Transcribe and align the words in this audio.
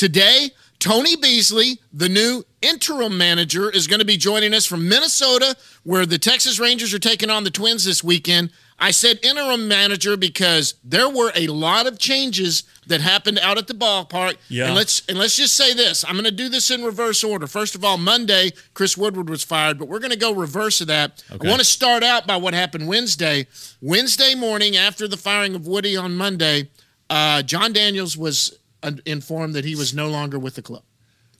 Today, 0.00 0.48
Tony 0.78 1.14
Beasley, 1.14 1.78
the 1.92 2.08
new 2.08 2.42
interim 2.62 3.18
manager, 3.18 3.68
is 3.68 3.86
going 3.86 3.98
to 3.98 4.06
be 4.06 4.16
joining 4.16 4.54
us 4.54 4.64
from 4.64 4.88
Minnesota, 4.88 5.54
where 5.82 6.06
the 6.06 6.16
Texas 6.16 6.58
Rangers 6.58 6.94
are 6.94 6.98
taking 6.98 7.28
on 7.28 7.44
the 7.44 7.50
Twins 7.50 7.84
this 7.84 8.02
weekend. 8.02 8.50
I 8.78 8.92
said 8.92 9.18
interim 9.22 9.68
manager 9.68 10.16
because 10.16 10.76
there 10.82 11.10
were 11.10 11.32
a 11.36 11.48
lot 11.48 11.86
of 11.86 11.98
changes 11.98 12.62
that 12.86 13.02
happened 13.02 13.40
out 13.40 13.58
at 13.58 13.66
the 13.66 13.74
ballpark. 13.74 14.38
Yeah. 14.48 14.68
And 14.68 14.74
let's 14.74 15.02
and 15.06 15.18
let's 15.18 15.36
just 15.36 15.54
say 15.54 15.74
this. 15.74 16.02
I'm 16.02 16.14
going 16.14 16.24
to 16.24 16.30
do 16.30 16.48
this 16.48 16.70
in 16.70 16.82
reverse 16.82 17.22
order. 17.22 17.46
First 17.46 17.74
of 17.74 17.84
all, 17.84 17.98
Monday, 17.98 18.52
Chris 18.72 18.96
Woodward 18.96 19.28
was 19.28 19.44
fired, 19.44 19.78
but 19.78 19.86
we're 19.86 19.98
going 19.98 20.12
to 20.12 20.18
go 20.18 20.32
reverse 20.32 20.80
of 20.80 20.86
that. 20.86 21.22
Okay. 21.30 21.46
I 21.46 21.50
want 21.50 21.60
to 21.60 21.66
start 21.66 22.02
out 22.02 22.26
by 22.26 22.38
what 22.38 22.54
happened 22.54 22.88
Wednesday. 22.88 23.48
Wednesday 23.82 24.34
morning, 24.34 24.78
after 24.78 25.06
the 25.06 25.18
firing 25.18 25.54
of 25.54 25.66
Woody 25.66 25.94
on 25.94 26.16
Monday, 26.16 26.70
uh, 27.10 27.42
Jon 27.42 27.74
Daniels 27.74 28.16
was 28.16 28.56
informed 29.06 29.54
that 29.54 29.64
he 29.64 29.74
was 29.74 29.94
no 29.94 30.08
longer 30.08 30.38
with 30.38 30.54
the 30.54 30.62
club. 30.62 30.82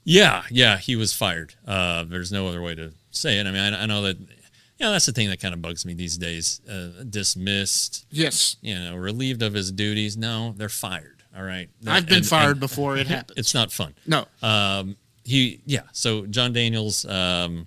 Yeah, 0.04 0.42
yeah, 0.50 0.78
he 0.78 0.96
was 0.96 1.12
fired. 1.12 1.54
Uh, 1.66 2.04
there's 2.04 2.32
no 2.32 2.48
other 2.48 2.62
way 2.62 2.74
to 2.74 2.92
say 3.10 3.38
it. 3.38 3.46
I 3.46 3.50
mean, 3.50 3.60
I, 3.74 3.82
I 3.82 3.86
know 3.86 4.02
that. 4.02 4.18
You 4.18 4.86
know, 4.86 4.92
that's 4.92 5.04
the 5.04 5.12
thing 5.12 5.28
that 5.28 5.40
kind 5.40 5.52
of 5.52 5.60
bugs 5.60 5.84
me 5.84 5.92
these 5.92 6.16
days. 6.16 6.62
Uh, 6.66 7.04
dismissed, 7.08 8.06
Yes. 8.10 8.56
you 8.62 8.74
know, 8.74 8.96
relieved 8.96 9.42
of 9.42 9.52
his 9.52 9.70
duties. 9.70 10.16
No, 10.16 10.54
they're 10.56 10.70
fired. 10.70 11.22
All 11.36 11.42
right. 11.42 11.68
I've 11.86 12.06
been 12.06 12.16
And- 12.18 12.26
fired 12.26 12.50
and 12.52 12.60
before 12.60 12.96
it 12.96 13.06
happened. 13.16 13.38
It's 13.38 13.52
not 13.52 13.70
fun. 13.72 13.94
No. 14.06 14.26
Um, 14.42 14.96
he, 15.22 15.60
yeah. 15.66 15.82
So 15.92 16.24
Jon 16.24 16.54
Daniels, 16.54 17.04
um, 17.04 17.66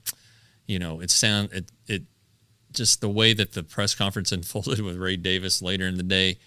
you 0.66 0.80
know, 0.80 1.02
it 1.02 1.12
sound 1.12 1.54
it 1.54 1.66
it 1.88 2.02
just 2.72 3.00
the 3.00 3.10
way 3.10 3.34
that 3.36 3.54
the 3.54 3.62
press 3.62 3.94
conference 3.94 4.32
unfolded 4.38 4.80
with 4.82 4.98
Ray 4.98 5.16
Davis 5.16 5.62
later 5.62 5.88
in 5.88 5.98
the 5.98 6.04
day. 6.04 6.40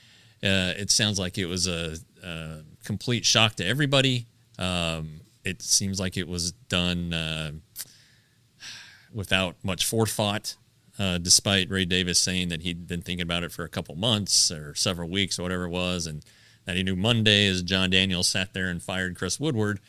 Uh, 0.43 0.75
it 0.77 0.91
sounds 0.91 1.17
like 1.21 1.39
it 1.39 1.47
was 1.47 1.69
a, 1.69 1.97
a 2.25 2.59
complete 2.87 3.27
shock 3.27 3.57
to 3.57 3.67
everybody. 3.67 4.27
Um, 4.59 5.21
it 5.45 5.61
seems 5.61 6.01
like 6.01 6.17
it 6.17 6.29
was 6.29 6.53
done 6.53 7.13
uh, 7.13 7.51
without 9.13 9.57
much 9.63 9.85
forethought, 9.85 10.57
uh, 10.99 11.19
despite 11.19 11.69
Ray 11.69 11.85
Davis 11.85 12.19
saying 12.19 12.49
that 12.49 12.63
he'd 12.63 12.87
been 12.87 13.03
thinking 13.03 13.23
about 13.23 13.43
it 13.43 13.53
for 13.53 13.65
a 13.65 13.69
couple 13.69 13.95
months 13.97 14.51
or 14.51 14.75
several 14.75 15.09
weeks 15.09 15.39
or 15.39 15.43
whatever 15.43 15.65
it 15.65 15.71
was, 15.71 16.07
and 16.07 16.25
that 16.65 16.77
he 16.77 16.83
knew 16.83 16.97
Monday, 16.97 17.47
as 17.49 17.63
Jon 17.63 17.91
Daniels 17.91 18.29
sat 18.29 18.55
there 18.55 18.69
and 18.69 18.83
fired 18.83 19.17
Chris 19.17 19.39
Woodward, 19.39 19.81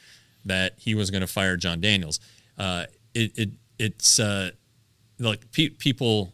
that 0.44 0.74
he 0.78 0.96
was 0.96 1.10
going 1.12 1.22
to 1.22 1.28
fire 1.28 1.56
Jon 1.56 1.80
Daniels. 1.80 2.20
Uh, 2.58 2.86
it, 3.14 3.32
it 3.38 3.50
it's 3.80 4.20
uh, 4.20 4.52
like 5.20 5.52
pe- 5.52 5.70
people, 5.70 6.34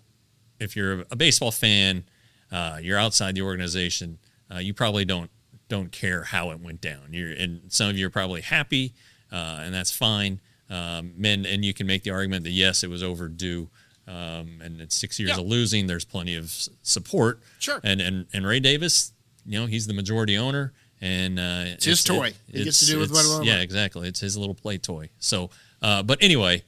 if 0.59 0.75
you're 0.75 1.03
a 1.11 1.15
baseball 1.15 1.51
fan, 1.51 2.05
uh, 2.51 2.79
you're 2.81 2.97
outside 2.97 3.35
the 3.35 3.41
organization, 3.41 4.17
uh, 4.53 4.59
you 4.59 4.73
probably 4.73 5.05
don't 5.05 5.29
don't 5.75 5.91
care 5.91 6.23
how 6.23 6.51
it 6.51 6.59
went 6.59 6.81
down. 6.81 7.07
You're 7.11 7.31
and 7.31 7.61
some 7.69 7.89
of 7.89 7.97
you 7.97 8.05
are 8.07 8.11
probably 8.11 8.41
happy, 8.41 8.93
uh, 9.31 9.61
and 9.63 9.73
that's 9.73 9.91
fine. 9.91 10.39
Um, 10.69 11.13
and 11.23 11.45
and 11.45 11.63
you 11.65 11.73
can 11.73 11.87
make 11.87 12.03
the 12.03 12.11
argument 12.11 12.43
that 12.45 12.51
yes, 12.51 12.83
it 12.83 12.89
was 12.89 13.01
overdue. 13.03 13.69
Um, 14.07 14.59
and 14.61 14.81
it's 14.81 14.95
six 14.95 15.17
years 15.19 15.29
Yeah. 15.31 15.39
of 15.39 15.45
losing. 15.45 15.87
There's 15.87 16.03
plenty 16.05 16.35
of 16.35 16.51
support. 16.83 17.39
Sure. 17.59 17.79
And 17.83 18.01
and 18.01 18.25
and 18.33 18.45
Ray 18.45 18.59
Davis, 18.59 19.13
you 19.45 19.59
know, 19.59 19.65
he's 19.65 19.87
the 19.87 19.93
majority 19.93 20.37
owner, 20.37 20.73
and 21.01 21.39
uh, 21.39 21.63
it's 21.73 21.85
his 21.85 22.03
toy. 22.03 22.33
He 22.51 22.63
gets 22.65 22.79
to 22.81 22.85
do 22.85 22.99
with 22.99 23.11
it's- 23.11 23.27
whatever 23.27 23.43
Yeah, 23.45 23.61
exactly. 23.61 24.07
It's 24.09 24.19
his 24.19 24.35
little 24.37 24.55
play 24.55 24.77
toy. 24.77 25.09
So, 25.19 25.49
uh, 25.81 26.03
but 26.03 26.17
anyway, 26.21 26.63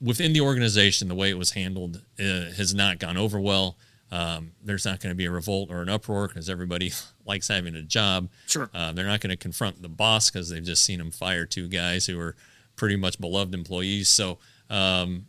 within 0.00 0.32
the 0.32 0.40
organization, 0.40 1.08
the 1.08 1.14
way 1.14 1.30
it 1.30 1.38
was 1.38 1.50
handled 1.52 2.02
uh, 2.18 2.22
has 2.56 2.74
not 2.74 2.98
gone 2.98 3.16
over 3.16 3.40
well. 3.40 3.76
Um, 4.12 4.52
there's 4.62 4.84
not 4.84 5.00
going 5.00 5.10
to 5.10 5.16
be 5.16 5.24
a 5.24 5.30
revolt 5.30 5.68
or 5.70 5.82
an 5.82 5.88
uproar 5.88 6.28
because 6.28 6.48
everybody 6.48 6.92
likes 7.26 7.48
having 7.48 7.74
a 7.74 7.82
job. 7.82 8.28
Sure. 8.46 8.70
Uh, 8.72 8.92
they're 8.92 9.06
not 9.06 9.20
going 9.20 9.30
to 9.30 9.36
confront 9.36 9.82
the 9.82 9.88
boss 9.88 10.30
because 10.30 10.48
they've 10.48 10.62
just 10.62 10.84
seen 10.84 11.00
him 11.00 11.10
fire 11.10 11.44
two 11.44 11.66
guys 11.68 12.06
who 12.06 12.18
are 12.20 12.36
pretty 12.76 12.96
much 12.96 13.20
beloved 13.20 13.52
employees. 13.54 14.08
So, 14.08 14.38
um, 14.70 15.26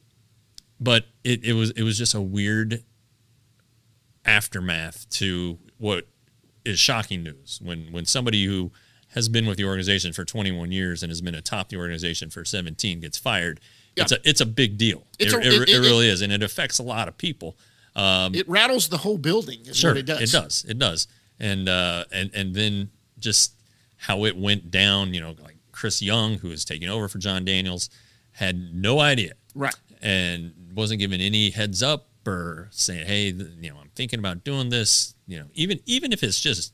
but 0.79 1.05
it, 1.23 1.43
it 1.43 1.53
was 1.53 1.71
it 1.71 1.81
was 1.83 1.97
just 1.97 2.13
a 2.13 2.21
weird 2.21 2.83
aftermath 4.25 5.09
to 5.09 5.57
what 5.77 6.07
is 6.65 6.79
shocking 6.79 7.23
news 7.23 7.59
when 7.63 7.91
when 7.91 8.05
somebody 8.05 8.45
who 8.45 8.71
has 9.09 9.29
been 9.29 9.47
with 9.47 9.57
the 9.57 9.63
organization 9.63 10.11
for 10.13 10.25
21 10.25 10.71
years 10.71 11.01
and 11.01 11.09
has 11.09 11.21
been 11.21 11.33
atop 11.33 11.69
the 11.69 11.77
organization 11.77 12.29
for 12.29 12.43
17 12.43 12.99
gets 12.99 13.17
fired. 13.17 13.59
Yeah. 13.95 14.03
It's 14.03 14.11
a 14.11 14.29
it's 14.29 14.41
a 14.41 14.45
big 14.45 14.77
deal. 14.77 15.07
It, 15.17 15.33
a- 15.33 15.39
it- 15.39 15.45
it 15.63 15.69
it- 15.69 15.79
really 15.79 16.09
is, 16.09 16.21
and 16.21 16.31
it 16.31 16.43
affects 16.43 16.77
a 16.77 16.83
lot 16.83 17.07
of 17.07 17.17
people. 17.17 17.57
It 18.33 18.47
rattles 18.47 18.89
the 18.89 18.97
whole 18.97 19.17
building. 19.17 19.59
Is 19.65 19.75
Sure, 19.77 19.95
it 19.95 20.05
does. 20.05 20.21
It 20.21 20.31
does. 20.31 20.65
It 20.67 20.77
does. 20.79 21.07
And 21.39 21.67
uh, 21.67 22.05
and 22.11 22.29
and 22.33 22.53
then 22.55 22.89
just 23.19 23.53
how 23.97 24.25
it 24.25 24.37
went 24.37 24.69
down. 24.71 25.13
You 25.13 25.21
know, 25.21 25.35
like 25.43 25.57
Chris 25.71 26.01
Young, 26.01 26.37
who 26.39 26.49
was 26.49 26.63
taking 26.65 26.89
over 26.89 27.07
for 27.07 27.17
Jon 27.17 27.43
Daniels, 27.45 27.89
had 28.31 28.73
no 28.73 28.99
idea, 28.99 29.33
Right. 29.55 29.75
and 30.01 30.53
wasn't 30.75 30.99
given 30.99 31.21
any 31.21 31.49
heads 31.51 31.81
up 31.83 32.07
or 32.25 32.67
saying, 32.71 33.05
"Hey, 33.07 33.27
you 33.29 33.69
know, 33.71 33.77
I'm 33.81 33.89
thinking 33.95 34.19
about 34.19 34.43
doing 34.43 34.69
this." 34.69 35.15
You 35.27 35.39
know, 35.39 35.45
even 35.53 35.79
even 35.85 36.11
if 36.13 36.23
it's 36.23 36.39
just 36.39 36.73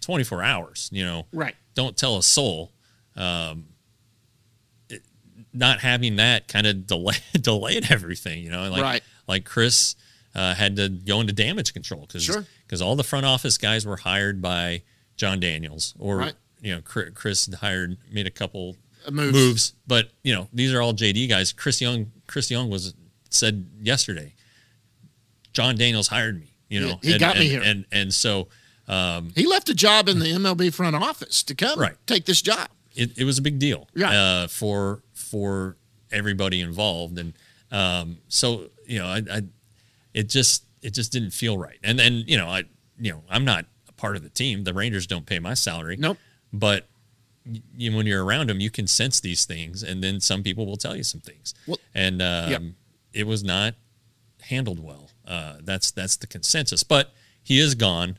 24 0.00 0.42
hours, 0.42 0.88
you 0.92 1.04
know, 1.04 1.26
Right. 1.32 1.54
Don't 1.74 1.96
tell 1.96 2.16
a 2.18 2.22
soul. 2.22 2.72
Um, 3.16 3.66
it, 4.88 5.02
not 5.52 5.80
having 5.80 6.16
that 6.16 6.48
kind 6.48 6.66
of 6.66 6.86
delay 6.86 7.16
delayed 7.40 7.90
everything, 7.90 8.42
you 8.42 8.50
know, 8.50 8.68
like 8.70 8.82
Right. 8.82 9.02
like 9.26 9.44
Chris 9.44 9.96
uh, 10.38 10.54
had 10.54 10.76
to 10.76 10.88
go 10.88 11.20
into 11.20 11.32
damage 11.32 11.72
control 11.72 12.02
because 12.02 12.22
Sure. 12.24 12.46
all 12.82 12.96
the 12.96 13.04
front 13.04 13.26
office 13.26 13.58
guys 13.58 13.84
were 13.86 13.96
hired 13.96 14.40
by 14.40 14.82
Jon 15.16 15.40
Daniels 15.40 15.94
or 15.98 16.16
Right. 16.18 16.34
you 16.62 16.74
know 16.74 16.80
Chris, 16.82 17.48
hired 17.60 17.96
made 18.10 18.26
a 18.26 18.30
couple 18.30 18.76
Uh, 19.06 19.10
moves. 19.10 19.32
moves, 19.34 19.72
but 19.86 20.10
you 20.22 20.34
know 20.34 20.48
these 20.52 20.72
are 20.72 20.80
all 20.82 20.92
JD 20.92 21.28
guys. 21.28 21.52
Chris 21.52 21.80
Young 21.80 22.12
Chris 22.26 22.50
Young 22.50 22.68
was 22.70 22.94
said 23.30 23.66
yesterday. 23.82 24.34
Jon 25.52 25.76
Daniels 25.76 26.08
hired 26.08 26.38
me. 26.38 26.52
You 26.68 26.80
know 26.80 26.98
He- 27.02 27.12
he 27.12 27.18
got 27.18 27.36
and, 27.36 27.40
me 27.44 27.48
here. 27.50 27.62
and 27.62 27.84
and 27.90 28.12
so 28.14 28.48
He 29.34 29.46
left 29.46 29.68
a 29.68 29.74
job 29.74 30.08
in 30.08 30.18
the 30.18 30.26
MLB 30.32 30.70
front 30.72 30.96
office 30.96 31.42
to 31.44 31.54
come 31.54 31.78
Right. 31.78 31.96
take 32.06 32.24
this 32.26 32.40
job. 32.42 32.68
it, 32.94 33.16
it 33.16 33.24
was 33.24 33.38
a 33.38 33.42
big 33.42 33.58
deal 33.58 33.88
Right. 33.94 34.14
uh, 34.14 34.48
for 34.48 35.02
for 35.14 35.76
everybody 36.10 36.60
involved, 36.60 37.18
and 37.18 37.32
um, 37.70 38.18
so 38.28 38.70
you 38.86 38.98
know, 38.98 39.06
I, 39.06 39.22
I 39.30 39.42
it 40.18 40.28
just 40.28 40.64
it 40.82 40.92
just 40.94 41.12
didn't 41.12 41.30
feel 41.30 41.56
right. 41.56 41.78
And 41.84 41.98
then 41.98 42.24
you 42.26 42.36
know, 42.36 42.48
I 42.48 42.64
you 43.00 43.12
know, 43.12 43.22
I'm 43.30 43.44
not 43.44 43.66
a 43.88 43.92
part 43.92 44.16
of 44.16 44.22
the 44.22 44.28
team. 44.28 44.64
The 44.64 44.74
Rangers 44.74 45.06
don't 45.06 45.26
pay 45.26 45.38
my 45.38 45.54
salary. 45.54 45.96
Nope. 45.96 46.18
But 46.52 46.88
you, 47.76 47.96
when 47.96 48.06
you're 48.06 48.24
around 48.24 48.50
them, 48.50 48.60
you 48.60 48.70
can 48.70 48.86
sense 48.86 49.20
these 49.20 49.44
things, 49.44 49.82
and 49.82 50.02
then 50.02 50.20
some 50.20 50.42
people 50.42 50.66
will 50.66 50.76
tell 50.76 50.96
you 50.96 51.02
some 51.04 51.20
things. 51.20 51.54
Well- 51.66 51.78
and 51.94 52.20
um, 52.20 52.74
it 53.12 53.26
was 53.26 53.42
not 53.44 53.74
handled 54.42 54.80
well. 54.82 55.10
Uh, 55.26 55.54
that's 55.62 55.90
that's 55.92 56.16
the 56.16 56.26
consensus. 56.26 56.82
But 56.82 57.12
he 57.42 57.60
is 57.60 57.74
gone. 57.74 58.18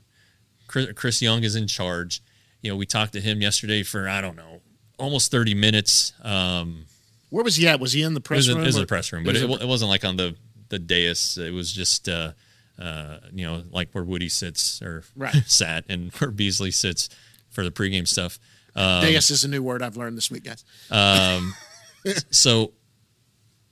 Chris, 0.68 0.88
Chris 0.96 1.22
Young 1.22 1.44
is 1.44 1.56
in 1.56 1.68
charge. 1.68 2.22
You 2.62 2.72
know, 2.72 2.78
we 2.78 2.86
talked 2.86 3.14
to 3.14 3.22
him 3.22 3.42
yesterday 3.42 3.84
for 3.84 4.08
I 4.08 4.22
don't 4.22 4.36
know, 4.38 4.62
almost 4.98 5.32
30 5.32 5.54
minutes. 5.56 6.14
Um, 6.24 6.86
Where 7.30 7.44
was 7.44 7.56
he 7.58 7.68
at? 7.68 7.80
Was 7.80 7.94
he 7.94 8.04
in 8.04 8.14
the 8.14 8.20
it 8.20 8.24
press 8.24 8.38
was, 8.38 8.50
in, 8.50 8.56
room? 8.56 8.64
it 8.64 8.68
was 8.68 8.76
in 8.76 8.82
the 8.82 8.88
press 8.88 9.12
room, 9.12 9.24
but 9.24 9.34
was 9.34 9.42
it, 9.42 9.50
in- 9.50 9.62
it 9.62 9.68
wasn't 9.68 9.90
like 9.90 10.06
on 10.06 10.16
the 10.18 10.36
the 10.70 10.80
dais. 10.80 11.38
It 11.38 11.54
was 11.54 11.72
just 11.72 12.08
uh, 12.10 12.32
uh, 12.80 13.18
you 13.34 13.46
know 13.46 13.64
like 13.72 13.90
where 13.92 14.04
Woody 14.04 14.30
sits 14.30 14.82
or 14.82 15.04
Right. 15.16 15.36
sat, 15.46 15.86
and 15.90 16.12
where 16.14 16.32
Beasley 16.32 16.72
sits 16.72 17.10
for 17.50 17.64
the 17.64 17.72
pregame 17.72 18.08
stuff. 18.08 18.40
Um, 18.76 19.02
Dais 19.02 19.30
is 19.32 19.44
a 19.44 19.48
new 19.48 19.64
word 19.64 19.82
I've 19.82 19.98
learned 19.98 20.16
this 20.18 20.30
week, 20.32 20.44
guys. 20.44 20.64
Um, 20.92 21.54
so 22.32 22.74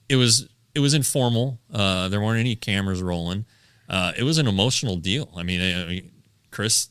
it 0.08 0.16
was 0.16 0.48
it 0.74 0.80
was 0.80 0.94
informal. 0.94 1.58
Uh, 1.72 2.08
there 2.08 2.20
weren't 2.20 2.40
any 2.40 2.56
cameras 2.56 3.02
rolling. 3.02 3.46
Uh, 3.88 4.12
it 4.18 4.22
was 4.22 4.38
an 4.38 4.46
emotional 4.46 4.96
deal. 4.96 5.30
I 5.36 5.42
mean, 5.42 5.60
I 5.60 5.86
mean 5.86 6.10
Chris 6.50 6.88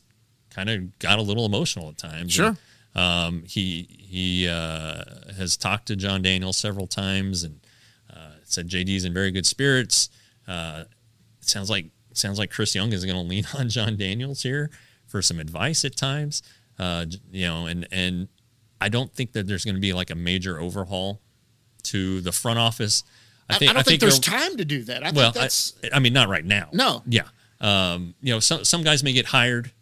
kind 0.50 0.68
of 0.68 0.98
got 0.98 1.18
a 1.18 1.22
little 1.22 1.46
emotional 1.46 1.88
at 1.90 1.98
times. 1.98 2.32
Sure. 2.32 2.56
Um, 2.94 3.44
he 3.46 3.82
he 4.00 4.48
uh, 4.48 5.04
has 5.36 5.56
talked 5.56 5.86
to 5.86 5.96
Jon 5.96 6.22
Daniel 6.22 6.52
several 6.52 6.86
times 6.88 7.44
and 7.44 7.60
uh, 8.12 8.32
said 8.44 8.68
JD's 8.68 9.04
in 9.04 9.12
very 9.12 9.30
good 9.30 9.46
spirits. 9.46 10.08
Uh, 10.46 10.84
it 11.40 11.48
sounds 11.48 11.70
like 11.70 11.86
sounds 12.12 12.38
like 12.38 12.50
Chris 12.50 12.74
Young 12.74 12.92
is 12.92 13.04
going 13.04 13.16
to 13.16 13.22
lean 13.22 13.44
on 13.58 13.68
Jon 13.68 13.96
Daniels 13.96 14.42
here 14.42 14.70
for 15.06 15.22
some 15.22 15.38
advice 15.38 15.84
at 15.84 15.96
times. 15.96 16.42
Uh, 16.78 17.06
you 17.30 17.46
know, 17.46 17.66
and 17.66 17.86
and 17.90 18.28
I 18.80 18.88
don't 18.88 19.12
think 19.12 19.32
that 19.32 19.46
there's 19.46 19.64
going 19.64 19.74
to 19.74 19.80
be 19.80 19.92
like 19.92 20.10
a 20.10 20.14
major 20.14 20.60
overhaul 20.60 21.20
to 21.84 22.20
the 22.20 22.32
front 22.32 22.58
office. 22.58 23.04
I, 23.50 23.56
think, 23.56 23.70
I 23.70 23.74
don't 23.74 23.86
think, 23.86 24.00
there's 24.00 24.20
time 24.20 24.58
to 24.58 24.64
do 24.64 24.84
that. 24.84 25.02
I 25.02 25.10
well, 25.10 25.32
think 25.32 25.42
that's 25.42 25.74
I, 25.82 25.96
I 25.96 25.98
mean, 26.00 26.12
not 26.12 26.28
right 26.28 26.44
now. 26.44 26.68
No. 26.72 27.02
Yeah. 27.06 27.28
Um, 27.60 28.14
you 28.20 28.32
know, 28.32 28.40
some 28.40 28.64
some 28.64 28.82
guys 28.82 29.02
may 29.02 29.12
get 29.12 29.26
hired 29.26 29.72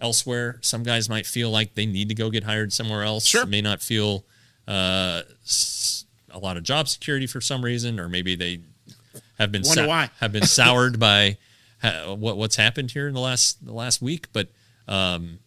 elsewhere. 0.00 0.58
Some 0.62 0.82
guys 0.82 1.08
might 1.08 1.26
feel 1.26 1.50
like 1.50 1.74
they 1.74 1.86
need 1.86 2.08
to 2.08 2.14
go 2.14 2.30
get 2.30 2.44
hired 2.44 2.72
somewhere 2.72 3.02
else. 3.02 3.26
Sure. 3.26 3.46
May 3.46 3.60
not 3.60 3.80
feel 3.82 4.24
uh, 4.66 5.22
a 6.32 6.38
lot 6.38 6.56
of 6.56 6.62
job 6.62 6.88
security 6.88 7.26
for 7.26 7.40
some 7.40 7.64
reason, 7.64 8.00
or 8.00 8.08
maybe 8.08 8.34
they 8.34 8.60
have 9.38 9.52
been 9.52 9.62
Wonder 9.64 9.86
why. 9.86 10.10
have 10.20 10.32
been 10.32 10.46
soured 10.46 10.98
by 10.98 11.36
ha- 11.82 12.14
what 12.14 12.36
what's 12.36 12.56
happened 12.56 12.90
here 12.90 13.08
in 13.08 13.14
the 13.14 13.20
last 13.20 13.64
the 13.64 13.72
last 13.72 14.02
week. 14.02 14.28
But 14.32 14.48
um, 14.88 15.40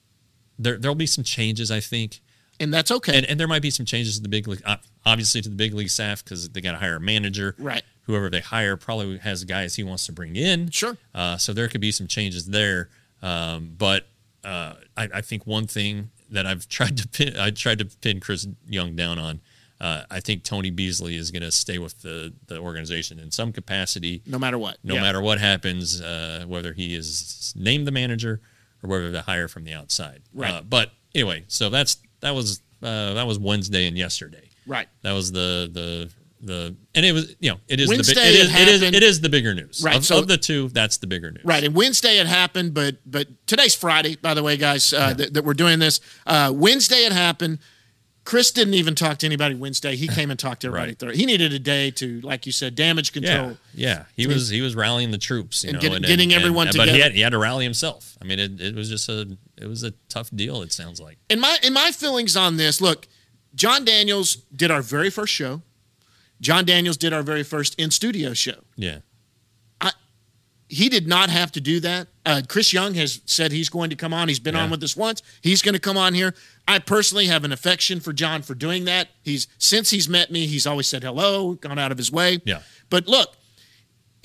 there 0.58 0.78
there'll 0.78 0.96
be 0.96 1.08
some 1.08 1.24
changes, 1.24 1.72
I 1.72 1.80
think 1.80 2.22
and 2.60 2.74
that's 2.74 2.92
okay. 2.92 3.18
and, 3.18 3.26
and 3.26 3.40
there 3.40 3.48
might 3.48 3.62
be 3.62 3.70
some 3.70 3.86
changes 3.86 4.18
to 4.18 4.22
the 4.22 4.30
big 4.30 4.48
league, 4.48 4.62
uh, 4.66 4.78
obviously 5.06 5.42
to 5.42 5.50
the 5.50 5.56
big 5.56 5.74
league 5.74 5.90
staff 5.90 6.24
because 6.24 6.50
they 6.50 6.62
got 6.62 6.72
to 6.72 6.78
hire 6.78 6.96
a 6.96 7.00
manager. 7.00 7.56
Right. 7.58 7.84
Whoever 8.04 8.30
they 8.30 8.40
hire 8.40 8.78
probably 8.78 9.18
has 9.18 9.44
guys 9.44 9.76
he 9.76 9.84
wants 9.84 10.06
to 10.06 10.12
bring 10.12 10.36
in. 10.36 10.70
Sure. 10.70 10.98
Uh, 11.14 11.38
so 11.38 11.54
there 11.54 11.68
could 11.68 11.82
be 11.82 11.92
some 11.92 12.08
changes 12.08 12.46
there. 12.46 12.90
Um, 13.22 13.74
but 13.78 14.08
uh, 14.44 14.76
I, 14.96 15.10
I 15.16 15.22
think 15.22 15.48
one 15.48 15.68
thing 15.68 16.12
that 16.30 16.46
I've 16.46 16.68
tried 16.70 16.98
to 16.98 17.08
pin, 17.08 17.38
I 17.38 17.50
tried 17.52 17.80
to 17.80 17.86
pin 17.86 18.20
Chris 18.20 18.48
Young 18.68 18.96
down 18.96 19.20
on. 19.20 19.42
Uh, 19.81 20.04
I 20.10 20.22
think 20.22 20.44
Tony 20.44 20.69
Beasley 20.69 21.18
is 21.18 21.31
going 21.31 21.42
to 21.44 21.51
stay 21.51 21.77
with 21.80 22.01
the 22.01 22.33
the 22.48 22.57
organization 22.60 23.19
in 23.19 23.31
some 23.31 23.51
capacity 23.51 24.22
no 24.25 24.39
matter 24.39 24.57
what. 24.57 24.77
no 24.83 24.95
Yeah. 24.95 25.01
matter 25.01 25.22
what 25.22 25.39
happens, 25.39 26.00
uh, 26.01 26.45
whether 26.48 26.72
he 26.74 26.95
is 26.95 27.54
named 27.57 27.86
the 27.86 27.92
manager 27.92 28.39
or 28.81 28.89
whether 28.89 29.12
they 29.12 29.19
hire 29.19 29.48
from 29.50 29.66
the 29.66 29.74
outside. 29.74 30.22
Right. 30.33 30.54
Uh, 30.54 30.62
but 30.62 30.92
anyway, 31.13 31.44
so 31.48 31.69
that's 31.69 31.98
that 32.22 32.33
was 32.33 32.62
uh, 32.81 33.13
that 33.16 33.27
was 33.27 33.38
Wednesday 33.38 33.88
and 33.88 33.98
yesterday. 33.98 34.50
Right. 34.66 34.88
That 35.01 35.12
was 35.13 35.31
the 35.33 35.69
the 35.72 36.10
the 36.42 36.75
and 36.94 37.06
it 37.06 37.12
was 37.12 37.36
you 37.39 37.50
know 37.51 37.57
it 37.68 37.80
is 37.80 37.89
Wednesday 37.89 38.13
the 38.13 38.22
big, 38.22 38.36
it, 38.36 38.39
is, 38.39 38.50
it 38.50 38.62
it 38.62 38.68
is 38.68 38.81
it 38.95 39.04
is 39.04 39.22
the 39.22 39.30
bigger 39.30 39.54
news. 39.54 39.81
Right, 39.83 39.98
Of, 39.98 40.06
so- 40.06 40.19
of 40.19 40.27
the 40.27 40.38
two, 40.38 40.69
that's 40.69 40.98
the 40.98 41.07
bigger 41.07 41.31
news. 41.31 41.44
Right, 41.44 41.63
and 41.63 41.75
Wednesday 41.75 42.18
it 42.19 42.27
happened, 42.27 42.74
but 42.74 42.98
but 43.06 43.27
today's 43.45 43.75
Friday, 43.75 44.16
by 44.16 44.33
the 44.33 44.44
way, 44.44 44.56
guys, 44.56 44.94
uh, 44.94 45.13
that, 45.16 45.33
that 45.33 45.44
we're 45.44 45.54
doing 45.54 45.80
this. 45.80 46.00
Uh, 46.25 46.51
Wednesday 46.56 47.06
it 47.06 47.12
happened. 47.12 47.60
Chris 48.25 48.51
didn't 48.51 48.74
even 48.74 48.95
talk 48.95 49.19
to 49.19 49.25
anybody 49.27 49.54
Wednesday. 49.56 49.95
He 49.95 50.07
came 50.07 50.31
and 50.31 50.39
talked 50.39 50.62
to 50.62 50.68
everybody. 50.68 50.92
Right. 50.92 51.00
Thursday. 51.00 51.18
He 51.19 51.25
needed 51.27 51.54
a 51.54 51.60
day 51.60 51.92
to, 51.92 52.19
like 52.22 52.45
you 52.48 52.51
said, 52.51 52.74
damage 52.75 53.13
control. 53.13 53.57
Yeah, 53.74 53.98
yeah, 53.98 54.06
he 54.16 54.25
was 54.27 54.50
he 54.50 54.62
was 54.62 54.75
rallying 54.75 55.12
the 55.12 55.18
troops, 55.19 55.63
you 55.63 55.69
And 55.69 55.81
know, 55.81 55.89
get- 55.89 56.01
getting 56.04 56.33
everyone 56.33 56.66
together. 56.68 56.88
But 56.88 56.95
he 56.95 57.00
had 57.01 57.12
he 57.13 57.22
had 57.22 57.30
to 57.33 57.38
rally 57.38 57.63
himself. 57.63 58.18
I 58.22 58.25
mean, 58.25 58.39
it, 58.39 58.60
it 58.60 58.75
was 58.75 58.89
just 58.89 59.07
a 59.10 59.38
it 59.57 59.68
was 59.68 59.83
a 59.83 59.92
tough 60.10 60.30
deal. 60.36 60.62
It 60.63 60.74
sounds 60.74 61.00
like. 61.00 61.18
In 61.30 61.39
my 61.39 61.57
in 61.63 61.72
my 61.74 61.92
feelings 61.92 62.36
on 62.36 62.57
this. 62.57 62.81
Look, 62.81 63.07
Jon 63.54 63.86
Daniels 63.86 64.36
did 64.56 64.72
our 64.72 64.81
very 64.81 65.10
first 65.12 65.31
show. 65.33 65.62
Jon 66.42 66.66
Daniels 66.66 66.98
did 66.98 67.13
our 67.13 67.22
very 67.24 67.44
first 67.44 67.80
in 67.80 67.92
studio 67.92 68.33
show. 68.33 68.62
Yeah, 68.75 68.98
He 70.68 70.90
did 70.90 71.08
not 71.08 71.30
have 71.30 71.52
to 71.54 71.62
do 71.62 71.80
that. 71.82 72.08
Uh, 72.26 72.42
Chris 72.48 72.74
Young 72.74 72.96
has 72.96 73.22
said 73.26 73.52
he's 73.52 73.70
going 73.70 73.92
to 73.92 73.96
come 73.96 74.14
on. 74.14 74.28
He's 74.28 74.40
been 74.40 74.56
Yeah. 74.56 74.64
on 74.64 74.72
with 74.72 74.82
us 74.84 74.98
once. 74.98 75.22
He's 75.42 75.62
going 75.62 75.74
to 75.74 75.80
come 75.80 75.96
on 75.98 76.14
here. 76.16 76.34
I 76.68 76.80
personally 76.80 77.28
have 77.28 77.44
an 77.44 77.52
affection 77.52 78.00
for 78.00 78.14
Jon 78.14 78.42
for 78.42 78.56
doing 78.56 78.86
that. 78.86 79.10
He's 79.22 79.48
since 79.60 79.92
he's 79.92 80.10
met 80.10 80.32
me, 80.32 80.48
he's 80.48 80.66
always 80.66 80.88
said 80.88 81.04
hello, 81.04 81.54
gone 81.54 81.78
out 81.78 81.92
of 81.92 81.98
his 82.00 82.12
way. 82.12 82.42
Yeah. 82.46 82.62
But 82.90 83.08
look, 83.08 83.36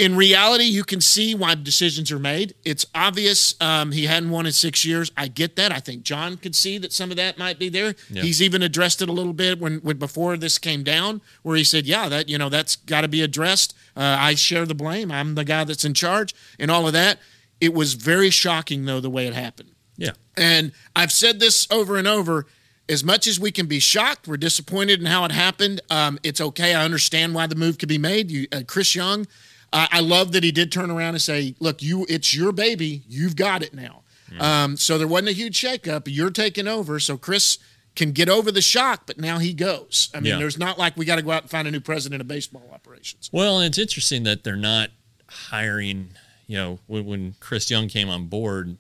in 0.00 0.16
reality, 0.16 0.64
you 0.64 0.82
can 0.82 1.02
see 1.02 1.34
why 1.34 1.54
decisions 1.54 2.10
are 2.10 2.18
made. 2.18 2.54
It's 2.64 2.86
obvious 2.94 3.54
um, 3.60 3.92
he 3.92 4.06
hadn't 4.06 4.30
won 4.30 4.46
in 4.46 4.52
six 4.52 4.82
years. 4.82 5.12
I 5.14 5.28
get 5.28 5.56
that. 5.56 5.72
I 5.72 5.78
think 5.78 6.04
Jon 6.04 6.38
could 6.38 6.56
see 6.56 6.78
that 6.78 6.90
some 6.90 7.10
of 7.10 7.18
that 7.18 7.36
might 7.36 7.58
be 7.58 7.68
there. 7.68 7.94
Yeah. 8.08 8.22
He's 8.22 8.40
even 8.40 8.62
addressed 8.62 9.02
it 9.02 9.10
a 9.10 9.12
little 9.12 9.34
bit 9.34 9.60
when, 9.60 9.80
when 9.80 9.98
before 9.98 10.38
this 10.38 10.56
came 10.56 10.82
down, 10.82 11.20
where 11.42 11.54
he 11.54 11.64
said, 11.64 11.84
"Yeah, 11.84 12.08
that 12.08 12.30
you 12.30 12.38
know 12.38 12.48
that's 12.48 12.76
got 12.76 13.02
to 13.02 13.08
be 13.08 13.20
addressed. 13.20 13.76
Uh, 13.94 14.16
I 14.18 14.36
share 14.36 14.64
the 14.64 14.74
blame. 14.74 15.12
I'm 15.12 15.34
the 15.34 15.44
guy 15.44 15.64
that's 15.64 15.84
in 15.84 15.92
charge, 15.92 16.34
and 16.58 16.70
all 16.70 16.86
of 16.86 16.94
that." 16.94 17.18
It 17.60 17.74
was 17.74 17.92
very 17.92 18.30
shocking, 18.30 18.86
though, 18.86 19.00
the 19.00 19.10
way 19.10 19.26
it 19.26 19.34
happened. 19.34 19.72
yeah, 19.98 20.12
And 20.34 20.72
I've 20.96 21.12
said 21.12 21.40
this 21.40 21.66
over 21.70 21.98
and 21.98 22.08
over. 22.08 22.46
As 22.88 23.04
much 23.04 23.26
as 23.26 23.38
we 23.38 23.52
can 23.52 23.66
be 23.66 23.80
shocked, 23.80 24.26
we're 24.26 24.38
disappointed 24.38 24.98
in 24.98 25.04
how 25.04 25.26
it 25.26 25.30
happened. 25.32 25.82
Um, 25.90 26.18
it's 26.22 26.40
okay. 26.40 26.74
I 26.74 26.82
understand 26.86 27.34
why 27.34 27.46
the 27.46 27.54
move 27.54 27.76
could 27.76 27.90
be 27.90 27.98
made. 27.98 28.30
You, 28.30 28.46
uh, 28.50 28.62
Chris 28.66 28.94
Young, 28.94 29.26
uh, 29.72 29.86
I 29.90 30.00
love 30.00 30.32
that 30.32 30.42
he 30.44 30.52
did 30.52 30.70
turn 30.72 30.90
around 30.90 31.14
and 31.14 31.22
say, 31.22 31.54
"Look, 31.60 31.82
you, 31.82 32.06
it's 32.08 32.34
your 32.34 32.52
baby. 32.52 33.02
You've 33.08 33.36
got 33.36 33.62
it 33.62 33.72
now." 33.74 34.02
Um, 34.38 34.76
so 34.76 34.96
there 34.96 35.08
wasn't 35.08 35.30
a 35.30 35.32
huge 35.32 35.60
shakeup. 35.60 36.02
You're 36.06 36.30
taking 36.30 36.68
over, 36.68 37.00
so 37.00 37.16
Chris 37.16 37.58
can 37.96 38.12
get 38.12 38.28
over 38.28 38.52
the 38.52 38.62
shock. 38.62 39.02
But 39.06 39.18
now 39.18 39.38
he 39.38 39.52
goes. 39.52 40.08
I 40.14 40.20
mean, 40.20 40.26
Yeah. 40.32 40.38
there's 40.38 40.56
not 40.58 40.78
like 40.78 40.96
we 40.96 41.04
got 41.04 41.16
to 41.16 41.22
go 41.22 41.32
out 41.32 41.42
and 41.42 41.50
find 41.50 41.66
a 41.66 41.70
new 41.72 41.80
president 41.80 42.20
of 42.20 42.28
baseball 42.28 42.70
operations. 42.72 43.28
Well, 43.32 43.60
it's 43.60 43.76
interesting 43.78 44.22
that 44.24 44.44
they're 44.44 44.54
not 44.56 44.90
hiring. 45.28 46.10
You 46.46 46.56
know, 46.56 46.78
when, 46.86 47.04
when 47.06 47.34
Chris 47.40 47.70
Young 47.70 47.88
came 47.88 48.08
on 48.08 48.26
board, 48.26 48.76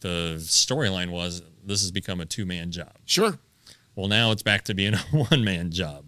the 0.00 0.34
storyline 0.38 1.10
was 1.10 1.42
this 1.64 1.80
has 1.82 1.90
become 1.90 2.20
a 2.20 2.26
two 2.26 2.46
man 2.46 2.70
job. 2.70 2.92
Sure. 3.04 3.38
Well, 3.94 4.08
now 4.08 4.30
it's 4.30 4.42
back 4.42 4.64
to 4.66 4.74
being 4.74 4.94
a 4.94 4.98
one 5.10 5.42
man 5.44 5.70
job. 5.70 6.05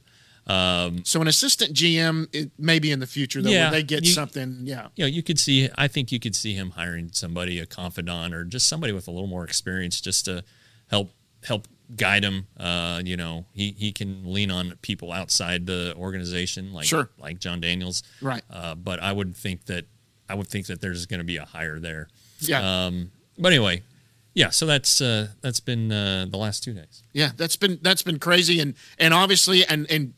So 0.48 1.20
an 1.20 1.28
assistant 1.28 1.74
GM, 1.74 2.28
it, 2.32 2.50
maybe 2.58 2.90
in 2.90 3.00
the 3.00 3.06
future, 3.06 3.42
though, 3.42 3.50
Yeah, 3.50 3.70
where 3.70 3.80
they 3.80 3.82
get 3.82 4.04
you- 4.04 4.12
something. 4.12 4.60
Yeah. 4.64 4.88
You 4.96 5.04
know, 5.04 5.08
you 5.08 5.22
could 5.22 5.38
see. 5.38 5.68
I 5.76 5.88
think 5.88 6.10
you 6.12 6.18
could 6.20 6.34
see 6.34 6.54
him 6.54 6.70
hiring 6.70 7.10
somebody, 7.12 7.58
a 7.58 7.66
confidant, 7.66 8.34
or 8.34 8.44
just 8.44 8.66
somebody 8.68 8.92
with 8.92 9.08
a 9.08 9.10
little 9.10 9.26
more 9.28 9.44
experience, 9.44 10.00
just 10.00 10.24
to 10.24 10.44
help 10.90 11.10
help 11.44 11.68
guide 11.96 12.24
him. 12.24 12.46
Uh, 12.56 13.00
you 13.04 13.16
know, 13.16 13.46
he 13.52 13.74
he 13.78 13.92
can 13.92 14.32
lean 14.32 14.50
on 14.50 14.74
people 14.82 15.12
outside 15.12 15.66
the 15.66 15.94
organization, 15.96 16.72
like 16.72 16.86
Sure. 16.86 17.10
like 17.18 17.38
Jon 17.38 17.60
Daniels. 17.60 18.02
Right. 18.20 18.42
Uh, 18.50 18.74
but 18.74 19.00
I 19.00 19.12
would 19.12 19.36
think 19.36 19.66
that 19.66 19.86
I 20.28 20.34
would 20.34 20.48
think 20.48 20.66
that 20.66 20.80
there's 20.80 21.06
going 21.06 21.20
to 21.20 21.24
be 21.24 21.36
a 21.36 21.44
hire 21.44 21.78
there. 21.78 22.08
Yeah. 22.40 22.86
Um, 22.86 23.12
but 23.38 23.52
anyway, 23.52 23.82
yeah. 24.34 24.50
So 24.50 24.66
that's 24.66 25.00
uh, 25.00 25.28
that's 25.40 25.60
been 25.60 25.90
uh, 25.92 26.26
the 26.28 26.36
last 26.36 26.62
two 26.62 26.72
days. 26.74 27.02
Yeah, 27.12 27.30
that's 27.36 27.56
been 27.56 27.78
that's 27.82 28.02
been 28.02 28.18
crazy, 28.18 28.60
and 28.60 28.74
and 28.98 29.14
obviously, 29.14 29.64
and 29.64 29.90
and 29.90 30.12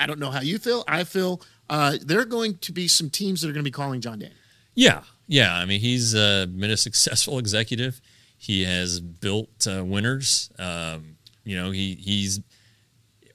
I 0.00 0.06
don't 0.06 0.18
know 0.18 0.30
how 0.30 0.40
you 0.40 0.58
feel. 0.58 0.82
I 0.88 1.04
feel 1.04 1.42
uh, 1.68 1.96
there 2.02 2.18
are 2.20 2.24
going 2.24 2.56
to 2.58 2.72
be 2.72 2.88
some 2.88 3.10
teams 3.10 3.42
that 3.42 3.48
are 3.48 3.52
going 3.52 3.62
to 3.64 3.68
be 3.68 3.72
calling 3.72 4.00
Jon 4.00 4.18
Daniel. 4.18 4.36
Yeah, 4.74 5.02
yeah. 5.28 5.54
I 5.54 5.66
mean, 5.66 5.80
he's 5.80 6.14
uh, 6.14 6.46
been 6.46 6.70
a 6.70 6.76
successful 6.76 7.38
executive. 7.38 8.00
He 8.38 8.64
has 8.64 8.98
built 9.00 9.66
uh, 9.68 9.84
winners. 9.84 10.50
Um, 10.58 11.16
you 11.44 11.56
know, 11.56 11.70
he 11.70 11.94
he's 11.94 12.40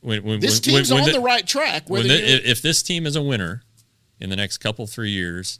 when 0.02 0.24
when 0.24 0.40
This 0.40 0.56
when, 0.56 0.62
team's 0.76 0.92
when 0.92 1.02
on 1.02 1.08
the- 1.08 1.14
the, 1.14 1.20
right 1.22 1.46
track. 1.46 1.86
the- 1.86 2.04
you're- 2.04 2.18
if 2.18 2.62
this 2.62 2.82
team 2.82 3.06
is 3.06 3.16
a 3.16 3.22
winner 3.22 3.64
in 4.20 4.30
the 4.30 4.36
next 4.36 4.58
couple 4.58 4.88
three 4.88 5.12
years, 5.12 5.60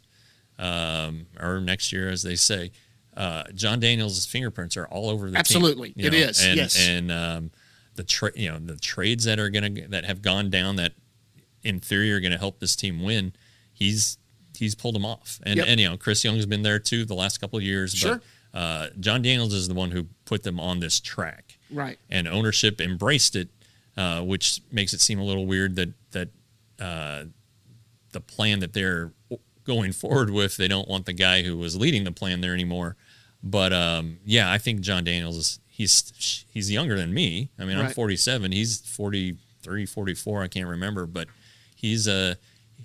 um, 0.58 1.26
or 1.38 1.60
next 1.60 1.92
year, 1.92 2.08
as 2.08 2.22
they 2.22 2.34
say, 2.36 2.72
uh, 3.16 3.44
Jon 3.54 3.78
Daniels' 3.80 4.26
fingerprints 4.26 4.76
are 4.76 4.86
all 4.86 5.08
over 5.10 5.30
the 5.30 5.38
Absolutely. 5.38 5.92
team. 5.92 6.06
It 6.06 6.12
know, 6.12 6.18
is, 6.18 6.44
and, 6.44 6.56
yes. 6.56 6.88
and 6.88 7.12
um, 7.12 7.50
the 7.96 8.04
tra- 8.04 8.32
you 8.34 8.48
know 8.50 8.58
the 8.58 8.76
trades 8.76 9.24
that 9.24 9.38
are 9.38 9.50
gonna 9.50 9.88
that 9.88 10.04
have 10.04 10.22
gone 10.22 10.50
down 10.50 10.76
that 10.76 10.92
in 11.62 11.80
theory 11.80 12.12
are 12.12 12.20
gonna 12.20 12.38
help 12.38 12.60
this 12.60 12.76
team 12.76 13.02
win. 13.02 13.32
He's 13.72 14.18
he's 14.56 14.74
pulled 14.74 14.94
them 14.94 15.04
off, 15.04 15.40
and 15.44 15.56
Yep. 15.58 15.66
and 15.68 15.80
you 15.80 15.88
know 15.88 15.96
Chris 15.96 16.24
Young's 16.24 16.46
been 16.46 16.62
there 16.62 16.78
too 16.78 17.04
the 17.04 17.14
last 17.14 17.38
couple 17.38 17.58
of 17.58 17.62
years. 17.64 17.94
Sure. 17.94 18.20
But 18.52 18.58
uh, 18.58 18.88
Jon 19.00 19.20
Daniels 19.20 19.52
is 19.52 19.68
the 19.68 19.74
one 19.74 19.90
who 19.90 20.06
put 20.24 20.42
them 20.42 20.58
on 20.58 20.80
this 20.80 20.98
track 21.00 21.58
right, 21.70 21.98
and 22.08 22.26
ownership 22.26 22.80
embraced 22.80 23.36
it, 23.36 23.48
uh, 23.98 24.22
which 24.22 24.60
makes 24.72 24.94
it 24.94 25.00
seem 25.02 25.18
a 25.18 25.24
little 25.24 25.44
weird 25.46 25.76
that 25.76 25.92
that 26.12 26.28
uh, 26.80 27.24
the 28.12 28.20
plan 28.20 28.60
that 28.60 28.72
they're 28.72 29.12
going 29.64 29.92
forward 29.92 30.30
with, 30.30 30.56
they 30.56 30.68
don't 30.68 30.88
want 30.88 31.04
the 31.06 31.12
guy 31.12 31.42
who 31.42 31.56
was 31.58 31.76
leading 31.76 32.04
the 32.04 32.12
plan 32.12 32.40
there 32.40 32.54
anymore. 32.54 32.96
But 33.42 33.72
um, 33.74 34.18
yeah, 34.24 34.50
I 34.50 34.56
think 34.58 34.80
Jon 34.80 35.04
Daniels 35.04 35.36
is 35.36 35.60
he's 35.76 36.44
he's 36.50 36.70
younger 36.70 36.96
than 36.96 37.12
me. 37.12 37.50
I 37.58 37.64
mean, 37.64 37.76
I'm 37.78 37.90
47, 37.90 38.52
he's 38.52 38.78
43, 38.80 39.84
44, 39.86 40.42
I 40.42 40.48
can't 40.48 40.66
remember, 40.68 41.04
but 41.06 41.28
he's 41.74 42.08
a 42.08 42.36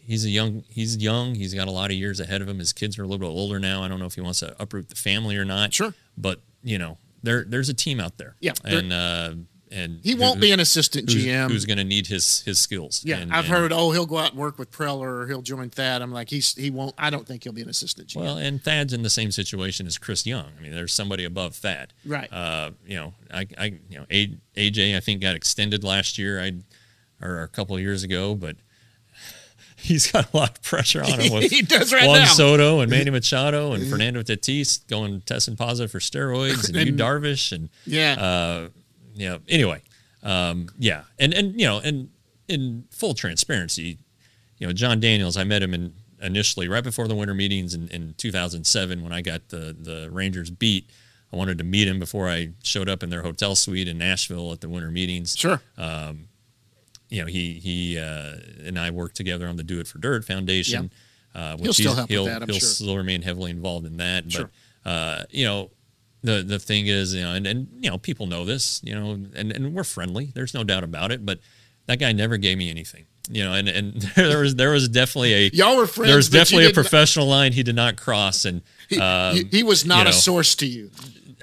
he's 0.06 0.26
a 0.26 0.30
young 0.30 0.64
he's 0.70 0.98
young. 0.98 1.36
He's 1.36 1.54
got 1.54 1.68
a 1.68 1.72
lot 1.72 1.90
of 1.90 1.96
years 1.96 2.20
ahead 2.20 2.42
of 2.42 2.50
him. 2.50 2.60
His 2.60 2.74
kids 2.74 3.00
are 3.00 3.04
a 3.04 3.06
little 3.08 3.26
bit 3.26 3.34
older 3.34 3.60
now. 3.60 3.82
I 3.82 3.88
don't 3.88 4.00
know 4.00 4.06
if 4.08 4.16
he 4.16 4.22
wants 4.22 4.40
to 4.40 4.56
uproot 4.62 4.90
the 4.90 4.96
family 4.96 5.38
or 5.38 5.46
not. 5.46 5.74
Sure. 5.74 5.94
but 6.18 6.40
you 6.64 6.78
know, 6.78 6.98
there 7.24 7.46
there's 7.46 7.70
a 7.70 7.74
team 7.74 8.00
out 8.00 8.18
there. 8.18 8.36
Yeah, 8.40 8.54
and 8.66 8.92
uh, 8.92 9.34
and 9.72 10.00
he 10.04 10.16
won't 10.16 10.42
be 10.42 10.51
an 10.51 10.60
assistant 10.60 11.08
GM. 11.08 11.50
who's 11.50 11.66
going 11.66 11.78
to 11.78 11.84
need 11.84 12.08
his 12.08 12.42
his 12.42 12.60
skills. 12.60 13.01
yeah, 13.06 13.18
And- 13.18 13.32
I've 13.34 13.46
and- 13.46 13.54
heard. 13.54 13.72
Oh, 13.74 13.92
he'll 13.92 14.06
go 14.06 14.18
out 14.18 14.32
and 14.32 14.40
work 14.40 14.60
with 14.60 14.70
Preller, 14.72 15.24
or 15.24 15.28
he'll 15.28 15.42
join 15.42 15.70
Thad. 15.70 16.01
I'm 16.01 16.12
like, 16.12 16.30
he's 16.30 16.54
he 16.56 16.70
won't. 16.70 16.94
I 16.98 17.10
don't 17.10 17.25
think 17.25 17.44
he'll 17.44 17.54
be 17.54 17.62
an 17.62 17.70
assistant 17.70 18.10
GM. 18.10 18.22
Well, 18.22 18.38
and 18.38 18.62
Thad's 18.62 18.92
in 18.94 19.01
the 19.04 19.10
same 19.10 19.32
situation 19.32 19.88
as 19.88 19.98
Chris 19.98 20.25
Young. 20.25 20.48
I 20.60 20.62
mean, 20.62 20.72
there's 20.74 20.94
somebody 20.94 21.24
above 21.24 21.56
Thad. 21.56 21.94
Right. 22.06 22.32
Uh, 22.32 22.72
you 22.86 22.96
know, 22.98 23.13
I, 23.34 23.48
I, 23.58 23.66
you 23.90 23.98
know, 23.98 24.06
AJ, 24.12 24.96
I 24.96 25.00
think 25.00 25.22
got 25.22 25.36
extended 25.36 25.84
last 25.84 26.18
year, 26.18 26.42
I, 26.42 26.54
or 27.22 27.42
a 27.42 27.48
couple 27.48 27.75
of 27.75 27.82
years 27.82 28.04
ago, 28.04 28.36
but 28.36 28.58
he's 29.78 30.12
got 30.12 30.32
a 30.34 30.38
lot 30.38 30.58
of 30.58 30.62
pressure 30.63 31.04
on 31.04 31.20
him 31.20 31.34
with 31.34 31.50
He 31.51 31.62
does 31.62 31.94
right 31.94 32.06
Juan 32.08 32.20
now. 32.20 32.25
Soto 32.25 32.80
and 32.82 32.90
Manny 32.92 33.10
Machado 33.10 33.74
and 33.74 33.88
Fernando 33.90 34.22
Tatis 34.22 34.86
going 34.88 35.22
testing 35.22 35.56
positive 35.56 35.92
for 35.92 36.00
steroids 36.00 36.68
and, 36.68 36.78
And- 36.78 37.00
Darvish 37.00 37.51
and 37.51 37.70
yeah, 37.86 38.13
uh, 38.20 38.70
you 39.22 39.30
know, 39.30 39.40
anyway, 39.48 39.82
um, 40.24 40.68
yeah, 40.78 41.04
and 41.20 41.34
and 41.34 41.60
you 41.60 41.68
know, 41.68 41.80
and 41.80 42.10
in 42.48 42.86
full 42.90 43.13
transparency, 43.13 44.00
you 44.58 44.68
know, 44.68 44.74
Jon 44.74 45.00
Daniels, 45.00 45.38
I 45.38 45.44
met 45.44 45.62
him 45.62 45.74
in 45.74 45.94
initially 46.22 46.68
right 46.68 46.84
before 46.84 47.08
the 47.08 47.16
winter 47.16 47.34
meetings 47.34 47.74
in, 47.74 47.88
in 47.90 48.13
2007 48.18 49.04
when 49.04 49.12
I 49.12 49.22
got 49.22 49.50
the 49.50 49.75
the 49.80 50.10
Rangers 50.12 50.50
beat. 50.50 50.90
I 51.32 51.38
wanted 51.38 51.60
to 51.60 51.63
meet 51.63 51.88
him 51.88 52.00
before 52.00 52.28
I 52.28 52.50
showed 52.62 52.90
up 52.90 53.04
in 53.04 53.10
their 53.10 53.22
hotel 53.22 53.56
suite 53.56 53.88
in 53.88 53.98
Nashville 53.98 54.51
at 54.51 54.60
the 54.60 54.68
winter 54.68 54.92
meetings. 54.92 55.38
Sure. 55.38 55.62
You 57.10 57.22
know, 57.22 57.28
he 57.28 57.54
he 57.60 58.00
uh, 58.00 58.38
and 58.66 58.80
I 58.80 58.90
worked 58.90 59.18
together 59.18 59.48
on 59.48 59.58
the 59.58 59.63
Do 59.63 59.80
It 59.80 59.88
for 59.88 60.00
Durrett 60.00 60.25
Foundation. 60.25 60.92
Uh, 61.34 61.56
which 61.56 61.63
He'll 61.63 61.74
still 61.74 61.96
help 61.96 62.10
with 62.10 62.10
he'll, 62.10 62.25
that, 62.25 62.42
I'm 62.42 62.50
he'll 62.50 62.60
sure. 62.60 62.68
still 62.68 62.98
remain 62.98 63.22
heavily 63.22 63.51
involved 63.51 63.86
in 63.86 63.98
that. 63.98 64.30
Sure. 64.32 64.50
But 64.84 64.90
uh, 64.90 65.24
you 65.30 65.46
know, 65.46 65.72
the 66.24 66.44
the 66.44 66.60
thing 66.60 66.88
is, 66.88 67.13
you 67.13 67.22
know, 67.22 67.34
and, 67.34 67.48
and 67.48 67.68
you 67.80 67.90
know, 67.90 67.98
people 67.98 68.28
know 68.28 68.46
this, 68.46 68.82
you 68.84 68.94
know, 68.94 69.12
and, 69.12 69.51
and 69.51 69.74
we're 69.74 69.84
friendly. 69.84 70.32
There's 70.34 70.54
no 70.54 70.63
doubt 70.63 70.84
about 70.84 71.12
it. 71.12 71.25
But 71.25 71.40
that 71.88 72.00
guy 72.00 72.12
never 72.12 72.38
gave 72.38 72.58
me 72.58 72.70
anything. 72.70 73.06
You 73.30 73.44
know, 73.44 73.54
and, 73.54 73.70
and 73.70 73.94
there 74.16 74.40
was 74.40 74.56
there 74.56 74.72
was 74.72 74.90
definitely 74.90 75.34
a 75.34 75.50
Y'all 75.54 75.78
were 75.78 75.88
friends, 75.88 76.10
There 76.10 76.18
was 76.18 76.30
definitely 76.30 76.68
a 76.68 76.74
professional 76.74 77.28
line 77.28 77.54
he 77.54 77.63
did 77.63 77.75
not 77.75 77.98
cross, 77.98 78.46
and 78.46 78.62
um, 79.00 79.36
he, 79.36 79.44
he 79.46 79.63
was 79.63 79.86
not 79.86 80.06
you 80.06 80.10
a 80.10 80.13
source 80.13 80.56
to 80.56 80.66
you. 80.66 80.92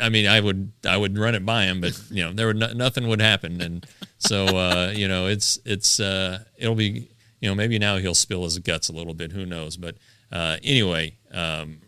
I 0.00 0.08
mean, 0.11 0.26
I 0.26 0.40
would 0.40 0.73
I 0.87 0.97
would 0.97 1.18
run 1.18 1.35
it 1.35 1.44
by 1.44 1.64
him, 1.64 1.80
but 1.80 2.00
you 2.11 2.25
know, 2.25 2.32
there 2.32 2.49
would 2.49 2.56
no, 2.56 2.73
nothing 2.73 3.08
would 3.08 3.20
happen, 3.20 3.61
and 3.61 3.87
so 4.18 4.47
uh, 4.47 4.92
you 4.94 5.08
know, 5.08 5.26
it's 5.26 5.58
it's 5.64 5.99
uh, 5.99 6.44
it'll 6.56 6.75
be 6.75 7.08
you 7.40 7.49
know 7.49 7.54
maybe 7.54 7.78
now 7.78 7.97
he'll 7.99 8.14
spill 8.14 8.44
his 8.44 8.58
guts 8.58 8.88
a 8.88 8.92
little 8.92 9.14
bit, 9.14 9.32
who 9.32 9.47
knows? 9.47 9.76
But 9.76 9.97
uh, 10.30 10.58
anyway, 10.62 11.16
um, 11.32 11.80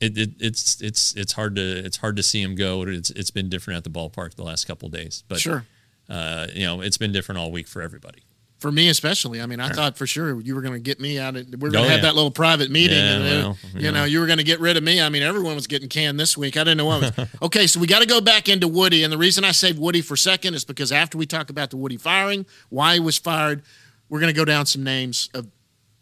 it, 0.00 0.18
it 0.18 0.30
it's 0.40 0.80
it's 0.80 1.14
it's 1.14 1.32
hard 1.32 1.56
to 1.56 1.62
it's 1.62 1.96
hard 1.98 2.16
to 2.16 2.22
see 2.22 2.42
him 2.42 2.54
go. 2.54 2.82
It's 2.82 3.10
it's 3.10 3.30
been 3.30 3.48
different 3.48 3.78
at 3.78 3.84
the 3.84 3.90
ballpark 3.90 4.34
the 4.34 4.44
last 4.44 4.66
couple 4.66 4.86
of 4.86 4.92
days, 4.92 5.24
but 5.28 5.40
Sure. 5.40 5.66
uh, 6.08 6.46
you 6.54 6.64
know, 6.64 6.80
it's 6.80 6.98
been 6.98 7.12
different 7.12 7.38
all 7.38 7.50
week 7.50 7.68
for 7.68 7.82
everybody. 7.82 8.22
For 8.58 8.72
me, 8.72 8.88
especially. 8.88 9.42
I 9.42 9.46
mean, 9.46 9.60
I 9.60 9.68
thought 9.68 9.98
for 9.98 10.06
sure 10.06 10.40
you 10.40 10.54
were 10.54 10.62
going 10.62 10.72
to 10.72 10.80
get 10.80 10.98
me 10.98 11.18
out. 11.18 11.36
Of, 11.36 11.46
We're 11.58 11.68
going 11.68 11.84
Oh, 11.84 11.88
to 11.88 11.90
have 11.90 11.98
yeah. 11.98 12.02
that 12.02 12.14
little 12.14 12.30
private 12.30 12.70
meeting, 12.70 12.96
Yeah, 12.96 13.16
and 13.16 13.24
then, 13.24 13.44
well, 13.44 13.58
you 13.74 13.80
you 13.80 13.92
know, 13.92 13.98
know. 13.98 14.04
you 14.04 14.18
were 14.18 14.26
going 14.26 14.38
to 14.38 14.44
get 14.44 14.60
rid 14.60 14.78
of 14.78 14.82
me. 14.82 14.98
I 14.98 15.10
mean, 15.10 15.22
everyone 15.22 15.54
was 15.54 15.66
getting 15.66 15.90
canned 15.90 16.18
this 16.18 16.38
week. 16.38 16.56
I 16.56 16.60
didn't 16.60 16.78
know 16.78 16.86
what 16.86 17.18
was. 17.18 17.28
okay, 17.42 17.66
so 17.66 17.78
we 17.78 17.86
got 17.86 18.00
to 18.00 18.06
go 18.06 18.22
back 18.22 18.48
into 18.48 18.66
Woody, 18.66 19.04
and 19.04 19.12
the 19.12 19.18
reason 19.18 19.44
I 19.44 19.52
saved 19.52 19.78
Woody 19.78 20.00
for 20.00 20.16
second 20.16 20.54
is 20.54 20.64
because 20.64 20.90
after 20.90 21.18
we 21.18 21.26
talk 21.26 21.50
about 21.50 21.68
the 21.68 21.76
Woody 21.76 21.98
firing, 21.98 22.46
why 22.70 22.94
he 22.94 23.00
was 23.00 23.18
fired, 23.18 23.62
we're 24.08 24.20
going 24.20 24.32
to 24.32 24.36
go 24.36 24.46
down 24.46 24.64
some 24.64 24.82
names 24.82 25.28
of 25.34 25.48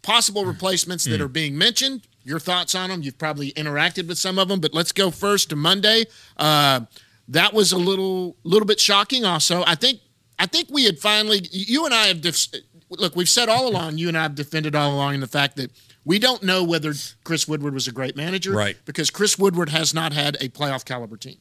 possible 0.01 0.43
hmm. 0.43 0.49
replacements 0.49 1.03
that 1.05 1.17
hmm. 1.17 1.23
are 1.23 1.27
being 1.27 1.57
mentioned. 1.57 2.07
Your 2.25 2.39
thoughts 2.39 2.73
on 2.75 2.89
them? 2.89 3.01
You've 3.03 3.17
probably 3.17 3.51
interacted 3.53 4.07
with 4.07 4.17
some 4.17 4.37
of 4.39 4.47
them, 4.47 4.59
but 4.59 4.73
let's 4.73 4.91
go 4.91 5.11
first 5.11 5.49
to 5.51 5.55
Monday. 5.55 6.05
Uh, 6.35 6.81
that 7.27 7.53
was 7.53 7.71
a 7.71 7.77
little 7.77 8.35
little 8.43 8.65
bit 8.65 8.79
shocking. 8.79 9.23
Also, 9.23 9.63
I 9.65 9.75
think 9.75 9.99
I 10.37 10.47
think 10.47 10.69
we 10.69 10.85
had 10.85 10.99
finally. 10.99 11.47
You 11.51 11.85
and 11.85 11.93
I 11.93 12.07
have 12.07 12.21
def- 12.21 12.47
look. 12.89 13.15
We've 13.15 13.29
said 13.29 13.47
all 13.47 13.67
along. 13.67 13.99
You 13.99 14.07
and 14.07 14.17
I 14.17 14.23
have 14.23 14.35
defended 14.35 14.75
all 14.75 14.93
along 14.93 15.13
in 15.13 15.19
the 15.19 15.27
fact 15.27 15.55
that 15.57 15.71
we 16.03 16.19
don't 16.19 16.43
know 16.43 16.63
whether 16.63 16.93
Chris 17.23 17.47
Woodward 17.47 17.73
was 17.73 17.87
a 17.87 17.91
great 17.91 18.15
manager, 18.15 18.51
Right. 18.53 18.77
Because 18.85 19.09
Chris 19.09 19.39
Woodward 19.39 19.69
has 19.69 19.93
not 19.93 20.13
had 20.13 20.35
a 20.41 20.49
playoff 20.49 20.83
caliber 20.85 21.17
team. 21.17 21.37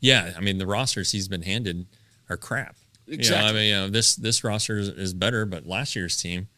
Yeah, 0.00 0.32
I 0.36 0.40
mean 0.40 0.58
the 0.58 0.66
rosters 0.66 1.12
he's 1.12 1.28
been 1.28 1.42
handed 1.42 1.86
are 2.28 2.36
crap. 2.36 2.76
You 3.06 3.16
know, 3.16 3.20
Exactly. 3.20 3.48
I 3.48 3.52
mean, 3.52 3.68
you 3.68 3.74
know, 3.74 3.88
this 3.88 4.16
this 4.16 4.42
roster 4.44 4.78
is, 4.78 4.88
is 4.88 5.14
better, 5.14 5.44
but 5.44 5.66
last 5.66 5.94
year's 5.96 6.16
team, 6.16 6.48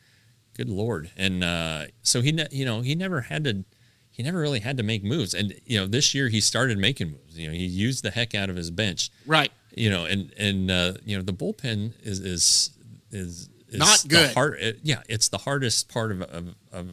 good 0.56 0.68
lord, 0.68 1.10
and 1.16 1.42
uh, 1.44 1.84
so 2.02 2.20
he, 2.20 2.32
ne- 2.32 2.48
you 2.50 2.64
know, 2.64 2.80
he 2.82 2.94
never 2.94 3.22
had 3.22 3.44
to, 3.44 3.64
he 4.10 4.22
never 4.22 4.38
really 4.40 4.60
had 4.60 4.76
to 4.76 4.82
make 4.82 5.02
moves, 5.04 5.34
and 5.34 5.54
you 5.64 5.78
know, 5.78 5.86
this 5.86 6.14
year 6.14 6.28
he 6.28 6.40
started 6.40 6.78
making 6.78 7.10
moves. 7.12 7.38
You 7.38 7.48
know, 7.48 7.54
he 7.54 7.64
used 7.64 8.02
the 8.04 8.10
heck 8.10 8.34
out 8.34 8.50
of 8.50 8.56
his 8.56 8.70
bench. 8.70 9.10
Right. 9.26 9.50
You 9.74 9.88
know, 9.90 10.04
and 10.04 10.32
and 10.38 10.70
uh, 10.70 10.94
you 11.04 11.16
know 11.16 11.22
the 11.22 11.32
bullpen 11.32 11.92
is 12.02 12.20
is 12.20 12.70
is, 13.10 13.48
is 13.68 13.78
Not 13.78 13.98
the 14.02 14.08
good. 14.08 14.34
hard, 14.34 14.58
it- 14.60 14.80
yeah, 14.82 15.02
it's 15.08 15.28
the 15.28 15.38
hardest 15.38 15.88
part 15.88 16.12
of, 16.12 16.20
of, 16.22 16.54
of 16.72 16.90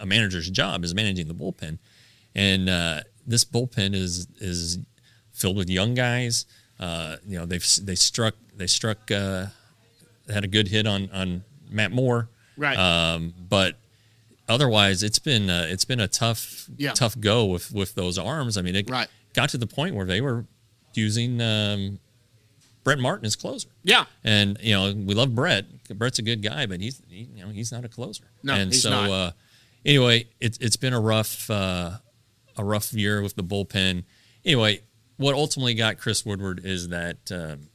a 0.00 0.06
manager's 0.06 0.48
job 0.50 0.82
is 0.84 0.94
managing 0.94 1.28
the 1.28 1.34
bullpen, 1.34 1.78
and 2.34 2.68
uh, 2.70 3.00
this 3.26 3.44
bullpen 3.44 3.94
is 3.94 4.26
is 4.40 4.78
filled 5.32 5.56
with 5.58 5.68
young 5.68 5.92
guys. 5.94 6.46
Uh, 6.80 7.16
you 7.26 7.38
know, 7.38 7.44
they've 7.44 7.66
they 7.82 7.94
struck 7.94 8.34
they 8.56 8.66
struck 8.66 9.10
uh, 9.10 9.46
had 10.32 10.44
a 10.44 10.48
good 10.48 10.68
hit 10.68 10.86
on 10.86 11.10
on 11.12 11.44
Matt 11.70 11.90
Moore, 11.92 12.28
Right. 12.56 12.76
um, 12.78 13.34
but 13.48 13.76
otherwise 14.48 15.02
it's 15.02 15.18
been 15.18 15.50
uh, 15.50 15.66
it's 15.68 15.84
been 15.84 16.00
a 16.00 16.08
tough 16.08 16.68
Yeah. 16.76 16.92
tough 16.92 17.18
go 17.20 17.44
with 17.46 17.72
with 17.72 17.94
those 17.94 18.18
arms. 18.18 18.56
I 18.56 18.62
mean, 18.62 18.76
it 18.76 18.88
Right. 18.90 19.08
got 19.34 19.50
to 19.50 19.58
the 19.58 19.66
point 19.66 19.94
where 19.94 20.06
they 20.06 20.20
were 20.20 20.46
using 20.94 21.40
um, 21.42 21.98
Brett 22.84 22.98
Martin 22.98 23.26
as 23.26 23.36
closer. 23.36 23.68
yeah. 23.82 24.04
And 24.24 24.56
you 24.62 24.74
know, 24.74 24.92
we 24.94 25.14
love 25.14 25.34
Brett. 25.34 25.66
Brett's 25.88 26.18
a 26.18 26.22
good 26.22 26.42
guy, 26.42 26.66
but 26.66 26.80
he's 26.80 27.02
he, 27.08 27.28
you 27.34 27.44
know 27.44 27.50
he's 27.50 27.72
not 27.72 27.84
a 27.84 27.88
closer. 27.88 28.24
No, 28.42 28.54
and 28.54 28.72
he's 28.72 28.82
so 28.82 28.90
not. 28.90 29.10
Uh, 29.10 29.30
anyway, 29.84 30.26
it's 30.40 30.56
it's 30.58 30.76
been 30.76 30.92
a 30.92 31.00
rough 31.00 31.50
uh, 31.50 31.98
a 32.56 32.64
rough 32.64 32.92
year 32.92 33.20
with 33.22 33.34
the 33.36 33.42
bullpen. 33.44 34.04
Anyway, 34.44 34.80
what 35.16 35.34
ultimately 35.34 35.74
got 35.74 35.98
Chris 35.98 36.24
Woodward 36.24 36.60
is 36.64 36.88
that 36.88 37.18
um, 37.32 37.68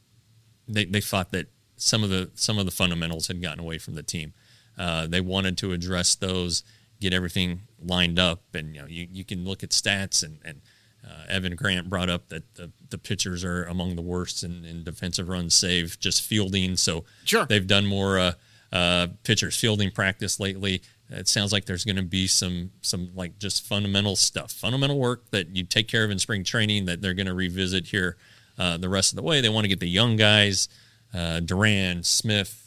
they 0.66 0.84
they 0.86 1.00
thought 1.02 1.30
that 1.32 1.46
some 1.76 2.02
of 2.02 2.10
the 2.10 2.30
some 2.34 2.58
of 2.58 2.64
the 2.64 2.72
fundamentals 2.72 3.28
had 3.28 3.40
gotten 3.42 3.60
away 3.60 3.78
from 3.78 3.94
the 3.94 4.02
team. 4.02 4.32
Uh, 4.78 5.06
they 5.06 5.20
wanted 5.20 5.56
to 5.58 5.72
address 5.72 6.14
those, 6.14 6.62
get 7.00 7.12
everything 7.12 7.62
lined 7.84 8.18
up, 8.18 8.42
and 8.54 8.74
you 8.74 8.80
know 8.82 8.88
you, 8.88 9.06
you 9.12 9.24
can 9.24 9.44
look 9.44 9.62
at 9.62 9.70
stats 9.70 10.22
and 10.22 10.38
and 10.44 10.60
uh, 11.06 11.24
Evan 11.28 11.56
Grant 11.56 11.90
brought 11.90 12.08
up 12.08 12.28
that 12.28 12.54
the, 12.54 12.70
the 12.90 12.96
pitchers 12.98 13.42
are 13.44 13.64
among 13.64 13.96
the 13.96 14.02
worst 14.02 14.44
in, 14.44 14.64
in 14.64 14.84
defensive 14.84 15.28
runs 15.28 15.52
saved, 15.54 16.00
just 16.00 16.22
fielding. 16.22 16.76
So 16.76 17.04
Sure. 17.24 17.44
they've 17.44 17.66
done 17.66 17.86
more 17.86 18.18
uh, 18.20 18.32
uh, 18.72 19.08
pitchers 19.24 19.56
fielding 19.58 19.90
practice 19.90 20.38
lately. 20.38 20.80
It 21.10 21.26
sounds 21.28 21.52
like 21.52 21.64
there's 21.66 21.84
going 21.84 21.96
to 21.96 22.02
be 22.02 22.26
some 22.28 22.70
some 22.80 23.10
like 23.14 23.38
just 23.38 23.66
fundamental 23.66 24.16
stuff, 24.16 24.50
fundamental 24.52 24.98
work 24.98 25.28
that 25.32 25.54
you 25.54 25.64
take 25.64 25.88
care 25.88 26.04
of 26.04 26.10
in 26.10 26.18
spring 26.18 26.44
training 26.44 26.86
that 26.86 27.02
they're 27.02 27.12
going 27.14 27.26
to 27.26 27.34
revisit 27.34 27.88
here 27.88 28.16
uh, 28.56 28.76
the 28.78 28.88
rest 28.88 29.12
of 29.12 29.16
the 29.16 29.22
way. 29.22 29.40
They 29.42 29.48
want 29.50 29.64
to 29.64 29.68
get 29.68 29.80
the 29.80 29.88
young 29.90 30.16
guys, 30.16 30.68
uh, 31.12 31.40
Duran, 31.40 32.02
Smith, 32.04 32.61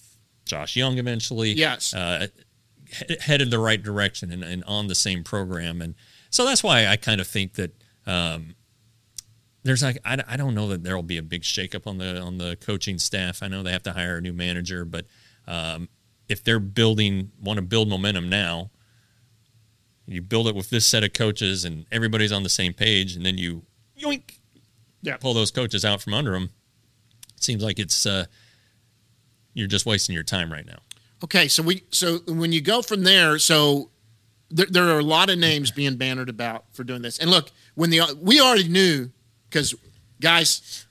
Josh 0.46 0.76
Jung 0.76 0.98
eventually. 0.98 1.52
Yes. 1.54 1.94
Uh, 1.94 2.28
he- 3.08 3.18
headed 3.20 3.50
the 3.52 3.60
right 3.60 3.82
direction 3.82 4.32
and, 4.32 4.44
and 4.44 4.64
on 4.66 4.88
the 4.88 4.96
same 4.96 5.24
program. 5.24 5.82
And 5.82 5.96
so 6.30 6.46
that's 6.46 6.64
why 6.64 6.88
I 6.88 6.96
kind 6.98 7.20
of 7.20 7.28
think 7.28 7.54
that 7.54 7.76
um, 8.06 8.56
there's 9.64 9.82
like 9.82 9.98
I, 10.06 10.22
I 10.28 10.38
don't 10.38 10.54
know 10.54 10.68
that 10.70 10.84
there 10.84 10.96
will 10.96 11.04
be 11.04 11.18
a 11.18 11.24
big 11.24 11.42
shakeup 11.42 11.88
on 11.88 11.98
the 11.98 12.20
on 12.20 12.38
the 12.38 12.56
coaching 12.58 13.00
staff. 13.00 13.42
I 13.42 13.48
know 13.48 13.64
they 13.64 13.72
have 13.72 13.84
to 13.84 13.94
hire 13.94 14.18
a 14.18 14.22
new 14.22 14.34
manager, 14.34 14.86
but 14.86 15.06
um, 15.48 15.90
if 16.30 16.44
they're 16.44 16.60
building 16.60 17.32
want 17.42 17.58
to 17.58 17.64
build 17.64 17.90
momentum 17.90 18.30
now, 18.30 18.70
you 20.08 20.22
build 20.22 20.48
it 20.48 20.56
with 20.56 20.70
this 20.70 20.88
set 20.88 21.04
of 21.04 21.14
coaches 21.14 21.66
and 21.66 21.86
everybody's 21.92 22.32
on 22.32 22.44
the 22.44 22.50
same 22.50 22.74
page, 22.74 23.16
and 23.16 23.26
then 23.26 23.38
you 23.40 23.64
yoink 24.00 24.36
Yeah. 25.02 25.18
pull 25.18 25.34
those 25.34 25.50
coaches 25.52 25.84
out 25.84 26.02
from 26.02 26.14
under 26.14 26.32
them. 26.34 26.52
It 27.36 27.44
seems 27.44 27.64
like 27.64 27.80
it's 27.80 28.06
uh, 28.06 28.26
you're 29.56 29.68
just 29.68 29.88
wasting 29.88 30.14
your 30.14 30.24
time 30.24 30.52
right 30.52 30.66
now. 30.66 30.78
Okay, 31.24 31.48
so 31.48 31.64
we 31.64 31.84
so 31.90 32.20
when 32.28 32.52
you 32.52 32.62
go 32.62 32.84
from 32.84 33.04
there, 33.04 33.40
so 33.40 33.90
there, 34.52 34.68
there 34.70 34.84
are 34.90 35.00
a 35.00 35.04
lot 35.04 35.32
of 35.32 35.40
names 35.40 35.72
being 35.72 35.96
bannered 35.96 36.30
about 36.30 36.66
for 36.74 36.84
doing 36.84 37.02
this. 37.02 37.18
And 37.18 37.32
look, 37.32 37.50
when 37.74 37.90
the 37.90 38.02
we 38.22 38.40
already 38.40 38.68
knew 38.68 39.10
because 39.50 39.74
guys, 40.22 40.85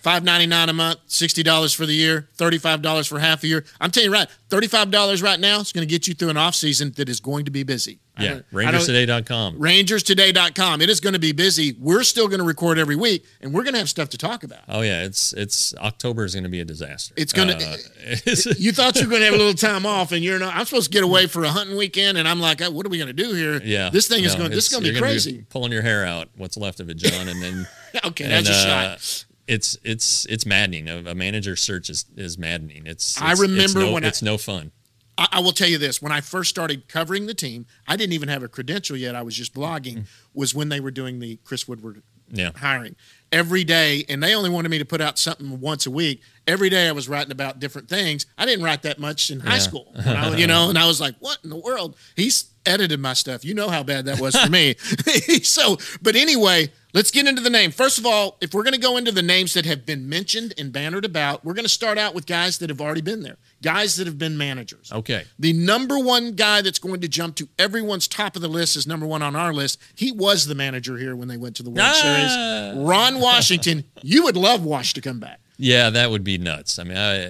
five 0.00 0.24
ninety 0.24 0.46
nine 0.46 0.68
a 0.68 0.72
month, 0.72 0.98
sixty 1.06 1.42
dollars 1.42 1.72
for 1.72 1.86
the 1.86 1.94
year, 1.94 2.28
thirty 2.34 2.58
five 2.58 2.82
dollars 2.82 3.06
for 3.06 3.18
half 3.18 3.42
a 3.44 3.46
year. 3.46 3.64
I'm 3.80 3.90
telling 3.90 4.08
you 4.10 4.12
right, 4.12 4.28
thirty 4.48 4.66
five 4.66 4.90
dollars 4.90 5.22
right 5.22 5.38
now 5.40 5.60
is 5.60 5.72
going 5.72 5.86
to 5.86 5.90
get 5.90 6.06
you 6.08 6.14
through 6.14 6.30
an 6.30 6.36
off 6.36 6.54
season 6.54 6.92
that 6.96 7.08
is 7.08 7.20
going 7.20 7.44
to 7.44 7.50
be 7.50 7.62
busy. 7.62 7.98
Yeah, 8.20 8.40
don't- 8.52 8.66
I 8.66 8.70
don't- 8.72 8.80
rangerstoday.com. 8.80 9.60
rangerstoday.com. 9.60 10.80
It 10.82 10.90
is 10.90 10.98
going 11.00 11.12
to 11.12 11.20
be 11.20 11.30
busy. 11.30 11.76
We're 11.78 12.02
still 12.02 12.26
going 12.26 12.40
to 12.40 12.44
record 12.44 12.76
every 12.78 12.96
week, 12.96 13.24
and 13.40 13.52
we're 13.54 13.62
going 13.62 13.74
to 13.74 13.78
have 13.78 13.88
stuff 13.88 14.08
to 14.10 14.18
talk 14.18 14.42
about. 14.42 14.60
Oh 14.68 14.80
yeah, 14.80 15.04
it's 15.04 15.32
it's 15.34 15.72
October 15.76 16.24
is 16.24 16.34
going 16.34 16.42
to 16.44 16.50
be 16.50 16.60
a 16.60 16.64
disaster. 16.64 17.14
It's 17.16 17.32
gonna- 17.32 17.52
Uh, 17.54 17.76
it's- 18.04 18.46
You 18.58 18.72
thought 18.72 18.96
you 18.96 19.02
were 19.04 19.10
going 19.10 19.20
to 19.20 19.26
have 19.26 19.34
a 19.34 19.38
little 19.38 19.54
time 19.70 19.86
off, 19.86 20.10
and 20.12 20.24
you're 20.24 20.38
not. 20.38 20.54
I'm 20.56 20.64
supposed 20.64 20.90
to 20.90 20.96
get 20.96 21.04
away 21.04 21.26
for 21.28 21.44
a 21.44 21.48
hunting 21.48 21.76
weekend, 21.76 22.18
and 22.18 22.26
I'm 22.26 22.40
like, 22.40 22.60
oh, 22.60 22.70
what 22.70 22.84
are 22.86 22.88
we 22.88 22.98
going 22.98 23.06
to 23.06 23.12
do 23.12 23.32
here? 23.34 23.60
yeah, 23.62 23.90
this 23.90 24.08
thing 24.08 24.24
is 24.24 24.34
going. 24.34 24.50
This 24.50 24.66
is 24.66 24.72
going 24.72 24.84
to 24.84 24.92
be 24.92 24.98
crazy. 24.98 25.44
pulling 25.50 25.70
your 25.72 25.82
hair 25.82 26.04
out, 26.04 26.28
what's 26.36 26.56
left 26.56 26.80
of 26.80 26.90
it, 26.90 26.96
John, 26.96 27.28
and 27.28 27.40
then 27.42 27.68
okay, 28.04 28.24
and, 28.24 28.32
that's 28.32 28.48
a 28.48 28.52
uh, 28.52 28.96
shot. 28.96 29.24
It's 29.48 29.78
it's 29.82 30.26
it's 30.26 30.44
maddening. 30.46 30.88
A, 30.88 31.10
a 31.10 31.14
manager 31.14 31.56
search 31.56 31.88
is, 31.90 32.04
is 32.16 32.36
maddening. 32.38 32.82
It's, 32.86 33.20
I 33.20 33.32
remember 33.32 33.62
it's 33.62 33.74
no, 33.74 33.92
when 33.92 34.04
I- 34.04 34.08
it's 34.08 34.22
no 34.22 34.38
fun. 34.38 34.70
I, 35.16 35.26
I 35.32 35.40
will 35.40 35.52
tell 35.52 35.68
you 35.68 35.78
this: 35.78 36.00
when 36.00 36.12
I 36.12 36.20
first 36.20 36.50
started 36.50 36.86
covering 36.86 37.26
the 37.26 37.34
team, 37.34 37.66
I 37.88 37.96
didn't 37.96 38.12
even 38.12 38.28
have 38.28 38.42
a 38.42 38.48
credential 38.48 38.96
yet. 38.96 39.14
I 39.16 39.22
was 39.22 39.34
just 39.34 39.54
blogging. 39.54 39.94
Mm-hmm. 39.94 40.00
Was 40.34 40.54
when 40.54 40.68
they 40.68 40.80
were 40.80 40.90
doing 40.92 41.18
the 41.18 41.36
Chris 41.44 41.66
Woodward 41.66 42.02
Yeah, 42.30 42.52
hiring 42.56 42.94
every 43.32 43.64
day, 43.64 44.04
and 44.08 44.22
they 44.22 44.34
only 44.34 44.50
wanted 44.50 44.68
me 44.68 44.78
to 44.78 44.84
put 44.84 45.00
out 45.00 45.18
something 45.18 45.60
once 45.60 45.86
a 45.86 45.90
week. 45.90 46.20
Every 46.48 46.70
day, 46.70 46.88
I 46.88 46.92
was 46.92 47.08
writing 47.08 47.30
about 47.30 47.60
different 47.60 47.88
things. 47.88 48.24
I 48.38 48.46
didn't 48.46 48.64
write 48.64 48.82
that 48.82 48.98
much 48.98 49.30
in 49.30 49.40
high 49.40 49.52
Yeah. 49.56 49.58
school, 49.58 49.92
I- 50.04 50.34
you 50.36 50.46
know. 50.46 50.70
And 50.70 50.78
I 50.78 50.86
was 50.86 51.00
like, 51.00 51.14
"What 51.20 51.38
in 51.44 51.50
the 51.50 51.56
world?" 51.56 51.94
He's 52.16 52.46
edited 52.64 53.00
my 53.00 53.12
stuff. 53.12 53.44
You 53.44 53.54
know 53.54 53.68
how 53.68 53.82
bad 53.82 54.06
that 54.06 54.18
was 54.18 54.34
for 54.34 54.50
me. 54.50 54.74
so, 55.42 55.78
but 56.02 56.16
anyway, 56.16 56.70
let's 56.94 57.10
get 57.10 57.26
into 57.26 57.40
the 57.42 57.50
name. 57.50 57.70
First 57.70 57.98
of 57.98 58.04
all, 58.06 58.36
if 58.40 58.52
we're 58.54 58.62
going 58.62 58.74
to 58.74 58.80
go 58.80 58.96
into 58.96 59.12
the 59.12 59.22
names 59.22 59.54
that 59.54 59.64
have 59.66 59.86
been 59.86 60.08
mentioned 60.08 60.52
and 60.58 60.72
bannered 60.72 61.04
about, 61.04 61.44
we're 61.44 61.54
going 61.54 61.64
to 61.64 61.68
start 61.70 61.96
out 61.98 62.14
with 62.14 62.26
guys 62.26 62.58
that 62.58 62.68
have 62.70 62.80
already 62.80 63.00
been 63.00 63.22
there, 63.22 63.36
guys 63.62 63.96
that 63.96 64.06
have 64.06 64.18
been 64.18 64.36
managers. 64.36 64.90
Okay. 64.92 65.24
The 65.38 65.52
number 65.52 65.98
one 65.98 66.32
guy 66.32 66.60
that's 66.62 66.78
going 66.78 67.00
to 67.02 67.08
jump 67.08 67.36
to 67.36 67.48
everyone's 67.58 68.06
top 68.08 68.36
of 68.36 68.42
the 68.42 68.48
list 68.48 68.76
is 68.76 68.86
number 68.86 69.06
one 69.06 69.22
on 69.22 69.34
our 69.36 69.52
list. 69.54 69.78
He 69.94 70.12
was 70.12 70.46
the 70.46 70.54
manager 70.54 70.96
here 70.98 71.14
when 71.16 71.28
they 71.28 71.36
went 71.38 71.56
to 71.56 71.62
the 71.62 71.70
World 71.70 71.80
Ah. 71.90 72.72
Series. 72.72 72.86
Ron 72.86 73.20
Washington. 73.20 73.84
you 74.02 74.24
would 74.24 74.36
love 74.36 74.62
Wash 74.64 74.92
to 74.94 75.00
come 75.00 75.20
back. 75.20 75.40
Yeah, 75.58 75.90
that 75.90 76.10
would 76.10 76.24
be 76.24 76.38
nuts. 76.38 76.78
I 76.78 76.84
mean, 76.84 76.96
I, 76.96 77.26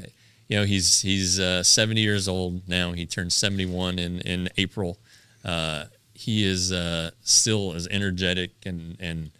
you 0.48 0.56
know, 0.58 0.64
he's 0.64 1.00
he's 1.00 1.40
uh, 1.40 1.62
70 1.62 2.00
years 2.00 2.28
old 2.28 2.68
now. 2.68 2.92
He 2.92 3.06
turned 3.06 3.32
71 3.32 3.98
in 3.98 4.20
in 4.20 4.48
April. 4.56 4.98
Uh, 5.44 5.84
he 6.14 6.44
is 6.44 6.72
uh, 6.72 7.10
still 7.22 7.72
as 7.74 7.88
energetic 7.88 8.50
and 8.66 8.96
and 9.00 9.30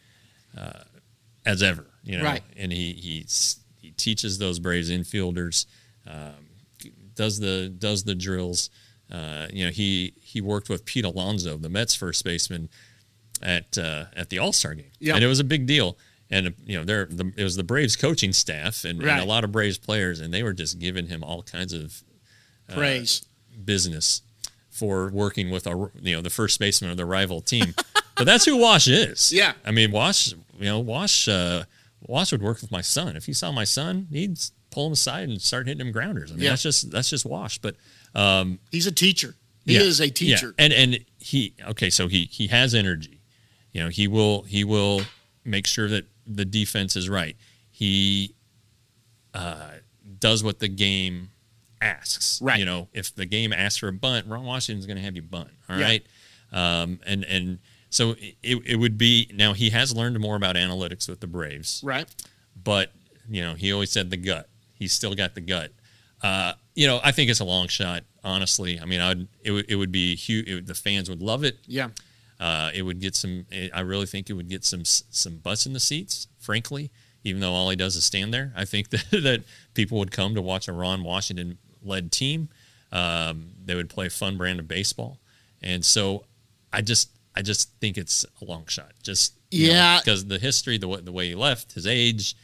uh, 0.57 0.81
as 1.45 1.63
ever. 1.63 1.87
You 2.03 2.19
know, 2.19 2.25
Right. 2.25 2.43
and 2.57 2.73
he 2.73 2.93
he's, 2.95 3.59
he 3.81 3.91
teaches 3.91 4.39
those 4.39 4.59
Braves 4.59 4.91
infielders, 4.91 5.67
um, 6.07 6.33
does 7.15 7.39
the 7.41 7.69
does 7.69 8.05
the 8.05 8.15
drills. 8.15 8.71
Uh, 9.11 9.47
you 9.53 9.65
know, 9.67 9.71
he 9.71 10.15
he 10.23 10.41
worked 10.41 10.69
with 10.71 10.85
Pete 10.87 11.05
Alonso, 11.05 11.57
the 11.59 11.69
Mets 11.69 11.95
first 11.95 12.25
baseman, 12.25 12.69
at 13.43 13.77
uh, 13.77 14.07
at 14.17 14.31
the 14.31 14.39
All 14.39 14.53
Star 14.53 14.75
game, 14.75 14.91
Yeah. 15.01 15.15
and 15.17 15.25
it 15.25 15.27
was 15.27 15.41
a 15.41 15.45
big 15.45 15.67
deal. 15.67 15.99
And 16.31 16.49
uh, 16.49 16.51
you 16.67 16.77
know, 16.79 16.85
there 16.85 17.07
the, 17.07 17.33
it 17.37 17.43
was 17.45 17.57
the 17.57 17.65
Braves 17.65 17.97
coaching 17.97 18.33
staff 18.33 18.85
and, 18.85 19.01
and 19.03 19.21
a 19.21 19.25
lot 19.25 19.45
of 19.45 19.53
Braves 19.53 19.79
players, 19.79 20.21
and 20.21 20.33
they 20.33 20.43
were 20.43 20.53
just 20.53 20.79
giving 20.79 21.07
him 21.07 21.25
all 21.25 21.43
kinds 21.43 21.73
of 21.73 22.03
Praise. 22.69 23.25
business 23.65 24.23
for 24.71 25.09
working 25.11 25.51
with 25.51 25.67
a 25.67 25.91
you 26.01 26.15
know 26.15 26.21
the 26.23 26.31
first 26.31 26.61
baseman 26.61 26.91
of 26.91 26.97
the 26.97 27.07
rival 27.07 27.41
team. 27.41 27.75
but 28.17 28.25
that's 28.25 28.45
who 28.45 28.57
Wash 28.57 28.89
is. 28.89 29.33
Yeah. 29.33 29.55
I 29.65 29.71
mean 29.71 29.91
Wash, 29.91 30.33
you 30.33 30.65
know 30.67 30.79
Wash, 30.79 31.29
uh, 31.29 31.65
Wash 32.07 32.31
would 32.33 32.43
work 32.43 32.61
with 32.61 32.71
my 32.71 32.83
son. 32.83 33.17
If 33.17 33.25
he 33.27 33.33
saw 33.33 33.51
my 33.51 33.65
son, 33.65 34.07
he'd 34.13 34.39
pull 34.71 34.87
him 34.87 34.93
aside 34.93 35.29
and 35.29 35.41
start 35.41 35.67
hitting 35.67 35.85
him 35.87 35.93
grounders. 35.93 36.31
I 36.31 36.35
mean 36.35 36.45
Yeah. 36.45 36.51
that's 36.51 36.63
just 36.63 36.91
that's 36.91 37.09
just 37.11 37.25
Wash. 37.25 37.59
But 37.59 37.77
He's 38.71 38.87
a 38.87 38.93
teacher. 38.93 39.35
He 39.65 39.75
yeah, 39.75 39.81
is 39.81 40.01
a 40.01 40.11
teacher. 40.11 40.55
yeah. 40.59 40.65
and 40.65 40.73
and 40.73 41.05
he 41.19 41.55
okay, 41.69 41.91
so 41.91 42.09
he 42.09 42.25
he 42.31 42.49
has 42.49 42.75
energy. 42.75 43.21
You 43.73 43.83
know, 43.85 43.89
he 43.89 44.07
will 44.09 44.43
he 44.43 44.65
will 44.65 45.03
make 45.45 45.67
sure 45.67 45.89
that 45.89 46.07
the 46.29 46.45
defense 46.45 46.95
is 46.97 47.09
right. 47.09 47.37
He 47.71 48.35
uh, 49.35 49.71
does 50.19 50.43
what 50.45 50.59
the 50.59 50.69
game 50.69 51.31
asks. 51.81 52.41
Right. 52.43 52.59
You 52.59 52.65
know, 52.67 52.89
if 52.93 53.15
the 53.15 53.27
game 53.27 53.53
asks 53.53 53.79
for 53.79 53.89
a 53.89 53.93
bunt, 53.93 54.27
Ron 54.27 54.45
Washington's 54.45 54.87
going 54.87 54.97
to 54.97 55.03
have 55.03 55.17
you 55.17 55.23
bunt. 55.23 55.51
All 55.69 55.79
Yeah. 55.79 55.85
right. 55.85 56.07
Um, 56.53 57.01
and 57.07 57.25
and 57.25 57.59
so 57.91 58.15
it, 58.43 58.59
it 58.65 58.77
would 58.77 58.97
be 58.99 59.31
now 59.35 59.53
he 59.53 59.71
has 59.71 59.95
learned 59.95 60.19
more 60.19 60.35
about 60.37 60.57
analytics 60.57 61.09
with 61.09 61.21
the 61.21 61.27
Braves 61.27 61.83
Right. 61.85 62.07
but 62.63 62.91
you 63.29 63.43
know 63.43 63.53
he 63.55 63.73
always 63.73 63.91
said 63.91 64.11
the 64.11 64.17
gut. 64.17 64.49
He's 64.75 64.93
still 64.93 65.15
got 65.15 65.35
the 65.35 65.41
gut. 65.43 65.73
Uh, 66.23 66.55
you 66.75 66.87
know, 66.87 67.01
I 67.05 67.13
think 67.13 67.31
it's 67.31 67.41
a 67.41 67.45
long 67.45 67.69
shot. 67.69 68.05
Honestly, 68.25 68.81
I 68.81 68.85
mean, 68.87 69.01
I'd 69.01 69.29
it 69.45 69.51
would 69.53 69.67
it 69.69 69.77
would 69.77 69.93
be 69.93 70.15
huge. 70.17 70.49
It 70.49 70.67
the 70.67 70.75
fans 70.75 71.11
would 71.11 71.21
love 71.23 71.45
it. 71.45 71.59
Yeah. 71.67 71.89
Uh, 72.41 72.71
it 72.75 72.83
would 72.83 73.01
get 73.01 73.15
some. 73.17 73.47
I 73.75 73.81
really 73.81 74.07
think 74.07 74.31
it 74.31 74.35
would 74.35 74.49
get 74.49 74.65
some 74.65 74.85
some 74.85 75.39
butts 75.39 75.67
in 75.67 75.73
the 75.73 75.81
seats. 75.81 76.29
Frankly, 76.39 76.91
even 77.25 77.41
though 77.41 77.53
all 77.53 77.69
he 77.71 77.77
does 77.77 77.97
is 77.97 78.05
stand 78.05 78.33
there, 78.33 78.53
I 78.57 78.65
think 78.65 78.91
that 78.91 79.05
that 79.11 79.43
people 79.75 79.99
would 79.99 80.13
come 80.13 80.35
to 80.35 80.43
watch 80.43 80.69
a 80.69 80.73
Ron 80.73 81.03
Washington 81.03 81.59
led 81.83 82.13
team. 82.13 82.49
Um, 82.93 83.51
they 83.65 83.75
would 83.75 83.91
play 83.91 84.07
a 84.07 84.11
fun 84.11 84.37
brand 84.39 84.61
of 84.61 84.69
baseball, 84.69 85.19
and 85.63 85.85
so 85.85 86.25
I 86.73 86.81
just 86.81 87.11
I 87.35 87.43
just 87.43 87.71
think 87.81 87.99
it's 87.99 88.25
a 88.41 88.45
long 88.45 88.67
shot. 88.67 88.93
Just 89.03 89.35
Yeah. 89.51 89.99
because 90.01 90.27
the 90.27 90.39
history, 90.39 90.79
the 90.79 90.89
way, 90.89 91.01
the 91.01 91.13
way 91.13 91.29
he 91.29 91.35
left, 91.35 91.73
his 91.73 91.87
age, 91.87 92.35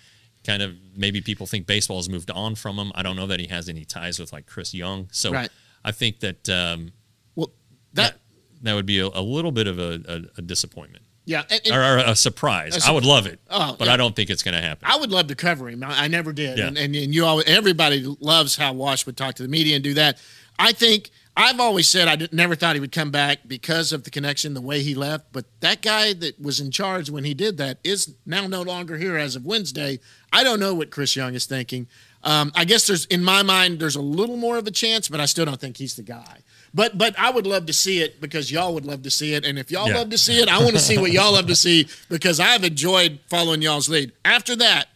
kind 0.47 0.63
of 0.63 0.75
maybe 0.97 1.21
people 1.21 1.47
think 1.47 1.67
baseball 1.67 1.97
has 1.99 2.09
moved 2.09 2.31
on 2.31 2.55
from 2.57 2.77
him. 2.79 2.93
I 2.95 3.03
don't 3.03 3.17
know 3.17 3.27
that 3.29 3.41
he 3.41 3.47
has 3.47 3.69
any 3.69 3.85
ties 3.85 4.19
with 4.19 4.33
like 4.33 4.47
Chris 4.47 4.75
Young, 4.75 5.09
so 5.13 5.33
Right. 5.33 5.51
I 5.85 5.93
think 5.93 6.21
that 6.21 6.49
um, 6.49 6.93
Well, 7.37 7.53
that 7.95 8.13
that 8.13 8.21
that 8.63 8.75
would 8.75 8.87
be 8.87 8.99
a, 9.01 9.07
a 9.07 9.23
little 9.23 9.53
bit 9.53 9.67
of 9.67 9.79
a, 9.79 10.01
a, 10.09 10.39
a 10.39 10.43
disappointment 10.43 11.05
yeah. 11.25 11.43
and- 11.51 11.61
and- 11.65 11.75
or, 11.75 11.83
or 11.83 11.99
a 12.13 12.17
surprise. 12.17 12.87
I 12.87 12.91
would 12.93 13.05
love 13.05 13.27
it, 13.27 13.41
Oh, 13.51 13.77
but 13.79 13.87
yeah. 13.87 13.95
I 13.95 13.97
don't 13.97 14.15
think 14.17 14.31
it's 14.31 14.43
going 14.43 14.55
to 14.55 14.61
happen. 14.63 14.89
I 14.91 14.97
would 14.97 15.11
love 15.11 15.27
to 15.29 15.35
cover 15.35 15.69
him. 15.69 15.83
I, 15.83 16.05
I 16.05 16.09
never 16.09 16.33
did. 16.33 16.59
Yeah. 16.59 16.67
And, 16.69 16.79
and 16.79 16.95
and 16.95 17.15
you 17.15 17.25
always, 17.25 17.47
everybody 17.47 18.05
loves 18.21 18.57
how 18.57 18.73
Wash 18.73 19.07
would 19.07 19.17
talk 19.17 19.35
to 19.37 19.43
the 19.43 19.49
media 19.49 19.75
and 19.77 19.85
do 19.85 19.95
that. 19.95 20.19
I 20.59 20.73
think 20.73 21.11
I've 21.37 21.59
always 21.59 21.89
said 21.89 22.07
I 22.07 22.29
never 22.31 22.55
thought 22.55 22.77
he 22.77 22.81
would 22.81 22.93
come 22.93 23.11
back 23.11 23.41
because 23.49 23.93
of 23.93 24.05
the 24.05 24.11
connection, 24.11 24.55
the 24.55 24.61
way 24.61 24.83
he 24.83 24.95
left. 24.95 25.33
But 25.33 25.47
that 25.61 25.83
guy 25.83 26.13
that 26.13 26.41
was 26.41 26.61
in 26.61 26.71
charge 26.71 27.11
when 27.11 27.25
he 27.25 27.35
did 27.35 27.57
that 27.59 27.79
is 27.83 28.15
now 28.25 28.47
no 28.47 28.63
longer 28.63 28.97
here 28.97 29.17
as 29.17 29.35
of 29.35 29.45
Wednesday. 29.45 29.99
I 30.33 30.45
don't 30.45 30.61
know 30.61 30.73
what 30.75 30.91
Chris 30.93 31.17
Young 31.17 31.35
is 31.35 31.47
thinking. 31.47 31.89
Um, 32.23 32.53
I 32.55 32.65
guess 32.65 32.87
there's 32.87 33.05
in 33.07 33.25
my 33.25 33.43
mind 33.43 33.81
there's 33.81 33.97
a 33.97 34.01
little 34.01 34.37
more 34.37 34.57
of 34.59 34.67
a 34.69 34.71
chance, 34.71 35.09
but 35.09 35.19
I 35.21 35.27
still 35.27 35.45
don't 35.45 35.61
think 35.61 35.77
he's 35.77 35.97
the 35.97 36.03
guy. 36.05 36.39
But 36.75 36.99
but 36.99 37.17
I 37.19 37.31
would 37.31 37.47
love 37.47 37.67
to 37.67 37.73
see 37.73 38.01
it 38.03 38.21
because 38.21 38.51
y'all 38.51 38.75
would 38.75 38.85
love 38.85 39.03
to 39.05 39.11
see 39.11 39.35
it, 39.35 39.45
and 39.47 39.59
if 39.59 39.71
y'all 39.71 39.89
Yeah. 39.89 39.99
love 39.99 40.11
to 40.11 40.19
see 40.19 40.41
it, 40.41 40.49
I 40.49 40.59
want 40.59 40.73
to 40.73 40.81
see 40.81 40.99
what 40.99 41.13
y'all 41.13 41.33
love 41.33 41.47
to 41.47 41.57
see 41.57 41.87
because 42.09 42.41
I've 42.41 42.65
enjoyed 42.65 43.21
following 43.31 43.63
y'all's 43.63 43.89
lead. 43.89 44.13
After 44.25 44.57
that, 44.57 44.89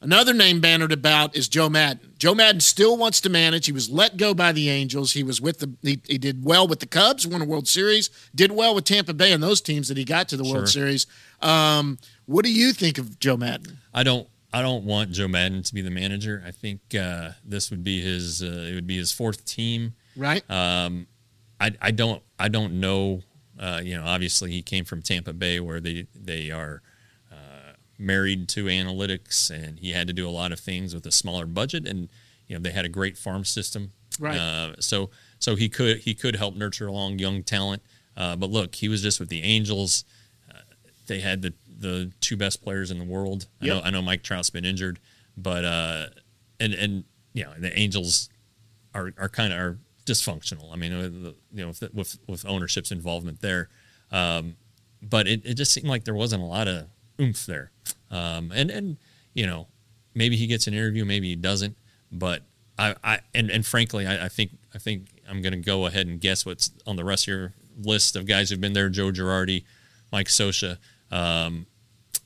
Another 0.00 0.34
name 0.34 0.60
bannered 0.60 0.92
about 0.92 1.34
is 1.34 1.48
Joe 1.48 1.70
Maddon. 1.70 2.12
Joe 2.18 2.34
Maddon 2.34 2.60
still 2.60 2.98
wants 2.98 3.22
to 3.22 3.30
manage. 3.30 3.64
He 3.64 3.72
was 3.72 3.88
let 3.88 4.18
go 4.18 4.34
by 4.34 4.52
the 4.52 4.68
Angels. 4.68 5.12
He 5.12 5.22
was 5.22 5.40
with 5.40 5.60
the 5.60 5.72
he, 5.80 5.98
he 6.06 6.18
did 6.18 6.44
well 6.44 6.68
with 6.68 6.80
the 6.80 6.86
Cubs, 6.86 7.26
won 7.26 7.40
a 7.40 7.46
World 7.46 7.66
Series, 7.66 8.10
did 8.34 8.52
well 8.52 8.74
with 8.74 8.84
Tampa 8.84 9.14
Bay 9.14 9.32
and 9.32 9.42
those 9.42 9.62
teams 9.62 9.88
that 9.88 9.96
he 9.96 10.04
got 10.04 10.28
to 10.28 10.36
the 10.36 10.42
World 10.42 10.68
Sure. 10.68 10.82
Series. 10.82 11.06
Um, 11.40 11.96
what 12.26 12.44
do 12.44 12.52
you 12.52 12.74
think 12.74 12.98
of 12.98 13.18
Joe 13.18 13.38
Maddon? 13.38 13.78
I 13.94 14.02
don't. 14.02 14.28
I 14.52 14.60
don't 14.60 14.84
want 14.84 15.10
Joe 15.12 15.26
Maddon 15.26 15.62
to 15.62 15.74
be 15.74 15.80
the 15.80 15.90
manager. 15.90 16.42
I 16.46 16.50
think 16.50 16.80
uh, 16.94 17.30
this 17.42 17.70
would 17.70 17.82
be 17.82 18.02
his. 18.02 18.42
Uh, 18.42 18.66
it 18.70 18.74
would 18.74 18.86
be 18.86 18.98
his 18.98 19.10
fourth 19.10 19.46
team. 19.46 19.94
Right? 20.16 20.44
I, 21.64 21.70
I 21.80 21.90
don't. 21.92 22.22
I 22.38 22.48
don't 22.48 22.78
know. 22.78 23.22
Uh, 23.58 23.80
you 23.82 23.96
know, 23.96 24.04
obviously 24.04 24.50
he 24.50 24.60
came 24.60 24.84
from 24.84 25.00
Tampa 25.00 25.32
Bay, 25.32 25.60
where 25.60 25.80
they 25.80 26.06
they 26.14 26.50
are 26.50 26.82
uh, 27.32 27.72
married 27.98 28.48
to 28.50 28.66
analytics, 28.66 29.50
and 29.50 29.78
he 29.78 29.92
had 29.92 30.06
to 30.08 30.12
do 30.12 30.28
a 30.28 30.30
lot 30.30 30.52
of 30.52 30.60
things 30.60 30.94
with 30.94 31.06
a 31.06 31.12
smaller 31.12 31.46
budget, 31.46 31.86
and 31.88 32.10
you 32.46 32.56
know 32.56 32.62
they 32.62 32.70
had 32.70 32.84
a 32.84 32.90
great 32.90 33.16
farm 33.16 33.44
system. 33.44 33.92
Right. 34.20 34.36
Uh, 34.36 34.74
so 34.78 35.10
so 35.38 35.56
he 35.56 35.70
could 35.70 35.98
he 35.98 36.14
could 36.14 36.36
help 36.36 36.54
nurture 36.54 36.86
along 36.86 37.18
young 37.18 37.42
talent. 37.42 37.82
Uh, 38.16 38.36
but 38.36 38.50
look, 38.50 38.74
he 38.74 38.88
was 38.88 39.02
just 39.02 39.18
with 39.18 39.30
the 39.30 39.42
Angels. 39.42 40.04
Uh, 40.50 40.60
they 41.06 41.20
had 41.20 41.40
the 41.40 41.54
the 41.78 42.12
two 42.20 42.36
best 42.36 42.62
players 42.62 42.90
in 42.90 42.98
the 42.98 43.04
world. 43.04 43.46
I 43.62 43.66
know 43.66 43.80
I 43.80 43.90
know 43.90 44.02
Mike 44.02 44.22
Trout's 44.22 44.50
been 44.50 44.66
injured, 44.66 45.00
but 45.36 45.64
uh, 45.64 46.06
and 46.60 46.74
and 46.74 47.04
you 47.32 47.44
know 47.44 47.54
the 47.58 47.76
Angels 47.78 48.28
are 48.94 49.14
are 49.16 49.30
kind 49.30 49.52
of 49.52 49.58
are 49.58 49.78
dysfunctional. 50.06 50.72
I 50.72 50.76
mean, 50.76 50.92
uh, 50.92 51.32
you 51.52 51.62
know, 51.62 51.68
with 51.68 51.82
with, 51.94 52.18
with 52.28 52.46
ownership's 52.46 52.92
involvement 52.92 53.40
there, 53.40 53.68
um, 54.10 54.56
but 55.02 55.26
it, 55.26 55.44
it 55.44 55.54
just 55.54 55.72
seemed 55.72 55.88
like 55.88 56.04
there 56.04 56.14
wasn't 56.14 56.42
a 56.42 56.46
lot 56.46 56.68
of 56.68 56.86
oomph 57.20 57.46
there. 57.46 57.70
Um, 58.10 58.52
and 58.54 58.70
and 58.70 58.96
you 59.34 59.46
know, 59.46 59.68
maybe 60.14 60.36
he 60.36 60.46
gets 60.46 60.66
an 60.66 60.74
interview, 60.74 61.04
maybe 61.04 61.28
he 61.28 61.36
doesn't. 61.36 61.76
But 62.12 62.42
I, 62.78 62.94
I 63.02 63.20
and 63.34 63.50
and 63.50 63.64
frankly, 63.64 64.06
I, 64.06 64.26
I 64.26 64.28
think 64.28 64.52
I 64.74 64.78
think 64.78 65.06
I'm 65.28 65.42
going 65.42 65.52
to 65.52 65.58
go 65.58 65.86
ahead 65.86 66.06
and 66.06 66.20
guess 66.20 66.44
what's 66.46 66.70
on 66.86 66.96
the 66.96 67.04
rest 67.04 67.24
of 67.24 67.28
your 67.28 67.52
list 67.82 68.16
of 68.16 68.26
guys 68.26 68.50
who've 68.50 68.60
been 68.60 68.72
there: 68.72 68.88
Joe 68.88 69.10
Girardi, 69.10 69.64
Mike 70.12 70.28
Scioscia. 70.28 70.78
Um, 71.10 71.66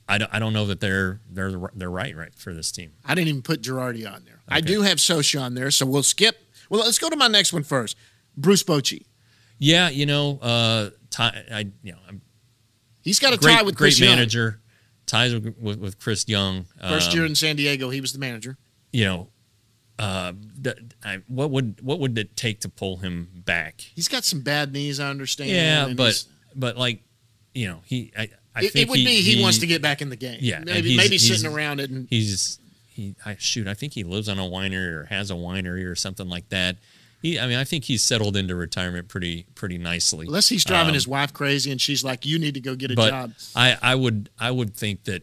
I 0.08 0.18
don't, 0.18 0.34
I 0.34 0.38
don't 0.38 0.52
know 0.52 0.66
that 0.66 0.80
they're 0.80 1.20
they're 1.30 1.52
they're 1.74 1.90
right 1.90 2.16
right 2.16 2.34
for 2.34 2.54
this 2.54 2.72
team. 2.72 2.92
I 3.04 3.14
didn't 3.14 3.28
even 3.28 3.42
put 3.42 3.62
Girardi 3.62 4.10
on 4.10 4.24
there. 4.24 4.40
I 4.48 4.62
do 4.62 4.80
have 4.82 4.96
Scioscia 4.96 5.42
on 5.42 5.54
there, 5.54 5.70
so 5.70 5.84
we'll 5.84 6.02
skip. 6.02 6.36
Well, 6.68 6.80
let's 6.84 6.98
go 6.98 7.08
to 7.10 7.16
my 7.16 7.28
next 7.28 7.52
one 7.52 7.62
first. 7.64 7.96
Bruce 8.36 8.62
Bochy. 8.62 9.06
Yeah, 9.58 9.88
you 9.88 10.06
know, 10.06 10.38
uh, 10.40 10.90
Ty, 11.10 11.44
I 11.52 11.58
you 11.82 11.92
know, 11.92 11.98
I'm 12.08 12.20
He's 13.02 13.18
got 13.18 13.32
a 13.32 13.38
great 13.38 13.56
tie 13.56 13.62
with 13.62 13.74
great 13.76 13.88
Chris 13.92 14.00
Young. 14.00 14.10
manager, 14.16 14.60
ties 15.06 15.32
with, 15.34 15.56
with, 15.58 15.78
with 15.80 15.98
Chris 15.98 16.28
Young. 16.28 16.66
First 16.80 17.10
Um, 17.10 17.16
year 17.16 17.26
in 17.26 17.34
San 17.34 17.56
Diego, 17.56 17.88
he 17.90 18.00
was 18.00 18.12
the 18.12 18.18
manager. 18.18 18.58
you 18.92 19.04
know, 19.06 19.28
uh, 19.98 20.32
I, 21.04 21.22
what 21.26 21.50
would 21.50 21.80
what 21.82 21.98
would 22.00 22.16
it 22.18 22.36
take 22.36 22.60
to 22.60 22.68
pull 22.68 22.98
him 22.98 23.28
back? 23.44 23.80
He's 23.80 24.08
got 24.08 24.24
some 24.24 24.42
bad 24.42 24.72
knees, 24.72 25.00
I 25.00 25.08
understand. 25.10 25.50
Yeah, 25.50 25.92
but 25.96 26.22
but 26.54 26.76
like, 26.76 27.02
you 27.54 27.66
know, 27.68 27.80
he 27.84 28.12
I, 28.16 28.28
I 28.54 28.60
it, 28.64 28.72
think 28.72 28.86
it 28.86 28.90
would 28.90 28.94
be 28.96 29.20
he, 29.22 29.42
wants 29.42 29.58
to 29.58 29.66
get 29.66 29.82
back 29.82 30.00
in 30.02 30.10
the 30.10 30.16
game. 30.16 30.38
Yeah, 30.40 30.60
maybe 30.64 30.96
maybe 30.96 31.18
sitting 31.18 31.50
around 31.52 31.80
it 31.80 31.90
and 31.90 32.06
he's 32.10 32.60
he 32.98 33.14
I 33.24 33.36
shoot 33.38 33.66
I 33.66 33.74
think 33.74 33.94
he 33.94 34.04
lives 34.04 34.28
on 34.28 34.38
a 34.38 34.42
winery 34.42 34.92
or 34.92 35.04
has 35.04 35.30
a 35.30 35.34
winery 35.34 35.86
or 35.86 35.94
something 35.94 36.28
like 36.28 36.48
that. 36.50 36.76
He 37.22 37.38
I 37.38 37.46
mean 37.46 37.56
I 37.56 37.64
think 37.64 37.84
he's 37.84 38.02
settled 38.02 38.36
into 38.36 38.54
retirement 38.54 39.08
pretty 39.08 39.46
pretty 39.54 39.78
nicely. 39.78 40.26
unless 40.26 40.48
he's 40.48 40.64
driving 40.64 40.88
Um, 40.90 40.94
his 40.94 41.08
wife 41.08 41.32
crazy 41.32 41.70
and 41.70 41.80
she's 41.80 42.04
like, 42.04 42.26
"You 42.26 42.38
need 42.38 42.54
to 42.54 42.60
go 42.60 42.74
get 42.74 42.90
a 42.90 42.94
but 42.94 43.10
job." 43.10 43.32
I, 43.56 43.76
I 43.80 43.94
would 43.94 44.30
I 44.38 44.50
would 44.50 44.74
think 44.74 45.04
that 45.04 45.22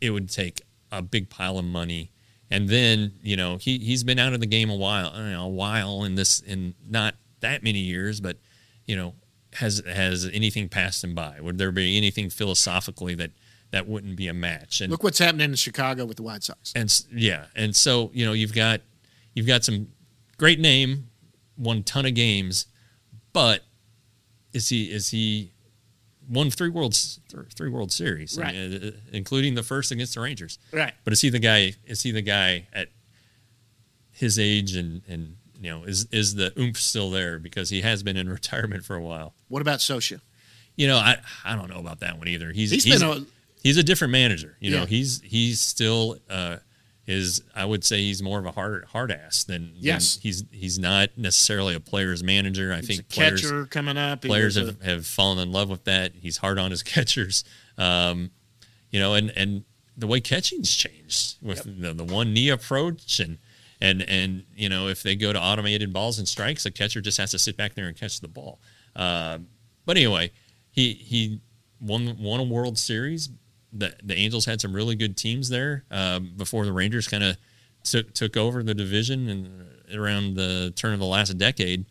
it 0.00 0.10
would 0.10 0.28
take 0.28 0.62
a 0.92 1.00
big 1.00 1.30
pile 1.30 1.58
of 1.58 1.64
money, 1.64 2.10
and 2.50 2.68
then 2.68 3.12
you 3.22 3.36
know 3.36 3.56
he 3.56 3.78
he's 3.78 4.02
been 4.04 4.18
out 4.18 4.32
of 4.32 4.40
the 4.40 4.46
game 4.46 4.68
a 4.68 4.76
while, 4.76 5.12
know, 5.16 5.44
a 5.44 5.48
while 5.48 6.04
in 6.04 6.16
this 6.16 6.40
in 6.40 6.74
not 6.88 7.14
that 7.40 7.62
many 7.62 7.78
years, 7.78 8.20
but 8.20 8.36
you 8.86 8.96
know 8.96 9.14
has 9.54 9.82
has 9.86 10.28
anything 10.32 10.68
passed 10.68 11.02
him 11.04 11.14
by? 11.14 11.40
Would 11.40 11.58
there 11.58 11.72
be 11.72 11.96
anything 11.96 12.30
philosophically 12.30 13.14
that 13.16 13.30
that 13.70 13.86
wouldn't 13.88 14.16
be 14.16 14.28
a 14.28 14.34
match? 14.34 14.80
And 14.80 14.90
Look 14.90 15.02
what's 15.02 15.18
happening 15.18 15.50
in 15.50 15.54
Chicago 15.56 16.04
with 16.04 16.16
the 16.16 16.22
White 16.22 16.42
Sox. 16.42 16.72
and 16.74 17.04
yeah, 17.12 17.46
and 17.54 17.74
so 17.74 18.10
you 18.14 18.24
know 18.26 18.32
you've 18.32 18.54
got 18.54 18.80
you've 19.34 19.46
got 19.46 19.64
some 19.64 19.88
great 20.38 20.58
name, 20.60 21.08
won 21.56 21.82
ton 21.82 22.06
of 22.06 22.14
games, 22.14 22.66
but 23.32 23.62
is 24.52 24.68
he 24.68 24.90
is 24.90 25.08
he 25.10 25.52
won 26.28 26.50
three 26.50 26.68
worlds 26.68 27.20
three 27.54 27.68
World 27.70 27.90
Series, 27.92 28.38
Right. 28.38 28.54
mean, 28.54 28.84
uh, 28.84 28.90
including 29.12 29.54
the 29.54 29.62
first 29.62 29.90
against 29.92 30.14
the 30.14 30.20
Rangers. 30.20 30.58
Right. 30.72 30.92
But 31.04 31.12
is 31.12 31.20
he 31.20 31.28
the 31.30 31.38
guy? 31.38 31.74
Is 31.86 32.02
he 32.02 32.10
the 32.12 32.22
guy 32.22 32.66
at 32.72 32.88
his 34.12 34.38
age 34.38 34.74
and 34.76 35.02
and 35.08 35.36
you 35.60 35.70
know 35.70 35.84
is 35.84 36.06
is 36.10 36.34
the 36.34 36.52
oomph 36.58 36.76
still 36.78 37.10
there 37.10 37.38
because 37.38 37.70
he 37.70 37.80
has 37.82 38.02
been 38.02 38.16
in 38.16 38.28
retirement 38.38 38.84
for 38.84 38.96
a 38.96 39.00
while? 39.02 39.34
What 39.48 39.62
about 39.62 39.78
Scioscia? 39.80 40.20
You 40.76 40.88
know, 40.88 40.96
I 40.98 41.18
I 41.44 41.56
don't 41.56 41.68
know 41.70 41.78
about 41.78 42.00
that 42.00 42.18
one 42.18 42.28
either. 42.28 42.52
He's 42.52 42.70
He's 42.70 42.84
he's, 42.84 43.00
been 43.00 43.08
a- 43.08 43.24
he's 43.62 43.76
a 43.76 43.82
different 43.82 44.12
manager. 44.12 44.56
You 44.60 44.70
know, 44.72 44.80
Yeah. 44.80 44.86
he's 44.86 45.20
he's 45.22 45.60
still 45.60 46.18
uh 46.28 46.56
is 47.06 47.42
I 47.56 47.64
would 47.64 47.82
say 47.82 47.98
he's 47.98 48.22
more 48.22 48.38
of 48.38 48.46
a 48.46 48.52
hard 48.52 48.84
hard 48.86 49.10
ass 49.10 49.42
than 49.44 49.72
than- 49.72 49.76
Yes. 49.80 50.18
he's 50.22 50.44
he's 50.52 50.78
not 50.78 51.10
necessarily 51.16 51.74
a 51.74 51.80
player's 51.80 52.22
manager. 52.22 52.72
I 52.72 52.76
He's 52.76 52.86
think 52.88 53.08
players 53.08 53.40
catcher 53.42 53.66
coming 53.66 53.96
up. 53.96 54.22
Players 54.22 54.56
was 54.56 54.68
a- 54.68 54.72
have, 54.72 54.82
have 54.82 55.06
fallen 55.06 55.38
in 55.38 55.50
love 55.50 55.68
with 55.70 55.84
that. 55.84 56.12
He's 56.20 56.36
hard 56.38 56.58
on 56.58 56.70
his 56.70 56.82
catchers. 56.94 57.42
Um, 57.78 58.30
you 58.90 59.00
know, 59.00 59.14
and 59.14 59.32
and 59.36 59.64
the 59.96 60.06
way 60.06 60.20
catching's 60.20 60.74
changed 60.74 61.36
with 61.42 61.64
the, 61.64 61.92
the 61.92 62.04
one 62.04 62.32
knee 62.32 62.48
approach 62.48 63.18
and 63.20 63.38
and 63.80 64.02
and 64.02 64.44
you 64.54 64.68
know 64.68 64.88
if 64.88 65.02
they 65.02 65.16
go 65.16 65.32
to 65.32 65.40
automated 65.40 65.92
balls 65.92 66.18
and 66.18 66.28
strikes, 66.28 66.62
the 66.62 66.70
catcher 66.70 67.00
just 67.00 67.18
has 67.18 67.30
to 67.32 67.38
sit 67.38 67.56
back 67.56 67.74
there 67.74 67.86
and 67.88 67.96
catch 67.98 68.20
the 68.20 68.28
ball. 68.28 68.60
Um, 68.94 69.48
but 69.84 69.96
anyway, 69.96 70.30
he 70.70 70.92
he 70.94 71.40
won 71.80 72.16
won 72.20 72.38
a 72.40 72.44
World 72.44 72.78
Series. 72.78 73.30
The 73.72 73.94
the 74.02 74.14
Angels 74.16 74.44
had 74.46 74.60
some 74.60 74.72
really 74.72 74.96
good 74.96 75.16
teams 75.16 75.48
there 75.48 75.84
um, 75.90 76.32
before 76.36 76.64
the 76.64 76.72
Rangers 76.72 77.06
kind 77.08 77.22
of 77.22 77.36
took 77.84 78.12
took 78.14 78.36
over 78.36 78.62
the 78.62 78.74
division 78.74 79.28
and 79.28 79.66
around 79.98 80.34
the 80.34 80.72
turn 80.76 80.92
of 80.92 80.98
the 81.00 81.06
last 81.06 81.36
decade. 81.38 81.84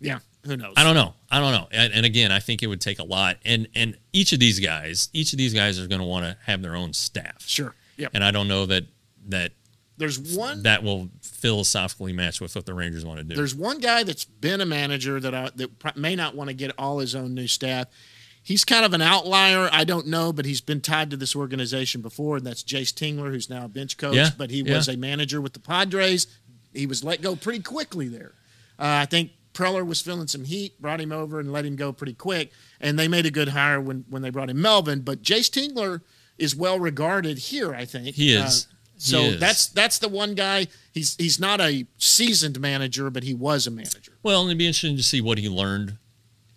yeah, 0.00 0.18
who 0.44 0.56
knows? 0.56 0.74
I 0.76 0.82
don't 0.84 0.94
know. 0.94 1.14
I 1.30 1.38
don't 1.40 1.52
know. 1.52 1.68
And, 1.70 1.92
and 1.92 2.06
again, 2.06 2.32
I 2.32 2.40
think 2.40 2.62
it 2.62 2.66
would 2.66 2.80
take 2.80 2.98
a 2.98 3.04
lot. 3.04 3.36
And 3.44 3.68
and 3.74 3.96
each 4.12 4.32
of 4.32 4.38
these 4.40 4.58
guys, 4.58 5.10
each 5.12 5.32
of 5.32 5.38
these 5.38 5.52
guys 5.54 5.78
are 5.78 5.86
going 5.86 6.00
to 6.00 6.06
want 6.06 6.24
to 6.24 6.36
have 6.46 6.62
their 6.62 6.74
own 6.74 6.92
staff. 6.92 7.44
Sure. 7.46 7.74
Yep. 7.98 8.10
And 8.14 8.24
I 8.24 8.30
don't 8.30 8.48
know 8.48 8.66
that 8.66 8.84
that 9.28 9.52
There's 9.98 10.18
one. 10.36 10.62
that 10.62 10.82
will 10.82 11.10
philosophically 11.22 12.12
match 12.14 12.40
with 12.40 12.54
what 12.54 12.64
the 12.66 12.74
Rangers 12.74 13.04
want 13.04 13.18
to 13.18 13.24
do. 13.24 13.34
There's 13.34 13.54
one 13.54 13.78
guy 13.80 14.02
that's 14.02 14.24
been 14.24 14.60
a 14.62 14.66
manager 14.66 15.20
that 15.20 15.34
I, 15.34 15.50
that 15.56 15.96
may 15.96 16.16
not 16.16 16.34
want 16.34 16.48
to 16.48 16.54
get 16.54 16.72
all 16.78 16.98
his 17.00 17.14
own 17.14 17.34
new 17.34 17.46
staff. 17.46 17.86
He's 18.42 18.64
kind 18.64 18.84
of 18.84 18.92
an 18.94 19.02
outlier. 19.02 19.68
I 19.70 19.84
don't 19.84 20.06
know, 20.06 20.32
but 20.32 20.44
he's 20.46 20.60
been 20.60 20.80
tied 20.80 21.10
to 21.10 21.16
this 21.16 21.36
organization 21.36 22.00
before, 22.00 22.38
and 22.38 22.46
that's 22.46 22.62
Jayce 22.62 22.92
Tingler, 22.92 23.30
who's 23.30 23.50
now 23.50 23.66
a 23.66 23.68
bench 23.68 23.96
coach. 23.96 24.14
Yeah, 24.16 24.30
But 24.36 24.50
he 24.50 24.62
yeah. 24.62 24.76
was 24.76 24.88
a 24.88 24.96
manager 24.96 25.40
with 25.40 25.52
the 25.52 25.60
Padres. 25.60 26.26
He 26.72 26.86
was 26.86 27.04
let 27.04 27.20
go 27.22 27.36
pretty 27.36 27.60
quickly 27.60 28.08
there. 28.08 28.32
Uh, 28.78 29.02
I 29.02 29.06
think 29.06 29.32
Preller 29.52 29.86
was 29.86 30.00
feeling 30.00 30.26
some 30.26 30.44
heat, 30.44 30.80
brought 30.80 31.00
him 31.00 31.12
over 31.12 31.38
and 31.38 31.52
let 31.52 31.66
him 31.66 31.76
go 31.76 31.92
pretty 31.92 32.14
quick. 32.14 32.50
And 32.80 32.98
they 32.98 33.08
made 33.08 33.26
a 33.26 33.30
good 33.30 33.48
hire 33.48 33.80
when, 33.80 34.04
when 34.08 34.22
they 34.22 34.30
brought 34.30 34.48
in 34.50 34.60
Melvin. 34.60 35.00
But 35.00 35.22
Jayce 35.22 35.50
Tingler 35.50 36.00
is 36.38 36.56
well 36.56 36.78
regarded 36.80 37.36
here, 37.38 37.74
I 37.74 37.84
think. 37.84 38.14
He 38.16 38.36
Uh, 38.36 38.46
is. 38.46 38.66
He 38.94 39.00
so 39.12 39.20
is. 39.22 39.40
that's 39.40 39.66
that's 39.66 39.98
the 39.98 40.08
one 40.08 40.34
guy. 40.34 40.66
He's 40.92 41.16
he's 41.16 41.40
not 41.40 41.58
a 41.60 41.86
seasoned 41.98 42.60
manager, 42.60 43.08
but 43.10 43.22
he 43.22 43.32
was 43.34 43.66
a 43.66 43.70
manager. 43.70 44.12
well, 44.22 44.44
it'd 44.46 44.58
be 44.58 44.66
interesting 44.66 44.96
to 44.96 45.02
see 45.02 45.20
what 45.22 45.38
he 45.38 45.48
learned 45.48 45.96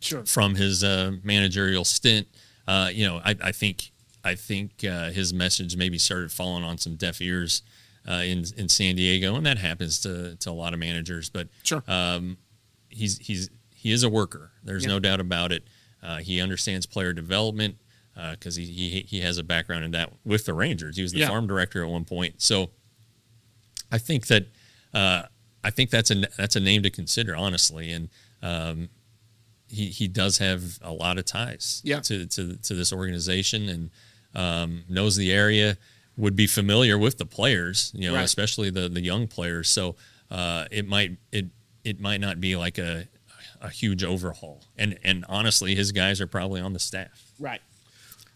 Sure. 0.03 0.25
from 0.25 0.55
his 0.55 0.83
uh, 0.83 1.13
managerial 1.23 1.85
stint. 1.85 2.27
Uh, 2.67 2.89
you 2.93 3.05
know, 3.05 3.21
I, 3.23 3.35
I 3.41 3.51
think 3.51 3.91
I 4.23 4.35
think 4.35 4.83
uh, 4.83 5.09
his 5.11 5.33
message 5.33 5.75
maybe 5.75 5.97
started 5.97 6.31
falling 6.31 6.63
on 6.63 6.77
some 6.77 6.95
deaf 6.95 7.21
ears 7.21 7.61
uh, 8.07 8.13
in 8.25 8.45
in 8.57 8.69
San 8.69 8.95
Diego, 8.95 9.35
and 9.35 9.45
that 9.45 9.57
happens 9.57 9.99
to 10.01 10.35
to 10.37 10.49
a 10.49 10.53
lot 10.53 10.73
of 10.73 10.79
managers. 10.79 11.29
But 11.29 11.47
Sure. 11.63 11.83
um, 11.87 12.37
he's 12.89 13.17
he's 13.19 13.49
he 13.75 13.91
is 13.91 14.03
a 14.03 14.09
worker. 14.09 14.51
There's 14.63 14.83
Yeah. 14.83 14.89
no 14.89 14.99
doubt 14.99 15.19
about 15.19 15.51
it. 15.51 15.63
Uh, 16.01 16.17
he 16.17 16.39
understands 16.41 16.85
player 16.85 17.13
development 17.13 17.77
because 18.31 18.55
he, 18.55 18.65
he 18.65 19.01
he 19.07 19.19
has 19.21 19.37
a 19.37 19.43
background 19.43 19.83
in 19.83 19.91
that 19.91 20.11
with 20.23 20.45
the 20.45 20.53
Rangers. 20.53 20.95
He 20.97 21.01
was 21.01 21.11
the 21.13 21.19
Yeah. 21.19 21.27
farm 21.29 21.47
director 21.47 21.83
at 21.83 21.89
one 21.89 22.05
point. 22.05 22.41
So 22.41 22.69
I 23.91 23.97
think 23.97 24.27
that 24.27 24.47
uh, 24.93 25.23
I 25.63 25.69
think 25.69 25.89
that's 25.89 26.11
a 26.11 26.23
that's 26.37 26.55
a 26.55 26.59
name 26.59 26.83
to 26.83 26.89
consider 26.89 27.35
honestly, 27.35 27.91
and 27.91 28.09
um, 28.41 28.89
he 29.73 29.87
he 29.87 30.07
does 30.07 30.37
have 30.37 30.61
a 30.81 30.91
lot 30.91 31.17
of 31.17 31.25
ties 31.25 31.81
Yeah. 31.83 31.99
to 32.01 32.25
to 32.27 32.55
to 32.57 32.73
this 32.73 32.93
organization 32.93 33.67
and 33.69 33.89
um, 34.35 34.83
knows 34.89 35.15
the 35.15 35.31
area. 35.31 35.77
Would 36.15 36.35
be 36.35 36.45
familiar 36.45 36.95
with 36.95 37.17
the 37.17 37.25
players, 37.25 37.91
you 37.95 38.07
know, 38.07 38.15
Right. 38.15 38.23
especially 38.23 38.69
the 38.69 38.87
the 38.87 39.01
young 39.01 39.27
players. 39.27 39.67
So 39.69 39.95
uh, 40.29 40.65
it 40.69 40.87
might 40.87 41.17
it 41.31 41.47
it 41.83 41.99
might 41.99 42.21
not 42.21 42.39
be 42.39 42.55
like 42.55 42.77
a 42.77 43.07
a 43.61 43.69
huge 43.69 44.03
overhaul. 44.03 44.63
And 44.77 44.99
and 45.03 45.25
honestly, 45.27 45.73
his 45.73 45.91
guys 45.91 46.21
are 46.21 46.27
probably 46.27 46.61
on 46.61 46.73
the 46.73 46.79
staff. 46.79 47.31
Right. 47.39 47.61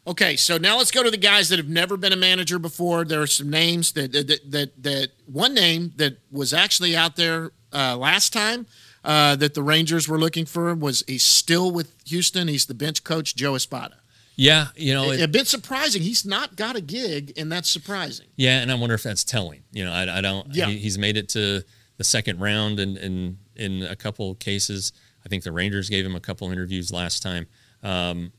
Okay, 0.07 0.37
so 0.37 0.57
now 0.57 0.77
let's 0.77 0.89
go 0.89 1.03
to 1.03 1.11
the 1.11 1.17
guys 1.17 1.49
that 1.49 1.59
have 1.59 1.67
never 1.67 1.97
been 1.97 2.13
a 2.13 2.17
manager 2.17 2.57
before. 2.57 3.03
There 3.05 3.21
are 3.21 3.27
some 3.27 3.49
names 3.49 3.91
that 3.91 4.11
that 4.13 4.39
that, 4.51 4.83
that 4.83 5.09
one 5.25 5.53
name 5.53 5.91
that 5.97 6.17
was 6.31 6.53
actually 6.53 6.95
out 6.95 7.15
there 7.17 7.51
uh, 7.73 7.95
last 7.97 8.31
time 8.33 8.65
uh, 9.07 9.35
that 9.37 9.53
the 9.55 9.63
Rangers 9.63 10.07
were 10.07 10.19
looking 10.19 10.45
for 10.45 10.75
was 10.75 11.03
he's 11.07 11.23
still 11.23 11.71
with 11.71 11.91
Houston. 12.05 12.47
He's 12.47 12.65
the 12.67 12.73
bench 12.75 13.03
coach 13.03 13.35
Joe 13.35 13.55
Espada. 13.55 13.95
Yeah, 14.35 14.67
you 14.75 14.93
know, 14.93 15.05
a, 15.09 15.13
it- 15.13 15.21
a 15.21 15.27
bit 15.27 15.47
surprising. 15.47 16.03
He's 16.03 16.23
not 16.25 16.55
got 16.55 16.75
a 16.75 16.81
gig, 16.81 17.33
and 17.37 17.51
that's 17.51 17.69
surprising. 17.69 18.27
Yeah, 18.35 18.59
and 18.61 18.71
I 18.71 18.75
wonder 18.75 18.93
if 18.93 19.01
that's 19.01 19.23
telling. 19.23 19.63
You 19.71 19.85
know, 19.85 19.91
I, 19.91 20.19
I 20.19 20.21
don't. 20.21 20.53
Yeah. 20.53 20.67
He, 20.67 20.77
he's 20.77 20.97
made 20.99 21.17
it 21.17 21.29
to 21.29 21.63
the 21.97 22.03
second 22.03 22.39
round, 22.39 22.79
and 22.79 22.97
in, 22.97 23.37
in 23.55 23.81
a 23.81 23.95
couple 23.95 24.35
cases, 24.35 24.91
I 25.25 25.29
think 25.29 25.43
the 25.43 25.51
Rangers 25.51 25.89
gave 25.89 26.05
him 26.05 26.15
a 26.15 26.19
couple 26.19 26.51
interviews 26.51 26.91
last 26.91 27.23
time. 27.23 27.47
Um, 27.81 28.31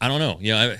I 0.00 0.06
don't 0.08 0.20
know. 0.20 0.38
Yeah, 0.40 0.60
I, 0.60 0.76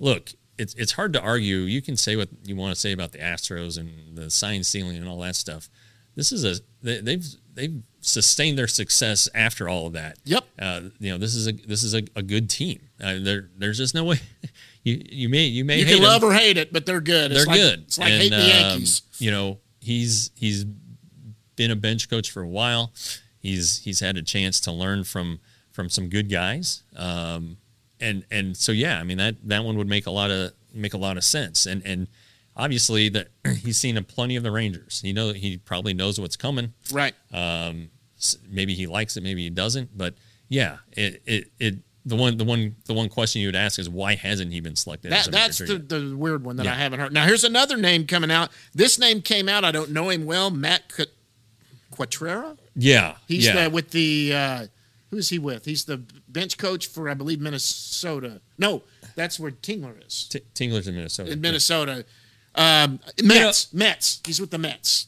look, 0.00 0.30
it's 0.58 0.74
it's 0.74 0.92
hard 0.92 1.12
to 1.14 1.20
argue. 1.22 1.58
You 1.58 1.80
can 1.80 1.96
say 1.96 2.16
what 2.16 2.28
you 2.44 2.56
want 2.56 2.74
to 2.74 2.80
say 2.80 2.92
about 2.92 3.12
the 3.12 3.18
Astros 3.18 3.78
and 3.78 4.16
the 4.18 4.30
sign 4.30 4.64
stealing 4.64 4.96
and 4.96 5.08
all 5.08 5.20
that 5.20 5.36
stuff. 5.36 5.70
This 6.14 6.32
is 6.32 6.44
a 6.44 6.60
they, 6.82 7.00
they've 7.00 7.24
they've 7.56 7.82
sustained 8.00 8.56
their 8.56 8.68
success 8.68 9.28
after 9.34 9.68
all 9.68 9.88
of 9.88 9.94
that. 9.94 10.18
Yep. 10.24 10.44
Uh, 10.58 10.80
you 11.00 11.10
know, 11.10 11.18
this 11.18 11.34
is 11.34 11.48
a 11.48 11.52
this 11.52 11.82
is 11.82 11.94
a, 11.94 12.02
a 12.14 12.22
good 12.22 12.48
team. 12.48 12.80
Uh, 13.02 13.16
there 13.20 13.50
there's 13.58 13.78
just 13.78 13.94
no 13.94 14.04
way. 14.04 14.20
You 14.84 15.02
you 15.10 15.28
may 15.28 15.46
you 15.46 15.64
may 15.64 15.80
You 15.80 15.84
hate 15.84 15.94
can 15.94 16.02
love 16.04 16.20
them 16.20 16.30
or 16.30 16.32
hate 16.32 16.56
it, 16.56 16.72
but 16.72 16.86
they're 16.86 17.00
good. 17.00 17.32
they're 17.32 17.38
it's 17.38 17.46
like, 17.48 17.58
good. 17.58 17.80
It's 17.80 17.98
like 17.98 18.12
And, 18.12 18.22
hating 18.22 18.38
the 18.38 18.44
um, 18.44 18.50
Yankees. 18.70 19.02
you 19.18 19.32
know, 19.32 19.58
he's 19.80 20.30
he's 20.36 20.64
been 21.56 21.72
a 21.72 21.74
bench 21.76 22.08
coach 22.08 22.30
for 22.30 22.40
a 22.40 22.46
while. 22.46 22.92
He's 23.40 23.80
he's 23.80 23.98
had 23.98 24.16
a 24.16 24.22
chance 24.22 24.60
to 24.60 24.70
learn 24.70 25.02
from 25.02 25.40
from 25.72 25.90
some 25.90 26.08
good 26.08 26.30
guys. 26.30 26.84
Um, 26.94 27.56
and 28.00 28.24
and 28.30 28.56
so 28.56 28.70
yeah, 28.70 29.00
I 29.00 29.02
mean 29.02 29.18
that 29.18 29.34
that 29.48 29.64
one 29.64 29.76
would 29.76 29.88
make 29.88 30.06
a 30.06 30.12
lot 30.12 30.30
of 30.30 30.52
make 30.72 30.94
a 30.94 30.98
lot 30.98 31.16
of 31.16 31.24
sense. 31.24 31.66
And 31.66 31.82
and 31.84 32.06
obviously 32.56 33.08
that 33.10 33.28
he's 33.62 33.76
seen 33.76 33.96
a 33.96 34.02
plenty 34.02 34.36
of 34.36 34.42
the 34.42 34.50
Rangers. 34.50 35.00
He 35.00 35.12
know 35.12 35.32
he 35.32 35.58
probably 35.58 35.94
knows 35.94 36.20
what's 36.20 36.36
coming. 36.36 36.72
Right. 36.92 37.14
Um, 37.32 37.90
maybe 38.48 38.74
he 38.74 38.86
likes 38.86 39.16
it, 39.16 39.22
maybe 39.22 39.42
he 39.42 39.50
doesn't. 39.50 39.96
But 39.96 40.14
yeah, 40.48 40.78
it 40.92 41.22
it, 41.26 41.50
it 41.58 41.74
the 42.04 42.16
one 42.16 42.36
the 42.36 42.44
one 42.44 42.76
the 42.86 42.94
one 42.94 43.08
question 43.08 43.42
you 43.42 43.48
would 43.48 43.56
ask 43.56 43.78
is 43.78 43.88
why 43.88 44.14
hasn't 44.14 44.52
he 44.52 44.60
been 44.60 44.76
selected? 44.76 45.12
as 45.12 45.26
That, 45.26 45.32
that's 45.32 45.58
the, 45.58 45.66
yet? 45.74 45.88
the 45.88 46.14
weird 46.16 46.44
one 46.44 46.56
that 46.56 46.66
I 46.66 46.74
haven't 46.74 47.00
heard. 47.00 47.12
Now, 47.12 47.26
here's 47.26 47.44
another 47.44 47.76
name 47.76 48.06
coming 48.06 48.30
out. 48.30 48.50
This 48.72 48.98
name 48.98 49.22
came 49.22 49.48
out. 49.48 49.64
I 49.64 49.72
don't 49.72 49.90
know 49.90 50.08
him 50.08 50.24
well. 50.24 50.50
Matt 50.50 50.88
Qu- 50.88 51.04
Quatraro. 51.92 52.56
yeah. 52.74 53.16
He's 53.26 53.46
yeah. 53.46 53.66
with 53.66 53.90
the 53.90 54.32
uh, 54.34 54.66
who's 55.10 55.30
he 55.30 55.38
with? 55.38 55.64
He's 55.64 55.84
the 55.84 55.98
bench 56.28 56.58
coach 56.58 56.86
for 56.86 57.08
I 57.08 57.14
believe 57.14 57.40
Minnesota. 57.40 58.40
No, 58.56 58.82
that's 59.16 59.40
where 59.40 59.50
Tingler 59.50 60.06
is 60.06 60.24
T- 60.28 60.42
Tingler's 60.54 60.86
in 60.86 60.94
Minnesota. 60.94 61.32
in 61.32 61.40
Minnesota. 61.40 62.04
Um, 62.56 63.00
Mets. 63.22 63.72
Mets. 63.72 64.20
He's 64.26 64.40
with 64.40 64.50
the 64.50 64.58
Mets. 64.58 65.06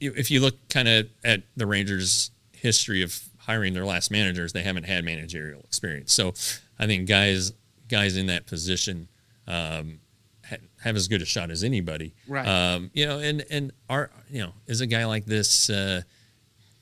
you- 0.00 0.12
if 0.16 0.30
you 0.30 0.40
look 0.40 0.56
kind 0.68 0.88
of 0.88 1.08
at 1.24 1.42
the 1.56 1.66
Rangers' 1.66 2.30
history 2.52 3.02
of 3.02 3.22
hiring 3.38 3.74
their 3.74 3.84
last 3.84 4.10
managers, 4.10 4.52
they 4.52 4.62
haven't 4.62 4.84
had 4.84 5.04
managerial 5.04 5.60
experience. 5.60 6.12
So 6.12 6.34
I 6.78 6.86
think 6.86 7.08
guys 7.08 7.52
guys 7.88 8.16
in 8.16 8.26
that 8.26 8.46
position 8.46 9.08
um, 9.46 10.00
ha- 10.48 10.56
have 10.82 10.96
as 10.96 11.06
good 11.06 11.20
a 11.22 11.24
shot 11.26 11.50
as 11.50 11.62
anybody. 11.62 12.14
Right. 12.26 12.46
Um, 12.46 12.90
you 12.94 13.06
know, 13.06 13.18
and 13.18 13.44
and 13.50 13.72
our 13.88 14.10
you 14.30 14.40
know 14.42 14.52
is 14.66 14.80
a 14.80 14.86
guy 14.86 15.04
like 15.04 15.26
this 15.26 15.70
uh, 15.70 16.02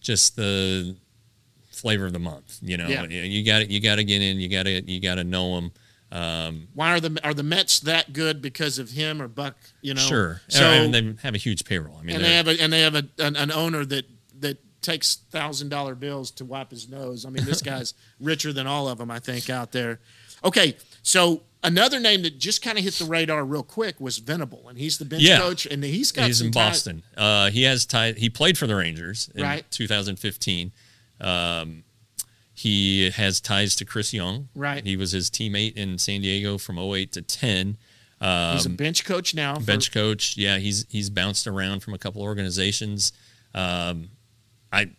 just 0.00 0.36
the 0.36 0.96
flavor 1.70 2.06
of 2.06 2.12
the 2.12 2.18
month. 2.20 2.58
You 2.62 2.76
know, 2.76 2.86
Yeah. 2.88 3.04
you 3.04 3.44
got 3.44 3.68
you 3.68 3.80
got 3.80 3.96
to 3.96 4.04
get 4.04 4.22
in. 4.22 4.38
You 4.40 4.48
got 4.48 4.62
to 4.64 4.90
you 4.90 5.00
got 5.00 5.16
to 5.16 5.24
know 5.24 5.70
them. 6.12 6.68
Why 6.74 6.92
are 6.92 7.00
the 7.00 7.18
are 7.24 7.34
the 7.34 7.42
Mets 7.42 7.80
that 7.80 8.12
good 8.12 8.42
because 8.42 8.78
of 8.78 8.90
him 8.90 9.20
or 9.22 9.28
Buck? 9.28 9.56
You 9.80 9.94
know. 9.94 10.00
Sure. 10.00 10.40
So 10.48 10.64
and 10.64 10.94
they 10.94 11.14
have 11.22 11.34
a 11.34 11.38
huge 11.38 11.64
payroll. 11.64 11.96
I 11.98 12.02
mean, 12.02 12.16
and 12.16 12.24
they 12.24 12.34
have 12.34 12.48
a 12.48 12.60
and 12.60 12.72
they 12.72 12.82
have 12.82 12.94
a, 12.94 13.08
an, 13.18 13.36
an 13.36 13.50
owner 13.52 13.84
that 13.86 14.04
that 14.40 14.58
takes 14.82 15.16
thousand 15.30 15.68
dollar 15.68 15.94
bills 15.94 16.30
to 16.32 16.44
wipe 16.44 16.70
his 16.70 16.88
nose. 16.88 17.24
I 17.24 17.30
mean, 17.30 17.44
this 17.44 17.62
guy's 17.72 17.94
richer 18.20 18.52
than 18.52 18.66
all 18.66 18.88
of 18.88 18.98
them, 18.98 19.10
I 19.10 19.18
think, 19.20 19.48
out 19.48 19.72
there. 19.72 20.00
Okay, 20.44 20.76
so 21.02 21.42
another 21.62 22.00
name 22.00 22.22
that 22.22 22.36
just 22.38 22.62
kind 22.62 22.76
of 22.76 22.82
hit 22.82 22.94
the 22.94 23.04
radar 23.04 23.44
real 23.44 23.62
quick 23.62 24.00
was 24.00 24.18
Venable, 24.18 24.68
and 24.68 24.76
he's 24.76 24.98
the 24.98 25.04
bench 25.04 25.22
Yeah. 25.22 25.38
coach, 25.38 25.66
and 25.66 25.84
he's 25.84 26.10
got 26.10 26.26
He's 26.26 26.40
in 26.40 26.50
tie- 26.50 26.68
Boston. 26.70 27.04
Uh, 27.16 27.50
he 27.50 27.62
has 27.62 27.86
tie. 27.86 28.10
He 28.12 28.28
played 28.28 28.58
for 28.58 28.66
the 28.66 28.74
Rangers 28.74 29.30
in 29.36 29.42
Right. 29.44 29.64
2015. 29.70 30.72
Um, 31.20 31.84
he 32.54 33.10
has 33.10 33.40
ties 33.40 33.74
to 33.76 33.84
Chris 33.84 34.12
Young. 34.12 34.48
Right. 34.54 34.84
He 34.84 34.96
was 34.96 35.12
his 35.12 35.30
teammate 35.30 35.74
in 35.74 35.98
San 35.98 36.20
Diego 36.20 36.58
from 36.58 36.78
08 36.78 37.12
to 37.12 37.22
10. 37.22 37.76
he's 38.20 38.66
a 38.66 38.70
bench 38.70 39.04
coach 39.04 39.34
now. 39.34 39.54
for- 39.54 39.60
Um, 39.60 39.64
bench 39.64 39.90
coach. 39.92 40.36
Yeah, 40.36 40.58
he's 40.58 40.86
he's 40.90 41.10
bounced 41.10 41.46
around 41.46 41.80
from 41.80 41.94
a 41.94 41.98
couple 41.98 42.22
organizations. 42.22 43.12
Um, 43.54 44.10
I, 44.72 44.90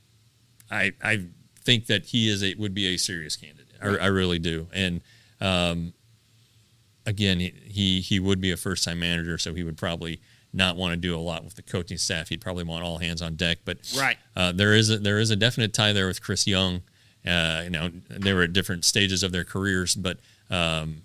I 0.69 0.93
I 1.01 1.25
think 1.63 1.85
that 1.87 2.05
he 2.07 2.29
is 2.29 2.43
a 2.43 2.55
would 2.55 2.73
be 2.73 2.87
a 2.93 2.97
serious 2.97 3.35
candidate. 3.35 3.67
I, 3.81 3.87
I 3.87 4.05
really 4.07 4.39
do. 4.39 4.67
And 4.73 5.01
um, 5.41 5.93
again, 7.05 7.39
he, 7.39 7.53
he 7.65 8.01
he 8.01 8.19
would 8.19 8.41
be 8.41 8.51
a 8.51 8.57
first 8.57 8.83
time 8.83 8.99
manager, 8.99 9.37
so 9.37 9.53
he 9.53 9.63
would 9.63 9.77
probably 9.77 10.19
not 10.55 10.75
want 10.75 10.93
to 10.93 10.97
do 10.97 11.15
a 11.15 11.19
lot 11.19 11.43
with 11.43 11.55
the 11.55 11.61
coaching 11.63 11.97
staff. 11.97 12.29
He'd 12.29 12.41
probably 12.41 12.63
want 12.63 12.83
all 12.83 12.99
hands 12.99 13.21
on 13.21 13.35
deck. 13.35 13.59
But 13.65 13.77
Right. 13.97 14.17
uh, 14.35 14.51
there 14.51 14.73
is 14.73 14.89
a, 14.91 14.97
there 14.99 15.19
is 15.19 15.31
a 15.31 15.35
definite 15.35 15.73
tie 15.73 15.93
there 15.93 16.07
with 16.07 16.21
Chris 16.21 16.45
Young. 16.45 16.81
Uh, 17.25 17.61
you 17.63 17.69
know, 17.69 17.89
they 18.09 18.33
were 18.33 18.43
at 18.43 18.53
different 18.53 18.85
stages 18.85 19.23
of 19.23 19.31
their 19.31 19.43
careers, 19.43 19.95
but 19.95 20.19
um, 20.49 21.03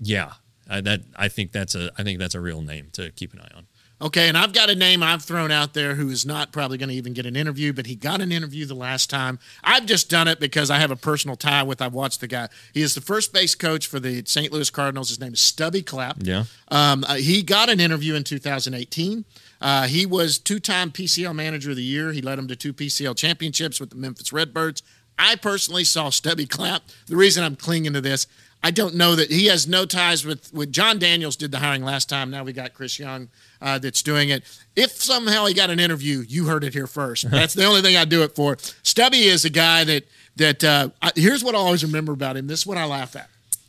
yeah, 0.00 0.32
I, 0.68 0.80
that 0.80 1.00
I 1.16 1.28
think 1.28 1.52
that's 1.52 1.74
a 1.74 1.90
I 1.98 2.02
think 2.02 2.18
that's 2.18 2.34
a 2.34 2.40
real 2.40 2.62
name 2.62 2.88
to 2.92 3.10
keep 3.10 3.32
an 3.32 3.40
eye 3.40 3.50
on. 3.56 3.66
Okay, 4.02 4.28
and 4.28 4.38
I've 4.38 4.54
got 4.54 4.70
a 4.70 4.74
name 4.74 5.02
I've 5.02 5.22
thrown 5.22 5.50
out 5.50 5.74
there 5.74 5.94
who 5.94 6.08
is 6.08 6.24
not 6.24 6.52
probably 6.52 6.78
going 6.78 6.88
to 6.88 6.94
even 6.94 7.12
get 7.12 7.26
an 7.26 7.36
interview, 7.36 7.74
but 7.74 7.84
he 7.84 7.94
got 7.94 8.22
an 8.22 8.32
interview 8.32 8.64
the 8.64 8.74
last 8.74 9.10
time. 9.10 9.38
I've 9.62 9.84
just 9.84 10.08
done 10.08 10.26
it 10.26 10.40
because 10.40 10.70
I 10.70 10.78
have 10.78 10.90
a 10.90 10.96
personal 10.96 11.36
tie 11.36 11.62
with. 11.64 11.82
I've 11.82 11.92
watched 11.92 12.22
the 12.22 12.26
guy. 12.26 12.48
He 12.72 12.80
is 12.80 12.94
the 12.94 13.02
first 13.02 13.30
base 13.30 13.54
coach 13.54 13.86
for 13.86 14.00
the 14.00 14.22
St. 14.24 14.50
Louis 14.50 14.70
Cardinals. 14.70 15.10
His 15.10 15.20
name 15.20 15.34
is 15.34 15.40
Stubby 15.40 15.82
Clapp. 15.82 16.16
Yeah. 16.20 16.44
Um, 16.68 17.04
uh, 17.06 17.16
he 17.16 17.42
got 17.42 17.68
an 17.68 17.78
interview 17.78 18.14
in 18.14 18.24
2018. 18.24 19.26
Uh, 19.60 19.86
he 19.86 20.06
was 20.06 20.38
two-time 20.38 20.90
PCL 20.90 21.34
Manager 21.34 21.70
of 21.70 21.76
the 21.76 21.82
Year. 21.82 22.12
He 22.12 22.22
led 22.22 22.38
them 22.38 22.48
to 22.48 22.56
two 22.56 22.72
PCL 22.72 23.16
championships 23.18 23.78
with 23.78 23.90
the 23.90 23.96
Memphis 23.96 24.32
Redbirds. 24.32 24.82
I 25.20 25.36
personally 25.36 25.84
saw 25.84 26.08
Stubby 26.08 26.46
Clapp. 26.46 26.82
The 27.06 27.16
reason 27.16 27.44
I'm 27.44 27.54
clinging 27.54 27.92
to 27.92 28.00
this, 28.00 28.26
I 28.62 28.70
don't 28.70 28.94
know 28.94 29.14
that 29.14 29.30
he 29.30 29.46
has 29.46 29.68
no 29.68 29.84
ties 29.84 30.24
with 30.24 30.52
with 30.52 30.72
Jon 30.72 30.98
Daniels 30.98 31.36
did 31.36 31.50
the 31.50 31.58
hiring 31.58 31.84
last 31.84 32.08
time. 32.08 32.30
Now 32.30 32.42
we 32.42 32.52
got 32.52 32.72
Chris 32.72 32.98
Young 32.98 33.28
uh, 33.60 33.78
that's 33.78 34.02
doing 34.02 34.30
it. 34.30 34.44
If 34.76 34.92
somehow 34.92 35.46
he 35.46 35.54
got 35.54 35.70
an 35.70 35.78
interview, 35.78 36.24
you 36.26 36.46
heard 36.46 36.64
it 36.64 36.72
here 36.72 36.86
first. 36.86 37.30
That's 37.30 37.54
the 37.54 37.64
only 37.64 37.82
thing 37.82 37.96
I 37.96 38.04
do 38.04 38.22
it 38.22 38.34
for. 38.34 38.56
Stubby 38.82 39.24
is 39.24 39.44
a 39.44 39.50
guy 39.50 39.84
that 39.84 40.04
that 40.36 40.64
uh, 40.64 40.88
I, 41.02 41.12
here's 41.14 41.44
what 41.44 41.54
I 41.54 41.58
always 41.58 41.84
remember 41.84 42.12
about 42.12 42.36
him. 42.36 42.46
This 42.46 42.60
is 42.60 42.66
what 42.66 42.78
I 42.78 42.84
laugh 42.84 43.14
at. 43.16 43.28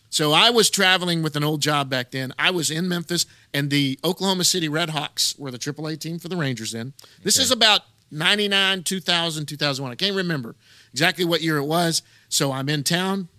So 0.09 0.33
I 0.33 0.49
was 0.49 0.69
traveling 0.69 1.23
with 1.23 1.37
an 1.37 1.43
old 1.43 1.61
job 1.61 1.89
back 1.89 2.11
then. 2.11 2.33
I 2.37 2.51
was 2.51 2.69
in 2.69 2.89
Memphis, 2.89 3.25
and 3.53 3.69
the 3.69 3.97
Oklahoma 4.03 4.43
City 4.43 4.67
Redhawks 4.67 5.39
were 5.39 5.51
the 5.51 5.57
AAA 5.57 5.99
team 5.99 6.19
for 6.19 6.27
the 6.27 6.35
Rangers 6.35 6.71
then. 6.71 6.91
This 7.23 7.39
is 7.39 7.49
about 7.49 7.81
99, 8.11 8.83
2000, 8.83 9.45
2001. 9.45 9.91
I 9.91 9.95
can't 9.95 10.15
remember 10.15 10.55
exactly 10.91 11.25
what 11.25 11.41
year 11.41 11.57
it 11.57 11.65
was. 11.65 12.01
So 12.29 12.51
I'm 12.51 12.69
in 12.69 12.83
town. 12.83 13.29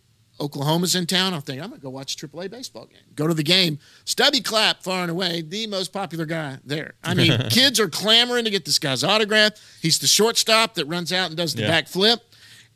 Oklahoma's 0.40 0.94
in 0.96 1.06
town. 1.06 1.34
I'm 1.34 1.42
thinking, 1.42 1.62
I'm 1.62 1.68
going 1.68 1.80
to 1.80 1.84
go 1.84 1.90
watch 1.90 2.20
a 2.20 2.26
AAA 2.26 2.50
baseball 2.50 2.86
game. 2.86 2.98
Go 3.14 3.28
to 3.28 3.34
the 3.34 3.42
game. 3.44 3.78
Stubby 4.04 4.40
Clapp, 4.40 4.82
far 4.82 5.02
and 5.02 5.10
away, 5.10 5.42
the 5.42 5.66
most 5.68 5.92
popular 5.92 6.24
guy 6.24 6.58
there. 6.64 6.94
I 7.04 7.14
mean, 7.14 7.38
kids 7.50 7.78
are 7.78 7.88
clamoring 7.88 8.44
to 8.46 8.50
get 8.50 8.64
this 8.64 8.78
guy's 8.78 9.04
autograph. 9.04 9.52
He's 9.80 9.98
the 9.98 10.06
shortstop 10.08 10.74
that 10.74 10.86
runs 10.86 11.12
out 11.12 11.28
and 11.28 11.36
does 11.36 11.54
the 11.54 11.62
Yeah. 11.62 11.68
back 11.68 11.86
flip. 11.86 12.20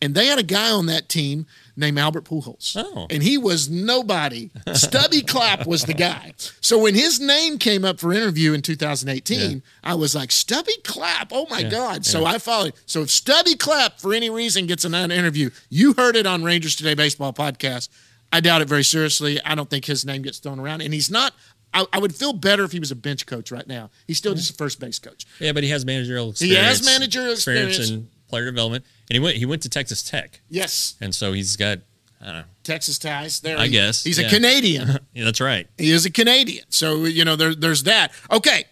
And 0.00 0.14
they 0.14 0.26
had 0.26 0.38
a 0.38 0.42
guy 0.44 0.70
on 0.70 0.86
that 0.86 1.08
team 1.08 1.46
named 1.76 1.98
Albert 1.98 2.24
Pujols. 2.24 2.74
Oh. 2.76 3.06
And 3.10 3.22
he 3.22 3.36
was 3.38 3.68
nobody. 3.68 4.50
Stubby 4.72 5.20
Clapp 5.22 5.66
was 5.66 5.84
the 5.84 5.94
guy. 5.94 6.32
So 6.60 6.78
when 6.78 6.94
his 6.94 7.20
name 7.20 7.58
came 7.58 7.84
up 7.84 8.00
for 8.00 8.12
interview 8.12 8.52
in 8.54 8.62
2018, 8.62 9.62
I 9.84 9.94
was 9.94 10.14
like, 10.14 10.32
Stubby 10.32 10.76
Clapp. 10.84 11.28
Oh 11.32 11.46
my 11.50 11.62
God. 11.62 12.04
So 12.06 12.24
I 12.24 12.38
followed. 12.38 12.72
So 12.86 13.02
if 13.02 13.10
Stubby 13.10 13.54
Clapp, 13.56 14.00
for 14.00 14.14
any 14.14 14.30
reason, 14.30 14.66
gets 14.66 14.84
an 14.84 14.94
interview, 14.94 15.50
you 15.68 15.92
heard 15.94 16.16
it 16.16 16.26
on 16.26 16.42
Rangers 16.44 16.76
Today 16.76 16.94
Baseball 16.94 17.32
podcast. 17.32 17.88
I 18.32 18.40
doubt 18.40 18.62
it 18.62 18.68
very 18.68 18.84
seriously. 18.84 19.40
I 19.44 19.54
don't 19.54 19.70
think 19.70 19.84
his 19.84 20.04
name 20.04 20.22
gets 20.22 20.38
thrown 20.38 20.58
around. 20.58 20.80
And 20.82 20.92
he's 20.94 21.10
not. 21.10 21.32
I, 21.74 21.84
I 21.92 21.98
would 21.98 22.14
feel 22.14 22.32
better 22.32 22.64
if 22.64 22.72
he 22.72 22.80
was 22.80 22.90
a 22.90 22.96
bench 22.96 23.26
coach 23.26 23.52
right 23.52 23.66
now. 23.66 23.90
He's 24.06 24.16
still 24.18 24.34
just 24.34 24.50
a 24.50 24.54
first 24.54 24.80
base 24.80 24.98
coach. 24.98 25.26
Yeah, 25.40 25.52
but 25.52 25.62
he 25.62 25.68
has 25.70 25.84
managerial 25.84 26.26
He 26.26 26.30
experience. 26.30 26.66
has 26.78 26.84
managerial 26.86 27.32
experience. 27.32 27.90
and 27.90 28.08
player 28.28 28.44
development, 28.46 28.84
and 29.10 29.14
he 29.16 29.20
went 29.20 29.36
he 29.36 29.44
went 29.46 29.62
to 29.62 29.68
Texas 29.68 30.02
Tech, 30.02 30.40
Yes, 30.48 30.94
and 31.00 31.14
so 31.14 31.32
he's 31.32 31.56
got. 31.56 31.78
I 32.20 32.24
don't 32.26 32.34
know. 32.36 32.44
Texas 32.64 32.98
ties. 32.98 33.40
There, 33.40 33.58
I 33.58 33.66
he- 33.66 33.72
guess, 33.72 34.02
he's 34.02 34.18
a. 34.18 34.28
Canadian. 34.28 34.98
Yeah, 35.12 35.24
that's 35.24 35.40
right. 35.40 35.66
He 35.78 35.90
is 35.90 36.06
a 36.06 36.10
Canadian. 36.10 36.64
So, 36.70 37.04
you 37.04 37.24
know, 37.24 37.36
there, 37.36 37.54
there's 37.54 37.82
that. 37.84 38.10
Okay. 38.30 38.64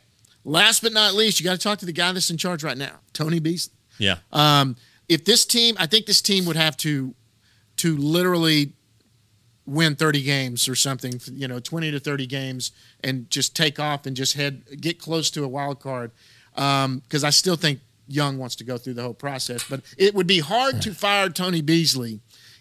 Last 0.47 0.83
but 0.83 0.93
not 0.93 1.15
least, 1.15 1.41
you 1.41 1.45
got 1.45 1.53
to 1.53 1.59
talk 1.59 1.79
to 1.79 1.87
the 1.87 1.93
guy 1.93 2.11
that's 2.13 2.31
in 2.31 2.37
charge 2.39 2.63
right 2.65 2.77
now, 2.77 2.97
Tony 3.13 3.39
Beasley. 3.41 3.75
Yeah. 3.99 4.17
Um, 4.33 4.77
if 5.09 5.25
this 5.25 5.45
team, 5.47 5.75
I 5.79 5.87
think 5.87 6.05
this 6.07 6.21
team 6.21 6.45
would 6.47 6.57
have 6.57 6.77
to, 6.79 7.15
to 7.79 7.97
literally 7.97 8.73
win 9.67 9.95
30 9.97 10.23
games 10.23 10.69
or 10.69 10.75
something, 10.75 11.19
you 11.33 11.49
know, 11.49 11.61
20 11.61 11.91
to 11.93 12.01
30 12.01 12.27
games 12.27 12.73
and 13.03 13.29
just 13.31 13.57
take 13.57 13.79
off 13.81 14.05
and 14.07 14.15
just 14.17 14.35
head, 14.37 14.63
get 14.81 14.99
close 14.99 15.31
to 15.31 15.45
a 15.45 15.49
wild 15.49 15.81
card. 15.81 16.11
Because 16.55 17.25
I 17.25 17.31
still 17.31 17.57
think 17.57 17.81
Young 18.07 18.39
wants 18.39 18.57
to 18.57 18.65
go 18.65 18.79
through 18.79 18.95
the 18.95 19.03
whole 19.03 19.15
process. 19.15 19.65
But 19.69 19.81
it 19.97 20.15
would 20.15 20.27
be 20.27 20.41
hard 20.41 20.83
to 20.83 20.95
fire 20.95 21.29
Tony 21.29 21.63
Beasley 21.63 22.21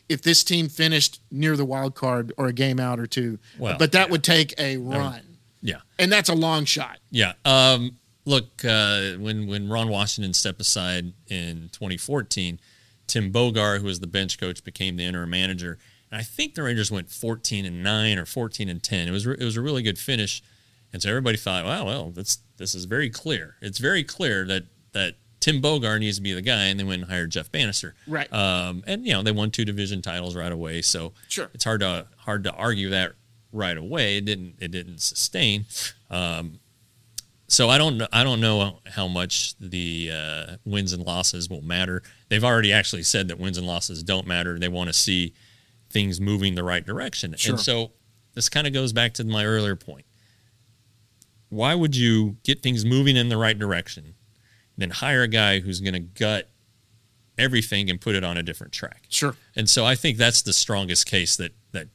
if 0.10 0.22
this 0.22 0.44
team 0.44 0.70
finished 0.70 1.22
near 1.32 1.56
the 1.56 1.66
wild 1.66 1.96
card 1.96 2.34
or 2.38 2.48
a 2.48 2.54
game 2.54 2.80
out 2.80 3.00
or 3.00 3.08
two. 3.08 3.40
Well, 3.58 3.78
but 3.78 3.92
that 3.94 4.08
yeah. 4.08 4.12
would 4.12 4.24
take 4.24 4.54
a 4.60 4.78
run. 4.78 5.38
Yeah. 5.62 5.80
And 5.98 6.12
that's 6.12 6.30
a 6.30 6.36
long 6.36 6.66
shot. 6.66 7.00
Yeah. 7.10 7.34
Um, 7.46 7.98
look, 8.26 8.66
uh, 8.66 9.14
when 9.14 9.48
when 9.48 9.70
Ron 9.70 9.90
Washington 9.90 10.34
stepped 10.34 10.62
aside 10.62 11.14
in 11.28 11.70
2014, 11.72 12.60
Tim 13.08 13.32
Bogar, 13.32 13.80
who 13.80 13.86
was 13.86 14.00
the 14.00 14.08
bench 14.08 14.38
coach, 14.38 14.64
became 14.64 14.98
the 14.98 15.06
interim 15.06 15.30
manager. 15.30 15.80
And 16.12 16.20
I 16.20 16.24
think 16.24 16.56
the 16.56 16.64
Rangers 16.64 16.92
went 16.92 17.10
14 17.10 17.66
and 17.66 17.82
nine 17.82 18.20
or 18.20 18.26
14 18.26 18.70
and 18.70 18.84
10. 18.84 19.08
It 19.08 19.12
was 19.12 19.26
re- 19.26 19.38
it 19.40 19.44
was 19.44 19.58
a 19.58 19.62
really 19.62 19.82
good 19.82 19.98
finish, 19.98 20.44
and 20.92 21.02
so 21.02 21.10
everybody 21.10 21.38
thought, 21.38 21.66
wow, 21.66 21.86
well, 21.86 22.12
that's 22.12 22.40
this 22.58 22.76
is 22.76 22.86
very 22.86 23.10
clear. 23.10 23.56
It's 23.62 23.80
very 23.80 24.04
clear 24.04 24.46
that 24.46 24.66
that 24.92 25.16
Tim 25.44 25.62
Bogar 25.62 26.00
needs 26.00 26.16
to 26.16 26.22
be 26.24 26.32
the 26.32 26.42
guy, 26.42 26.64
and 26.68 26.80
they 26.80 26.86
went 26.86 27.02
and 27.02 27.12
hired 27.12 27.30
Jeff 27.30 27.52
Banister. 27.52 27.96
Right. 28.08 28.32
Um, 28.32 28.82
and 28.88 29.06
you 29.06 29.12
know 29.12 29.24
they 29.24 29.34
won 29.34 29.52
two 29.52 29.66
division 29.66 30.02
titles 30.02 30.38
right 30.38 30.52
away, 30.54 30.82
so 30.82 31.12
Sure. 31.28 31.50
it's 31.54 31.66
hard 31.66 31.82
to 31.82 32.08
hard 32.20 32.46
to 32.46 32.54
argue 32.54 32.90
that 32.92 33.12
right 33.52 33.76
away. 33.76 34.16
It 34.16 34.24
didn't 34.24 34.56
it 34.62 34.72
didn't 34.72 35.00
sustain. 35.02 35.66
Um, 36.10 36.60
so 37.50 37.70
I 37.70 37.78
don't 37.78 37.98
know. 37.98 38.08
I 38.14 38.24
don't 38.24 38.40
know 38.40 38.80
how 38.86 39.10
much 39.10 39.56
the 39.60 40.12
uh, 40.14 40.56
wins 40.64 40.94
and 40.94 41.04
losses 41.06 41.50
will 41.50 41.62
matter. 41.62 42.02
They've 42.30 42.44
already 42.44 42.72
actually 42.72 43.04
said 43.04 43.28
that 43.28 43.38
wins 43.38 43.58
and 43.58 43.68
losses 43.68 44.02
don't 44.02 44.26
matter. 44.26 44.58
They 44.58 44.70
want 44.70 44.88
to 44.88 44.94
see 44.94 45.34
things 45.90 46.22
moving 46.22 46.56
the 46.56 46.64
right 46.64 46.86
direction. 46.86 47.36
Sure. 47.36 47.56
And 47.56 47.60
so 47.62 47.92
this 48.34 48.48
kind 48.48 48.66
of 48.66 48.72
goes 48.72 48.94
back 48.94 49.14
to 49.16 49.26
my 49.26 49.46
earlier 49.46 49.76
point. 49.76 50.06
Why 51.50 51.76
would 51.76 51.96
you 51.98 52.38
get 52.44 52.64
things 52.64 52.86
moving 52.86 53.16
in 53.18 53.28
the 53.30 53.38
right 53.38 53.60
direction, 53.60 54.16
then 54.78 54.90
hire 54.90 55.22
a 55.24 55.28
guy 55.28 55.60
who's 55.60 55.80
going 55.80 55.94
to 55.94 56.00
gut 56.00 56.50
everything 57.38 57.90
and 57.90 58.00
put 58.00 58.16
it 58.16 58.24
on 58.24 58.38
a 58.38 58.44
different 58.44 58.74
track? 58.74 59.04
Sure. 59.10 59.36
And 59.56 59.70
so 59.70 59.86
I 59.86 59.96
think 59.96 60.18
that's 60.18 60.42
the 60.42 60.54
strongest 60.54 61.06
case 61.06 61.36
that 61.38 61.54
that 61.72 61.88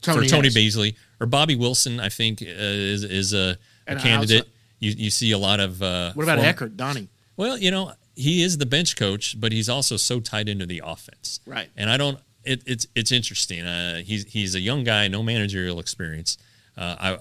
Tony 0.00 0.26
for 0.26 0.30
Tony 0.30 0.46
has. 0.48 0.54
Beasley 0.54 0.96
or 1.20 1.26
Bobby 1.26 1.56
Wilson. 1.56 2.00
I 2.00 2.08
think 2.08 2.42
uh, 2.42 2.46
is 2.48 3.04
is 3.04 3.32
a, 3.32 3.56
a 3.86 3.96
candidate. 3.96 4.38
outside- 4.40 4.52
You 4.80 4.90
you 4.92 5.10
see 5.10 5.30
a 5.32 5.38
lot 5.38 5.60
of. 5.60 5.82
Uh, 5.82 6.12
What 6.14 6.24
about 6.24 6.38
form- 6.38 6.70
Ecker, 6.70 6.76
Donnie? 6.76 7.08
Well, 7.36 7.56
you 7.58 7.70
know 7.70 7.92
he 8.14 8.42
is 8.42 8.58
the 8.58 8.66
bench 8.66 8.96
coach, 8.96 9.40
but 9.40 9.52
he's 9.52 9.68
also 9.70 9.96
so 9.96 10.20
tied 10.20 10.46
into 10.48 10.66
the 10.66 10.82
offense. 10.84 11.40
Right. 11.46 11.70
And 11.76 11.88
I 11.88 11.96
don't. 11.96 12.18
It, 12.44 12.62
it's 12.66 12.86
it's 12.94 13.12
interesting. 13.12 13.60
Uh, 13.64 14.02
he's 14.02 14.24
he's 14.24 14.54
a 14.56 14.60
young 14.60 14.82
guy, 14.84 15.06
no 15.08 15.22
managerial 15.22 15.78
experience. 15.78 16.36
Uh, 16.76 16.96
I 16.98 17.18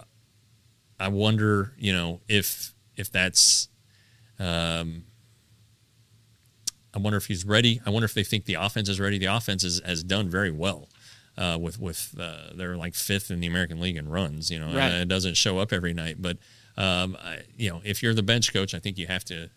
I 0.99 1.07
wonder, 1.09 1.73
you 1.77 1.93
know, 1.93 2.21
if 2.27 2.73
if 2.95 3.11
that's. 3.11 3.67
Um, 4.41 5.03
I 6.93 6.99
wonder 6.99 7.17
if 7.17 7.27
he's 7.27 7.45
ready. 7.45 7.79
I 7.85 7.89
wonder 7.89 8.05
if 8.05 8.13
they 8.13 8.23
think 8.23 8.45
the 8.45 8.55
offense 8.55 8.89
is 8.89 8.99
ready. 8.99 9.17
The 9.17 9.27
offense 9.27 9.63
is, 9.63 9.81
has 9.85 10.03
done 10.03 10.29
very 10.29 10.51
well. 10.51 10.89
Uh, 11.37 11.57
with 11.59 11.79
with 11.79 12.13
uh, 12.19 12.49
they're 12.55 12.75
like 12.75 12.93
fifth 12.93 13.31
in 13.31 13.39
the 13.39 13.47
American 13.47 13.79
League 13.79 13.95
in 13.95 14.09
runs. 14.09 14.51
You 14.51 14.59
know, 14.59 14.67
Right. 14.75 14.91
It 14.91 15.07
doesn't 15.07 15.37
show 15.37 15.59
up 15.59 15.71
every 15.71 15.93
night, 15.93 16.17
but 16.19 16.37
um, 16.75 17.17
I, 17.23 17.39
you 17.55 17.69
know, 17.69 17.81
if 17.85 18.03
you're 18.03 18.13
the 18.13 18.23
bench 18.23 18.51
coach, 18.51 18.73
I 18.73 18.79
think 18.79 18.97
you 18.97 19.07
have 19.07 19.23
to 19.25 19.49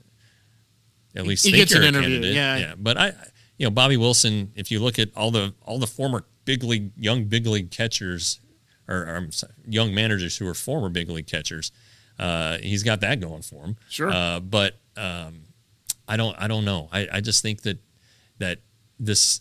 at 1.17 1.27
least 1.27 1.45
he 1.45 1.51
think 1.51 1.63
gets 1.63 1.73
you're 1.73 1.83
an 1.83 1.89
interview, 1.89 2.21
candidate. 2.21 2.35
yeah. 2.35 2.57
yeah. 2.59 2.75
But 2.79 2.97
I, 2.97 3.13
you 3.59 3.67
know, 3.67 3.71
Bobby 3.71 3.97
Wilson. 3.97 4.53
If 4.55 4.71
you 4.71 4.79
look 4.79 4.99
at 5.01 5.11
all 5.17 5.31
the 5.33 5.55
all 5.63 5.79
the 5.79 5.87
former 5.89 6.25
big 6.45 6.63
league, 6.63 6.93
young 6.97 7.25
big 7.25 7.47
league 7.47 7.71
catchers, 7.73 8.41
or, 8.89 8.97
or 8.97 9.29
young 9.67 9.93
managers 9.95 10.37
who 10.37 10.47
are 10.47 10.55
former 10.55 10.89
big 10.89 11.09
league 11.11 11.27
catchers, 11.27 11.73
uh, 12.19 12.59
he's 12.59 12.83
got 12.83 13.01
that 13.01 13.21
going 13.21 13.43
for 13.43 13.65
him. 13.65 13.77
Sure. 13.89 14.11
Uh, 14.11 14.41
but 14.41 14.77
um, 14.97 15.43
I 16.07 16.17
don't 16.17 16.37
I 16.39 16.49
don't 16.49 16.65
know. 16.65 16.89
I, 16.93 17.09
I 17.13 17.21
just 17.21 17.43
think 17.43 17.63
that 17.63 17.79
that 18.39 18.59
this 18.99 19.41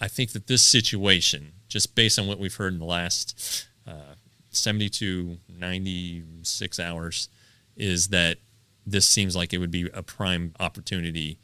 I 0.00 0.08
think 0.08 0.32
that 0.32 0.46
this 0.46 0.62
situation, 0.62 1.52
just 1.68 1.94
based 1.94 2.18
on 2.18 2.26
what 2.26 2.38
we've 2.38 2.54
heard 2.54 2.72
in 2.72 2.78
the 2.78 2.84
last 2.84 3.66
uh, 3.86 4.14
72, 4.50 5.38
96 5.48 6.80
hours, 6.80 7.28
is 7.76 8.08
that 8.08 8.38
this 8.84 9.06
seems 9.06 9.36
like 9.36 9.52
it 9.52 9.58
would 9.58 9.70
be 9.70 9.88
a 9.94 10.02
prime 10.02 10.54
opportunity 10.58 11.38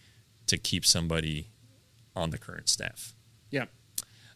to 0.47 0.59
keep 0.59 0.85
somebody 0.85 1.51
on 2.17 2.31
the 2.31 2.39
current 2.39 2.69
staff. 2.69 3.15
Yeah. 3.51 3.67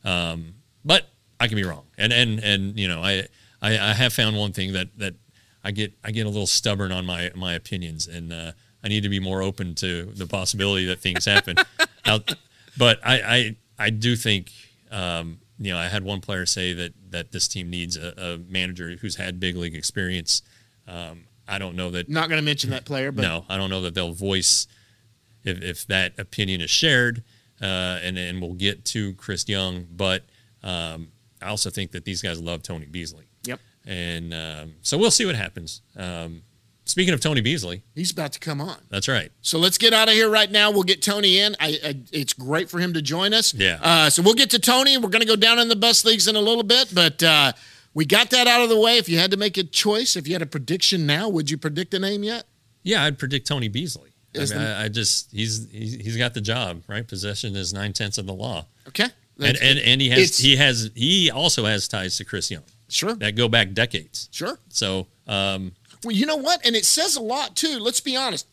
Um, 0.04 0.54
but 0.84 1.08
I 1.40 1.48
can 1.48 1.56
be 1.56 1.64
wrong. 1.64 1.84
And 1.98 2.12
and 2.12 2.38
and 2.40 2.78
you 2.78 2.86
know, 2.86 3.02
I, 3.02 3.26
I 3.60 3.72
I 3.72 3.92
have 3.92 4.12
found 4.12 4.36
one 4.36 4.52
thing 4.52 4.72
that 4.72 4.96
that 4.98 5.14
I 5.64 5.70
get 5.70 5.92
I 6.02 6.10
get 6.10 6.26
a 6.26 6.28
little 6.28 6.46
stubborn 6.46 6.92
on 6.92 7.06
my 7.06 7.30
my 7.34 7.54
opinions, 7.54 8.06
and 8.06 8.32
uh, 8.32 8.52
I 8.82 8.88
need 8.88 9.02
to 9.02 9.08
be 9.08 9.20
more 9.20 9.42
open 9.42 9.74
to 9.76 10.04
the 10.06 10.26
possibility 10.26 10.86
that 10.86 11.00
things 11.00 11.24
happen. 11.24 11.56
Out, 12.04 12.34
but 12.76 12.98
I, 13.04 13.22
I 13.22 13.56
I 13.78 13.90
do 13.90 14.16
think 14.16 14.50
um, 14.90 15.38
you 15.58 15.72
know 15.72 15.78
I 15.78 15.86
had 15.86 16.02
one 16.02 16.20
player 16.20 16.46
say 16.46 16.72
that 16.72 16.92
that 17.10 17.32
this 17.32 17.46
team 17.46 17.70
needs 17.70 17.96
a, 17.96 18.14
a 18.16 18.38
manager 18.50 18.96
who's 19.00 19.16
had 19.16 19.38
big 19.38 19.56
league 19.56 19.74
experience. 19.74 20.42
Um, 20.88 21.26
I 21.46 21.58
don't 21.58 21.76
know 21.76 21.90
that. 21.90 22.08
Not 22.08 22.28
going 22.28 22.40
to 22.40 22.44
mention 22.44 22.70
that 22.70 22.84
player, 22.84 23.12
but 23.12 23.22
no, 23.22 23.44
I 23.48 23.56
don't 23.56 23.70
know 23.70 23.82
that 23.82 23.94
they'll 23.94 24.12
voice 24.12 24.66
if 25.44 25.62
if 25.62 25.86
that 25.86 26.18
opinion 26.18 26.60
is 26.60 26.70
shared, 26.70 27.22
uh, 27.60 28.00
and 28.02 28.18
and 28.18 28.40
we'll 28.40 28.54
get 28.54 28.84
to 28.86 29.14
Chris 29.14 29.48
Young, 29.48 29.86
but 29.90 30.24
um, 30.62 31.08
I 31.40 31.48
also 31.48 31.70
think 31.70 31.92
that 31.92 32.04
these 32.04 32.22
guys 32.22 32.40
love 32.40 32.62
Tony 32.62 32.86
Beasley. 32.86 33.26
And 33.86 34.32
um, 34.32 34.74
so 34.82 34.96
we'll 34.98 35.10
see 35.10 35.26
what 35.26 35.34
happens. 35.34 35.82
Um, 35.96 36.42
speaking 36.84 37.14
of 37.14 37.20
Tony 37.20 37.40
Beasley, 37.40 37.82
he's 37.94 38.10
about 38.12 38.32
to 38.32 38.38
come 38.40 38.60
on. 38.60 38.76
That's 38.90 39.08
right. 39.08 39.32
So 39.40 39.58
let's 39.58 39.78
get 39.78 39.92
out 39.92 40.08
of 40.08 40.14
here 40.14 40.30
right 40.30 40.50
now. 40.50 40.70
We'll 40.70 40.82
get 40.84 41.02
Tony 41.02 41.38
in. 41.38 41.56
I, 41.60 41.78
I 41.84 41.96
it's 42.12 42.32
great 42.32 42.70
for 42.70 42.78
him 42.78 42.92
to 42.94 43.02
join 43.02 43.34
us. 43.34 43.52
Yeah. 43.54 43.78
Uh, 43.82 44.10
so 44.10 44.22
we'll 44.22 44.34
get 44.34 44.50
to 44.50 44.58
Tony. 44.58 44.96
We're 44.98 45.08
going 45.08 45.22
to 45.22 45.26
go 45.26 45.36
down 45.36 45.58
in 45.58 45.68
the 45.68 45.76
bus 45.76 46.04
leagues 46.04 46.28
in 46.28 46.36
a 46.36 46.40
little 46.40 46.62
bit, 46.62 46.92
but 46.94 47.22
uh, 47.22 47.52
we 47.94 48.04
got 48.04 48.30
that 48.30 48.46
out 48.46 48.62
of 48.62 48.68
the 48.68 48.78
way. 48.80 48.98
If 48.98 49.08
you 49.08 49.18
had 49.18 49.30
to 49.32 49.36
make 49.36 49.56
a 49.58 49.64
choice, 49.64 50.14
if 50.16 50.26
you 50.28 50.34
had 50.34 50.42
a 50.42 50.46
prediction 50.46 51.06
now, 51.06 51.28
would 51.28 51.50
you 51.50 51.58
predict 51.58 51.92
a 51.94 51.98
name 51.98 52.22
yet? 52.22 52.44
Yeah, 52.84 53.02
I'd 53.04 53.18
predict 53.18 53.46
Tony 53.46 53.68
Beasley. 53.68 54.10
I, 54.34 54.38
mean, 54.38 54.48
the- 54.48 54.56
I, 54.78 54.84
I 54.84 54.88
just 54.88 55.30
he's, 55.30 55.68
he's 55.70 55.94
he's 55.96 56.16
got 56.16 56.32
the 56.34 56.40
job 56.40 56.82
right. 56.88 57.06
Possession 57.06 57.54
is 57.54 57.72
nine 57.74 57.92
tenths 57.92 58.16
of 58.16 58.24
the 58.26 58.32
law, 58.32 58.64
Okay. 58.88 59.08
and, 59.38 59.58
and 59.60 59.78
and 59.78 60.00
he 60.00 60.08
has 60.08 60.18
It's- 60.20 60.38
he 60.38 60.56
has 60.56 60.90
he 60.94 61.30
also 61.30 61.66
has 61.66 61.86
ties 61.86 62.16
to 62.16 62.24
Chris 62.24 62.50
Young 62.50 62.62
Sure. 62.92 63.14
that 63.16 63.34
go 63.36 63.48
back 63.48 63.72
decades. 63.72 64.28
Sure. 64.32 64.58
So 64.68 65.06
um, 65.26 65.72
Well, 66.04 66.14
you 66.14 66.26
know 66.26 66.36
what? 66.36 66.64
And 66.66 66.76
it 66.76 66.84
says 66.84 67.16
a 67.16 67.22
lot 67.22 67.56
too. 67.56 67.78
Let's 67.78 68.00
be 68.00 68.16
honest. 68.16 68.46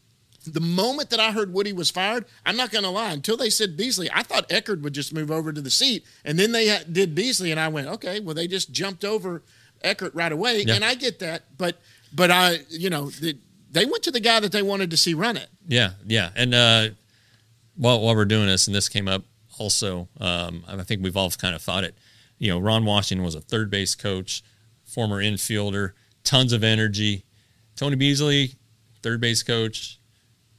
The 0.47 0.61
moment 0.61 1.09
that 1.09 1.19
I 1.19 1.31
heard 1.33 1.51
Woody 1.53 1.73
was 1.73 1.91
fired, 1.91 2.25
I'm 2.45 2.55
not 2.55 2.71
going 2.71 2.85
to 2.85 2.89
lie. 2.89 3.11
Until 3.11 3.35
they 3.35 3.49
said 3.49 3.75
Beasley, 3.75 4.09
I 4.13 4.23
thought 4.23 4.47
Ecker 4.49 4.81
would 4.81 4.93
just 4.93 5.13
move 5.13 5.29
over 5.29 5.51
to 5.51 5.61
the 5.61 5.69
seat, 5.69 6.05
and 6.23 6.39
then 6.39 6.53
they 6.53 6.79
did 6.89 7.13
Beasley, 7.13 7.51
and 7.51 7.59
I 7.59 7.67
went, 7.67 7.87
okay, 7.87 8.21
well 8.21 8.33
they 8.33 8.47
just 8.47 8.71
jumped 8.71 9.03
over 9.03 9.43
Ecker 9.83 10.09
right 10.13 10.31
away, 10.31 10.63
Yeah. 10.65 10.75
and 10.75 10.85
I 10.85 10.95
get 10.95 11.19
that, 11.19 11.43
but 11.57 11.79
but 12.13 12.31
I, 12.31 12.59
you 12.69 12.89
know, 12.89 13.09
the, 13.09 13.37
they 13.69 13.85
went 13.85 14.01
to 14.03 14.11
the 14.11 14.21
guy 14.21 14.39
that 14.39 14.51
they 14.53 14.61
wanted 14.63 14.89
to 14.91 14.97
see 14.97 15.13
run 15.13 15.35
it. 15.37 15.49
Yeah, 15.67 15.91
yeah. 16.07 16.29
And 16.35 16.55
uh, 16.55 16.87
while 17.75 17.99
while 18.01 18.15
we're 18.15 18.25
doing 18.25 18.47
this, 18.47 18.65
and 18.67 18.73
this 18.75 18.87
came 18.89 19.07
up 19.09 19.23
also, 19.57 20.07
um, 20.21 20.63
I 20.67 20.81
think 20.83 21.03
we've 21.03 21.17
all 21.17 21.29
kind 21.31 21.53
of 21.53 21.61
thought 21.61 21.83
it. 21.83 21.95
You 22.39 22.49
know, 22.51 22.59
Ron 22.59 22.85
Washington 22.85 23.23
was 23.23 23.35
a 23.35 23.41
third 23.41 23.69
base 23.69 23.95
coach, 23.95 24.41
former 24.83 25.21
infielder, 25.21 25.91
tons 26.23 26.53
of 26.53 26.63
energy. 26.63 27.25
Tony 27.75 27.95
Beasley, 27.95 28.55
third 29.03 29.21
base 29.21 29.43
coach, 29.43 29.99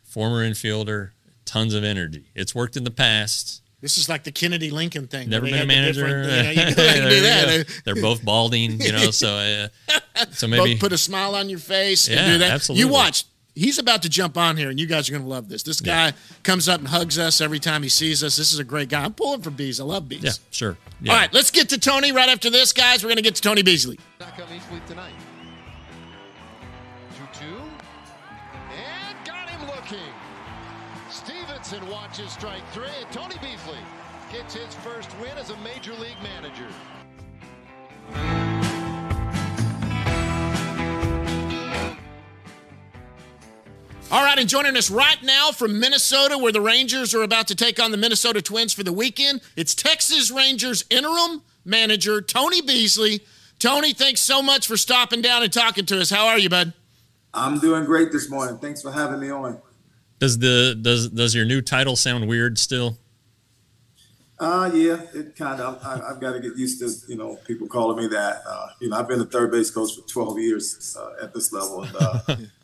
former 0.02 0.48
infielder, 0.48 1.10
tons 1.44 1.74
of 1.74 1.82
energy. 1.82 2.30
It's 2.34 2.54
worked 2.54 2.76
in 2.76 2.84
the 2.84 2.90
past. 2.90 3.62
This 3.80 3.96
is 3.96 4.08
like 4.10 4.24
the 4.24 4.32
Kennedy 4.32 4.70
Lincoln 4.70 5.06
thing. 5.06 5.30
Never 5.30 5.46
been 5.46 5.62
a 5.62 5.66
manager. 5.66 6.22
The 6.22 6.54
you 6.54 6.56
know, 6.56 7.08
you 7.08 7.20
there 7.22 7.64
They're 7.84 8.02
both 8.02 8.22
balding, 8.22 8.78
you 8.80 8.92
know. 8.92 9.10
So, 9.10 9.28
uh, 9.36 9.68
so 10.32 10.46
maybe 10.48 10.74
Both 10.74 10.80
put 10.80 10.92
a 10.92 10.98
smile 10.98 11.34
on 11.34 11.48
your 11.48 11.58
face 11.58 12.06
and 12.06 12.16
Yeah, 12.16 12.32
do 12.32 12.38
that. 12.38 12.50
absolutely. 12.52 12.86
You 12.86 12.92
watch. 12.92 13.24
He's 13.60 13.78
about 13.78 14.00
to 14.02 14.08
jump 14.08 14.38
on 14.38 14.56
here, 14.56 14.70
and 14.70 14.80
you 14.80 14.86
guys 14.86 15.08
are 15.08 15.12
going 15.12 15.22
to 15.22 15.28
love 15.28 15.48
this. 15.48 15.62
This 15.62 15.80
guy 15.82 16.06
Yeah. 16.06 16.12
comes 16.42 16.66
up 16.68 16.78
and 16.80 16.88
hugs 16.88 17.18
us 17.18 17.40
every 17.42 17.58
time 17.60 17.82
he 17.82 17.88
sees 17.90 18.24
us. 18.24 18.36
This 18.36 18.52
is 18.54 18.58
a 18.58 18.64
great 18.64 18.88
guy. 18.88 19.04
I'm 19.04 19.12
pulling 19.12 19.42
for 19.42 19.50
bees. 19.50 19.78
I 19.80 19.84
love 19.84 20.08
bees. 20.08 20.22
yeah, 20.22 20.32
sure. 20.50 20.78
Yeah. 21.02 21.12
All 21.12 21.18
right, 21.18 21.32
let's 21.34 21.50
get 21.50 21.68
to 21.68 21.78
Tony 21.78 22.10
right 22.12 22.28
after 22.30 22.48
this, 22.48 22.72
guys. 22.72 23.02
We're 23.02 23.08
going 23.08 23.16
to 23.16 23.22
get 23.22 23.34
to 23.36 23.42
Tony 23.42 23.62
Beasley. 23.62 23.98
Back 24.18 24.38
on 24.38 24.54
East 24.56 24.66
Fleet 24.66 24.86
tonight. 24.86 25.12
2 27.38 27.46
2. 27.46 27.46
And 27.54 29.16
got 29.26 29.48
him 29.50 29.66
looking. 29.66 29.98
Stevenson 31.10 31.86
watches 31.90 32.32
strike 32.32 32.62
three. 32.72 32.84
And 32.98 33.12
Tony 33.12 33.36
Beasley 33.42 33.78
gets 34.32 34.54
his 34.54 34.74
first 34.76 35.10
win 35.20 35.36
as 35.36 35.50
a 35.50 35.56
major 35.58 35.92
league 35.94 36.16
manager. 36.22 36.66
All 44.12 44.24
right, 44.24 44.40
and 44.40 44.48
joining 44.48 44.76
us 44.76 44.90
right 44.90 45.22
now 45.22 45.52
from 45.52 45.78
Minnesota, 45.78 46.36
where 46.36 46.50
the 46.50 46.60
Rangers 46.60 47.14
are 47.14 47.22
about 47.22 47.46
to 47.46 47.54
take 47.54 47.78
on 47.78 47.92
the 47.92 47.96
Minnesota 47.96 48.42
Twins 48.42 48.72
for 48.72 48.82
the 48.82 48.92
weekend, 48.92 49.40
it's 49.54 49.72
Texas 49.72 50.32
Rangers 50.32 50.84
interim 50.90 51.42
manager 51.64 52.20
Tony 52.20 52.60
Beasley. 52.60 53.20
Tony, 53.60 53.92
thanks 53.92 54.20
so 54.20 54.42
much 54.42 54.66
for 54.66 54.76
stopping 54.76 55.22
down 55.22 55.44
and 55.44 55.52
talking 55.52 55.86
to 55.86 56.00
us. 56.00 56.10
How 56.10 56.26
are 56.26 56.38
you, 56.38 56.48
bud? 56.48 56.72
I'm 57.32 57.60
doing 57.60 57.84
great 57.84 58.10
this 58.10 58.28
morning. 58.28 58.58
Thanks 58.58 58.82
for 58.82 58.90
having 58.90 59.20
me 59.20 59.30
on. 59.30 59.62
Does 60.18 60.38
the 60.38 60.76
does 60.82 61.08
does 61.10 61.32
your 61.32 61.44
new 61.44 61.62
title 61.62 61.94
sound 61.94 62.26
weird 62.26 62.58
still? 62.58 62.98
Uh, 64.40 64.72
yeah, 64.74 65.02
it 65.14 65.36
kind 65.36 65.60
of. 65.60 65.78
I, 65.84 66.10
I've 66.10 66.20
got 66.20 66.32
to 66.32 66.40
get 66.40 66.56
used 66.56 66.80
to 66.80 66.90
you 67.08 67.16
know 67.16 67.36
people 67.46 67.68
calling 67.68 67.96
me 67.96 68.08
that. 68.08 68.42
Uh, 68.44 68.66
you 68.80 68.88
know, 68.88 68.98
I've 68.98 69.06
been 69.06 69.20
a 69.20 69.24
third 69.24 69.52
base 69.52 69.70
coach 69.70 69.94
for 69.94 70.02
12 70.08 70.40
years 70.40 70.96
uh, 70.98 71.22
at 71.22 71.32
this 71.32 71.52
level, 71.52 71.84
and 71.84 71.96
uh, 71.96 72.20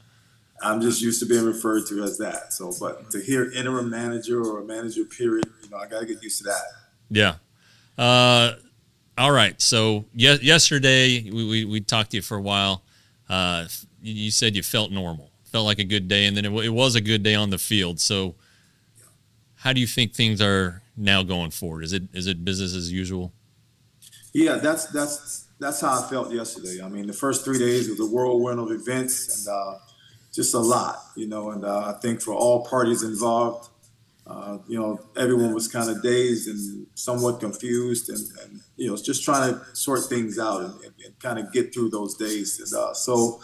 I'm 0.62 0.80
just 0.80 1.02
used 1.02 1.20
to 1.20 1.26
being 1.26 1.44
referred 1.44 1.86
to 1.88 2.02
as 2.02 2.18
that. 2.18 2.52
So, 2.52 2.72
but 2.80 3.10
to 3.10 3.20
hear 3.20 3.50
interim 3.52 3.90
manager 3.90 4.42
or 4.42 4.60
a 4.60 4.64
manager 4.64 5.04
period, 5.04 5.46
you 5.62 5.70
know, 5.70 5.76
I 5.76 5.86
got 5.86 6.00
to 6.00 6.06
get 6.06 6.22
used 6.22 6.38
to 6.38 6.44
that. 6.44 6.62
Yeah. 7.10 7.34
Uh, 7.98 8.54
all 9.18 9.32
right. 9.32 9.60
So 9.60 10.04
ye- 10.14 10.40
yesterday 10.40 11.30
we, 11.30 11.48
we, 11.48 11.64
we 11.64 11.80
talked 11.80 12.10
to 12.12 12.16
you 12.16 12.22
for 12.22 12.36
a 12.36 12.42
while. 12.42 12.82
Uh, 13.28 13.66
you 14.02 14.30
said 14.30 14.54
you 14.54 14.62
felt 14.62 14.92
normal, 14.92 15.30
felt 15.44 15.66
like 15.66 15.78
a 15.78 15.84
good 15.84 16.08
day, 16.08 16.26
and 16.26 16.36
then 16.36 16.44
it, 16.44 16.48
w- 16.48 16.64
it 16.64 16.72
was 16.72 16.94
a 16.94 17.00
good 17.00 17.22
day 17.22 17.34
on 17.34 17.50
the 17.50 17.58
field. 17.58 17.98
So 18.00 18.34
how 19.56 19.72
do 19.72 19.80
you 19.80 19.86
think 19.86 20.14
things 20.14 20.40
are 20.40 20.82
now 20.96 21.22
going 21.22 21.50
forward? 21.50 21.82
Is 21.82 21.92
it 21.92 22.04
is 22.12 22.26
it 22.26 22.44
business 22.44 22.74
as 22.74 22.92
usual? 22.92 23.32
Yeah, 24.32 24.56
that's 24.56 24.86
that's 24.86 25.46
that's 25.58 25.80
how 25.80 26.04
I 26.04 26.08
felt 26.08 26.30
yesterday. 26.30 26.82
I 26.84 26.88
mean, 26.88 27.06
the 27.06 27.12
first 27.12 27.44
three 27.44 27.58
days 27.58 27.88
was 27.88 27.98
a 27.98 28.06
whirlwind 28.06 28.60
of 28.60 28.70
events 28.70 29.46
and 29.46 29.54
uh, 29.54 29.78
just 30.36 30.54
a 30.54 30.58
lot, 30.58 30.96
you 31.16 31.26
know. 31.26 31.50
And 31.50 31.64
uh, 31.64 31.94
I 31.96 32.00
think 32.00 32.20
for 32.20 32.34
all 32.34 32.64
parties 32.66 33.02
involved, 33.02 33.70
uh, 34.26 34.58
you 34.68 34.78
know, 34.78 35.00
everyone 35.16 35.54
was 35.54 35.66
kind 35.68 35.88
of 35.90 36.02
dazed 36.02 36.48
and 36.48 36.86
somewhat 36.94 37.40
confused, 37.40 38.08
and, 38.10 38.20
and 38.42 38.60
you 38.76 38.88
know, 38.88 38.96
just 38.96 39.24
trying 39.24 39.52
to 39.52 39.64
sort 39.74 40.00
things 40.08 40.38
out 40.38 40.60
and, 40.60 40.74
and, 40.84 40.94
and 41.04 41.18
kind 41.18 41.38
of 41.38 41.52
get 41.52 41.72
through 41.72 41.90
those 41.90 42.14
days. 42.16 42.60
And 42.60 42.72
uh, 42.80 42.92
so, 42.92 43.40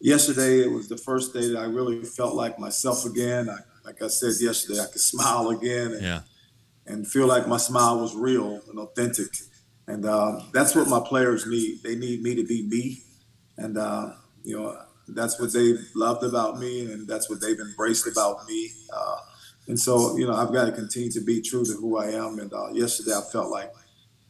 yesterday 0.00 0.60
it 0.60 0.70
was 0.70 0.88
the 0.88 0.96
first 0.96 1.34
day 1.34 1.48
that 1.52 1.58
I 1.58 1.64
really 1.64 2.02
felt 2.04 2.34
like 2.34 2.58
myself 2.58 3.04
again. 3.04 3.50
I, 3.50 3.58
like 3.84 4.00
I 4.02 4.08
said 4.08 4.34
yesterday, 4.40 4.80
I 4.80 4.86
could 4.86 5.00
smile 5.14 5.50
again. 5.50 5.92
And, 5.92 6.02
Yeah. 6.02 6.20
and 6.86 7.06
feel 7.06 7.26
like 7.26 7.46
my 7.48 7.56
smile 7.58 8.00
was 8.00 8.14
real 8.14 8.60
and 8.68 8.78
authentic. 8.78 9.28
And 9.86 10.04
uh, 10.04 10.40
that's 10.52 10.74
what 10.74 10.86
my 10.88 11.00
players 11.00 11.46
need. 11.46 11.82
They 11.82 11.96
need 11.96 12.22
me 12.22 12.34
to 12.36 12.44
be 12.44 12.62
me. 12.68 13.02
And, 13.56 13.76
uh, 13.76 14.12
you 14.44 14.56
know, 14.56 14.78
that's 15.14 15.40
what 15.40 15.52
they 15.52 15.74
loved 15.94 16.24
about 16.24 16.58
me, 16.58 16.92
and 16.92 17.06
that's 17.06 17.28
what 17.28 17.40
they've 17.40 17.58
embraced 17.58 18.06
about 18.06 18.46
me. 18.46 18.70
Uh, 18.92 19.16
and 19.68 19.78
so, 19.78 20.16
you 20.16 20.26
know, 20.26 20.34
I've 20.34 20.52
got 20.52 20.64
to 20.64 20.72
continue 20.72 21.10
to 21.12 21.20
be 21.20 21.40
true 21.40 21.64
to 21.64 21.72
who 21.72 21.96
I 21.96 22.06
am. 22.06 22.38
And 22.38 22.52
uh, 22.52 22.72
yesterday, 22.72 23.12
I 23.12 23.20
felt 23.30 23.50
like 23.50 23.72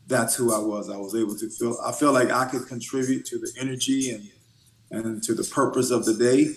that's 0.07 0.35
who 0.37 0.53
I 0.53 0.59
was. 0.59 0.91
I 0.91 0.97
was 0.97 1.15
able 1.15 1.35
to 1.37 1.49
feel, 1.49 1.79
I 1.85 1.93
feel 1.93 2.13
like 2.13 2.31
I 2.31 2.45
could 2.45 2.67
contribute 2.67 3.25
to 3.27 3.39
the 3.39 3.51
energy 3.59 4.11
and, 4.11 4.29
and 4.91 5.23
to 5.23 5.35
the 5.35 5.45
purpose 5.45 5.91
of 5.91 6.05
the 6.05 6.15
day. 6.15 6.57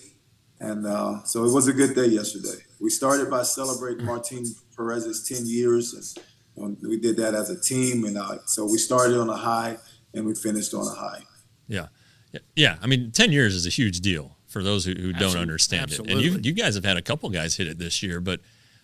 And 0.59 0.85
uh, 0.85 1.23
so 1.23 1.45
it 1.45 1.53
was 1.53 1.67
a 1.67 1.73
good 1.73 1.95
day 1.95 2.07
yesterday. 2.07 2.61
We 2.81 2.89
started 2.89 3.29
by 3.29 3.43
celebrating 3.43 4.05
Martin 4.05 4.45
Perez's 4.75 5.27
10 5.27 5.45
years, 5.45 6.15
and, 6.57 6.65
and 6.65 6.89
we 6.89 6.99
did 6.99 7.15
that 7.17 7.35
as 7.35 7.49
a 7.49 7.59
team. 7.59 8.03
And 8.05 8.17
uh, 8.17 8.39
so 8.45 8.65
we 8.65 8.77
started 8.77 9.17
on 9.17 9.29
a 9.29 9.37
high 9.37 9.77
and 10.13 10.25
we 10.25 10.35
finished 10.35 10.73
on 10.73 10.87
a 10.87 10.95
high. 10.95 11.21
Yeah. 11.67 11.87
Yeah. 12.33 12.39
Yeah. 12.55 12.77
I 12.81 12.87
mean, 12.87 13.11
10 13.11 13.31
years 13.31 13.55
is 13.55 13.65
a 13.65 13.69
huge 13.69 14.01
deal 14.01 14.35
for 14.47 14.61
those 14.61 14.85
who, 14.85 14.91
who 14.91 15.13
don't 15.13 15.23
Absolute- 15.23 15.41
understand 15.41 15.91
it. 15.93 15.99
And 15.99 16.21
you, 16.21 16.39
you 16.43 16.53
guys 16.53 16.75
have 16.75 16.83
had 16.83 16.97
a 16.97 17.01
couple 17.01 17.29
guys 17.29 17.55
hit 17.55 17.67
it 17.67 17.79
this 17.79 18.03
year, 18.03 18.19
but 18.19 18.41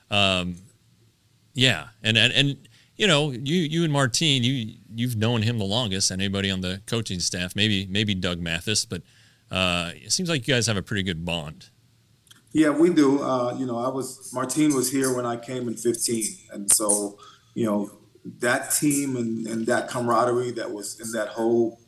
um, 0.10 0.56
yeah. 1.54 1.88
And, 2.02 2.18
and, 2.18 2.32
and, 2.34 2.58
you 2.96 3.08
know, 3.08 3.32
you, 3.32 3.56
you 3.56 3.84
and 3.84 3.92
Martine, 3.92 4.44
you, 4.44 4.76
you've 4.94 5.16
known 5.16 5.42
him 5.42 5.58
the 5.58 5.66
longest, 5.66 6.12
and 6.12 6.22
anybody 6.22 6.52
on 6.52 6.62
the 6.62 6.82
coaching 6.86 7.20
staff, 7.20 7.56
maybe, 7.56 7.88
maybe 7.90 8.14
Doug 8.16 8.40
Mathis, 8.40 8.86
but 8.86 9.02
uh, 9.52 9.92
it 9.96 10.12
seems 10.12 10.30
like 10.30 10.48
you 10.48 10.54
guys 10.54 10.68
have 10.68 10.78
a 10.78 10.82
pretty 10.82 11.04
good 11.04 11.26
bond. 11.26 11.70
Yeah, 12.52 12.70
we 12.70 12.90
do. 12.92 13.22
Uh, 13.22 13.56
you 13.58 13.66
know, 13.66 13.78
I 13.78 13.90
was 13.90 14.32
Martine 14.34 14.74
was 14.76 14.92
here 14.92 15.16
when 15.16 15.26
I 15.26 15.38
came 15.38 15.68
in 15.68 15.76
15, 15.76 16.26
and 16.52 16.72
so 16.72 17.20
you 17.54 17.66
know 17.66 17.92
that 18.40 18.72
team 18.72 19.16
and, 19.16 19.46
and 19.48 19.68
that 19.68 19.88
camaraderie 19.88 20.52
that 20.52 20.72
was 20.72 21.00
in 21.00 21.12
that 21.12 21.30
whole 21.30 21.80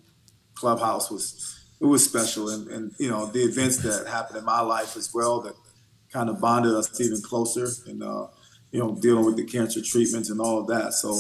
clubhouse 0.54 1.10
was 1.10 1.51
it 1.82 1.86
was 1.86 2.06
special, 2.06 2.50
and, 2.50 2.68
and 2.68 2.92
you 3.00 3.10
know 3.10 3.26
the 3.26 3.40
events 3.40 3.78
that 3.78 4.08
happened 4.08 4.38
in 4.38 4.46
my 4.46 4.62
life 4.62 4.96
as 4.96 5.12
well 5.14 5.42
that 5.42 5.56
kind 6.14 6.30
of 6.30 6.40
bonded 6.40 6.74
us 6.74 7.02
even 7.02 7.22
closer, 7.22 7.68
and 7.88 8.04
uh, 8.04 8.28
you 8.72 8.80
know 8.80 8.96
dealing 9.02 9.26
with 9.26 9.36
the 9.36 9.46
cancer 9.46 9.82
treatments 9.82 10.30
and 10.30 10.40
all 10.40 10.60
of 10.60 10.68
that. 10.68 10.94
So 10.94 11.20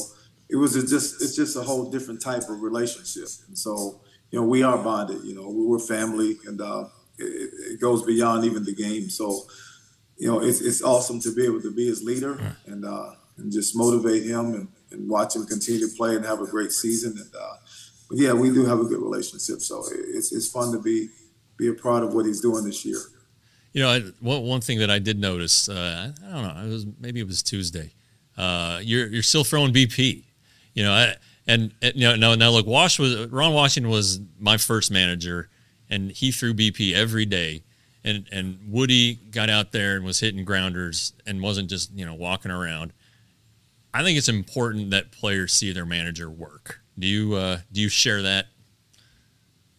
it 0.49 0.57
was 0.57 0.73
just 0.73 1.21
it's 1.21 1.35
just 1.35 1.57
a 1.57 1.61
whole 1.63 1.89
different 1.89 2.21
type 2.21 2.43
of 2.47 2.61
relationship, 2.61 3.27
and 3.47 3.57
so 3.57 4.01
you 4.29 4.39
know 4.39 4.45
we 4.45 4.61
are 4.61 4.77
bonded. 4.77 5.23
You 5.23 5.33
know 5.33 5.49
we 5.49 5.65
were 5.65 5.79
family, 5.79 6.37
and 6.45 6.61
uh, 6.61 6.85
it, 7.17 7.49
it 7.73 7.81
goes 7.81 8.03
beyond 8.03 8.45
even 8.45 8.63
the 8.63 8.75
game. 8.75 9.09
So 9.09 9.47
you 10.17 10.27
know 10.27 10.41
it's 10.41 10.61
it's 10.61 10.83
awesome 10.83 11.19
to 11.21 11.33
be 11.33 11.43
able 11.43 11.61
to 11.61 11.73
be 11.73 11.87
his 11.87 12.03
leader 12.03 12.39
and 12.67 12.85
uh, 12.85 13.15
and 13.37 13.51
just 13.51 13.75
motivate 13.75 14.23
him 14.23 14.53
and, 14.53 14.67
and 14.91 15.09
watch 15.09 15.35
him 15.35 15.47
continue 15.47 15.87
to 15.87 15.95
play 15.95 16.15
and 16.15 16.23
have 16.23 16.39
a 16.39 16.45
great 16.45 16.71
season. 16.71 17.17
And 17.17 17.33
uh, 17.35 17.55
yeah, 18.13 18.33
we 18.33 18.51
do 18.51 18.65
have 18.65 18.79
a 18.79 18.85
good 18.85 19.01
relationship. 19.01 19.61
So 19.61 19.83
it's 19.91 20.31
it's 20.31 20.49
fun 20.49 20.71
to 20.71 20.79
be 20.79 21.09
be 21.57 21.67
a 21.67 21.73
part 21.73 22.03
of 22.03 22.13
what 22.13 22.25
he's 22.25 22.41
doing 22.41 22.65
this 22.65 22.85
year. 22.85 22.99
You 23.73 23.83
know, 23.83 24.11
one 24.19 24.43
one 24.43 24.61
thing 24.61 24.79
that 24.79 24.91
I 24.91 24.99
did 24.99 25.19
notice, 25.19 25.69
uh, 25.69 26.11
I 26.25 26.31
don't 26.31 26.43
know, 26.43 26.63
it 26.65 26.69
was 26.69 26.85
maybe 26.99 27.19
it 27.19 27.27
was 27.27 27.41
Tuesday. 27.41 27.93
Uh, 28.37 28.79
you're 28.81 29.07
you're 29.07 29.23
still 29.23 29.43
throwing 29.43 29.73
BP. 29.73 30.25
You 30.73 30.83
know, 30.83 30.93
I, 30.93 31.15
and, 31.47 31.73
and 31.81 31.93
you 31.95 32.07
know 32.07 32.15
now 32.15 32.35
now 32.35 32.49
look, 32.49 32.65
Wash 32.65 32.99
was 32.99 33.27
Ron 33.27 33.53
Washington 33.53 33.91
was 33.91 34.19
my 34.39 34.57
first 34.57 34.91
manager, 34.91 35.49
and 35.89 36.11
he 36.11 36.31
threw 36.31 36.53
BP 36.53 36.93
every 36.93 37.25
day. 37.25 37.63
And 38.03 38.27
and 38.31 38.59
Woody 38.67 39.15
got 39.15 39.49
out 39.49 39.71
there 39.71 39.95
and 39.95 40.03
was 40.03 40.19
hitting 40.19 40.43
grounders 40.43 41.13
and 41.27 41.39
wasn't 41.41 41.69
just 41.69 41.91
you 41.93 42.05
know 42.05 42.15
walking 42.15 42.51
around. 42.51 42.93
I 43.93 44.03
think 44.03 44.17
it's 44.17 44.29
important 44.29 44.89
that 44.91 45.11
players 45.11 45.53
see 45.53 45.71
their 45.71 45.85
manager 45.85 46.29
work. 46.29 46.81
Do 47.01 47.07
you 47.07 47.33
uh, 47.33 47.57
do 47.71 47.81
you 47.81 47.89
share 47.89 48.21
that? 48.21 48.45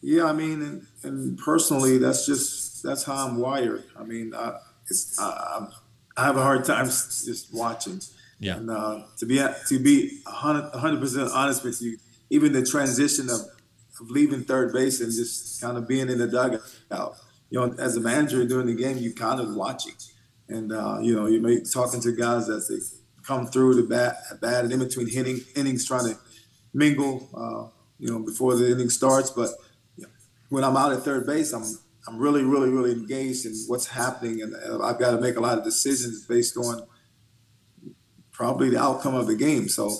Yeah, 0.00 0.24
I 0.24 0.32
mean, 0.32 0.60
and, 0.60 0.86
and 1.04 1.38
personally, 1.38 1.96
that's 1.98 2.26
just 2.26 2.82
that's 2.82 3.04
how 3.04 3.28
I'm 3.28 3.38
wired. 3.38 3.84
I 3.96 4.02
mean, 4.02 4.34
I, 4.34 4.58
it's 4.90 5.16
I, 5.20 5.68
I 6.16 6.26
have 6.26 6.36
a 6.36 6.42
hard 6.42 6.64
time 6.64 6.86
just 6.86 7.54
watching. 7.54 8.00
Yeah. 8.40 8.56
And 8.56 8.68
uh, 8.68 9.04
to 9.18 9.26
be 9.26 9.36
to 9.68 9.78
be 9.78 10.20
hundred 10.26 10.98
percent 10.98 11.30
honest 11.32 11.62
with 11.62 11.80
you, 11.80 11.96
even 12.28 12.52
the 12.52 12.66
transition 12.66 13.30
of, 13.30 13.42
of 14.00 14.10
leaving 14.10 14.42
third 14.42 14.72
base 14.72 15.00
and 15.00 15.12
just 15.12 15.60
kind 15.60 15.78
of 15.78 15.86
being 15.86 16.10
in 16.10 16.18
the 16.18 16.26
dugout. 16.26 17.14
You 17.50 17.60
know, 17.60 17.74
as 17.78 17.96
a 17.96 18.00
manager 18.00 18.44
during 18.44 18.66
the 18.66 18.74
game, 18.74 18.98
you 18.98 19.14
kind 19.14 19.38
of 19.38 19.54
watching, 19.54 19.94
and 20.48 20.72
uh, 20.72 20.98
you 21.00 21.14
know, 21.14 21.26
you 21.26 21.40
may 21.40 21.60
talking 21.60 22.00
to 22.00 22.10
guys 22.10 22.48
as 22.48 22.66
they 22.66 22.78
come 23.24 23.46
through 23.46 23.76
the 23.76 23.84
bat, 23.84 24.16
bat 24.40 24.64
and 24.64 24.72
in 24.72 24.80
between 24.80 25.08
hitting 25.08 25.38
innings, 25.54 25.86
trying 25.86 26.12
to 26.12 26.18
mingle, 26.74 27.28
uh, 27.34 27.68
you 27.98 28.10
know, 28.10 28.18
before 28.20 28.56
the 28.56 28.70
inning 28.70 28.90
starts. 28.90 29.30
But 29.30 29.50
you 29.96 30.04
know, 30.04 30.10
when 30.48 30.64
I'm 30.64 30.76
out 30.76 30.92
at 30.92 31.02
third 31.02 31.26
base, 31.26 31.52
I'm 31.52 31.64
I'm 32.06 32.18
really, 32.18 32.42
really, 32.42 32.68
really 32.68 32.92
engaged 32.92 33.46
in 33.46 33.54
what's 33.68 33.86
happening, 33.86 34.42
and 34.42 34.54
I've 34.82 34.98
got 34.98 35.12
to 35.12 35.20
make 35.20 35.36
a 35.36 35.40
lot 35.40 35.58
of 35.58 35.64
decisions 35.64 36.26
based 36.26 36.56
on 36.56 36.82
probably 38.32 38.70
the 38.70 38.80
outcome 38.80 39.14
of 39.14 39.26
the 39.26 39.36
game. 39.36 39.68
So 39.68 39.96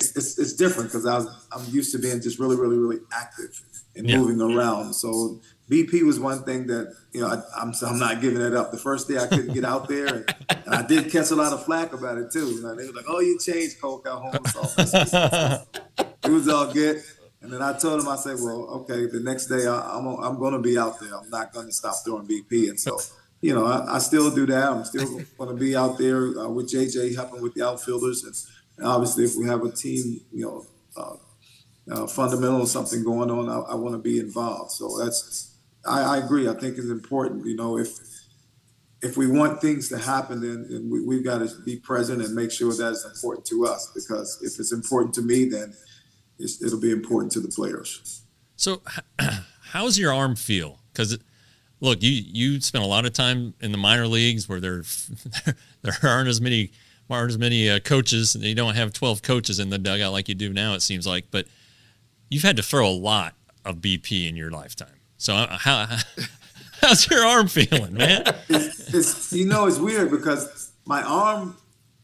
it's, 0.00 0.16
it's, 0.16 0.38
it's 0.38 0.52
different 0.54 0.90
because 0.90 1.06
I 1.06 1.18
was 1.18 1.46
I'm 1.52 1.64
used 1.72 1.92
to 1.92 1.98
being 1.98 2.20
just 2.20 2.38
really, 2.38 2.56
really, 2.56 2.78
really 2.78 3.00
active 3.12 3.60
and 3.94 4.08
yeah. 4.08 4.18
moving 4.18 4.40
around. 4.40 4.94
So 4.94 5.40
BP 5.70 6.02
was 6.02 6.20
one 6.20 6.42
thing 6.44 6.66
that 6.66 6.94
you 7.12 7.22
know 7.22 7.28
I, 7.28 7.34
am 7.62 7.72
I'm, 7.72 7.88
I'm 7.88 7.98
not 7.98 8.20
giving 8.20 8.42
it 8.42 8.54
up. 8.54 8.70
The 8.70 8.78
first 8.78 9.08
day 9.08 9.16
I 9.16 9.26
couldn't 9.26 9.54
get 9.54 9.64
out 9.64 9.88
there, 9.88 10.06
and, 10.06 10.34
and, 10.50 10.74
I 10.74 10.86
did 10.86 11.10
catch 11.10 11.30
a 11.30 11.34
lot 11.34 11.54
of 11.54 11.64
flack 11.64 11.94
about 11.94 12.18
it 12.18 12.30
too. 12.30 12.46
You 12.50 12.62
know, 12.62 12.74
they 12.74 12.86
were 12.86 12.92
like, 12.92 13.06
"Oh, 13.08 13.20
you 13.20 13.38
changed 13.38 13.80
Kole 13.80 14.04
Calhoun." 14.04 14.44
So 14.46 14.62
it 16.24 16.30
was 16.30 16.48
all 16.48 16.70
good. 16.70 17.02
And 17.40 17.52
then 17.52 17.62
I 17.62 17.78
told 17.78 18.00
him, 18.00 18.08
I 18.08 18.16
said, 18.16 18.36
"Well, 18.40 18.68
okay, 18.80 19.06
the 19.06 19.20
next 19.20 19.46
day 19.46 19.66
I, 19.66 19.98
am 19.98 20.06
I'm, 20.06 20.16
I'm 20.22 20.38
going 20.38 20.52
to 20.52 20.58
be 20.58 20.78
out 20.78 21.00
there. 21.00 21.16
I'm 21.16 21.30
not 21.30 21.52
going 21.54 21.66
to 21.66 21.72
stop 21.72 21.94
throwing 22.04 22.26
BP." 22.26 22.68
And 22.68 22.78
so, 22.78 22.98
you 23.40 23.54
know, 23.54 23.64
I, 23.64 23.96
I 23.96 23.98
still 24.00 24.34
do 24.34 24.44
that. 24.46 24.70
I'm 24.70 24.84
still 24.84 25.20
going 25.38 25.50
to 25.50 25.56
be 25.56 25.74
out 25.74 25.96
there 25.96 26.26
uh, 26.38 26.48
with 26.48 26.70
JJ 26.70 27.14
helping 27.14 27.40
with 27.40 27.54
the 27.54 27.66
outfielders, 27.66 28.24
and, 28.24 28.34
and, 28.76 28.86
obviously, 28.86 29.24
if 29.24 29.34
we 29.34 29.46
have 29.46 29.64
a 29.64 29.70
team, 29.70 30.20
you 30.30 30.44
know. 30.44 30.66
Uh, 30.94 31.16
uh, 31.90 32.06
fundamental 32.06 32.64
something 32.64 33.04
going 33.04 33.30
on, 33.30 33.46
I, 33.46 33.72
I 33.72 33.74
want 33.74 33.94
to 33.94 33.98
be 33.98 34.18
involved. 34.18 34.70
So 34.70 35.04
that's 35.04 35.53
I, 35.86 36.16
I, 36.16 36.16
agree. 36.18 36.48
I 36.48 36.54
think 36.54 36.78
it's 36.78 36.88
important. 36.88 37.46
You 37.46 37.56
know, 37.56 37.78
if 37.78 37.98
if 39.02 39.16
we 39.16 39.26
want 39.26 39.60
things 39.60 39.88
to 39.90 39.98
happen, 39.98 40.40
then, 40.40 40.66
then 40.68 41.06
we, 41.06 41.16
have 41.16 41.24
got 41.24 41.38
to 41.38 41.62
be 41.62 41.76
present 41.76 42.22
and 42.22 42.34
make 42.34 42.50
sure 42.50 42.72
that 42.72 42.92
it's 42.92 43.04
important 43.04 43.46
to 43.46 43.66
us. 43.66 43.92
Because 43.94 44.38
if 44.42 44.58
it's 44.58 44.72
important 44.72 45.14
to 45.14 45.22
me, 45.22 45.44
then 45.44 45.74
it'll 46.38 46.80
be 46.80 46.90
important 46.90 47.30
to 47.32 47.40
the 47.40 47.48
players. 47.48 48.22
So, 48.56 48.82
how's 49.72 49.98
your 49.98 50.12
arm 50.12 50.36
feel? 50.36 50.80
Because 50.92 51.18
look, 51.80 52.02
you 52.02 52.10
you 52.10 52.60
spent 52.60 52.82
a 52.84 52.86
lot 52.86 53.04
of 53.04 53.12
time 53.12 53.54
in 53.60 53.72
the 53.72 53.78
minor 53.78 54.06
leagues 54.06 54.48
where 54.48 54.60
there 54.60 54.82
there 55.82 55.96
aren't 56.02 56.28
as 56.28 56.40
many 56.40 56.72
aren't 57.10 57.30
as 57.30 57.38
many 57.38 57.68
uh, 57.68 57.78
coaches, 57.80 58.34
and 58.34 58.44
you 58.44 58.54
don't 58.54 58.74
have 58.74 58.92
twelve 58.92 59.22
coaches 59.22 59.60
in 59.60 59.70
the 59.70 59.78
dugout 59.78 60.12
like 60.12 60.28
you 60.28 60.34
do 60.34 60.52
now. 60.52 60.74
It 60.74 60.80
seems 60.80 61.06
like, 61.06 61.30
but 61.30 61.46
you've 62.30 62.42
had 62.42 62.56
to 62.56 62.62
throw 62.62 62.88
a 62.88 62.90
lot 62.90 63.34
of 63.64 63.76
BP 63.76 64.28
in 64.28 64.36
your 64.36 64.50
lifetime. 64.50 65.00
So 65.24 65.34
uh, 65.34 65.56
how 65.56 65.86
how's 66.82 67.08
your 67.08 67.24
arm 67.24 67.48
feeling, 67.48 67.94
man? 67.94 68.24
It's, 68.50 68.94
it's, 68.94 69.32
you 69.32 69.46
know 69.46 69.66
it's 69.66 69.78
weird 69.78 70.10
because 70.10 70.72
my 70.84 71.02
arm 71.02 71.56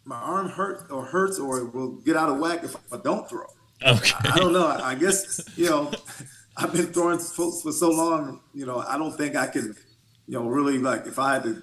my 0.04 0.16
arm 0.16 0.48
hurts 0.48 0.90
or 0.90 1.04
hurts 1.04 1.38
or 1.38 1.66
will 1.66 1.96
get 1.96 2.16
out 2.16 2.30
of 2.30 2.38
whack 2.38 2.64
if 2.64 2.74
I 2.90 2.96
don't 2.96 3.28
throw. 3.28 3.44
Okay. 3.86 4.12
I, 4.20 4.30
I 4.32 4.38
don't 4.38 4.54
know. 4.54 4.66
I, 4.66 4.92
I, 4.92 4.94
guess 4.94 5.38
you 5.54 5.68
know 5.68 5.92
I've 6.56 6.72
been 6.72 6.86
throwing 6.94 7.18
for, 7.18 7.52
for 7.60 7.72
so 7.72 7.90
long. 7.90 8.40
You 8.54 8.64
know 8.64 8.78
I 8.78 8.96
don't 8.96 9.14
think 9.14 9.36
I 9.36 9.48
can 9.48 9.76
you 10.26 10.38
know 10.38 10.48
really 10.48 10.78
like 10.78 11.06
if 11.06 11.18
I 11.18 11.34
had 11.34 11.42
to 11.42 11.62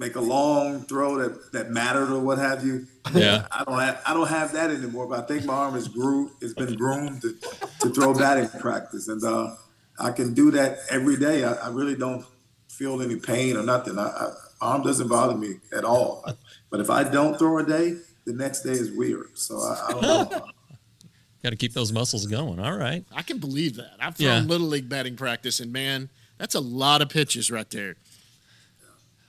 make 0.00 0.16
a 0.16 0.20
long 0.20 0.82
throw 0.82 1.16
that 1.18 1.52
that 1.52 1.70
mattered 1.70 2.10
or 2.10 2.18
what 2.18 2.38
have 2.38 2.66
you. 2.66 2.88
Yeah. 3.14 3.46
I 3.52 3.62
don't 3.62 3.78
have 3.78 4.02
I 4.04 4.14
don't 4.14 4.28
have 4.28 4.50
that 4.54 4.72
anymore. 4.72 5.06
But 5.06 5.20
I 5.20 5.26
think 5.28 5.44
my 5.44 5.54
arm 5.54 5.76
is 5.76 5.86
grew. 5.86 6.32
It's 6.40 6.54
been 6.54 6.74
groomed 6.74 7.22
to, 7.22 7.36
to 7.82 7.90
throw 7.90 8.14
batting 8.14 8.48
practice 8.58 9.06
and. 9.06 9.22
uh 9.22 9.54
I 9.98 10.12
can 10.12 10.34
do 10.34 10.50
that 10.52 10.78
every 10.90 11.16
day. 11.16 11.44
I, 11.44 11.54
I 11.54 11.68
really 11.68 11.96
don't 11.96 12.24
feel 12.68 13.02
any 13.02 13.16
pain 13.16 13.56
or 13.56 13.62
nothing. 13.62 13.98
I, 13.98 14.06
I, 14.06 14.32
arm 14.60 14.82
doesn't 14.82 15.08
bother 15.08 15.36
me 15.36 15.54
at 15.76 15.84
all. 15.84 16.24
But 16.70 16.80
if 16.80 16.90
I 16.90 17.04
don't 17.04 17.38
throw 17.38 17.58
a 17.58 17.64
day, 17.64 17.96
the 18.24 18.32
next 18.32 18.62
day 18.62 18.72
is 18.72 18.90
weird. 18.92 19.38
So 19.38 19.58
I, 19.58 19.86
I 19.88 19.92
don't 19.92 20.02
know. 20.02 20.28
Got 21.42 21.50
to 21.50 21.56
keep 21.56 21.72
those 21.72 21.92
muscles 21.92 22.26
going. 22.26 22.58
All 22.58 22.76
right. 22.76 23.04
I 23.12 23.22
can 23.22 23.38
believe 23.38 23.76
that. 23.76 23.92
I've 24.00 24.16
thrown 24.16 24.42
yeah. 24.42 24.48
little 24.48 24.66
league 24.66 24.88
batting 24.88 25.16
practice, 25.16 25.60
and 25.60 25.72
man, 25.72 26.10
that's 26.36 26.54
a 26.54 26.60
lot 26.60 27.00
of 27.00 27.08
pitches 27.08 27.50
right 27.50 27.68
there. 27.70 27.94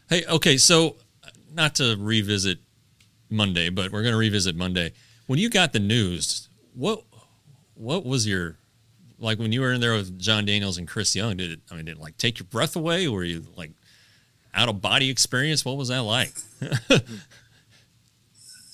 Hey, 0.10 0.26
okay, 0.26 0.58
so 0.58 0.96
uh, 1.24 1.30
not 1.54 1.76
to 1.76 1.96
revisit 2.00 2.58
Monday, 3.30 3.70
but 3.70 3.92
we're 3.92 4.02
going 4.02 4.14
to 4.14 4.20
revisit 4.20 4.56
Monday. 4.56 4.94
When 5.28 5.38
you 5.38 5.50
got 5.50 5.72
the 5.72 5.80
news, 5.80 6.50
what 6.74 7.04
what 7.76 8.06
was 8.06 8.28
your 8.28 8.58
like 9.20 9.40
when 9.40 9.52
you 9.52 9.62
were 9.62 9.74
in 9.74 9.82
there 9.82 9.94
with 9.94 10.18
Jon 10.20 10.46
Daniels 10.46 10.78
and 10.78 10.88
Chris 10.88 11.16
Young, 11.16 11.38
did 11.38 11.52
it? 11.52 11.60
I 11.72 11.76
mean, 11.76 11.86
did 11.86 11.98
it 11.98 12.02
like 12.02 12.18
take 12.18 12.40
your 12.40 12.48
breath 12.48 12.76
away? 12.76 13.08
Were 13.08 13.24
you 13.24 13.46
like 13.56 13.72
out 14.54 14.70
of 14.70 14.82
body 14.82 15.10
experience? 15.10 15.64
What 15.66 15.78
was 15.78 15.90
that 15.90 16.04
like? 16.04 16.34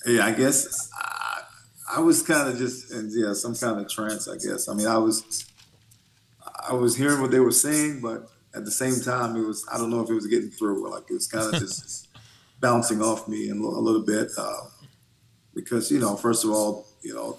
yeah, 0.06 0.24
I 0.24 0.32
guess 0.32 0.90
I, 0.94 1.42
I 1.96 2.00
was 2.00 2.22
kind 2.22 2.48
of 2.48 2.56
just 2.58 2.92
in 2.92 3.10
yeah 3.12 3.32
some 3.32 3.54
kind 3.54 3.80
of 3.80 3.88
trance. 3.90 4.28
I 4.28 4.34
guess. 4.34 4.68
I 4.68 4.74
mean, 4.74 4.86
I 4.86 4.98
was 4.98 5.46
I 6.68 6.74
was 6.74 6.96
hearing 6.96 7.20
what 7.20 7.30
they 7.30 7.40
were 7.40 7.52
saying, 7.52 8.00
but 8.00 8.28
at 8.54 8.64
the 8.64 8.70
same 8.70 9.00
time, 9.00 9.36
it 9.36 9.46
was 9.46 9.66
I 9.70 9.78
don't 9.78 9.90
know 9.90 10.00
if 10.00 10.10
it 10.10 10.14
was 10.14 10.26
getting 10.26 10.50
through. 10.50 10.90
Like 10.90 11.04
it 11.10 11.14
was 11.14 11.26
kind 11.26 11.52
of 11.52 11.60
just 11.60 12.08
bouncing 12.60 13.02
off 13.02 13.28
me 13.28 13.50
a 13.50 13.54
little 13.54 14.02
bit 14.02 14.30
uh, 14.38 14.62
because 15.54 15.90
you 15.90 15.98
know, 15.98 16.16
first 16.16 16.44
of 16.44 16.50
all, 16.50 16.86
you 17.02 17.14
know, 17.14 17.38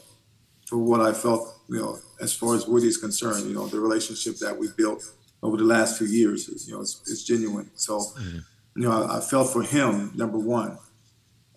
for 0.67 0.77
what 0.77 1.01
I 1.01 1.13
felt, 1.13 1.56
you 1.69 1.79
know, 1.79 1.97
as 2.21 2.33
far 2.33 2.55
as 2.55 2.67
Woody 2.67 2.87
is 2.87 2.97
concerned, 2.97 3.47
you 3.47 3.55
know, 3.55 3.67
the 3.67 3.79
relationship 3.79 4.37
that 4.37 4.57
we 4.57 4.67
built 4.77 5.03
over 5.43 5.57
the 5.57 5.63
last 5.63 5.97
few 5.97 6.07
years 6.07 6.47
is, 6.47 6.67
you 6.67 6.73
know, 6.73 6.81
it's, 6.81 7.01
it's 7.07 7.23
genuine. 7.23 7.69
So, 7.75 7.99
mm-hmm. 7.99 8.39
you 8.75 8.87
know, 8.87 9.03
I, 9.03 9.17
I, 9.17 9.21
felt 9.21 9.51
for 9.51 9.61
him, 9.61 10.11
number 10.15 10.37
one. 10.37 10.77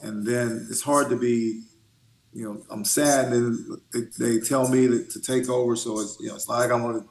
And 0.03 0.27
then 0.27 0.67
it's 0.71 0.83
hard 0.83 1.11
to 1.11 1.17
be, 1.17 1.63
you 2.33 2.45
know, 2.45 2.63
I'm 2.71 2.85
sad 2.85 3.33
and 3.33 3.81
they, 3.93 4.01
they 4.19 4.41
tell 4.41 4.69
me 4.69 4.87
to, 4.89 5.05
to, 5.05 5.21
take 5.21 5.49
over. 5.49 5.77
So 5.77 6.01
it's, 6.01 6.17
you 6.21 6.29
know, 6.29 6.37
it's 6.37 6.49
like 6.49 6.71
I 6.71 6.75
want 6.75 7.03
to 7.03 7.09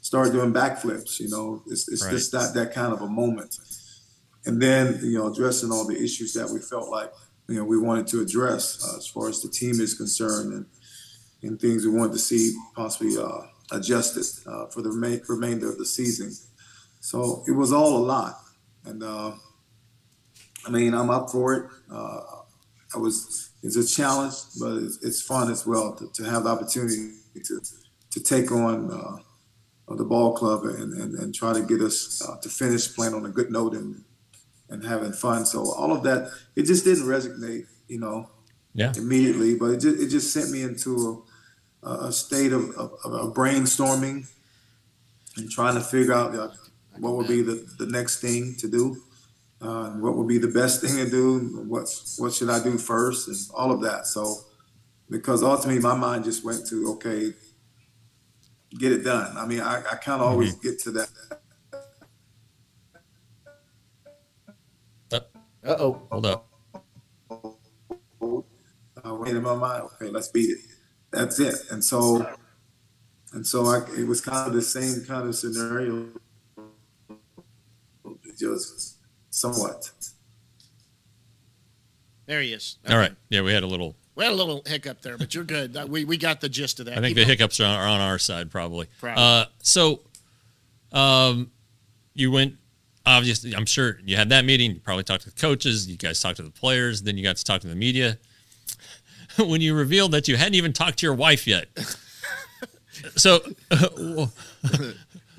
start 0.00 0.32
doing 0.32 0.52
backflips, 0.52 1.20
you 1.20 1.28
know, 1.28 1.62
it's, 1.66 1.88
it's 1.88 2.04
right. 2.04 2.12
just 2.12 2.32
not 2.32 2.54
that 2.54 2.72
kind 2.72 2.92
of 2.92 3.02
a 3.02 3.08
moment. 3.08 3.56
And 4.46 4.60
then, 4.62 5.00
you 5.02 5.18
know, 5.18 5.30
addressing 5.30 5.70
all 5.70 5.86
the 5.86 6.00
issues 6.00 6.32
that 6.34 6.48
we 6.48 6.60
felt 6.60 6.88
like, 6.88 7.12
you 7.48 7.56
know, 7.56 7.64
we 7.64 7.78
wanted 7.78 8.06
to 8.08 8.20
address 8.20 8.84
uh, 8.86 8.96
as 8.96 9.06
far 9.06 9.28
as 9.28 9.42
the 9.42 9.48
team 9.48 9.80
is 9.80 9.94
concerned 9.94 10.52
and, 10.52 10.66
and 11.42 11.60
things 11.60 11.84
we 11.84 11.90
wanted 11.92 12.12
to 12.12 12.18
see 12.18 12.54
possibly 12.74 13.16
uh, 13.16 13.42
adjusted 13.70 14.24
uh, 14.50 14.66
for 14.66 14.82
the 14.82 14.90
remain, 14.90 15.20
remainder 15.28 15.70
of 15.70 15.78
the 15.78 15.86
season. 15.86 16.32
So 17.00 17.44
it 17.46 17.52
was 17.52 17.72
all 17.72 17.96
a 17.96 18.04
lot, 18.04 18.34
and 18.84 19.02
uh, 19.02 19.32
I 20.66 20.70
mean, 20.70 20.94
I'm 20.94 21.10
up 21.10 21.30
for 21.30 21.54
it. 21.54 21.64
Uh, 21.90 22.20
I 22.94 22.98
was. 22.98 23.44
It's 23.62 23.76
a 23.76 23.84
challenge, 23.86 24.34
but 24.60 24.76
it's, 24.76 25.02
it's 25.04 25.20
fun 25.22 25.50
as 25.50 25.66
well 25.66 25.96
to, 25.96 26.08
to 26.12 26.30
have 26.30 26.44
the 26.44 26.50
opportunity 26.50 27.12
to 27.44 27.60
to 28.10 28.20
take 28.20 28.50
on 28.52 28.90
uh, 28.90 29.94
the 29.94 30.04
ball 30.04 30.32
club 30.36 30.64
and, 30.64 30.92
and, 30.92 31.14
and 31.16 31.34
try 31.34 31.52
to 31.52 31.62
get 31.62 31.80
us 31.80 32.22
uh, 32.26 32.36
to 32.40 32.48
finish 32.48 32.94
playing 32.94 33.14
on 33.14 33.26
a 33.26 33.30
good 33.30 33.50
note 33.50 33.74
and 33.74 34.04
and 34.70 34.84
having 34.84 35.12
fun. 35.12 35.44
So 35.46 35.72
all 35.72 35.92
of 35.92 36.02
that, 36.04 36.30
it 36.54 36.64
just 36.64 36.84
didn't 36.84 37.04
resonate, 37.06 37.64
you 37.88 37.98
know, 37.98 38.30
Yeah. 38.74 38.92
immediately, 38.96 39.54
but 39.56 39.70
it 39.70 39.80
just, 39.80 40.00
it 40.02 40.08
just 40.08 40.32
sent 40.32 40.50
me 40.50 40.62
into 40.62 41.24
a, 41.88 42.12
state 42.12 42.52
of, 42.52 42.70
of, 42.76 42.92
of 43.04 43.34
brainstorming 43.34 44.28
and 45.36 45.50
trying 45.50 45.74
to 45.74 45.80
figure 45.80 46.12
out 46.12 46.34
uh, 46.34 46.48
what 46.98 47.14
would 47.14 47.28
be 47.28 47.42
the, 47.42 47.66
the 47.78 47.86
next 47.86 48.20
thing 48.20 48.54
to 48.58 48.68
do, 48.68 48.96
uh, 49.60 49.90
what 49.90 50.16
would 50.16 50.28
be 50.28 50.38
the 50.38 50.48
best 50.48 50.80
thing 50.80 50.96
to 50.96 51.08
do, 51.08 51.64
what's 51.66 52.18
what 52.18 52.32
should 52.32 52.50
I 52.50 52.62
do 52.62 52.78
first, 52.78 53.28
and 53.28 53.36
all 53.54 53.70
of 53.70 53.80
that. 53.82 54.06
So, 54.06 54.36
because 55.10 55.42
ultimately 55.42 55.80
my 55.80 55.96
mind 55.96 56.24
just 56.24 56.44
went 56.44 56.66
to 56.68 56.92
okay, 56.94 57.32
get 58.78 58.92
it 58.92 59.04
done. 59.04 59.36
I 59.36 59.46
mean, 59.46 59.60
I, 59.60 59.78
I 59.78 59.96
kind 59.96 60.20
of 60.20 60.28
always 60.28 60.54
get 60.54 60.78
to 60.80 60.90
that. 60.92 61.08
Uh 65.68 65.76
oh. 65.80 66.02
Hold 66.10 66.26
up. 66.26 66.46
uh, 69.04 69.14
wait 69.14 69.36
in 69.36 69.42
my 69.42 69.54
mind, 69.54 69.82
okay, 69.82 70.08
let's 70.08 70.28
beat 70.28 70.50
it. 70.50 70.58
That's 71.10 71.40
it. 71.40 71.54
And 71.70 71.82
so, 71.82 72.28
and 73.32 73.46
so 73.46 73.66
I, 73.66 73.78
it 73.98 74.06
was 74.06 74.20
kind 74.20 74.46
of 74.46 74.54
the 74.54 74.62
same 74.62 75.04
kind 75.06 75.26
of 75.28 75.34
scenario, 75.34 76.06
just 78.38 78.96
somewhat. 79.30 79.90
There 82.26 82.42
he 82.42 82.52
is. 82.52 82.76
All 82.88 82.98
right. 82.98 83.14
Yeah, 83.30 83.40
we 83.42 83.52
had 83.52 83.62
a 83.62 83.66
little. 83.66 83.96
We 84.14 84.24
had 84.24 84.32
a 84.32 84.36
little 84.36 84.62
hiccup 84.66 85.00
there, 85.00 85.16
but 85.16 85.34
you're 85.34 85.44
good. 85.44 85.76
Uh, 85.76 85.86
We, 85.88 86.04
we 86.04 86.16
got 86.16 86.40
the 86.40 86.48
gist 86.48 86.80
of 86.80 86.86
that. 86.86 86.92
I 86.92 86.94
think 86.96 87.06
Keep 87.10 87.14
the 87.16 87.20
going. 87.22 87.28
hiccups 87.28 87.60
are 87.60 87.64
on, 87.64 87.74
are 87.76 87.86
on 87.86 88.00
our 88.00 88.18
side, 88.18 88.50
probably. 88.50 88.88
Probably. 89.00 89.22
Uh, 89.22 89.44
so, 89.62 90.00
um, 90.92 91.52
you 92.14 92.30
went. 92.32 92.54
Obviously, 93.06 93.54
I'm 93.54 93.64
sure 93.64 93.98
you 94.04 94.16
had 94.16 94.28
that 94.30 94.44
meeting. 94.44 94.72
You 94.72 94.80
probably 94.80 95.04
talked 95.04 95.22
to 95.22 95.30
the 95.30 95.40
coaches. 95.40 95.88
You 95.88 95.96
guys 95.96 96.20
talked 96.20 96.36
to 96.36 96.42
the 96.42 96.50
players. 96.50 97.02
Then 97.02 97.16
you 97.16 97.22
got 97.22 97.36
to 97.36 97.44
talk 97.44 97.60
to 97.62 97.68
the 97.68 97.76
media. 97.76 98.18
when 99.46 99.60
you 99.60 99.74
revealed 99.74 100.12
that 100.12 100.28
you 100.28 100.36
hadn't 100.36 100.54
even 100.54 100.72
talked 100.72 100.98
to 100.98 101.06
your 101.06 101.14
wife 101.14 101.46
yet. 101.46 101.68
so, 103.16 103.40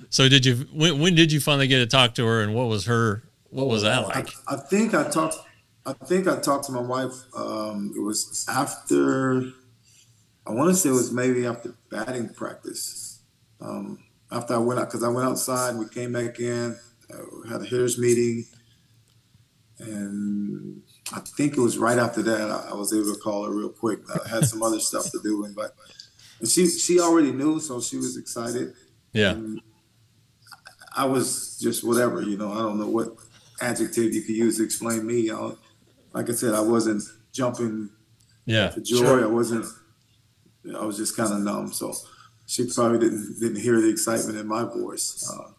so 0.10 0.30
did 0.30 0.46
you? 0.46 0.68
When, 0.74 1.00
when 1.00 1.16
did 1.16 1.32
you 1.32 1.40
finally 1.40 1.68
get 1.68 1.80
to 1.80 1.88
talk 1.88 2.16
to 2.16 2.26
her, 2.26 2.42
and 2.42 2.56
what 2.56 2.68
was 2.68 2.86
her? 2.86 3.24
What 3.50 3.68
was 3.68 3.84
that 3.84 4.04
I, 4.04 4.08
like? 4.08 4.30
I 4.48 4.56
think 4.58 4.94
I 4.94 5.10
talked. 5.10 5.36
I 5.86 5.94
think 5.94 6.28
I 6.28 6.40
talked 6.40 6.66
to 6.66 6.72
my 6.72 6.82
wife. 6.82 7.14
Um, 7.36 7.94
it 7.96 8.00
was 8.00 8.46
after. 8.48 9.44
I 10.48 10.52
want 10.52 10.70
to 10.70 10.76
say 10.76 10.90
it 10.90 10.94
was 10.94 11.12
maybe 11.12 11.46
after 11.46 11.76
batting 11.92 12.30
practice. 12.30 13.22
Um, 13.62 14.00
after 14.32 14.54
I 14.54 14.58
went 14.58 14.80
out, 14.80 14.88
because 14.88 15.04
I 15.04 15.10
went 15.10 15.28
outside, 15.28 15.76
we 15.76 15.88
came 15.90 16.14
back 16.14 16.40
in, 16.40 16.78
uh, 17.12 17.50
had 17.50 17.62
a 17.62 17.66
hitters 17.66 17.98
meeting, 17.98 18.46
and 19.80 20.82
I 21.12 21.22
think 21.22 21.58
it 21.58 21.60
was 21.60 21.78
right 21.78 21.98
after 21.98 22.22
that 22.22 22.52
I, 22.52 22.70
I 22.72 22.74
was 22.76 22.94
able 22.94 23.14
to 23.14 23.20
call 23.20 23.46
her 23.46 23.52
real 23.52 23.70
quick. 23.70 24.00
I 24.14 24.28
had 24.28 24.46
some 24.46 24.62
other 24.62 24.80
stuff 24.80 25.10
to 25.12 25.20
do, 25.24 25.44
and 25.46 25.56
but 25.56 25.74
and 26.40 26.48
she 26.48 26.68
she 26.68 27.00
already 27.00 27.32
knew, 27.32 27.60
so 27.60 27.82
she 27.82 27.98
was 27.98 28.18
excited. 28.18 28.74
Yeah. 29.14 29.32
And 29.32 29.62
I 30.96 31.06
was 31.06 31.58
just 31.60 31.84
whatever, 31.84 32.22
you 32.22 32.38
know. 32.38 32.52
I 32.52 32.60
don't 32.60 32.80
know 32.80 32.88
what 32.88 33.16
adjective 33.62 34.14
you 34.14 34.22
could 34.22 34.36
use 34.36 34.58
to 34.58 34.64
explain 34.64 35.06
me. 35.06 35.32
I, 35.32 35.52
like 36.14 36.30
I 36.30 36.34
said, 36.34 36.54
I 36.54 36.62
wasn't 36.62 37.04
jumping 37.32 37.90
Yeah. 38.46 38.70
for 38.70 38.82
joy. 38.82 39.22
I 39.24 39.28
wasn't. 39.28 39.66
I 40.78 40.84
was 40.86 40.98
just 40.98 41.16
kind 41.16 41.32
of 41.34 41.40
numb. 41.40 41.72
So 41.74 41.94
she 42.46 42.70
probably 42.74 43.00
didn't 43.00 43.40
didn't 43.40 43.62
hear 43.62 43.82
the 43.82 43.90
excitement 43.90 44.38
in 44.38 44.48
my 44.48 44.64
voice. 44.64 45.28
Uh, 45.32 45.52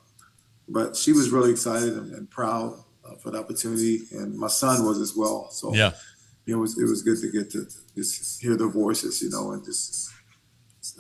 but 0.69 0.95
she 0.97 1.13
was 1.13 1.31
really 1.31 1.51
excited 1.51 1.95
and, 1.95 2.13
and 2.15 2.31
proud 2.31 2.85
uh, 3.11 3.17
for 3.17 3.31
the 3.31 3.39
opportunity, 3.39 4.01
and 4.13 4.37
my 4.37 4.49
son 4.49 4.85
was 4.85 4.99
as 5.01 5.15
well. 5.17 5.51
So 5.51 5.75
Yeah. 5.75 5.93
it 6.47 6.55
was 6.55 6.79
it 6.79 6.85
was 6.85 7.03
good 7.03 7.19
to 7.21 7.31
get 7.31 7.51
to 7.53 7.67
just 7.95 8.41
hear 8.41 8.57
their 8.57 8.69
voices, 8.69 9.21
you 9.23 9.31
know, 9.31 9.53
and 9.53 9.65
just 9.65 10.11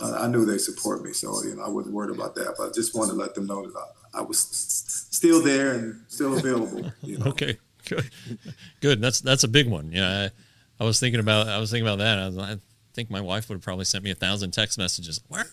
I, 0.02 0.24
I 0.24 0.26
knew 0.28 0.44
they 0.44 0.58
support 0.58 1.02
me, 1.02 1.12
so 1.12 1.42
you 1.44 1.54
know 1.56 1.62
I 1.64 1.68
wasn't 1.68 1.94
worried 1.94 2.14
about 2.14 2.34
that. 2.36 2.54
But 2.58 2.68
I 2.68 2.72
just 2.72 2.94
wanted 2.94 3.12
to 3.12 3.18
let 3.18 3.34
them 3.34 3.46
know 3.46 3.62
that 3.66 3.76
I, 4.14 4.18
I 4.18 4.22
was 4.22 4.38
still 5.10 5.42
there 5.42 5.72
and 5.74 6.04
still 6.08 6.36
available. 6.36 6.90
You 7.02 7.18
know? 7.18 7.26
Okay, 7.26 7.58
good, 7.88 8.10
good. 8.80 9.00
That's 9.00 9.20
that's 9.20 9.44
a 9.44 9.48
big 9.48 9.68
one. 9.68 9.90
Yeah, 9.92 10.28
I, 10.80 10.82
I 10.82 10.86
was 10.86 11.00
thinking 11.00 11.20
about 11.20 11.48
I 11.48 11.58
was 11.58 11.70
thinking 11.70 11.86
about 11.86 11.98
that. 11.98 12.18
I, 12.18 12.26
was, 12.26 12.38
I 12.38 12.56
think 12.94 13.10
my 13.10 13.20
wife 13.20 13.48
would 13.48 13.56
have 13.56 13.62
probably 13.62 13.84
sent 13.84 14.04
me 14.04 14.10
a 14.10 14.14
thousand 14.14 14.50
text 14.52 14.76
messages. 14.78 15.20
Where? 15.28 15.46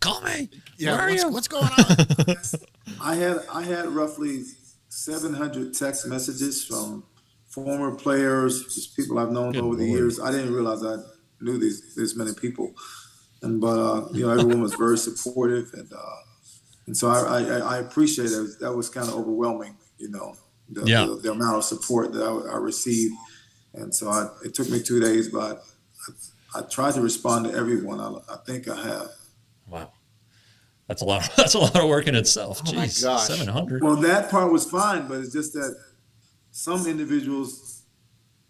Call 0.00 0.20
me. 0.22 0.48
Yeah, 0.78 0.92
Where 0.92 1.00
are 1.00 1.10
what's, 1.10 1.22
you? 1.22 1.28
what's 1.30 1.48
going 1.48 1.64
on? 1.64 2.36
I 3.00 3.14
had 3.16 3.38
I 3.52 3.62
had 3.62 3.86
roughly 3.88 4.44
700 4.92 5.72
text 5.72 6.06
messages 6.06 6.64
from 6.64 7.04
former 7.48 7.94
players, 7.94 8.62
just 8.74 8.94
people 8.94 9.18
I've 9.18 9.30
known 9.32 9.52
Good 9.52 9.62
over 9.62 9.76
the 9.76 9.86
years. 9.86 10.20
I 10.20 10.30
didn't 10.30 10.52
realize 10.52 10.84
I 10.84 10.96
knew 11.40 11.58
these 11.58 11.94
this 11.94 12.14
many 12.14 12.34
people, 12.34 12.74
and 13.40 13.58
but 13.60 13.78
uh, 13.78 14.08
you 14.12 14.26
know 14.26 14.32
everyone 14.32 14.60
was 14.60 14.74
very 14.74 14.98
supportive, 14.98 15.72
and 15.72 15.90
uh, 15.92 16.16
and 16.86 16.94
so 16.96 17.08
I 17.08 17.40
I, 17.40 17.58
I 17.58 17.78
appreciate 17.78 18.30
it. 18.32 18.60
That 18.60 18.74
was 18.74 18.90
kind 18.90 19.08
of 19.08 19.14
overwhelming, 19.14 19.76
you 19.96 20.10
know, 20.10 20.34
the, 20.68 20.82
Yeah. 20.84 21.06
the, 21.06 21.16
the 21.16 21.30
amount 21.32 21.56
of 21.56 21.64
support 21.64 22.12
that 22.12 22.22
I, 22.22 22.54
I 22.54 22.56
received, 22.58 23.14
and 23.72 23.94
so 23.94 24.10
I, 24.10 24.28
it 24.44 24.52
took 24.54 24.68
me 24.68 24.82
two 24.82 25.00
days, 25.00 25.28
but 25.28 25.62
I, 26.54 26.58
I 26.58 26.62
tried 26.62 26.94
to 26.94 27.00
respond 27.00 27.46
to 27.46 27.52
everyone. 27.54 27.98
I, 27.98 28.10
I 28.34 28.36
think 28.46 28.68
I 28.68 28.76
have. 28.76 29.08
Wow, 29.68 29.90
that's 30.88 31.02
a 31.02 31.04
lot. 31.04 31.28
That's 31.36 31.54
a 31.54 31.58
lot 31.58 31.76
of 31.76 31.88
work 31.88 32.06
in 32.06 32.14
itself. 32.14 32.60
Oh 32.66 32.72
my 32.74 32.86
Jeez, 32.86 33.02
gosh. 33.02 33.26
seven 33.28 33.48
hundred. 33.48 33.82
Well, 33.82 33.96
that 33.96 34.30
part 34.30 34.52
was 34.52 34.68
fine, 34.70 35.08
but 35.08 35.18
it's 35.20 35.32
just 35.32 35.52
that 35.54 35.74
some 36.50 36.86
individuals, 36.86 37.82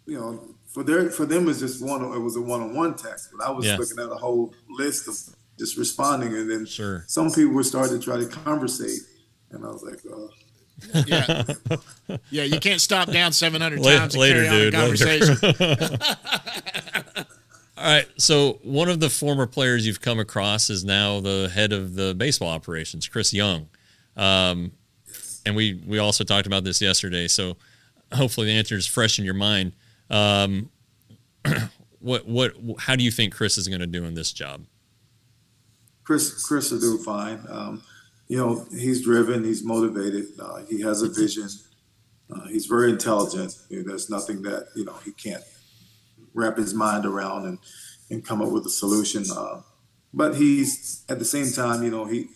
you 0.06 0.18
know, 0.18 0.54
for 0.72 0.82
their 0.82 1.10
for 1.10 1.26
them 1.26 1.48
it's 1.48 1.60
just 1.60 1.82
one. 1.84 2.02
It 2.02 2.18
was 2.18 2.36
a 2.36 2.40
one-on-one 2.40 2.94
text, 2.96 3.28
but 3.36 3.46
I 3.46 3.50
was 3.50 3.66
Yeah. 3.66 3.76
looking 3.76 3.98
at 3.98 4.10
a 4.10 4.14
whole 4.16 4.54
list 4.70 5.06
of 5.08 5.16
just 5.58 5.76
responding, 5.76 6.34
and 6.34 6.50
then 6.50 6.64
Sure. 6.66 7.04
some 7.06 7.30
people 7.30 7.52
were 7.52 7.62
starting 7.62 7.98
to 8.00 8.04
try 8.04 8.16
to 8.16 8.26
conversate, 8.26 9.00
and 9.50 9.64
I 9.64 9.68
was 9.68 9.82
like, 9.82 10.00
uh, 10.10 10.28
yeah. 11.06 11.44
Yeah, 12.30 12.44
you 12.44 12.58
can't 12.58 12.80
stop 12.80 13.10
down 13.12 13.32
700 13.32 13.78
La- 13.78 13.98
times 13.98 14.14
and 14.14 14.20
later, 14.22 14.44
carry 14.44 14.74
on 14.74 14.90
a 14.90 14.96
dude, 14.96 15.06
later. 15.06 15.36
All 17.82 17.88
right. 17.88 18.06
So 18.16 18.60
one 18.62 18.88
of 18.88 19.00
the 19.00 19.10
former 19.10 19.44
players 19.44 19.84
you've 19.84 20.00
come 20.00 20.20
across 20.20 20.70
is 20.70 20.84
now 20.84 21.18
the 21.18 21.50
head 21.52 21.72
of 21.72 21.96
the 21.96 22.14
baseball 22.14 22.50
operations, 22.50 23.08
Chris 23.08 23.34
Young. 23.34 23.68
Um, 24.16 24.70
and 25.44 25.56
we 25.56 25.82
we 25.84 25.98
also 25.98 26.22
talked 26.22 26.46
about 26.46 26.62
this 26.62 26.80
yesterday. 26.80 27.26
So 27.26 27.56
hopefully 28.12 28.46
the 28.46 28.52
answer 28.52 28.76
is 28.76 28.86
fresh 28.86 29.18
in 29.18 29.24
your 29.24 29.34
mind. 29.34 29.72
Um, 30.10 30.70
what 31.98 32.24
what 32.24 32.54
how 32.78 32.94
do 32.94 33.02
you 33.02 33.10
think 33.10 33.34
Chris 33.34 33.58
is 33.58 33.66
going 33.66 33.80
to 33.80 33.88
do 33.88 34.04
in 34.04 34.14
this 34.14 34.32
job? 34.32 34.62
Chris, 36.04 36.46
Chris 36.46 36.70
will 36.70 36.78
do 36.78 36.98
fine. 36.98 37.40
Um, 37.48 37.82
you 38.28 38.36
know, 38.36 38.64
he's 38.70 39.02
driven, 39.02 39.42
he's 39.42 39.64
motivated, 39.64 40.26
uh, 40.40 40.62
he 40.68 40.80
has 40.82 41.02
a 41.02 41.08
vision. 41.08 41.48
Uh, 42.32 42.46
he's 42.46 42.66
very 42.66 42.90
intelligent. 42.90 43.56
You 43.68 43.78
know, 43.78 43.88
there's 43.88 44.08
nothing 44.08 44.40
that 44.42 44.68
you 44.76 44.84
know 44.84 44.94
he 45.04 45.10
can't 45.10 45.42
wrap 46.34 46.56
his 46.56 46.74
mind 46.74 47.06
around 47.06 47.46
and 47.46 47.58
and 48.10 48.24
come 48.24 48.42
up 48.42 48.50
with 48.50 48.66
a 48.66 48.70
solution. 48.70 49.24
Uh, 49.34 49.62
but 50.12 50.36
he's 50.36 51.04
at 51.08 51.18
the 51.18 51.24
same 51.24 51.50
time, 51.50 51.82
you 51.82 51.90
know, 51.90 52.04
he 52.04 52.28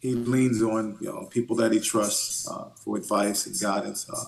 he 0.00 0.14
leans 0.14 0.62
on 0.62 0.96
you 1.00 1.08
know 1.08 1.26
people 1.26 1.56
that 1.56 1.72
he 1.72 1.80
trusts 1.80 2.48
uh, 2.48 2.70
for 2.76 2.96
advice 2.96 3.46
and 3.46 3.60
guidance. 3.60 4.08
Uh, 4.08 4.24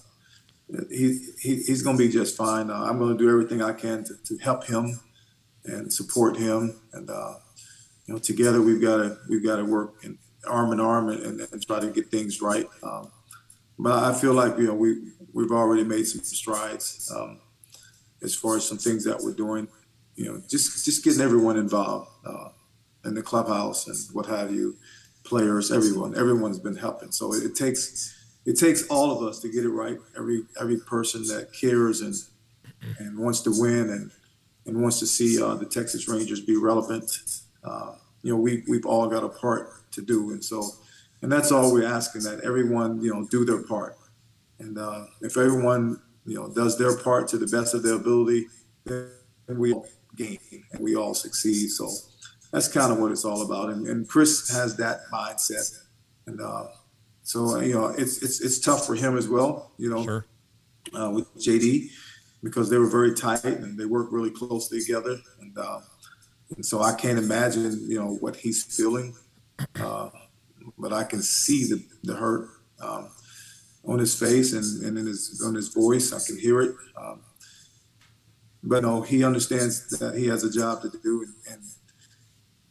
he, 0.90 1.18
he 1.40 1.56
he's 1.56 1.82
going 1.82 1.96
to 1.96 2.02
be 2.02 2.10
just 2.10 2.36
fine. 2.36 2.70
Uh, 2.70 2.84
I'm 2.84 2.98
going 2.98 3.16
to 3.16 3.18
do 3.22 3.30
everything 3.30 3.62
I 3.62 3.72
can 3.72 4.04
to, 4.04 4.14
to 4.24 4.38
help 4.38 4.66
him 4.66 5.00
and 5.64 5.92
support 5.92 6.36
him. 6.36 6.80
And 6.92 7.08
uh, 7.08 7.34
you 8.06 8.14
know, 8.14 8.20
together 8.20 8.60
we've 8.62 8.82
got 8.82 8.96
to 8.98 9.18
we've 9.28 9.44
got 9.44 9.56
to 9.56 9.64
work 9.64 9.94
in, 10.02 10.18
arm 10.46 10.72
in 10.72 10.80
arm 10.80 11.08
and, 11.08 11.22
and, 11.22 11.40
and 11.52 11.66
try 11.66 11.80
to 11.80 11.88
get 11.88 12.10
things 12.10 12.40
right. 12.40 12.66
Um, 12.82 13.10
but 13.78 14.02
I 14.02 14.12
feel 14.12 14.34
like 14.34 14.58
you 14.58 14.66
know 14.66 14.74
we 14.74 15.12
we've 15.32 15.52
already 15.52 15.84
made 15.84 16.06
some 16.06 16.22
strides 16.22 17.10
um, 17.14 17.40
as 18.22 18.34
far 18.34 18.56
as 18.56 18.66
some 18.66 18.78
things 18.78 19.04
that 19.04 19.20
we're 19.20 19.34
doing. 19.34 19.68
You 20.16 20.26
know, 20.26 20.42
just 20.48 20.84
just 20.84 21.04
getting 21.04 21.20
everyone 21.20 21.56
involved 21.56 22.10
uh, 22.26 22.48
in 23.04 23.14
the 23.14 23.22
clubhouse 23.22 23.86
and 23.86 23.96
what 24.12 24.26
have 24.26 24.52
you, 24.52 24.76
players, 25.24 25.70
everyone, 25.70 26.16
everyone's 26.16 26.58
been 26.58 26.76
helping. 26.76 27.12
So 27.12 27.32
it, 27.32 27.44
it 27.44 27.54
takes 27.54 28.16
it 28.44 28.58
takes 28.58 28.86
all 28.88 29.10
of 29.16 29.26
us 29.26 29.40
to 29.40 29.48
get 29.50 29.64
it 29.64 29.70
right. 29.70 29.98
Every 30.16 30.42
every 30.60 30.78
person 30.78 31.22
that 31.28 31.52
cares 31.52 32.00
and 32.00 32.14
and 32.98 33.18
wants 33.18 33.40
to 33.42 33.50
win 33.50 33.90
and 33.90 34.10
and 34.66 34.82
wants 34.82 34.98
to 35.00 35.06
see 35.06 35.42
uh, 35.42 35.54
the 35.54 35.66
Texas 35.66 36.08
Rangers 36.08 36.40
be 36.40 36.56
relevant. 36.56 37.10
Uh, 37.64 37.94
you 38.22 38.32
know, 38.32 38.40
we 38.40 38.62
we've 38.68 38.86
all 38.86 39.08
got 39.08 39.24
a 39.24 39.28
part 39.28 39.90
to 39.92 40.02
do, 40.02 40.30
and 40.30 40.44
so 40.44 40.70
and 41.22 41.30
that's 41.30 41.52
all 41.52 41.72
we're 41.72 41.86
asking 41.86 42.22
that 42.22 42.40
everyone 42.40 43.00
you 43.02 43.12
know 43.12 43.26
do 43.30 43.44
their 43.44 43.62
part. 43.62 43.96
And 44.58 44.78
uh, 44.78 45.06
if 45.20 45.36
everyone 45.36 46.00
you 46.30 46.36
know, 46.36 46.48
does 46.48 46.78
their 46.78 46.96
part 46.96 47.26
to 47.26 47.38
the 47.38 47.46
best 47.48 47.74
of 47.74 47.82
their 47.82 47.94
ability, 47.94 48.46
then 48.84 49.08
we 49.48 49.72
all 49.72 49.88
gain 50.16 50.38
and 50.70 50.80
we 50.80 50.94
all 50.94 51.12
succeed. 51.12 51.68
So 51.70 51.90
that's 52.52 52.68
kind 52.68 52.92
of 52.92 53.00
what 53.00 53.10
it's 53.10 53.24
all 53.24 53.42
about. 53.42 53.70
And, 53.70 53.88
and 53.88 54.08
Chris 54.08 54.48
has 54.50 54.76
that 54.76 55.00
mindset, 55.12 55.76
and 56.26 56.40
uh, 56.40 56.68
so 57.24 57.58
you 57.58 57.74
know, 57.74 57.88
it's 57.88 58.22
it's 58.22 58.40
it's 58.40 58.60
tough 58.60 58.86
for 58.86 58.94
him 58.94 59.18
as 59.18 59.28
well. 59.28 59.72
You 59.76 59.90
know, 59.90 60.04
Sure. 60.04 60.26
uh, 60.94 61.10
with 61.10 61.26
JD 61.36 61.88
because 62.44 62.70
they 62.70 62.78
were 62.78 62.86
very 62.86 63.12
tight 63.12 63.44
and 63.44 63.78
they 63.78 63.84
worked 63.84 64.12
really 64.12 64.30
closely 64.30 64.80
together. 64.80 65.18
And, 65.40 65.58
uh, 65.58 65.80
and 66.56 66.64
so 66.64 66.80
I 66.80 66.94
can't 66.94 67.18
imagine, 67.18 67.84
you 67.86 67.98
know, 67.98 68.14
what 68.20 68.34
he's 68.34 68.64
feeling. 68.64 69.14
Uh, 69.78 70.08
but 70.78 70.90
I 70.90 71.04
can 71.04 71.20
see 71.20 71.64
the, 71.64 71.84
the 72.02 72.14
hurt 72.14 72.48
um, 72.80 73.10
on 73.84 73.98
his 73.98 74.18
face 74.18 74.52
and, 74.52 74.82
and 74.84 74.98
in 74.98 75.06
his 75.06 75.42
on 75.44 75.54
his 75.54 75.68
voice. 75.68 76.12
I 76.12 76.20
can 76.24 76.38
hear 76.38 76.60
it. 76.62 76.74
Um, 76.96 77.20
but 78.62 78.82
no, 78.82 79.00
he 79.00 79.24
understands 79.24 79.88
that 79.98 80.14
he 80.16 80.26
has 80.28 80.44
a 80.44 80.50
job 80.50 80.82
to 80.82 80.90
do, 81.02 81.24
and 81.50 81.54
and, 81.54 81.62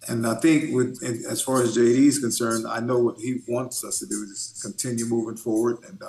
and 0.09 0.27
I 0.27 0.35
think 0.35 0.73
with 0.75 0.99
and 1.03 1.25
as 1.25 1.41
far 1.41 1.61
as 1.63 1.75
JD 1.75 1.97
is 2.07 2.19
concerned, 2.19 2.67
I 2.67 2.79
know 2.79 2.99
what 2.99 3.17
he 3.17 3.39
wants 3.47 3.83
us 3.83 3.99
to 3.99 4.05
do 4.05 4.23
is 4.31 4.59
continue 4.61 5.05
moving 5.05 5.35
forward 5.37 5.77
and 5.87 6.01
uh, 6.01 6.07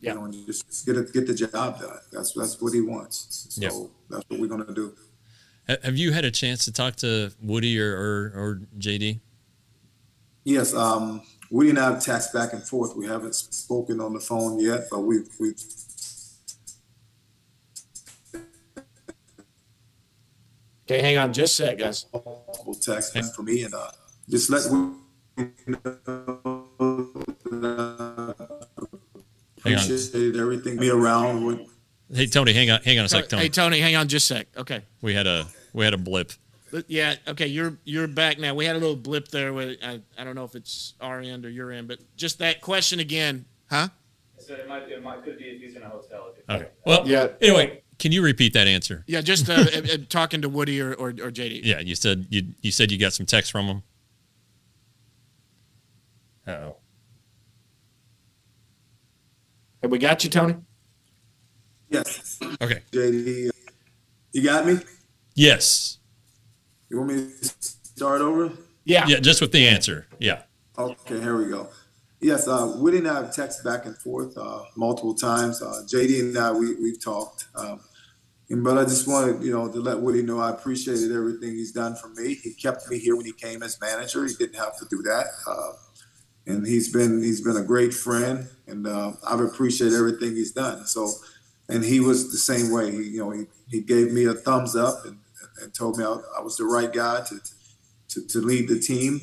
Yeah. 0.00 0.12
you 0.12 0.18
know 0.18 0.24
and 0.24 0.46
just 0.46 0.86
get 0.86 0.96
it, 0.96 1.12
get 1.12 1.26
the 1.26 1.34
job 1.34 1.78
done. 1.80 1.98
That's 2.10 2.32
that's 2.32 2.60
what 2.60 2.72
he 2.72 2.80
wants. 2.80 3.46
So 3.50 3.60
Yeah. 3.60 3.70
that's 4.10 4.24
what 4.28 4.40
we're 4.40 4.46
gonna 4.48 4.72
do. 4.74 4.94
Have 5.68 5.96
you 5.96 6.12
had 6.12 6.24
a 6.24 6.30
chance 6.30 6.64
to 6.64 6.72
talk 6.72 6.96
to 6.96 7.30
Woody 7.42 7.78
or 7.78 7.92
or, 7.94 8.32
or 8.34 8.60
JD? 8.78 9.20
Yes, 10.44 10.74
um, 10.74 11.22
we 11.52 11.66
didn't 11.66 11.78
have 11.78 11.94
texted 11.98 12.32
back 12.32 12.52
and 12.54 12.62
forth. 12.62 12.96
We 12.96 13.06
haven't 13.06 13.34
spoken 13.34 14.00
on 14.00 14.14
the 14.14 14.20
phone 14.20 14.58
yet, 14.58 14.84
but 14.90 15.00
we've 15.00 15.28
we've 15.38 15.60
Okay, 20.84 21.00
hang 21.00 21.16
on 21.18 21.32
just 21.32 21.58
a 21.60 21.66
sec, 21.66 21.78
guys. 21.78 22.06
multiple 22.12 22.74
texts 22.74 23.34
for 23.36 23.42
me 23.42 23.62
and 23.62 23.74
uh, 23.74 23.90
just 24.28 24.50
let 24.50 24.62
we 24.70 25.44
know 25.66 25.86
that 27.44 28.34
I 29.64 29.68
Hang 29.68 29.78
on. 29.78 29.84
appreciate 29.84 30.36
everything 30.36 30.76
be 30.78 30.90
around 30.90 31.44
with 31.44 31.60
Hey 32.12 32.26
Tony, 32.26 32.52
hang 32.52 32.70
on, 32.70 32.82
hang 32.82 32.98
on 32.98 33.04
a 33.06 33.08
sec, 33.08 33.28
Tony. 33.28 33.42
Hey 33.44 33.48
Tony, 33.48 33.80
hang 33.80 33.96
on 33.96 34.08
just 34.08 34.30
a 34.30 34.34
sec. 34.34 34.48
Okay. 34.56 34.82
We 35.00 35.14
had 35.14 35.26
a 35.26 35.46
we 35.72 35.84
had 35.84 35.94
a 35.94 35.98
blip. 35.98 36.32
But 36.72 36.86
Yeah, 36.88 37.14
okay, 37.28 37.46
you're 37.46 37.76
you're 37.84 38.08
back 38.08 38.38
now. 38.38 38.54
We 38.54 38.64
had 38.64 38.74
a 38.74 38.78
little 38.78 38.96
blip 38.96 39.28
there 39.28 39.52
with 39.52 39.78
I, 39.84 40.00
I 40.18 40.24
don't 40.24 40.34
know 40.34 40.44
if 40.44 40.54
it's 40.56 40.94
our 41.00 41.20
end 41.20 41.44
or 41.44 41.50
your 41.50 41.70
end, 41.70 41.86
but 41.86 41.98
just 42.16 42.38
that 42.38 42.62
question 42.62 42.98
again, 42.98 43.44
huh? 43.70 43.88
So 44.38 44.54
it 44.54 44.66
might, 44.68 44.88
it 44.90 45.02
might 45.04 45.22
could 45.22 45.38
be 45.38 45.44
if 45.44 45.60
he's 45.60 45.76
in 45.76 45.82
a 45.82 45.88
hotel. 45.88 46.34
Okay. 46.48 46.68
Well, 46.84 47.06
Yeah. 47.06 47.28
Anyway, 47.40 47.82
can 47.98 48.10
you 48.10 48.22
repeat 48.24 48.54
that 48.54 48.66
answer? 48.66 49.04
Yeah, 49.06 49.20
just 49.20 49.48
uh, 49.48 49.52
uh, 49.74 49.78
uh, 49.78 49.96
talking 50.08 50.42
to 50.42 50.48
Woody 50.48 50.80
or, 50.80 50.94
or, 50.94 51.10
or 51.10 51.30
JD. 51.30 51.60
Yeah, 51.62 51.78
you 51.78 51.94
said 51.94 52.26
you 52.30 52.42
you 52.62 52.72
said 52.72 52.90
you 52.90 52.98
got 52.98 53.12
some 53.12 53.26
text 53.26 53.52
from 53.52 53.66
him. 53.66 53.82
Oh. 56.48 56.76
Have 59.82 59.90
we 59.90 59.98
got 59.98 60.24
you, 60.24 60.30
Tony? 60.30 60.56
yes, 61.90 62.40
Okay. 62.60 62.80
JD. 62.92 63.50
You 64.32 64.42
got 64.42 64.66
me? 64.66 64.78
Yes. 65.34 65.98
You 66.92 66.98
want 66.98 67.10
me 67.10 67.16
to 67.40 67.44
start 67.44 68.20
over? 68.20 68.52
Yeah. 68.84 69.06
Yeah, 69.06 69.18
just 69.18 69.40
with 69.40 69.50
the 69.50 69.66
answer. 69.66 70.06
Yeah. 70.18 70.42
Okay, 70.76 71.18
here 71.18 71.38
we 71.38 71.48
go. 71.48 71.70
Yes, 72.20 72.46
uh, 72.46 72.74
Woody 72.76 72.98
and 72.98 73.08
I 73.08 73.14
have 73.14 73.34
texted 73.34 73.64
back 73.64 73.86
and 73.86 73.96
forth 73.96 74.36
uh, 74.36 74.64
multiple 74.76 75.14
times. 75.14 75.62
Uh, 75.62 75.84
JD 75.86 76.20
and 76.20 76.38
I, 76.38 76.52
we, 76.52 76.74
we've 76.74 77.02
talked. 77.02 77.46
Um, 77.54 77.80
and, 78.50 78.62
but 78.62 78.76
I 78.76 78.82
just 78.84 79.08
wanted, 79.08 79.42
you 79.42 79.52
know, 79.52 79.72
to 79.72 79.80
let 79.80 80.00
Woody 80.00 80.22
know 80.22 80.38
I 80.38 80.50
appreciated 80.50 81.12
everything 81.12 81.52
he's 81.52 81.72
done 81.72 81.96
for 81.96 82.08
me. 82.08 82.34
He 82.34 82.52
kept 82.52 82.86
me 82.90 82.98
here 82.98 83.16
when 83.16 83.24
he 83.24 83.32
came 83.32 83.62
as 83.62 83.80
manager. 83.80 84.26
He 84.26 84.34
didn't 84.34 84.56
have 84.56 84.78
to 84.78 84.84
do 84.90 85.00
that. 85.00 85.28
Uh, 85.48 85.72
and 86.46 86.66
he's 86.66 86.92
been 86.92 87.22
he's 87.22 87.40
been 87.40 87.56
a 87.56 87.64
great 87.64 87.94
friend, 87.94 88.48
and 88.66 88.86
uh, 88.86 89.12
I've 89.26 89.40
appreciated 89.40 89.96
everything 89.96 90.32
he's 90.32 90.52
done. 90.52 90.84
So, 90.86 91.08
and 91.70 91.82
he 91.82 92.00
was 92.00 92.30
the 92.32 92.38
same 92.38 92.70
way. 92.70 92.90
He, 92.90 93.02
you 93.04 93.18
know, 93.20 93.30
he, 93.30 93.46
he 93.70 93.80
gave 93.80 94.12
me 94.12 94.26
a 94.26 94.34
thumbs 94.34 94.76
up 94.76 95.06
and, 95.06 95.16
and 95.60 95.74
told 95.74 95.98
me 95.98 96.04
I, 96.04 96.16
I 96.38 96.40
was 96.40 96.56
the 96.56 96.64
right 96.64 96.92
guy 96.92 97.22
to, 97.28 97.38
to, 98.08 98.26
to 98.26 98.38
lead 98.38 98.68
the 98.68 98.78
team 98.78 99.20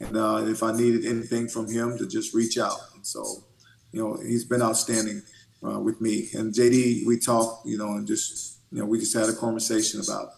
and 0.00 0.16
uh, 0.16 0.44
if 0.46 0.62
I 0.62 0.72
needed 0.72 1.04
anything 1.04 1.48
from 1.48 1.68
him, 1.70 1.98
to 1.98 2.06
just 2.06 2.34
reach 2.34 2.56
out. 2.56 2.78
And 2.94 3.06
so, 3.06 3.44
you 3.92 4.00
know, 4.00 4.16
he's 4.16 4.44
been 4.44 4.62
outstanding 4.62 5.22
uh, 5.64 5.80
with 5.80 6.00
me. 6.00 6.28
And 6.34 6.54
JD, 6.54 7.06
we 7.06 7.18
talked, 7.18 7.66
you 7.66 7.78
know, 7.78 7.94
and 7.94 8.06
just, 8.06 8.58
you 8.70 8.80
know, 8.80 8.86
we 8.86 9.00
just 9.00 9.14
had 9.14 9.28
a 9.28 9.32
conversation 9.32 10.00
about, 10.00 10.28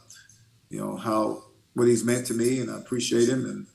you 0.71 0.81
know, 0.81 0.97
how 0.97 1.45
what 1.75 1.89
he's 1.89 2.05
meant 2.05 2.27
to 2.27 2.35
me, 2.35 2.61
and 2.61 2.71
I 2.71 2.79
appreciate 2.79 3.29
him. 3.29 3.45
And 3.45 3.67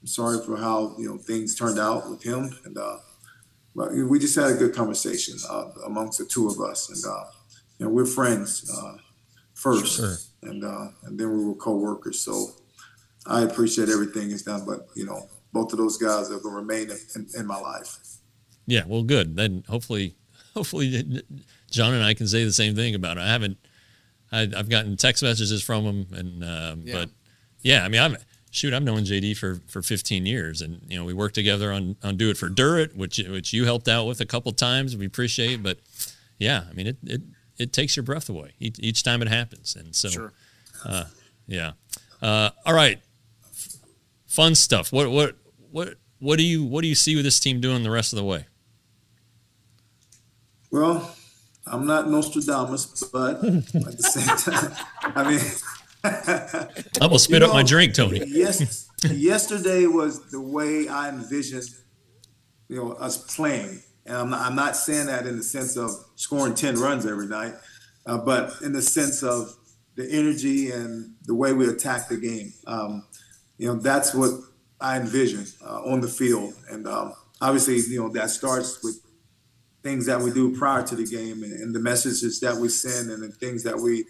I'm 0.00 0.06
sorry 0.06 0.44
for 0.44 0.56
how 0.56 0.94
you 0.98 1.08
know 1.08 1.18
things 1.18 1.54
turned 1.54 1.78
out 1.78 2.10
with 2.10 2.22
him. 2.22 2.50
And 2.64 2.76
uh, 2.76 2.98
but 3.74 3.92
we 3.92 4.18
just 4.18 4.34
had 4.34 4.50
a 4.50 4.54
good 4.54 4.74
conversation 4.74 5.36
uh, 5.48 5.66
amongst 5.86 6.18
the 6.18 6.24
two 6.24 6.48
of 6.48 6.60
us, 6.60 6.90
and 6.90 7.12
uh, 7.12 7.24
you 7.78 7.86
know, 7.86 7.92
we're 7.92 8.06
friends 8.06 8.70
uh, 8.70 8.96
first, 9.54 9.96
Sure. 9.96 10.16
And 10.42 10.64
uh, 10.64 10.88
and 11.04 11.18
then 11.18 11.36
we 11.36 11.44
were 11.44 11.54
co-workers. 11.54 12.20
So. 12.20 12.50
I 13.26 13.42
appreciate 13.42 13.90
everything 13.90 14.30
he's 14.30 14.42
done, 14.44 14.64
but 14.64 14.86
you 14.94 15.04
know, 15.04 15.28
both 15.52 15.70
of 15.72 15.78
those 15.78 15.98
guys 15.98 16.30
are 16.30 16.38
going 16.38 16.54
to 16.54 16.60
remain 16.60 16.90
in, 17.14 17.26
in 17.38 17.46
my 17.46 17.60
life. 17.60 17.98
Yeah. 18.66 18.84
Well, 18.86 19.02
good. 19.02 19.36
Then 19.36 19.64
hopefully, 19.68 20.14
hopefully, 20.54 21.22
John 21.70 21.92
and 21.92 22.02
I 22.02 22.14
can 22.14 22.26
say 22.26 22.44
the 22.44 22.52
same 22.54 22.74
thing 22.74 22.94
about 22.94 23.18
it. 23.18 23.20
I 23.20 23.26
haven't. 23.26 23.58
I, 24.32 24.42
I've 24.56 24.70
gotten 24.70 24.96
text 24.96 25.22
messages 25.22 25.62
from 25.62 25.84
him, 25.84 26.06
and 26.12 26.44
um, 26.44 26.82
Yeah. 26.86 26.94
but 26.94 27.10
yeah, 27.60 27.84
I 27.84 27.88
mean, 27.88 28.00
I'm 28.00 28.16
shoot. 28.50 28.72
I've 28.72 28.82
known 28.82 29.02
JD 29.02 29.36
for 29.36 29.60
for 29.66 29.82
15 29.82 30.24
years, 30.24 30.62
and 30.62 30.80
you 30.88 30.96
know, 30.98 31.04
we 31.04 31.12
worked 31.12 31.34
together 31.34 31.70
on 31.70 31.96
on 32.02 32.16
Do 32.16 32.30
It 32.30 32.38
for 32.38 32.48
Durrett, 32.48 32.96
which 32.96 33.18
which 33.28 33.52
you 33.52 33.66
helped 33.66 33.88
out 33.88 34.06
with 34.06 34.22
a 34.22 34.26
couple 34.26 34.52
times. 34.52 34.96
We 34.96 35.04
appreciate, 35.04 35.62
but 35.62 35.80
yeah, 36.38 36.64
I 36.70 36.72
mean, 36.72 36.86
it 36.86 36.96
it 37.02 37.20
it 37.58 37.72
takes 37.72 37.96
your 37.96 38.02
breath 38.04 38.28
away 38.28 38.52
each, 38.60 38.78
each 38.78 39.02
time 39.02 39.22
it 39.22 39.28
happens, 39.28 39.74
and 39.76 39.94
so 39.94 40.08
Sure. 40.08 40.32
yeah. 41.46 41.72
Uh, 42.22 42.50
all 42.66 42.74
right. 42.74 43.00
F- 43.44 43.76
Fun 44.26 44.54
stuff. 44.54 44.92
What 44.92 45.10
what 45.10 45.36
what 45.70 45.94
what 46.20 46.36
do 46.38 46.44
you 46.44 46.64
what 46.64 46.82
do 46.82 46.88
you 46.88 46.94
see 46.94 47.14
with 47.16 47.24
this 47.24 47.38
team 47.40 47.60
doing 47.60 47.82
the 47.82 47.90
rest 47.90 48.12
of 48.12 48.16
the 48.18 48.24
way? 48.24 48.46
Well, 50.70 51.14
I'm 51.66 51.86
not 51.86 52.10
Nostradamus, 52.10 53.04
but 53.12 53.36
at 53.44 53.72
the 53.72 54.02
same 54.02 54.36
time, 54.36 54.72
I 55.16 55.30
mean, 55.30 55.40
I'm 57.00 57.08
gonna 57.08 57.18
spit 57.18 57.40
You 57.42 57.46
up 57.48 57.52
my 57.54 57.62
drink, 57.62 57.94
Tony. 57.94 58.22
Yes, 58.26 58.88
yesterday 59.10 59.86
was 59.86 60.30
the 60.30 60.40
way 60.40 60.88
I 60.88 61.08
envisioned, 61.08 61.68
you 62.68 62.76
know, 62.76 62.92
us 62.92 63.34
playing. 63.34 63.82
And 64.08 64.16
I'm 64.16 64.30
not, 64.30 64.40
I'm 64.40 64.56
not 64.56 64.74
saying 64.74 65.06
that 65.06 65.26
in 65.26 65.36
the 65.36 65.42
sense 65.42 65.76
of 65.76 65.90
scoring 66.16 66.54
10 66.54 66.76
runs 66.76 67.04
every 67.06 67.26
night, 67.26 67.54
uh, 68.06 68.18
but 68.18 68.54
in 68.62 68.72
the 68.72 68.82
sense 68.82 69.22
of 69.22 69.54
the 69.96 70.10
energy 70.10 70.70
and 70.70 71.14
the 71.24 71.34
way 71.34 71.52
we 71.52 71.68
attack 71.68 72.08
the 72.08 72.16
game. 72.16 72.52
Um, 72.66 73.06
you 73.58 73.68
know, 73.68 73.74
that's 73.74 74.14
what 74.14 74.30
I 74.80 74.96
envision 74.96 75.44
uh, 75.62 75.82
on 75.82 76.00
the 76.00 76.08
field. 76.08 76.54
And 76.70 76.86
um, 76.86 77.12
obviously, 77.40 77.76
you 77.92 78.00
know, 78.00 78.08
that 78.10 78.30
starts 78.30 78.82
with 78.82 79.00
things 79.82 80.06
that 80.06 80.20
we 80.20 80.30
do 80.30 80.56
prior 80.56 80.82
to 80.84 80.96
the 80.96 81.04
game 81.04 81.42
and, 81.42 81.52
and 81.52 81.74
the 81.74 81.80
messages 81.80 82.40
that 82.40 82.56
we 82.56 82.68
send 82.68 83.10
and 83.10 83.22
the 83.22 83.28
things 83.28 83.62
that 83.64 83.76
we 83.76 84.04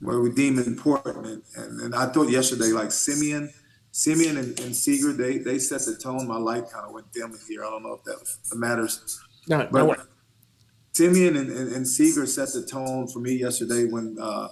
where 0.00 0.20
we 0.20 0.30
deem 0.30 0.58
important. 0.58 1.42
And, 1.56 1.80
and 1.80 1.94
I 1.94 2.06
thought 2.06 2.28
yesterday, 2.28 2.66
like 2.66 2.88
Semien, 2.88 3.50
Semien 3.96 4.36
and, 4.36 4.60
and 4.60 4.76
Seager, 4.76 5.14
they 5.14 5.38
they 5.38 5.58
set 5.58 5.86
the 5.86 5.96
tone. 5.96 6.28
My 6.28 6.36
light 6.36 6.68
kind 6.68 6.84
of 6.84 6.92
went 6.92 7.10
dim 7.12 7.34
here. 7.48 7.64
I 7.64 7.70
don't 7.70 7.82
know 7.82 7.94
if 7.94 8.04
that 8.04 8.18
matters. 8.54 9.18
No, 9.48 9.62
no 9.62 9.68
But 9.72 9.86
way. 9.86 9.96
Semien 10.92 11.38
and, 11.38 11.50
and, 11.50 11.72
and 11.72 11.88
Seager 11.88 12.26
set 12.26 12.52
the 12.52 12.66
tone 12.66 13.08
for 13.08 13.20
me 13.20 13.32
yesterday 13.32 13.86
when 13.86 14.18
uh, 14.20 14.48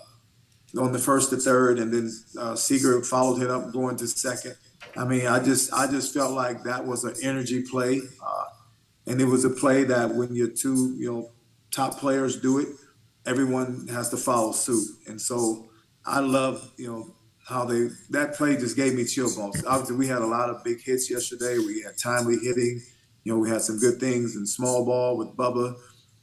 on 0.79 0.93
the 0.93 0.99
first 0.99 1.29
to 1.31 1.37
third, 1.37 1.79
and 1.79 1.93
then 1.93 2.11
uh, 2.39 2.55
Seager 2.55 3.03
followed 3.03 3.43
him 3.43 3.51
up 3.51 3.71
going 3.71 3.97
to 3.99 4.07
second. 4.07 4.57
I 4.97 5.05
mean, 5.05 5.27
I 5.27 5.43
just 5.43 5.71
I 5.75 5.91
just 5.91 6.15
felt 6.15 6.33
like 6.33 6.63
that 6.63 6.87
was 6.87 7.05
an 7.05 7.15
energy 7.23 7.65
play, 7.71 8.01
uh, 8.25 8.45
and 9.07 9.21
it 9.21 9.27
was 9.27 9.45
a 9.45 9.51
play 9.51 9.85
that 9.85 10.15
when 10.15 10.35
your 10.35 10.49
two 10.49 10.95
you 10.97 11.13
know 11.13 11.33
top 11.71 11.99
players 11.99 12.41
do 12.41 12.61
it, 12.61 12.69
everyone 13.27 13.89
has 13.89 14.09
to 14.09 14.17
follow 14.17 14.53
suit. 14.53 14.89
And 15.07 15.21
so 15.21 15.69
I 16.07 16.21
love 16.21 16.73
you 16.79 16.91
know 16.91 17.15
how 17.47 17.65
they 17.65 17.89
that 18.11 18.35
play 18.35 18.57
just 18.57 18.77
gave 18.77 18.95
me 18.95 19.05
chill 19.05 19.35
bumps. 19.35 19.63
Obviously, 19.67 19.97
we 19.97 20.07
had 20.07 20.23
a 20.23 20.27
lot 20.27 20.51
of 20.51 20.65
big 20.65 20.83
hits 20.83 21.11
yesterday. 21.11 21.59
We 21.59 21.83
had 21.83 21.97
timely 21.99 22.37
hitting. 22.39 22.81
You 23.25 23.33
know, 23.33 23.39
we 23.39 23.49
had 23.49 23.63
some 23.63 23.79
good 23.79 24.01
things 24.01 24.37
in 24.37 24.47
small 24.47 24.85
ball 24.85 25.17
with 25.17 25.29
Bubba. 25.37 25.75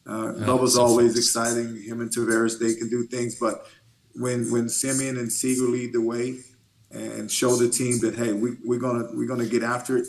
Uh, 0.06 0.34
Bubba's 0.46 0.78
always 0.78 1.14
fun. 1.14 1.20
exciting. 1.20 1.84
Him 1.84 2.02
and 2.02 2.10
Taveras, 2.10 2.60
they 2.60 2.74
can 2.76 2.90
do 2.90 3.06
things. 3.06 3.36
But 3.40 3.66
when 4.16 4.52
when 4.52 4.66
Semien 4.66 5.20
and 5.20 5.32
Seager 5.32 5.64
lead 5.64 5.94
the 5.94 6.02
way 6.02 6.40
and 6.90 7.32
show 7.32 7.56
the 7.56 7.70
team 7.70 8.00
that 8.00 8.16
hey, 8.16 8.34
we, 8.34 8.58
we're 8.64 8.80
gonna 8.80 9.08
we're 9.14 9.28
gonna 9.28 9.46
get 9.46 9.64
after 9.64 9.98
it, 9.98 10.08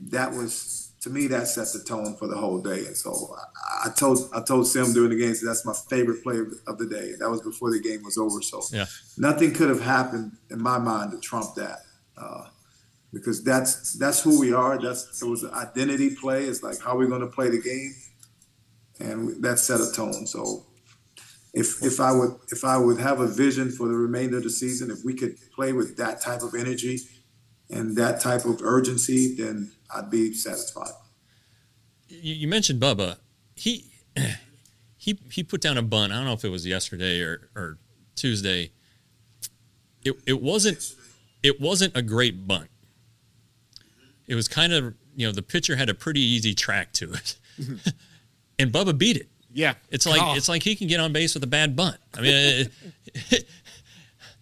that 0.00 0.32
was 0.32 0.87
to 1.00 1.10
me 1.10 1.26
that 1.28 1.46
set 1.46 1.68
the 1.72 1.84
tone 1.84 2.16
for 2.16 2.26
the 2.26 2.36
whole 2.36 2.60
day. 2.60 2.86
And 2.86 2.96
so 2.96 3.34
I, 3.36 3.88
I 3.88 3.90
told 3.90 4.18
I 4.34 4.42
told 4.42 4.66
Sim 4.66 4.92
during 4.92 5.10
the 5.10 5.16
game 5.18 5.34
so 5.34 5.46
that's 5.46 5.64
my 5.64 5.74
favorite 5.88 6.22
play 6.22 6.38
of, 6.38 6.48
of 6.66 6.78
the 6.78 6.86
day. 6.86 7.12
That 7.18 7.30
was 7.30 7.40
before 7.42 7.70
the 7.70 7.80
game 7.80 8.02
was 8.04 8.18
over. 8.18 8.42
So 8.42 8.62
Yeah. 8.72 8.86
nothing 9.16 9.52
could 9.52 9.68
have 9.68 9.80
happened 9.82 10.32
in 10.50 10.60
my 10.60 10.78
mind 10.78 11.12
to 11.12 11.20
trump 11.20 11.54
that. 11.56 11.80
Uh, 12.16 12.46
because 13.12 13.42
that's 13.42 13.94
that's 13.94 14.22
who 14.22 14.38
we 14.38 14.52
are. 14.52 14.78
That's 14.78 15.22
it 15.22 15.26
was 15.26 15.42
an 15.42 15.54
identity 15.54 16.14
play. 16.14 16.44
It's 16.44 16.62
like 16.62 16.80
how 16.80 16.96
we're 16.96 17.06
going 17.06 17.22
to 17.22 17.26
play 17.28 17.48
the 17.48 17.60
game, 17.60 17.94
and 19.00 19.42
that 19.42 19.58
set 19.58 19.80
a 19.80 19.90
tone. 19.92 20.26
So, 20.26 20.66
if 21.54 21.82
if 21.82 22.00
I 22.00 22.12
would 22.12 22.32
if 22.50 22.64
I 22.64 22.76
would 22.76 23.00
have 23.00 23.20
a 23.20 23.26
vision 23.26 23.70
for 23.70 23.88
the 23.88 23.94
remainder 23.96 24.38
of 24.38 24.42
the 24.42 24.50
season, 24.50 24.90
if 24.90 24.98
we 25.04 25.14
could 25.14 25.36
play 25.54 25.72
with 25.72 25.96
that 25.96 26.20
type 26.20 26.42
of 26.42 26.54
energy 26.54 27.00
and 27.70 27.96
that 27.96 28.20
type 28.20 28.44
of 28.44 28.60
urgency, 28.62 29.34
then 29.36 29.72
I'd 29.94 30.10
be 30.10 30.34
satisfied. 30.34 30.90
you, 32.08 32.34
you 32.34 32.48
mentioned 32.48 32.80
Bubba. 32.80 33.16
He 33.54 33.90
he 34.96 35.18
he 35.30 35.42
put 35.42 35.60
down 35.60 35.78
a 35.78 35.82
bunt. 35.82 36.12
I 36.12 36.16
don't 36.16 36.24
know 36.26 36.32
if 36.32 36.44
it 36.44 36.50
was 36.50 36.66
yesterday 36.66 37.20
or, 37.20 37.48
or 37.54 37.78
Tuesday. 38.14 38.70
It 40.04 40.14
it 40.26 40.42
wasn't 40.42 40.94
it 41.42 41.60
wasn't 41.60 41.96
a 41.96 42.02
great 42.02 42.46
bunt. 42.46 42.68
It 44.26 44.34
was 44.34 44.48
kind 44.48 44.72
of 44.72 44.94
you 45.16 45.26
know 45.26 45.32
the 45.32 45.42
pitcher 45.42 45.76
had 45.76 45.88
a 45.88 45.94
pretty 45.94 46.20
easy 46.20 46.54
track 46.54 46.92
to 46.94 47.12
it, 47.12 47.36
mm-hmm. 47.58 47.76
and 48.58 48.72
Bubba 48.72 48.96
beat 48.96 49.16
it. 49.16 49.28
Yeah. 49.52 49.74
It's 49.90 50.06
like 50.06 50.20
Oh. 50.22 50.34
it's 50.36 50.48
like 50.48 50.62
he 50.62 50.76
can 50.76 50.88
get 50.88 51.00
on 51.00 51.12
base 51.12 51.34
with 51.34 51.42
a 51.42 51.48
bad 51.48 51.74
bunt. 51.74 51.96
I 52.16 52.20
mean, 52.20 52.70
it- 53.14 53.48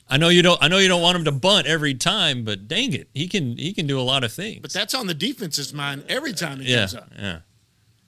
I 0.09 0.19
know 0.19 0.29
you 0.29 0.43
don't 0.43 0.63
I 0.63 0.69
know 0.69 0.79
you 0.79 0.89
don't 0.89 1.03
want 1.03 1.17
him 1.17 1.25
to 1.25 1.33
bunt 1.33 1.67
every 1.67 1.95
time, 1.95 2.45
but 2.45 2.69
dang 2.69 2.93
it, 2.93 3.09
he 3.13 3.27
can 3.27 3.57
he 3.57 3.73
can 3.73 3.87
do 3.87 3.99
a 3.99 4.03
lot 4.03 4.25
of 4.25 4.33
things. 4.33 4.61
But 4.61 4.73
that's 4.73 4.95
on 4.95 5.07
the 5.07 5.15
defense's 5.15 5.75
mind 5.75 6.05
every 6.09 6.33
time 6.33 6.61
he 6.61 6.71
yeah, 6.71 6.81
comes 6.81 6.95
up. 6.95 7.09
yeah. 7.19 7.39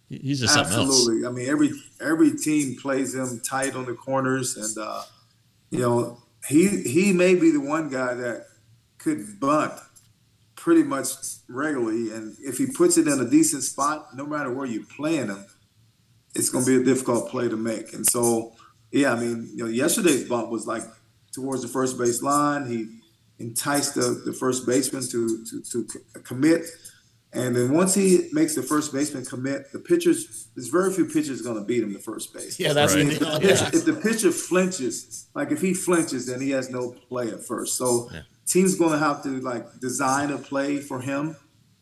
He's 0.09 0.41
just 0.41 0.55
something 0.55 0.73
else. 0.73 0.89
Absolutely. 0.89 1.27
I 1.27 1.31
mean, 1.31 1.49
every 1.49 1.71
every 2.01 2.33
team 2.37 2.77
plays 2.77 3.15
him 3.15 3.41
tight 3.41 3.75
on 3.75 3.85
the 3.85 3.95
corners, 3.95 4.57
and 4.57 4.79
uh, 4.79 5.03
you 5.71 5.81
know 5.81 6.23
he 6.49 6.69
he 6.83 7.13
may 7.13 7.35
be 7.35 7.51
the 7.51 7.61
one 7.61 7.91
guy 7.91 8.15
that 8.15 8.47
could 8.99 9.39
bunt 9.39 9.75
pretty 10.57 10.83
much 10.83 11.09
regularly, 11.49 12.13
and 12.13 12.37
if 12.41 12.59
he 12.59 12.67
puts 12.67 12.97
it 12.97 13.07
in 13.07 13.21
a 13.21 13.29
decent 13.29 13.63
spot, 13.63 14.17
no 14.17 14.25
matter 14.25 14.51
where 14.51 14.67
you're 14.67 14.85
playing 14.85 15.29
him, 15.29 15.45
it's 16.35 16.49
going 16.49 16.65
to 16.65 16.77
be 16.77 16.83
a 16.83 16.85
difficult 16.85 17.31
play 17.31 17.49
to 17.49 17.57
make. 17.57 17.93
And 17.93 18.07
so, 18.07 18.55
yeah, 18.91 19.13
I 19.13 19.21
mean, 19.21 19.51
you 19.55 19.65
know, 19.65 19.71
yesterday's 19.71 20.29
bunt 20.29 20.51
was 20.51 20.67
like 20.67 20.83
towards 21.33 21.63
the 21.63 21.69
first 21.69 21.99
base 21.99 22.23
line. 22.23 22.67
He 22.67 22.87
enticed 23.39 23.95
the, 23.95 24.23
the 24.25 24.33
first 24.33 24.67
baseman 24.67 25.03
to, 25.09 25.45
to 25.71 25.85
to 25.85 26.21
commit. 26.25 26.63
And 27.35 27.55
then 27.55 27.73
once 27.75 27.95
he 27.95 28.31
makes 28.33 28.55
the 28.55 28.63
first 28.63 28.91
baseman 28.93 29.25
commit, 29.27 29.71
the 29.73 29.79
pitchers 29.79 30.49
there's 30.57 30.69
very 30.69 30.93
few 30.93 31.05
pitchers 31.05 31.43
going 31.43 31.57
to 31.59 31.65
beat 31.65 31.83
him 31.83 31.93
to 31.93 31.99
first 31.99 32.33
base. 32.33 32.59
Yeah, 32.59 32.73
that's 32.73 32.95
Right. 32.95 33.07
If 33.07 33.19
the, 33.19 33.25
deal. 33.27 33.41
pitcher, 33.41 33.71
if 33.75 33.85
the 33.85 33.93
pitcher 33.93 34.33
flinches, 34.33 35.29
like 35.35 35.51
if 35.53 35.61
he 35.61 35.75
flinches, 35.75 36.27
then 36.27 36.41
he 36.41 36.51
has 36.51 36.71
no 36.71 36.93
play 37.09 37.29
at 37.29 37.45
first. 37.45 37.77
So 37.77 38.09
Yeah. 38.13 38.23
team's 38.47 38.77
going 38.77 38.93
to 38.93 38.99
have 38.99 39.23
to 39.25 39.29
like 39.41 39.79
design 39.79 40.31
a 40.31 40.39
play 40.39 40.79
for 40.81 41.01
him 41.01 41.37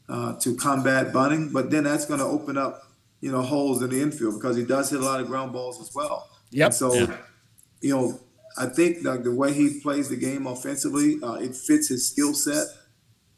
uh, 0.08 0.34
to 0.40 0.56
combat 0.56 1.12
bunting, 1.12 1.52
but 1.52 1.70
then 1.70 1.84
that's 1.84 2.06
going 2.06 2.20
to 2.20 2.26
open 2.26 2.58
up 2.58 2.82
you 3.20 3.30
know 3.32 3.40
holes 3.40 3.82
in 3.82 3.90
the 3.90 4.02
infield 4.02 4.34
because 4.34 4.56
he 4.56 4.64
does 4.64 4.90
hit 4.90 5.00
a 5.00 5.04
lot 5.04 5.20
of 5.20 5.26
ground 5.28 5.52
balls 5.52 5.80
as 5.80 5.94
well. 5.94 6.28
Yep. 6.50 6.66
And 6.66 6.74
so 6.74 6.92
Yeah. 6.94 7.16
you 7.80 7.94
know, 7.96 8.20
I 8.58 8.66
think 8.66 9.04
like 9.04 9.22
the 9.22 9.34
way 9.34 9.52
he 9.52 9.80
plays 9.80 10.08
the 10.08 10.16
game 10.16 10.46
offensively, 10.46 11.18
uh, 11.22 11.34
it 11.34 11.54
fits 11.54 11.88
his 11.88 12.08
skill 12.08 12.34
set. 12.34 12.66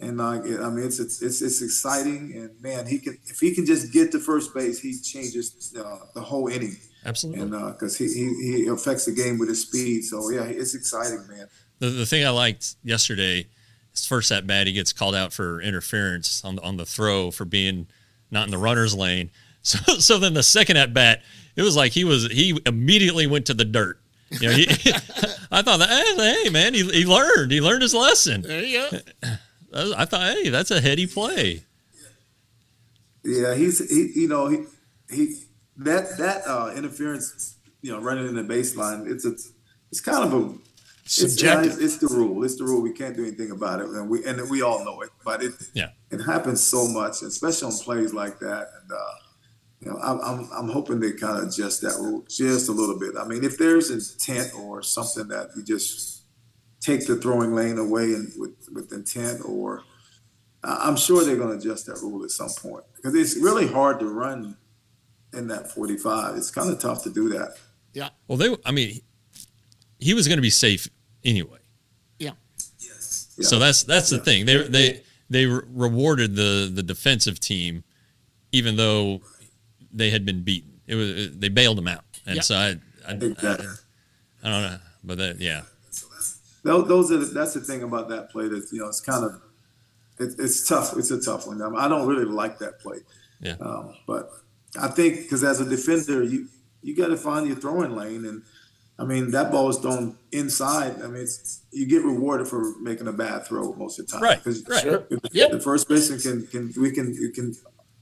And 0.01 0.19
like, 0.19 0.45
it, 0.45 0.61
I 0.61 0.71
mean, 0.71 0.87
it's, 0.87 1.01
it's 1.01 1.21
it's 1.21 1.43
it's 1.43 1.61
exciting, 1.61 2.33
and 2.37 2.51
man, 2.62 2.87
he 2.87 3.01
can 3.01 3.19
if 3.27 3.41
he 3.41 3.53
can 3.53 3.66
just 3.66 3.93
get 3.93 4.12
to 4.12 4.21
first 4.21 4.55
base, 4.55 4.81
he 4.81 4.97
changes 5.01 5.75
uh, 5.77 5.99
the 6.14 6.21
whole 6.21 6.47
inning 6.47 6.77
Absolutely. 7.05 7.43
and 7.43 7.73
because 7.73 7.97
he, 7.97 8.07
he 8.07 8.35
he 8.35 8.66
affects 8.66 9.07
the 9.07 9.12
game 9.12 9.39
with 9.39 9.49
his 9.49 9.62
speed. 9.62 10.05
So 10.05 10.31
yeah, 10.31 10.45
it's 10.45 10.75
exciting, 10.75 11.27
man. 11.29 11.47
The, 11.79 11.89
the 11.89 12.07
thing 12.07 12.25
I 12.25 12.31
liked 12.31 12.77
yesterday, 12.83 13.47
his 13.93 14.07
first 14.07 14.31
at 14.33 14.47
bat, 14.47 14.66
he 14.66 14.73
gets 14.73 14.93
called 14.93 15.14
out 15.14 15.33
for 15.33 15.61
interference 15.61 16.45
on 16.45 16.57
the, 16.57 16.62
on 16.62 16.77
the 16.77 16.85
throw 16.85 17.31
for 17.31 17.45
being 17.45 17.87
not 18.31 18.47
in 18.47 18.51
the 18.51 18.59
runner's 18.59 18.95
lane. 18.95 19.31
So 19.61 19.99
so 19.99 20.19
then 20.19 20.35
the 20.35 20.45
second 20.45 20.77
at 20.77 20.95
bat, 20.95 21.21
it 21.57 21.62
was 21.62 21.77
like 21.77 21.93
he 21.93 22.05
was 22.05 22.31
he 22.31 22.59
immediately 22.64 23.27
went 23.27 23.45
to 23.47 23.55
the 23.55 23.64
dirt. 23.64 24.01
You 24.31 24.49
know, 24.49 24.55
he, 24.55 24.66
I 25.51 25.62
thought 25.62 25.79
that 25.79 25.89
hey, 25.89 26.43
hey 26.45 26.51
man, 26.51 26.74
he, 26.74 26.83
he 26.91 27.05
learned 27.05 27.51
he 27.51 27.61
learned 27.61 27.83
his 27.83 27.95
lesson. 27.95 28.43
There 28.43 28.62
you 28.62 28.89
go. 28.91 28.99
I 29.97 30.05
thought 30.05 30.35
hey, 30.35 30.49
that's 30.51 30.70
a 30.70 30.81
heady 30.81 31.07
play. 31.07 31.64
Yeah, 33.24 33.55
he's 33.55 33.79
he 33.91 34.20
you 34.22 34.29
know 34.29 34.49
he 34.49 34.64
he 35.11 35.43
that 35.79 36.18
that 36.18 36.43
uh, 36.47 36.72
interference, 36.76 37.57
you 37.83 37.93
know, 37.93 38.01
running 38.01 38.26
in 38.29 38.35
the 38.35 38.43
baseline, 38.43 39.11
it's 39.11 39.24
a 39.24 39.35
it's 39.91 40.01
kind 40.01 40.24
of 40.24 40.35
a 40.35 40.55
it's, 41.05 41.14
Subjective. 41.33 41.72
it's, 41.81 41.81
it's 41.81 41.97
the 41.99 42.09
rule. 42.09 42.45
It's 42.45 42.57
the 42.57 42.64
rule. 42.64 42.83
We 42.83 42.93
can't 42.93 43.16
do 43.16 43.22
anything 43.24 43.51
about 43.51 43.81
it, 43.81 43.87
and 43.87 44.11
we 44.11 44.24
and 44.26 44.49
we 44.51 44.61
all 44.62 44.85
know 44.85 45.01
it. 45.01 45.11
But 45.24 45.43
it 45.43 45.55
Yeah. 45.72 45.91
it 46.11 46.18
happens 46.20 46.62
so 46.62 46.87
much, 46.87 47.22
especially 47.22 47.72
on 47.72 47.79
plays 47.79 48.12
like 48.12 48.39
that. 48.41 48.68
And 48.83 48.93
uh, 48.93 49.14
you 49.89 49.95
know, 49.95 50.01
I'm, 50.03 50.20
I'm 50.20 50.49
I'm 50.53 50.68
hoping 50.68 51.01
they 51.01 51.12
kind 51.12 51.39
of 51.39 51.49
adjust 51.49 51.80
that 51.82 51.97
rule 52.01 52.24
just 52.28 52.68
a 52.68 52.72
little 52.72 52.99
bit. 52.99 53.14
I 53.18 53.24
mean, 53.26 53.43
if 53.43 53.57
there's 53.57 53.91
intent 53.91 54.53
or 54.55 54.82
something 54.82 55.28
that 55.28 55.49
you 55.57 55.62
just 55.64 56.24
take 56.80 57.07
the 57.07 57.16
throwing 57.16 57.55
lane 57.55 57.78
away 57.78 58.05
and 58.05 58.30
with 58.36 58.68
with 58.72 58.93
intent, 58.93 59.41
or 59.45 59.82
I- 60.62 60.86
I'm 60.89 60.97
sure 60.97 61.24
they're 61.24 61.36
going 61.36 61.59
to 61.59 61.64
adjust 61.66 61.86
that 61.86 62.01
rule 62.03 62.22
at 62.24 62.30
some 62.30 62.51
point 62.61 62.84
because 62.97 63.14
it's 63.14 63.36
really 63.43 63.66
hard 63.66 63.99
to 64.01 64.07
run 64.07 64.57
in 65.32 65.47
that 65.49 65.70
45. 65.70 66.36
It's 66.36 66.51
kind 66.51 66.70
of 66.70 66.78
tough 66.80 67.03
to 67.05 67.11
do 67.11 67.28
that. 67.30 67.57
Yeah. 67.95 68.11
Well, 68.26 68.36
they 68.36 68.55
I 68.66 68.72
mean, 68.72 69.01
he 69.99 70.12
was 70.12 70.28
going 70.28 70.39
to 70.39 70.43
be 70.43 70.51
safe 70.51 70.86
anyway. 71.24 71.59
Yeah. 72.18 72.32
So 73.41 73.59
that's 73.59 73.84
that's 73.84 74.11
the 74.11 74.18
thing. 74.18 74.45
They 74.45 74.68
they 74.68 75.03
they 75.30 75.47
re- 75.47 75.62
rewarded 75.68 76.34
the 76.34 76.70
the 76.72 76.82
defensive 76.82 77.41
team, 77.41 77.84
even 78.53 78.76
though 78.76 79.22
they 79.93 80.11
had 80.11 80.24
been 80.26 80.43
beaten. 80.43 80.80
It 80.86 80.95
was 80.95 81.36
they 81.39 81.49
bailed 81.49 81.78
them 81.78 81.89
out, 81.89 82.05
and 82.26 82.36
Yeah. 82.36 82.43
so 82.43 82.55
I 82.57 82.76
I, 83.07 83.12
Exactly. 83.14 83.66
I 84.43 84.51
don't 84.51 84.62
know, 84.62 84.78
but 85.05 85.18
that, 85.18 85.41
yeah, 85.41 85.62
Those, 86.62 86.89
those 86.89 87.12
are 87.12 87.18
the, 87.18 87.24
that's 87.26 87.55
the 87.55 87.61
thing 87.61 87.82
about 87.82 88.09
that 88.11 88.30
play 88.30 88.49
that 88.49 88.68
you 88.72 88.80
know 88.80 88.89
it's 88.89 89.01
kind 89.01 89.24
of 89.24 89.41
it, 90.18 90.34
it's 90.39 90.66
tough. 90.68 90.97
It's 90.97 91.11
a 91.11 91.20
tough 91.20 91.47
one. 91.47 91.62
I, 91.62 91.68
mean, 91.68 91.78
I 91.78 91.89
don't 91.89 92.07
really 92.09 92.24
like 92.24 92.59
that 92.59 92.80
play. 92.80 92.99
Yeah. 93.41 93.55
Um, 93.61 93.95
but 94.07 94.30
I 94.78 94.89
think 94.89 95.22
because 95.22 95.45
as 95.45 95.61
a 95.61 95.64
defender, 95.68 96.22
you 96.22 96.49
you 96.82 96.95
got 96.97 97.09
to 97.09 97.16
find 97.16 97.47
your 97.47 97.57
throwing 97.57 97.95
lane, 97.97 98.24
and 98.24 98.43
I 98.99 99.05
mean 99.05 99.30
that 99.30 99.51
ball 99.53 99.68
is 99.70 99.78
thrown 99.78 100.16
inside. 100.32 101.01
I 101.03 101.07
mean, 101.07 101.22
it's 101.22 101.61
you 101.70 101.86
get 101.86 102.05
rewarded 102.05 102.49
for 102.49 102.78
making 102.80 103.07
a 103.09 103.12
bad 103.12 103.47
throw 103.47 103.72
most 103.74 103.99
of 103.99 104.07
the 104.07 104.12
time. 104.12 104.22
Right, 104.22 104.43
'Cause 104.43 104.64
right. 104.68 104.82
Sure. 104.82 104.99
The, 105.09 105.20
Yep. 105.32 105.51
the 105.53 105.61
first 105.61 105.89
baseman 105.89 106.20
can 106.20 106.47
can 106.49 106.82
we 106.82 106.91
can 106.91 107.14
you 107.14 107.30
can 107.30 107.55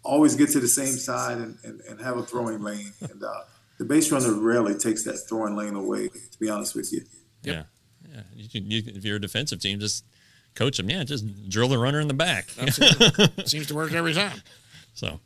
always 0.06 0.34
get 0.34 0.50
to 0.50 0.60
the 0.60 0.68
same 0.68 0.96
side 0.96 1.38
and, 1.38 1.58
and, 1.64 1.80
and 1.82 2.00
have 2.00 2.16
a 2.16 2.22
throwing 2.22 2.62
lane, 2.62 2.92
and 3.00 3.22
uh, 3.22 3.40
the 3.78 3.84
base 3.84 4.10
runner 4.10 4.32
rarely 4.32 4.74
takes 4.74 5.04
that 5.04 5.18
throwing 5.28 5.56
lane 5.56 5.74
away. 5.74 6.08
To 6.08 6.38
be 6.38 6.48
honest 6.48 6.74
with 6.74 6.92
you. 6.92 7.02
yeah, 7.42 7.64
yeah. 8.12 8.22
You 8.34 8.48
can, 8.48 8.70
you, 8.70 8.82
if 8.86 9.04
you're 9.04 9.16
a 9.16 9.20
defensive 9.20 9.60
team, 9.60 9.80
just 9.80 10.04
coach 10.54 10.76
them. 10.76 10.88
Yeah, 10.88 11.04
just 11.04 11.48
drill 11.48 11.68
the 11.68 11.78
runner 11.78 12.00
in 12.00 12.08
the 12.08 12.14
back. 12.14 12.48
Seems 13.44 13.66
to 13.66 13.74
work 13.74 13.92
every 13.92 14.14
time. 14.14 14.42
so, 14.94 15.20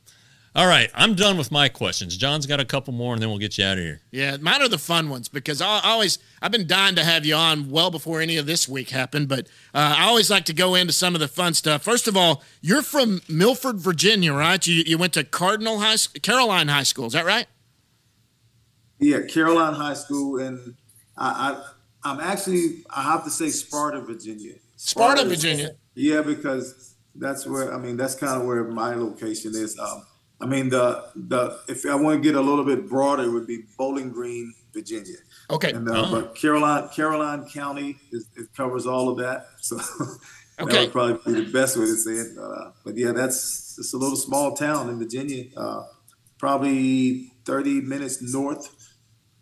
all 0.56 0.66
right, 0.66 0.90
I'm 0.94 1.14
done 1.14 1.38
with 1.38 1.52
my 1.52 1.68
questions. 1.68 2.16
John's 2.16 2.44
got 2.46 2.58
a 2.58 2.64
couple 2.64 2.92
more, 2.92 3.12
and 3.12 3.22
then 3.22 3.28
we'll 3.30 3.38
get 3.38 3.56
you 3.56 3.64
out 3.64 3.78
of 3.78 3.84
here. 3.84 4.00
Yeah, 4.10 4.36
mine 4.40 4.60
are 4.62 4.68
the 4.68 4.78
fun 4.78 5.08
ones 5.08 5.28
because 5.28 5.62
I 5.62 5.78
I 5.78 5.90
always 5.90 6.18
I've 6.42 6.50
been 6.50 6.66
dying 6.66 6.96
to 6.96 7.04
have 7.04 7.24
you 7.24 7.34
on 7.36 7.70
well 7.70 7.90
before 7.90 8.20
any 8.20 8.36
of 8.36 8.46
this 8.46 8.68
week 8.68 8.90
happened, 8.90 9.28
but 9.28 9.46
uh, 9.74 9.94
I 9.98 10.06
always 10.08 10.28
like 10.30 10.44
to 10.46 10.52
go 10.52 10.74
into 10.74 10.92
some 10.92 11.14
of 11.14 11.20
the 11.20 11.28
fun 11.28 11.54
stuff. 11.54 11.82
First 11.82 12.08
of 12.08 12.16
all, 12.16 12.42
you're 12.60 12.82
from 12.82 13.20
Milford, 13.28 13.76
Virginia, 13.76 14.32
right? 14.32 14.64
You 14.66 14.82
you 14.86 14.98
went 14.98 15.12
to 15.12 15.22
Cardinal 15.24 15.78
High 15.78 15.92
S- 15.92 16.08
Caroline 16.08 16.66
High 16.68 16.82
School, 16.82 17.06
is 17.06 17.12
that 17.12 17.24
right? 17.24 17.46
Yeah, 18.98 19.20
Caroline 19.22 19.74
High 19.74 19.94
School, 19.94 20.38
and 20.40 20.74
I, 21.16 21.28
I 22.04 22.10
I'm 22.10 22.20
actually 22.20 22.82
I 22.90 23.02
have 23.02 23.24
to 23.24 23.30
say 23.30 23.50
Sparta, 23.50 24.00
Virginia. 24.00 24.54
Sparta, 24.76 25.22
is- 25.22 25.28
Virginia. 25.28 25.70
Yeah, 25.94 26.22
because 26.22 26.94
that's 27.14 27.46
where 27.46 27.72
I 27.72 27.78
mean 27.78 27.96
that's 27.96 28.14
kind 28.14 28.40
of 28.40 28.46
where 28.46 28.64
my 28.64 28.94
location 28.94 29.52
is. 29.54 29.78
Um, 29.78 30.02
I 30.40 30.46
mean 30.46 30.68
the 30.70 31.04
the 31.14 31.58
if 31.68 31.84
I 31.86 31.94
want 31.94 32.22
to 32.22 32.26
get 32.28 32.34
a 32.36 32.40
little 32.40 32.64
bit 32.64 32.88
broader, 32.88 33.24
it 33.24 33.30
would 33.30 33.46
be 33.46 33.64
Bowling 33.76 34.10
Green, 34.10 34.54
Virginia. 34.72 35.16
Okay. 35.50 35.72
And 35.72 35.88
uh, 35.88 36.08
but 36.10 36.34
Caroline 36.34 36.88
Caroline 36.94 37.46
County 37.48 37.98
is, 38.12 38.26
it 38.36 38.46
covers 38.56 38.86
all 38.86 39.08
of 39.08 39.18
that. 39.18 39.46
So 39.60 39.76
that 39.76 40.18
Okay. 40.68 40.80
would 40.84 40.92
probably 40.92 41.32
be 41.34 41.40
the 41.44 41.50
best 41.52 41.76
way 41.78 41.86
to 41.86 41.94
say 41.96 42.12
it. 42.12 42.36
Uh, 42.38 42.70
but 42.84 42.96
yeah, 42.96 43.12
that's 43.12 43.76
it's 43.78 43.94
a 43.94 43.96
little 43.96 44.16
small 44.16 44.54
town 44.54 44.88
in 44.90 44.98
Virginia, 44.98 45.44
uh, 45.56 45.84
probably 46.38 47.32
30 47.44 47.82
minutes 47.82 48.20
north 48.22 48.68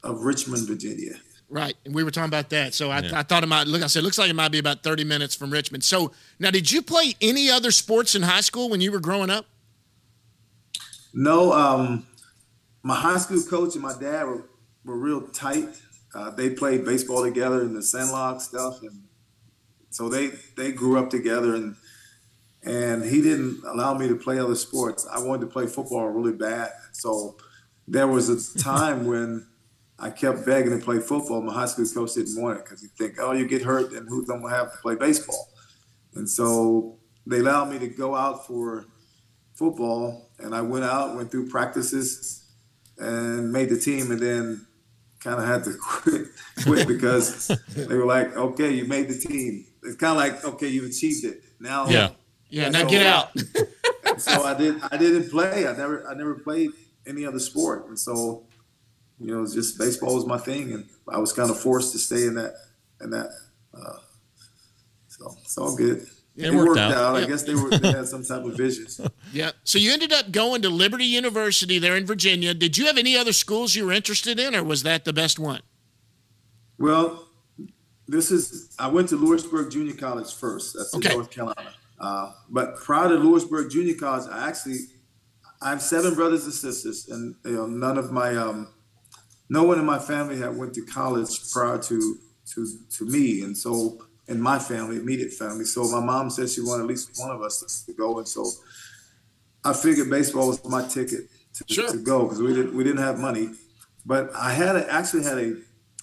of 0.05 0.23
Richmond, 0.23 0.67
Virginia. 0.69 1.15
Right, 1.51 1.75
and 1.87 1.95
we 1.95 2.05
were 2.05 2.11
talking 2.11 2.29
about 2.29 2.51
that. 2.51 2.75
So 2.75 2.91
I, 2.91 3.01
Yeah. 3.01 3.19
I 3.19 3.23
thought 3.23 3.43
it 3.43 3.47
might 3.47 3.67
look. 3.67 3.83
I 3.83 3.87
said, 3.87 4.03
looks 4.05 4.19
like 4.19 4.29
it 4.31 4.35
might 4.37 4.53
be 4.53 4.59
about 4.59 4.83
thirty 4.83 5.03
minutes 5.03 5.35
from 5.35 5.51
Richmond. 5.51 5.83
So 5.83 6.13
now, 6.39 6.51
did 6.51 6.71
you 6.71 6.83
play 6.83 7.15
any 7.23 7.51
other 7.51 7.71
sports 7.71 8.15
in 8.15 8.23
high 8.23 8.43
school 8.43 8.69
when 8.69 8.81
you 8.83 8.93
were 8.93 9.01
growing 9.01 9.31
up? 9.31 9.47
No, 11.13 11.53
um, 11.53 12.07
my 12.83 12.95
high 12.95 13.19
school 13.19 13.43
coach 13.43 13.75
and 13.75 13.83
my 13.83 13.95
dad 13.99 14.25
were, 14.25 14.45
were 14.85 14.97
real 14.97 15.23
tight. 15.29 15.69
Uh, 16.15 16.31
they 16.31 16.51
played 16.51 16.85
baseball 16.85 17.23
together 17.23 17.63
in 17.63 17.75
the 17.75 17.83
Sandlot 17.83 18.41
stuff, 18.41 18.83
and 18.83 19.03
so 19.91 20.09
they 20.09 20.31
they 20.57 20.73
grew 20.73 20.99
up 20.99 21.11
together. 21.11 21.55
And 21.55 21.77
and 22.63 23.05
he 23.05 23.21
didn't 23.21 23.63
allow 23.67 23.95
me 23.95 24.09
to 24.09 24.17
play 24.17 24.39
other 24.39 24.55
sports. 24.55 25.07
I 25.11 25.21
wanted 25.21 25.43
to 25.43 25.47
play 25.49 25.67
football 25.67 26.09
really 26.09 26.33
bad, 26.33 26.71
so 26.93 27.37
there 27.87 28.07
was 28.07 28.29
a 28.29 28.59
time 28.63 29.07
when 29.07 29.47
I 29.99 30.11
kept 30.11 30.47
begging 30.47 30.79
to 30.79 30.85
play 30.85 31.01
football. 31.01 31.43
My 31.43 31.53
high 31.53 31.67
school 31.67 31.87
coach 31.87 32.15
didn't 32.15 32.41
want 32.41 32.59
it 32.59 32.65
because 32.65 32.81
he'd 32.83 32.93
think, 32.93 33.17
"Oh, 33.19 33.33
you 33.33 33.47
get 33.47 33.63
hurt, 33.63 33.93
and 33.93 34.09
who's 34.09 34.27
going 34.27 34.43
to 34.43 34.49
have 34.49 34.73
to 34.73 34.79
play 34.79 34.95
baseball?" 34.95 35.51
And 36.15 36.29
so 36.29 36.99
they 37.27 37.41
allowed 37.41 37.71
me 37.71 37.79
to 37.81 37.89
go 37.89 38.15
out 38.15 38.47
for 38.47 38.87
football, 39.59 40.31
and 40.39 40.55
I 40.55 40.63
went 40.63 40.85
out, 40.85 41.17
went 41.17 41.31
through 41.31 41.49
practices, 41.49 42.45
and 42.97 43.53
made 43.53 43.69
the 43.69 43.79
team, 43.79 44.11
and 44.13 44.21
then 44.21 44.67
kind 45.21 45.41
of 45.41 45.47
had 45.47 45.65
to 45.65 45.75
quit, 45.81 46.27
quit 46.63 46.89
because 46.89 47.49
they 47.77 47.97
were 47.97 48.07
like, 48.07 48.37
"Okay, 48.37 48.73
you 48.73 48.85
made 48.87 49.09
the 49.09 49.19
team." 49.19 49.67
It's 49.83 49.97
kind 49.97 50.13
of 50.13 50.17
like, 50.17 50.45
"Okay, 50.45 50.69
you've 50.69 50.89
achieved 50.89 51.25
it." 51.25 51.43
Now, 51.61 51.89
Yeah. 51.89 52.11
Yeah, 52.51 52.71
now 52.71 52.85
get 52.87 53.05
out. 53.05 53.37
so 54.17 54.43
I 54.43 54.55
did. 54.55 54.81
I 54.91 54.97
didn't 54.97 55.31
play. 55.31 55.67
I 55.67 55.77
never. 55.77 56.09
I 56.09 56.15
never 56.15 56.35
played 56.37 56.71
any 57.07 57.27
other 57.27 57.39
sport, 57.39 57.89
and 57.89 57.99
so 57.99 58.47
you 59.21 59.35
know, 59.35 59.45
just 59.47 59.79
baseball 59.79 60.15
was 60.15 60.25
my 60.25 60.39
thing, 60.39 60.73
and 60.73 60.89
I 61.09 61.19
was 61.19 61.33
kind 61.33 61.51
of 61.51 61.61
forced 61.61 61.93
to 61.93 61.99
stay 61.99 62.25
in 62.27 62.37
that. 62.37 62.55
In 63.03 63.11
that. 63.11 63.29
Uh, 63.75 63.99
so 65.09 65.35
it's 65.43 65.59
all 65.59 65.77
good. 65.77 66.07
It 66.39 66.55
worked 66.55 66.79
out. 66.79 66.93
I 67.17 67.21
Yep. 67.21 67.29
guess 67.29 67.43
they 67.43 67.55
were 67.55 67.71
they 67.71 67.91
had 67.93 68.07
some 68.15 68.25
type 68.25 68.45
of 68.45 68.57
vision. 68.57 68.87
Yeah. 69.33 69.51
So 69.65 69.79
you 69.79 69.93
ended 69.93 70.13
up 70.13 70.31
going 70.31 70.63
to 70.63 70.71
Liberty 70.71 71.05
University 71.05 71.79
there 71.79 71.97
in 71.97 72.07
Virginia. 72.07 72.55
Did 72.55 72.79
you 72.79 72.87
have 72.87 72.97
any 72.97 73.17
other 73.17 73.33
schools 73.33 73.75
you 73.75 73.87
were 73.87 73.93
interested 73.93 74.39
in, 74.39 74.55
or 74.55 74.63
was 74.63 74.83
that 74.85 75.05
the 75.05 75.13
best 75.13 75.39
one? 75.39 75.61
Well, 76.79 77.29
this 78.07 78.31
is 78.31 78.75
I 78.79 78.89
went 78.89 79.09
to 79.11 79.17
Louisburg 79.17 79.71
Junior 79.71 79.95
College 79.95 80.33
first. 80.33 80.75
That's 80.77 80.95
Okay. 80.95 81.11
in 81.11 81.17
North 81.17 81.31
Carolina. 81.31 81.73
Uh, 82.01 82.33
but 82.49 82.77
prior 82.77 83.09
to 83.09 83.15
Louisburg 83.17 83.71
Junior 83.71 83.95
College, 83.95 84.29
I 84.31 84.49
actually 84.49 84.79
I 85.61 85.71
have 85.71 85.83
seven 85.83 86.15
brothers 86.15 86.45
and 86.45 86.53
sisters, 86.55 87.09
and 87.09 87.35
you 87.45 87.53
know 87.53 87.67
none 87.67 87.99
of 87.99 88.13
my 88.13 88.37
um, 88.37 88.69
no 89.51 89.65
one 89.65 89.79
in 89.79 89.85
my 89.85 89.99
family 89.99 90.39
had 90.39 90.57
went 90.57 90.75
to 90.75 90.83
college 90.83 91.51
prior 91.53 91.79
to 91.79 92.19
to 92.55 92.67
to 92.97 93.05
me, 93.05 93.43
and 93.43 93.57
so 93.59 93.99
in 94.29 94.41
my 94.41 94.59
family, 94.59 94.97
immediate 94.97 95.33
family. 95.33 95.65
So 95.65 95.85
my 95.91 96.01
mom 96.05 96.31
said 96.31 96.49
she 96.51 96.61
wanted 96.61 96.83
at 96.85 96.89
least 96.89 97.11
one 97.17 97.31
of 97.31 97.43
us 97.43 97.85
to 97.87 97.93
go, 97.93 98.19
and 98.19 98.29
so 98.29 98.45
I 99.65 99.73
figured 99.73 100.11
baseball 100.11 100.49
was 100.49 100.65
my 100.65 100.87
ticket 100.87 101.29
to, 101.55 101.65
Sure. 101.75 101.91
to 101.91 101.99
go 101.99 102.23
because 102.25 102.41
we 102.41 102.55
didn't 102.55 102.75
we 102.75 102.85
didn't 102.85 103.03
have 103.03 103.19
money. 103.19 103.51
But 104.07 104.31
I 104.35 104.53
had 104.53 104.77
a, 104.77 104.91
actually 104.93 105.25
had 105.25 105.39
a 105.39 105.57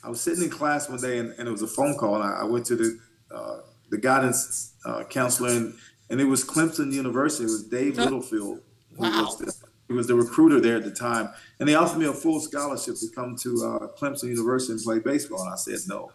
I 0.04 0.10
was 0.10 0.22
sitting 0.22 0.44
in 0.44 0.50
class 0.50 0.90
one 0.90 1.00
day 1.02 1.18
and, 1.20 1.34
and 1.38 1.48
it 1.48 1.52
was 1.52 1.62
a 1.64 1.68
phone 1.68 1.96
call 1.98 2.16
and 2.16 2.24
I, 2.24 2.42
I 2.42 2.44
went 2.44 2.66
to 2.68 2.76
the 2.76 3.00
uh, 3.34 3.60
the 3.90 3.98
guidance 3.98 4.74
uh, 4.86 5.04
counselor 5.06 5.50
and, 5.50 5.74
and 6.10 6.20
it 6.22 6.26
was 6.26 6.44
Clemson 6.44 6.92
University. 6.92 7.44
It 7.46 7.48
was 7.52 7.64
Dave 7.64 7.98
Littlefield. 7.98 8.60
who 8.98 9.02
Wow. 9.04 9.24
was 9.26 9.38
the, 9.40 9.54
he 9.88 9.94
was 9.94 10.08
the 10.08 10.16
recruiter 10.16 10.60
there 10.62 10.78
at 10.78 10.84
the 10.84 10.92
time, 10.92 11.30
and 11.60 11.68
they 11.70 11.76
offered 11.76 12.00
me 12.00 12.06
a 12.06 12.14
full 12.14 12.40
scholarship 12.40 12.96
to 13.02 13.08
come 13.14 13.36
to 13.44 13.50
uh, 13.66 13.88
Clemson 14.00 14.30
University 14.30 14.72
and 14.74 14.82
play 14.82 15.00
baseball. 15.00 15.42
And 15.44 15.54
I 15.54 15.58
said 15.58 15.80
no, 15.88 16.12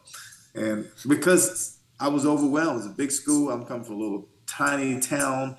and 0.55 0.89
because 1.07 1.79
I 2.01 2.09
was 2.09 2.25
overwhelmed. 2.25 2.81
It 2.81 2.85
was 2.85 2.87
a 2.87 2.97
big 2.97 3.13
school. 3.13 3.51
I'm 3.51 3.65
coming 3.67 3.85
from 3.85 3.97
a 3.97 3.99
little 3.99 4.29
tiny 4.47 5.01
town, 5.01 5.57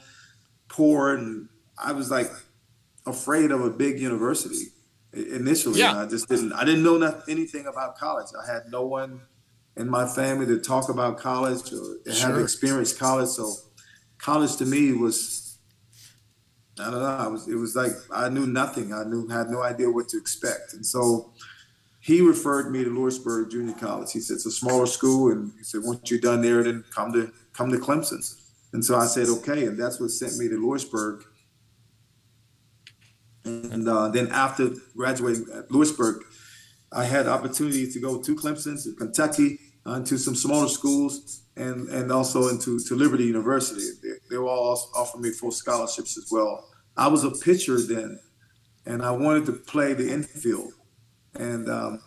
poor, 0.67 1.15
and 1.15 1.47
I 1.77 1.91
was 1.91 2.09
like 2.09 2.31
afraid 3.05 3.51
of 3.51 3.61
a 3.61 3.69
big 3.69 3.99
university 3.99 4.65
initially. 5.13 5.79
Yeah. 5.79 6.01
I 6.01 6.07
just 6.07 6.27
didn't. 6.27 6.53
I 6.53 6.65
didn't 6.65 6.83
know 6.83 6.97
not, 6.97 7.29
anything 7.29 7.67
about 7.67 7.97
college. 7.97 8.27
I 8.41 8.51
had 8.51 8.63
no 8.69 8.85
one 8.85 9.21
in 9.77 9.89
my 9.89 10.07
family 10.07 10.45
to 10.47 10.59
talk 10.59 10.89
about 10.89 11.17
college 11.17 11.71
or 11.71 11.97
have 12.07 12.15
Sure. 12.15 12.41
experienced 12.41 12.99
college. 12.99 13.29
So 13.29 13.53
college 14.17 14.57
to 14.57 14.65
me 14.65 14.93
was. 14.93 15.39
I 16.79 16.85
don't 16.85 17.01
know. 17.01 17.05
I 17.05 17.27
was. 17.27 17.47
It 17.47 17.55
was 17.55 17.75
like 17.75 17.91
I 18.11 18.29
knew 18.29 18.47
nothing. 18.47 18.93
I 18.93 19.03
knew 19.03 19.27
had 19.27 19.49
no 19.49 19.61
idea 19.61 19.91
what 19.91 20.07
to 20.09 20.17
expect, 20.17 20.73
and 20.73 20.83
so 20.83 21.33
he 22.01 22.19
referred 22.19 22.71
me 22.71 22.83
to 22.83 22.89
Louisburg 22.89 23.51
Junior 23.51 23.75
College. 23.75 24.11
He 24.11 24.19
said 24.19 24.35
it's 24.35 24.45
a 24.47 24.51
smaller 24.51 24.87
school, 24.87 25.31
and 25.31 25.53
he 25.57 25.63
said 25.63 25.81
once 25.83 26.09
you're 26.09 26.19
done 26.19 26.41
there, 26.41 26.63
then 26.63 26.83
come 26.93 27.13
to 27.13 27.31
come 27.53 27.71
to 27.71 27.77
Clemson. 27.77 28.19
And 28.73 28.83
so 28.83 28.97
I 28.97 29.05
said 29.05 29.27
okay, 29.29 29.65
and 29.65 29.79
that's 29.79 29.99
what 29.99 30.09
sent 30.09 30.37
me 30.37 30.49
to 30.49 30.55
Louisburg. 30.55 31.23
And 33.43 33.87
uh, 33.87 34.09
then 34.09 34.29
after 34.29 34.71
graduating 34.95 35.45
at 35.53 35.71
Louisburg, 35.71 36.23
I 36.91 37.05
had 37.05 37.27
opportunity 37.27 37.91
to 37.91 37.99
go 37.99 38.21
to 38.21 38.35
Clemson, 38.35 38.81
to 38.83 38.93
Kentucky, 38.93 39.59
uh, 39.85 40.01
to 40.01 40.17
some 40.17 40.35
smaller 40.35 40.69
schools, 40.69 41.43
and 41.55 41.87
and 41.89 42.11
also 42.11 42.49
into 42.49 42.79
to 42.79 42.95
Liberty 42.95 43.25
University. 43.25 43.87
They, 44.01 44.13
they 44.31 44.37
were 44.37 44.47
all 44.47 44.89
offering 44.95 45.23
me 45.23 45.31
full 45.31 45.51
scholarships 45.51 46.17
as 46.17 46.29
well. 46.31 46.67
I 46.97 47.07
was 47.07 47.23
a 47.23 47.31
pitcher 47.31 47.79
then, 47.79 48.19
and 48.87 49.03
I 49.03 49.11
wanted 49.11 49.45
to 49.45 49.53
play 49.53 49.93
the 49.93 50.11
infield, 50.11 50.73
and 51.35 51.69
um, 51.69 52.01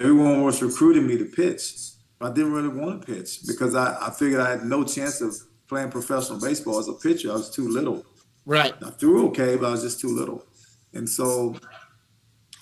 everyone 0.00 0.42
was 0.42 0.62
recruiting 0.62 1.06
me 1.06 1.18
to 1.18 1.24
pitch. 1.24 1.74
I 2.20 2.30
didn't 2.30 2.52
really 2.52 2.68
want 2.68 3.00
to 3.02 3.06
pitch 3.14 3.40
because 3.46 3.74
I, 3.74 3.96
I 4.06 4.10
figured 4.10 4.40
I 4.40 4.50
had 4.50 4.64
no 4.64 4.84
chance 4.84 5.20
of 5.20 5.34
playing 5.68 5.90
professional 5.90 6.40
baseball 6.40 6.78
as 6.78 6.88
a 6.88 6.92
pitcher. 6.94 7.30
I 7.30 7.34
was 7.34 7.50
too 7.50 7.68
little. 7.68 8.04
Right. 8.46 8.74
I 8.84 8.90
threw 8.90 9.28
okay, 9.28 9.56
but 9.56 9.66
I 9.66 9.70
was 9.70 9.82
just 9.82 10.00
too 10.00 10.14
little. 10.14 10.44
And 10.92 11.08
so 11.08 11.56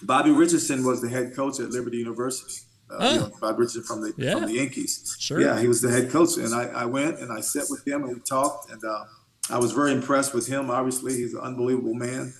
Bobby 0.02 0.30
Richardson 0.30 0.84
was 0.84 1.00
the 1.00 1.08
head 1.08 1.34
coach 1.36 1.60
at 1.60 1.70
Liberty 1.70 1.98
University. 1.98 2.54
Uh, 2.90 2.94
you 3.14 3.20
Oh. 3.20 3.22
know, 3.26 3.32
Bobby 3.40 3.58
Richardson 3.60 3.82
from 3.84 4.00
the 4.02 4.12
Yeah. 4.16 4.34
from 4.34 4.46
the 4.46 4.54
Yankees. 4.54 5.16
Sure. 5.18 5.40
Yeah, 5.40 5.60
he 5.60 5.68
was 5.68 5.80
the 5.80 5.90
head 5.90 6.10
coach, 6.10 6.36
and 6.38 6.54
I, 6.54 6.64
I 6.64 6.84
went 6.86 7.18
and 7.20 7.30
I 7.32 7.40
sat 7.40 7.64
with 7.70 7.86
him 7.86 8.04
and 8.04 8.14
we 8.14 8.20
talked, 8.20 8.70
and 8.70 8.82
uh, 8.84 9.04
I 9.50 9.58
was 9.58 9.72
very 9.72 9.92
impressed 9.92 10.34
with 10.34 10.46
him. 10.46 10.70
Obviously, 10.70 11.14
he's 11.14 11.34
an 11.34 11.40
unbelievable 11.40 11.94
man, 11.94 12.32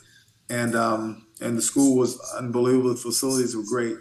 and 0.50 0.74
um, 0.74 1.26
and 1.42 1.58
the 1.58 1.62
school 1.62 1.96
was 1.96 2.18
unbelievable. 2.38 2.90
The 2.90 2.96
facilities 2.96 3.56
were 3.56 3.64
great. 3.64 3.96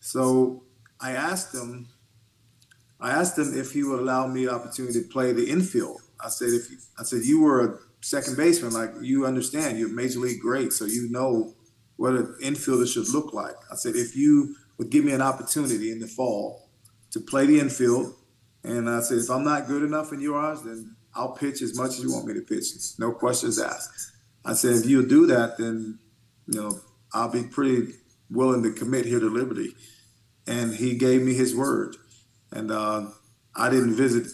So 0.00 0.64
I 1.00 1.12
asked 1.12 1.54
him, 1.54 1.88
I 3.00 3.10
asked 3.10 3.38
him 3.38 3.58
if 3.58 3.72
he 3.72 3.82
would 3.82 4.00
allow 4.00 4.26
me 4.26 4.46
the 4.46 4.52
opportunity 4.52 5.02
to 5.02 5.08
play 5.08 5.32
the 5.32 5.48
infield. 5.48 6.00
I 6.24 6.28
said, 6.28 6.50
if 6.50 6.70
you, 6.70 6.76
I 6.98 7.02
said 7.02 7.24
you 7.24 7.40
were 7.40 7.64
a 7.64 7.78
second 8.00 8.36
baseman, 8.36 8.72
like 8.72 8.90
you 9.00 9.26
understand, 9.26 9.78
you're 9.78 9.88
major 9.88 10.20
league 10.20 10.40
great, 10.40 10.72
so 10.72 10.84
you 10.84 11.10
know 11.10 11.54
what 11.96 12.14
an 12.14 12.36
infielder 12.42 12.86
should 12.86 13.08
look 13.08 13.32
like. 13.32 13.54
I 13.70 13.74
said, 13.74 13.96
if 13.96 14.16
you 14.16 14.56
would 14.78 14.90
give 14.90 15.04
me 15.04 15.12
an 15.12 15.22
opportunity 15.22 15.90
in 15.90 15.98
the 15.98 16.06
fall 16.06 16.68
to 17.10 17.20
play 17.20 17.46
the 17.46 17.58
infield, 17.58 18.14
and 18.64 18.88
I 18.88 19.00
said, 19.00 19.18
if 19.18 19.30
I'm 19.30 19.44
not 19.44 19.66
good 19.66 19.82
enough 19.82 20.12
in 20.12 20.20
your 20.20 20.38
eyes, 20.38 20.62
then 20.62 20.94
I'll 21.14 21.32
pitch 21.32 21.62
as 21.62 21.76
much 21.76 21.90
as 21.90 22.00
you 22.02 22.12
want 22.12 22.26
me 22.26 22.34
to 22.34 22.40
pitch. 22.40 22.66
No 22.98 23.12
questions 23.12 23.58
asked. 23.58 24.12
I 24.44 24.54
said, 24.54 24.76
if 24.76 24.86
you'll 24.86 25.06
do 25.06 25.26
that, 25.26 25.58
then 25.58 25.98
you 26.46 26.60
know 26.60 26.80
I'll 27.12 27.30
be 27.30 27.44
pretty 27.44 27.94
willing 28.30 28.62
to 28.62 28.72
commit 28.72 29.04
here 29.04 29.20
to 29.20 29.28
Liberty. 29.28 29.74
And 30.46 30.74
he 30.74 30.96
gave 30.96 31.22
me 31.22 31.34
his 31.34 31.54
word. 31.54 31.96
And 32.50 32.70
uh, 32.70 33.06
I 33.54 33.70
didn't 33.70 33.94
visit. 33.94 34.26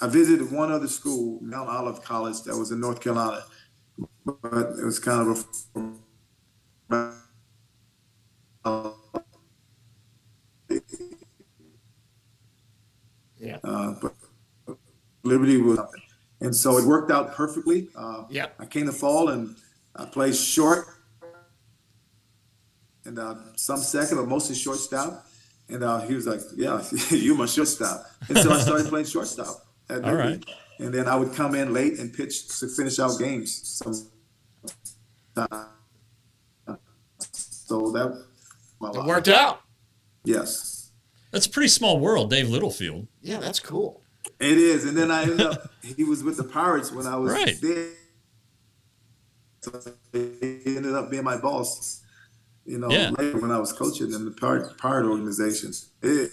I 0.00 0.08
visited 0.08 0.50
one 0.50 0.72
other 0.72 0.88
school, 0.88 1.38
Mount 1.42 1.68
Olive 1.68 2.02
College, 2.02 2.42
that 2.42 2.56
was 2.56 2.72
in 2.72 2.80
North 2.80 3.00
Carolina, 3.00 3.44
but 4.24 4.72
it 4.78 4.84
was 4.84 4.98
kind 4.98 5.28
of 5.30 5.44
a 8.64 8.90
Yeah. 13.38 13.58
uh, 13.64 13.94
but 14.00 14.14
Liberty 15.24 15.56
was, 15.58 15.78
and 16.40 16.54
so 16.54 16.78
it 16.78 16.84
worked 16.84 17.10
out 17.10 17.34
perfectly. 17.34 17.88
Uh, 17.94 18.24
Yeah. 18.30 18.46
I 18.58 18.66
came 18.66 18.86
to 18.86 18.92
fall 18.92 19.28
and 19.28 19.56
I 19.96 20.04
played 20.06 20.34
short 20.34 20.86
and 23.04 23.18
uh, 23.18 23.34
some 23.56 23.78
second, 23.78 24.16
but 24.18 24.28
mostly 24.28 24.54
shortstop. 24.54 25.26
And 25.68 25.82
uh, 25.82 26.00
he 26.00 26.14
was 26.14 26.26
like, 26.26 26.40
"Yeah, 26.56 26.82
you 27.10 27.34
my 27.34 27.46
shortstop." 27.46 28.04
And 28.28 28.38
so 28.38 28.50
I 28.52 28.58
started 28.60 28.88
playing 28.88 29.06
shortstop. 29.06 29.64
At 29.88 30.04
All 30.04 30.10
Liberty. 30.12 30.28
right. 30.28 30.44
And 30.78 30.92
then 30.94 31.06
I 31.08 31.16
would 31.16 31.32
come 31.34 31.54
in 31.54 31.72
late 31.72 31.98
and 31.98 32.12
pitch 32.12 32.58
to 32.60 32.66
finish 32.68 32.98
out 32.98 33.18
games. 33.18 33.52
So, 33.68 33.92
so 37.34 37.90
that 37.92 38.22
my 38.80 38.88
It 38.90 38.94
life. 38.96 39.06
worked 39.06 39.28
out. 39.28 39.60
Yes, 40.24 40.90
That's 41.32 41.46
a 41.46 41.50
pretty 41.50 41.68
small 41.68 41.98
world, 41.98 42.30
Dave 42.30 42.48
Littlefield. 42.48 43.08
Yeah, 43.22 43.38
that's 43.40 43.58
cool. 43.58 44.02
it 44.38 44.58
is. 44.58 44.84
And 44.84 44.96
then 44.96 45.10
I 45.10 45.22
ended 45.22 45.40
up. 45.40 45.70
he 45.82 46.04
was 46.04 46.22
with 46.22 46.36
the 46.36 46.44
Pirates 46.44 46.92
when 46.92 47.06
I 47.06 47.16
was 47.16 47.32
Right. 47.32 47.56
there. 47.60 47.88
So 49.62 49.80
he 50.12 50.76
ended 50.76 50.94
up 50.94 51.10
being 51.10 51.24
my 51.24 51.36
boss. 51.38 52.02
You 52.64 52.78
know, 52.78 52.90
Yeah. 52.90 53.10
later 53.10 53.38
when 53.38 53.50
I 53.50 53.58
was 53.58 53.72
coaching 53.72 54.12
in 54.12 54.24
the 54.24 54.30
Pirate, 54.30 54.76
Pirate 54.78 55.06
organization. 55.10 55.72
It, 56.02 56.30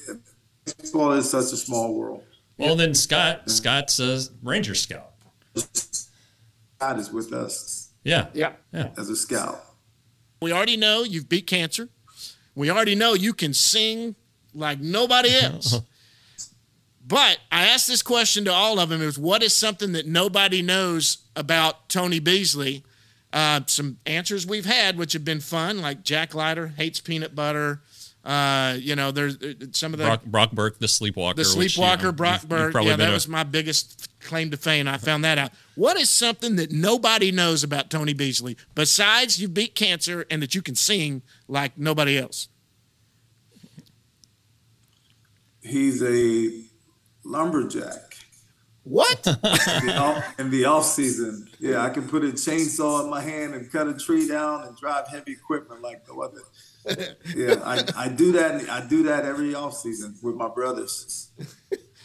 baseball 0.66 1.12
is 1.14 1.30
such 1.30 1.52
a 1.52 1.58
small 1.58 1.94
world. 1.96 2.24
Well, 2.58 2.76
then 2.76 2.94
Scott 2.94 3.50
Scott's 3.50 4.00
a 4.00 4.22
Ranger 4.44 4.76
scout. 4.76 5.12
God 6.80 7.00
is 7.00 7.12
with 7.12 7.34
us. 7.34 7.90
Yeah. 8.04 8.28
Yeah. 8.34 8.54
Yeah. 8.74 8.90
as 8.98 9.10
a 9.10 9.16
scout. 9.16 9.64
We 10.42 10.52
already 10.54 10.78
know 10.78 11.04
you've 11.04 11.28
beat 11.30 11.48
cancer. 11.48 11.90
We 12.56 12.70
already 12.70 12.96
know 12.96 13.14
you 13.14 13.34
can 13.34 13.54
sing 13.54 14.16
like 14.54 14.80
nobody 14.80 15.30
else. 15.42 15.80
but 17.06 17.40
I 17.52 17.66
asked 17.68 17.88
this 17.88 18.02
question 18.02 18.46
to 18.46 18.52
all 18.54 18.80
of 18.80 18.90
them: 18.90 19.02
"Is 19.02 19.18
what 19.18 19.42
is 19.44 19.54
something 19.54 19.92
that 19.94 20.06
nobody 20.06 20.62
knows 20.62 21.20
about 21.36 21.90
Tony 21.90 22.20
Beasley?" 22.20 22.84
Uh, 23.32 23.62
some 23.68 23.98
answers 24.06 24.48
we've 24.48 24.66
had, 24.66 24.98
which 24.98 25.14
have 25.14 25.24
been 25.24 25.40
fun, 25.40 25.82
like 25.82 26.04
Jack 26.04 26.34
Leiter 26.34 26.68
hates 26.68 27.00
peanut 27.00 27.36
butter. 27.36 27.82
Uh, 28.26 28.76
you 28.80 28.96
know, 28.96 29.12
there's 29.12 29.38
uh, 29.42 29.54
some 29.72 29.94
of 29.94 30.00
the 30.00 30.06
Brock, 30.06 30.26
Brock 30.26 30.52
Burke, 30.52 30.80
the 30.80 30.88
sleepwalker. 30.88 31.36
the 31.36 31.42
which, 31.42 31.48
you 31.48 31.70
sleepwalker, 31.70 32.04
know, 32.08 32.12
Brock 32.12 32.42
you've- 32.44 32.56
you've 32.56 32.74
Burke. 32.74 32.84
Yeah, 32.86 32.96
that 32.98 33.10
a- 33.10 33.14
was 33.14 33.28
my 33.28 33.44
biggest 33.44 34.10
claim 34.20 34.50
to 34.52 34.58
fame. 34.58 34.88
I 34.88 34.98
found 34.98 35.24
that 35.24 35.38
out. 35.38 35.52
What 35.76 35.96
is 35.98 36.10
something 36.10 36.56
that 36.58 36.72
nobody 36.72 37.32
knows 37.32 37.64
about 37.64 37.90
Tony 37.90 38.14
Beasley 38.14 38.58
besides 38.76 39.40
you 39.40 39.48
beat 39.48 39.74
cancer 39.76 40.26
and 40.30 40.42
that 40.42 40.54
you 40.54 40.62
can 40.62 40.76
sing 40.76 41.22
like 41.48 41.78
nobody 41.78 42.18
else? 42.18 42.50
He's 45.62 46.02
a 46.02 46.64
lumberjack. 47.24 48.09
What? 48.84 49.28
In 49.28 49.34
the 49.88 49.98
off, 50.00 50.40
in 50.40 50.50
the 50.50 50.66
off 50.66 50.86
season, 50.86 51.48
yeah, 51.60 51.84
I 51.86 51.90
can 51.90 52.08
put 52.08 52.24
a 52.24 52.28
chainsaw 52.30 53.04
in 53.04 53.10
my 53.10 53.22
hand 53.22 53.54
and 53.54 53.72
cut 53.72 53.88
a 53.88 53.94
tree 53.94 54.28
down 54.28 54.64
and 54.64 54.76
drive 54.78 55.08
heavy 55.08 55.34
equipment 55.34 55.82
like 55.82 56.02
no 56.08 56.22
other. 56.22 56.42
Yeah, 57.36 57.56
I, 57.64 57.84
I 57.96 58.08
do 58.10 58.32
that. 58.32 58.68
I 58.70 58.86
do 58.88 59.04
that 59.04 59.26
every 59.26 59.54
off 59.54 59.76
season 59.76 60.16
with 60.24 60.36
my 60.36 60.48
brothers. 60.48 61.30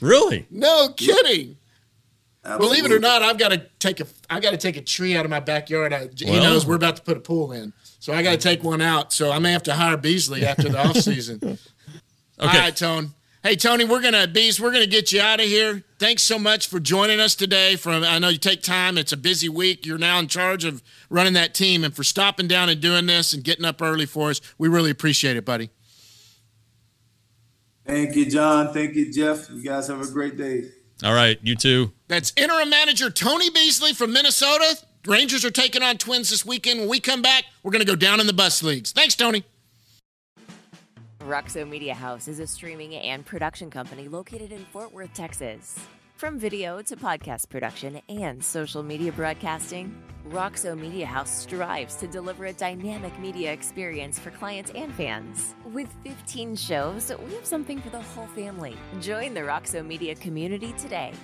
Really? 0.00 0.46
no 0.50 0.88
kidding. 0.96 1.56
Believe 2.44 2.84
it 2.84 2.92
or 2.92 2.98
not, 2.98 3.22
I've 3.22 3.38
got 3.38 3.52
to 3.52 3.66
take 3.78 4.00
a 4.00 4.06
I 4.28 4.40
got 4.40 4.50
to 4.50 4.58
take 4.58 4.76
a 4.76 4.82
tree 4.82 5.16
out 5.16 5.24
of 5.24 5.30
my 5.30 5.40
backyard. 5.40 5.94
I, 5.94 6.08
he 6.14 6.26
Well- 6.28 6.42
knows 6.42 6.66
we're 6.66 6.74
about 6.74 6.96
to 6.96 7.02
put 7.02 7.16
a 7.16 7.20
pool 7.20 7.52
in, 7.52 7.72
so 8.00 8.12
I 8.12 8.22
got 8.22 8.32
to 8.32 8.36
take 8.36 8.62
one 8.62 8.82
out. 8.82 9.12
So 9.12 9.30
I 9.30 9.38
may 9.38 9.52
have 9.52 9.62
to 9.62 9.72
hire 9.74 9.96
Beasley 9.96 10.44
after 10.44 10.68
the 10.68 10.78
off 10.86 10.96
season. 10.96 11.38
All 12.40 12.48
Okay. 12.48 12.58
right, 12.58 12.76
Tone. 12.76 13.14
Hey, 13.44 13.56
Tony, 13.56 13.84
we're 13.84 14.00
gonna 14.00 14.26
Bees, 14.26 14.58
we're 14.58 14.72
gonna 14.72 14.86
get 14.86 15.12
you 15.12 15.20
out 15.20 15.38
of 15.38 15.44
here. 15.44 15.84
Thanks 15.98 16.22
so 16.22 16.38
much 16.38 16.66
for 16.66 16.80
joining 16.80 17.20
us 17.20 17.34
today. 17.34 17.76
From 17.76 18.02
I 18.02 18.18
know 18.18 18.30
you 18.30 18.38
take 18.38 18.62
time; 18.62 18.96
it's 18.96 19.12
a 19.12 19.18
busy 19.18 19.50
week. 19.50 19.84
You're 19.84 19.98
now 19.98 20.18
in 20.18 20.28
charge 20.28 20.64
of 20.64 20.82
running 21.10 21.34
that 21.34 21.52
team, 21.52 21.84
and 21.84 21.94
for 21.94 22.02
stopping 22.04 22.48
down 22.48 22.70
and 22.70 22.80
doing 22.80 23.04
this 23.04 23.34
and 23.34 23.44
getting 23.44 23.66
up 23.66 23.82
early 23.82 24.06
for 24.06 24.30
us, 24.30 24.40
we 24.56 24.66
really 24.68 24.90
appreciate 24.90 25.36
it, 25.36 25.44
buddy. 25.44 25.68
Thank 27.86 28.16
you, 28.16 28.24
John. 28.24 28.72
Thank 28.72 28.94
you, 28.94 29.12
Jeff. 29.12 29.50
You 29.50 29.62
guys 29.62 29.88
have 29.88 30.00
a 30.00 30.10
great 30.10 30.38
day. 30.38 30.70
All 31.02 31.12
right. 31.12 31.38
You 31.42 31.54
too. 31.54 31.92
That's 32.08 32.32
interim 32.38 32.70
manager 32.70 33.10
Tony 33.10 33.50
Beasley 33.50 33.92
from 33.92 34.14
Minnesota. 34.14 34.78
Rangers 35.04 35.44
are 35.44 35.50
taking 35.50 35.82
on 35.82 35.98
Twins 35.98 36.30
this 36.30 36.46
weekend. 36.46 36.80
When 36.80 36.88
we 36.88 36.98
come 36.98 37.20
back, 37.20 37.44
we're 37.62 37.72
gonna 37.72 37.84
go 37.84 37.94
down 37.94 38.20
in 38.20 38.26
the 38.26 38.32
bus 38.32 38.62
leagues. 38.62 38.92
Thanks, 38.92 39.14
Tony. 39.14 39.44
Roxo 41.24 41.66
Media 41.66 41.94
House 41.94 42.28
is 42.28 42.38
a 42.38 42.46
streaming 42.46 42.96
and 42.96 43.24
production 43.24 43.70
company 43.70 44.08
located 44.08 44.52
in 44.52 44.62
Fort 44.66 44.92
Worth, 44.92 45.14
Texas. 45.14 45.78
From 46.16 46.38
video 46.38 46.82
to 46.82 46.96
podcast 46.96 47.48
production 47.48 48.02
and 48.10 48.44
social 48.44 48.82
media 48.82 49.10
broadcasting, 49.10 49.96
Roxo 50.28 50.78
Media 50.78 51.06
House 51.06 51.30
strives 51.30 51.94
to 51.96 52.06
deliver 52.06 52.44
a 52.44 52.52
dynamic 52.52 53.18
media 53.18 53.54
experience 53.54 54.18
for 54.18 54.32
clients 54.32 54.70
and 54.74 54.92
fans. 54.92 55.54
With 55.72 55.88
15 56.04 56.56
shows, 56.56 57.10
we 57.26 57.32
have 57.32 57.46
something 57.46 57.80
for 57.80 57.88
the 57.88 58.02
whole 58.02 58.26
family. 58.28 58.76
Join 59.00 59.32
the 59.32 59.40
Roxo 59.40 59.82
Media 59.82 60.14
community 60.16 60.74
today. 60.76 61.14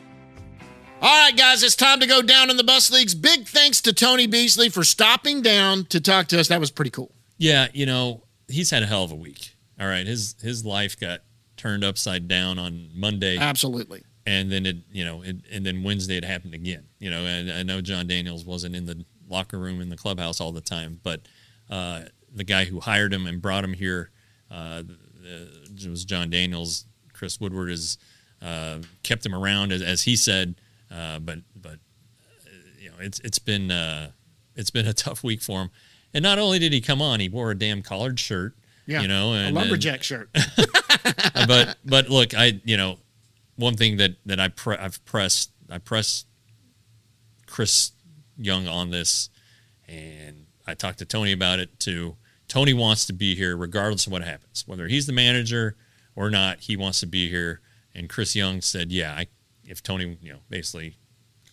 All 1.03 1.27
right, 1.27 1.37
guys, 1.37 1.63
it's 1.63 1.77
time 1.77 2.01
to 2.01 2.07
go 2.07 2.23
down 2.23 2.49
in 2.49 2.57
the 2.57 2.65
bus 2.65 2.91
leagues. 2.91 3.15
Big 3.15 3.47
thanks 3.47 3.83
to 3.83 3.93
Tony 3.93 4.27
Beasley 4.27 4.71
for 4.71 4.83
stopping 4.83 5.43
down 5.43 5.85
to 5.87 6.01
talk 6.01 6.29
to 6.29 6.41
us. 6.41 6.49
That 6.49 6.59
was 6.59 6.71
pretty 6.71 6.91
cool. 6.91 7.13
Yeah. 7.37 7.69
You 7.75 7.85
know, 7.85 8.25
he's 8.49 8.71
had 8.71 8.83
a 8.83 8.87
hell 8.87 9.05
of 9.05 9.13
a 9.13 9.17
week. 9.17 9.57
All 9.81 9.87
right. 9.87 10.07
His 10.07 10.35
his 10.43 10.65
life 10.65 10.99
got 10.99 11.21
turned 11.57 11.83
upside 11.85 12.29
down 12.29 12.59
on 12.59 12.91
Monday. 12.95 13.37
Absolutely. 13.39 14.03
and 14.27 14.51
then 14.53 14.67
it 14.67 14.77
you 14.93 15.05
know 15.05 15.23
it, 15.23 15.37
and 15.51 15.65
then 15.65 15.83
wednesday 15.83 16.17
it 16.17 16.25
happened 16.25 16.53
again 16.55 16.85
you 16.99 17.11
know 17.11 17.25
and 17.25 17.51
i 17.51 17.63
know 17.63 17.81
jon 17.81 18.07
daniels 18.07 18.45
wasn't 18.45 18.75
in 18.75 18.85
the 18.85 19.05
locker 19.29 19.59
room 19.59 19.81
in 19.81 19.89
the 19.89 19.97
clubhouse 19.97 20.41
all 20.41 20.53
the 20.53 20.61
time 20.61 21.01
but 21.03 21.23
uh, 21.71 22.03
the 22.35 22.45
guy 22.45 22.65
who 22.65 22.81
hired 22.81 23.13
him 23.15 23.27
and 23.27 23.41
brought 23.41 23.65
him 23.65 23.73
here 23.73 24.11
uh, 24.51 24.83
it 25.25 25.89
was 25.89 26.05
jon 26.05 26.29
daniels 26.29 26.85
chris 27.15 27.41
woodward 27.41 27.71
has 27.71 27.97
uh, 28.43 28.79
kept 29.03 29.25
him 29.25 29.35
around 29.35 29.73
as, 29.73 29.81
as 29.83 30.03
he 30.03 30.17
said 30.17 30.55
uh, 30.91 31.19
but 31.19 31.39
but 31.57 31.79
uh, 32.47 32.51
you 32.79 32.91
know 32.91 32.97
it's 33.01 33.21
it's 33.21 33.39
been 33.39 33.71
uh, 33.71 34.11
it's 34.55 34.71
been 34.71 34.87
a 34.87 34.93
tough 35.05 35.25
week 35.25 35.41
for 35.41 35.63
him 35.63 35.71
and 36.13 36.23
not 36.23 36.39
only 36.39 36.59
did 36.59 36.73
he 36.73 36.81
come 36.81 37.01
on 37.01 37.21
he 37.21 37.29
wore 37.29 37.51
a 37.51 37.59
damn 37.59 37.81
collared 37.83 38.21
shirt 38.21 38.55
Yeah. 38.91 39.03
you 39.03 39.09
know 39.09 39.33
and, 39.33 39.43
a 39.43 39.47
and- 39.47 39.57
lumberjack 39.57 40.03
shirt. 40.03 40.31
but 41.47 41.77
but 41.85 42.09
look, 42.11 42.35
I 42.35 42.61
you 42.65 42.77
know, 42.77 42.99
one 43.57 43.77
thing 43.77 43.97
that 43.99 44.17
that 44.27 44.41
I 44.41 44.49
pre- 44.49 44.77
I've 44.77 45.05
pressed 45.05 45.51
I 45.71 45.79
pressed 45.79 46.27
Chris 47.47 47.93
Young 48.37 48.67
on 48.67 48.91
this, 48.91 49.29
and 49.89 50.47
I 50.67 50.75
talked 50.75 50.99
to 51.01 51.05
Tony 51.05 51.33
about 51.33 51.59
it 51.59 51.79
too. 51.79 52.17
Tony 52.49 52.75
wants 52.75 53.07
to 53.07 53.13
be 53.13 53.35
here 53.37 53.57
regardless 53.57 54.07
of 54.07 54.13
what 54.13 54.23
happens, 54.23 54.65
whether 54.67 54.89
he's 54.89 55.07
the 55.07 55.13
manager 55.13 55.77
or 56.17 56.31
not. 56.31 56.61
He 56.61 56.77
wants 56.77 57.01
to 57.01 57.07
be 57.07 57.29
here, 57.29 57.61
and 57.95 58.09
Chris 58.09 58.35
Young 58.35 58.61
said, 58.61 58.91
"Yeah, 58.91 59.15
I, 59.15 59.27
if 59.65 59.83
Tony, 59.83 60.19
you 60.21 60.33
know, 60.33 60.41
basically, 60.49 60.97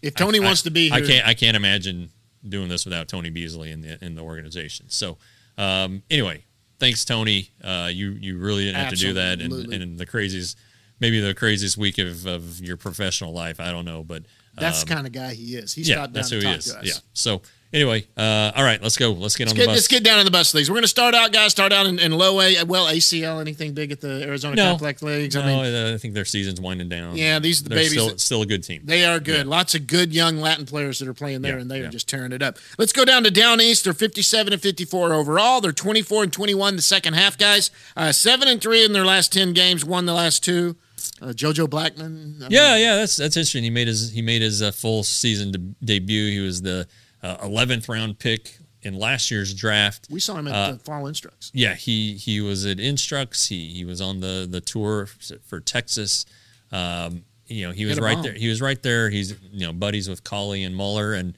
If 0.02 0.16
Tony 0.16 0.40
I- 0.40 0.44
wants 0.44 0.64
to 0.64 0.72
be 0.72 0.90
here, 0.90 0.96
I 0.96 1.02
can't 1.02 1.28
I 1.28 1.34
can't 1.34 1.56
imagine 1.58 2.10
doing 2.48 2.70
this 2.70 2.86
without 2.86 3.08
Tony 3.08 3.30
Beasley 3.30 3.72
in 3.72 3.82
the 3.82 4.04
in 4.04 4.16
the 4.16 4.22
organization. 4.22 4.88
So 4.90 5.18
um, 5.58 6.04
anyway, 6.10 6.46
thanks 6.80 7.06
Tony. 7.06 7.50
Uh, 7.64 7.90
you 7.92 8.12
you 8.12 8.38
really 8.38 8.66
didn't 8.66 8.78
have 8.78 8.90
to 8.94 8.96
do 8.96 9.14
that, 9.14 9.42
and, 9.42 9.54
and 9.74 9.98
the 9.98 10.06
craziest 10.06 10.58
maybe 11.00 11.20
the 11.20 11.34
craziest 11.34 11.78
week 11.78 11.98
of, 11.98 12.26
of 12.26 12.60
your 12.60 12.78
professional 12.78 13.34
life. 13.34 13.60
I 13.60 13.72
don't 13.72 13.86
know, 13.86 14.04
but 14.04 14.24
That's 14.56 14.82
um, 14.82 14.88
the 14.88 14.96
kind 14.96 15.08
of 15.08 15.14
guy 15.14 15.34
he 15.34 15.56
is. 15.56 15.74
He 15.74 15.82
yeah, 15.82 15.96
stopped 15.96 16.14
down 16.14 16.14
that's 16.14 16.30
to 16.30 16.36
who 16.36 16.42
talk 16.42 16.52
he 16.52 16.58
is. 16.58 16.66
to 16.66 16.80
us. 16.80 16.86
Yeah. 16.86 16.94
So 17.14 17.42
anyway, 17.74 18.06
uh, 18.18 18.52
all 18.56 18.64
right, 18.64 18.82
let's 18.82 18.98
go. 18.98 19.12
Let's 19.12 19.36
get 19.36 19.48
on 19.50 19.50
Let's 19.50 19.54
the 19.54 19.58
get, 19.58 19.66
bus. 19.68 19.76
let's 19.76 19.88
get 19.88 20.04
down 20.04 20.20
in 20.20 20.26
the 20.26 20.32
bus 20.32 20.54
leagues. 20.54 20.70
We're 20.70 20.76
going 20.76 20.84
to 20.84 20.88
start 20.88 21.16
out, 21.16 21.32
guys. 21.32 21.52
Start 21.52 21.72
out 21.74 21.86
in, 21.86 22.00
in 22.00 22.12
low 22.12 22.40
A. 22.42 22.64
Well, 22.64 22.86
ACL, 22.88 23.40
anything 23.42 23.74
big 23.74 23.92
at 23.92 24.02
the 24.02 24.24
Arizona 24.24 24.56
No. 24.56 24.70
Complex 24.72 25.02
Leagues? 25.02 25.36
no, 25.36 25.42
I 25.42 25.46
mean, 25.46 25.76
uh, 25.76 25.94
I 25.94 25.98
think 25.98 26.14
their 26.14 26.26
season's 26.26 26.60
winding 26.62 26.90
down. 26.90 27.16
Yeah, 27.16 27.40
these 27.40 27.62
are 27.62 27.64
the 27.64 27.70
They're 27.70 27.78
babies 27.80 27.92
Still, 27.94 28.08
that- 28.10 28.20
still 28.22 28.42
a 28.42 28.46
good 28.46 28.64
team. 28.64 28.82
They 28.86 29.06
are 29.06 29.20
good. 29.20 29.46
Yeah. 29.46 29.52
Lots 29.52 29.76
of 29.76 29.88
good 29.88 30.14
young 30.14 30.38
Latin 30.38 30.66
players 30.66 31.00
that 31.00 31.08
are 31.08 31.14
playing 31.14 31.42
there, 31.42 31.56
Yeah, 31.56 31.62
and 31.62 31.72
they 31.72 31.82
are 31.82 31.90
just 31.90 32.08
tearing 32.10 32.32
it 32.32 32.42
up. 32.42 32.58
Let's 32.78 32.94
go 32.94 33.06
down 33.06 33.24
to 33.24 33.32
Down 33.32 33.62
East. 33.62 33.84
They're 33.84 33.94
57 33.94 34.54
and 34.54 34.62
54 34.62 35.14
overall. 35.14 35.62
They're 35.62 35.72
24 35.72 36.24
and 36.24 36.34
21 36.34 36.76
the 36.76 36.82
second 36.82 37.14
half, 37.16 37.38
guys. 37.38 37.72
Uh, 37.96 38.12
seven 38.12 38.48
and 38.48 38.62
three 38.62 38.84
in 38.86 38.94
their 38.94 39.06
last 39.06 39.32
10 39.34 39.54
games. 39.54 39.84
Won 39.86 40.06
the 40.06 40.14
last 40.14 40.44
two. 40.44 40.76
Uh, 41.22 41.28
JoJo 41.28 41.68
Blackmon. 41.68 42.00
I 42.00 42.08
mean, 42.10 42.48
Yeah, 42.50 42.76
yeah, 42.78 42.96
that's 42.98 43.16
that's 43.16 43.36
interesting. 43.38 43.64
He 43.64 43.70
made 43.72 43.88
his 43.88 44.12
he 44.12 44.22
made 44.22 44.42
his 44.42 44.62
uh, 44.62 44.72
full 44.72 45.04
season 45.04 45.52
de- 45.52 45.86
debut. 45.86 46.30
He 46.30 46.40
was 46.40 46.62
the 46.62 46.88
uh, 47.24 47.38
eleventh 47.44 47.88
round 47.90 48.20
pick 48.20 48.58
in 48.84 48.94
last 48.98 49.32
year's 49.32 49.54
draft. 49.54 50.08
we 50.10 50.20
saw 50.20 50.36
him 50.38 50.48
at 50.48 50.54
Uh, 50.56 50.72
the 50.74 50.80
Fall 50.80 51.08
Instructs. 51.08 51.52
Yeah, 51.54 51.74
he 51.76 52.14
he 52.16 52.42
was 52.42 52.66
at 52.66 52.80
Instructs. 52.80 53.48
He 53.48 53.70
he 53.74 53.86
was 53.86 54.00
on 54.02 54.20
the 54.20 54.48
the 54.50 54.62
tour 54.62 55.08
for 55.48 55.60
Texas. 55.60 56.26
Um, 56.72 57.24
you 57.48 57.66
know, 57.66 57.72
he 57.74 57.86
was 57.86 58.00
right 58.00 58.22
there. 58.22 58.34
He 58.34 58.50
was 58.50 58.62
right 58.62 58.82
there. 58.84 59.10
He's 59.10 59.32
you 59.52 59.66
know 59.66 59.74
buddies 59.74 60.08
with 60.10 60.24
Colley 60.24 60.64
and 60.64 60.76
Muller, 60.76 61.14
and 61.14 61.36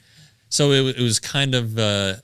so 0.48 0.72
it, 0.72 0.98
it 0.98 1.02
was 1.02 1.18
kind 1.20 1.54
of 1.54 1.78
uh, 1.78 2.14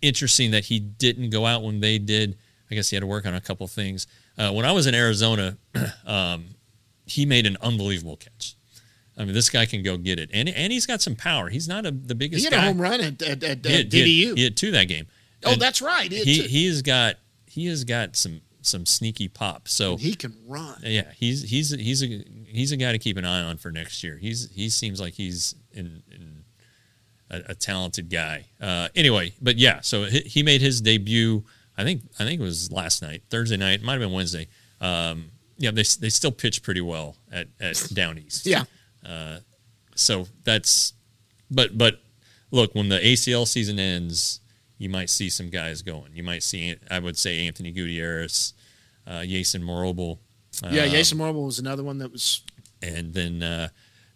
interesting 0.00 0.50
that 0.52 0.64
he 0.66 0.78
didn't 0.80 1.30
go 1.30 1.46
out 1.46 1.62
when 1.62 1.80
they 1.80 1.98
did. 1.98 2.36
I 2.70 2.74
guess 2.74 2.88
he 2.90 2.96
had 2.96 3.00
to 3.02 3.06
work 3.06 3.26
on 3.26 3.34
a 3.34 3.40
couple 3.40 3.66
things. 3.68 4.06
Uh, 4.38 4.50
when 4.52 4.64
I 4.64 4.72
was 4.72 4.86
in 4.86 4.94
Arizona, 4.94 5.58
um, 6.06 6.46
he 7.04 7.26
made 7.26 7.46
an 7.46 7.56
unbelievable 7.60 8.16
catch. 8.16 8.56
I 9.16 9.24
mean, 9.24 9.34
this 9.34 9.50
guy 9.50 9.66
can 9.66 9.82
go 9.82 9.96
get 9.96 10.18
it, 10.18 10.30
and 10.32 10.48
and 10.48 10.72
he's 10.72 10.86
got 10.86 11.02
some 11.02 11.14
power. 11.16 11.48
He's 11.50 11.68
not 11.68 11.84
a, 11.86 11.90
the 11.90 12.14
biggest. 12.14 12.38
He 12.40 12.44
had 12.44 12.52
guy. 12.52 12.64
a 12.64 12.66
home 12.68 12.80
run 12.80 13.00
at, 13.00 13.20
at, 13.22 13.42
at, 13.44 13.64
He 13.64 13.72
had- 13.72 13.92
he 13.92 14.26
had- 14.26 14.32
DDU. 14.34 14.36
He 14.38 14.44
had 14.44 14.56
two 14.56 14.70
that 14.72 14.84
game. 14.88 15.06
oh, 15.44 15.52
And 15.52 15.60
that's 15.60 15.82
right. 15.82 16.10
He 16.10 16.42
he, 16.42 16.66
has 16.66 16.80
got 16.82 17.16
he 17.46 17.66
has 17.66 17.84
got 17.84 18.16
some 18.16 18.40
some 18.62 18.86
sneaky 18.86 19.28
pop. 19.28 19.68
So 19.68 19.96
he 19.96 20.14
can 20.14 20.34
run. 20.46 20.80
yeah, 20.82 21.10
he's 21.16 21.42
he's 21.50 21.70
he's 21.70 22.02
a 22.02 22.24
he's 22.46 22.72
a 22.72 22.76
guy 22.76 22.92
to 22.92 22.98
keep 22.98 23.16
an 23.16 23.24
eye 23.24 23.42
on 23.42 23.56
for 23.58 23.70
next 23.70 24.02
year. 24.02 24.16
He's 24.16 24.50
he 24.52 24.68
seems 24.70 25.00
like 25.00 25.14
he's 25.14 25.54
in, 25.72 26.02
in 26.10 26.44
a, 27.30 27.42
a 27.50 27.54
talented 27.54 28.08
guy. 28.08 28.46
Uh, 28.60 28.88
anyway, 28.94 29.32
but 29.42 29.58
yeah, 29.58 29.80
so 29.82 30.04
he, 30.04 30.20
he 30.20 30.42
made 30.42 30.60
his 30.60 30.80
debut. 30.80 31.44
I 31.76 31.84
think 31.84 32.02
I 32.18 32.24
think 32.24 32.40
it 32.40 32.44
was 32.44 32.70
last 32.72 33.02
night, 33.02 33.22
Thursday 33.30 33.56
night. 33.56 33.80
It 33.80 33.82
might 33.82 33.94
have 33.94 34.00
been 34.02 34.12
Wednesday. 34.12 34.48
Um, 34.80 35.30
yeah, 35.58 35.70
they 35.70 35.82
they 35.82 36.08
still 36.08 36.32
pitch 36.32 36.62
pretty 36.62 36.80
well 36.80 37.16
at 37.30 37.48
at 37.60 37.82
Down 37.92 38.18
East. 38.18 38.46
Yeah. 38.46 38.64
So 39.94 40.26
that's, 40.44 40.94
but 41.50 41.76
but 41.76 42.00
look, 42.50 42.74
when 42.74 42.88
the 42.88 42.98
ACL 42.98 43.46
season 43.46 43.78
ends, 43.78 44.40
you 44.78 44.88
might 44.88 45.10
see 45.10 45.28
some 45.30 45.50
guys 45.50 45.82
going. 45.82 46.14
You 46.14 46.22
might 46.22 46.42
see, 46.42 46.76
I 46.90 46.98
would 46.98 47.18
say, 47.18 47.46
Anthony 47.46 47.72
Gutierrez, 47.72 48.54
uh, 49.06 49.20
Yeison 49.20 49.62
Morrobel, 49.62 50.18
Yeah, 50.70 50.82
um, 50.84 50.90
Yeison 50.90 51.14
Morrobel 51.14 51.46
was 51.46 51.58
another 51.58 51.84
one 51.84 51.98
that 51.98 52.10
was 52.10 52.42
and 52.82 53.14
then 53.14 53.42
uh, 53.42 53.68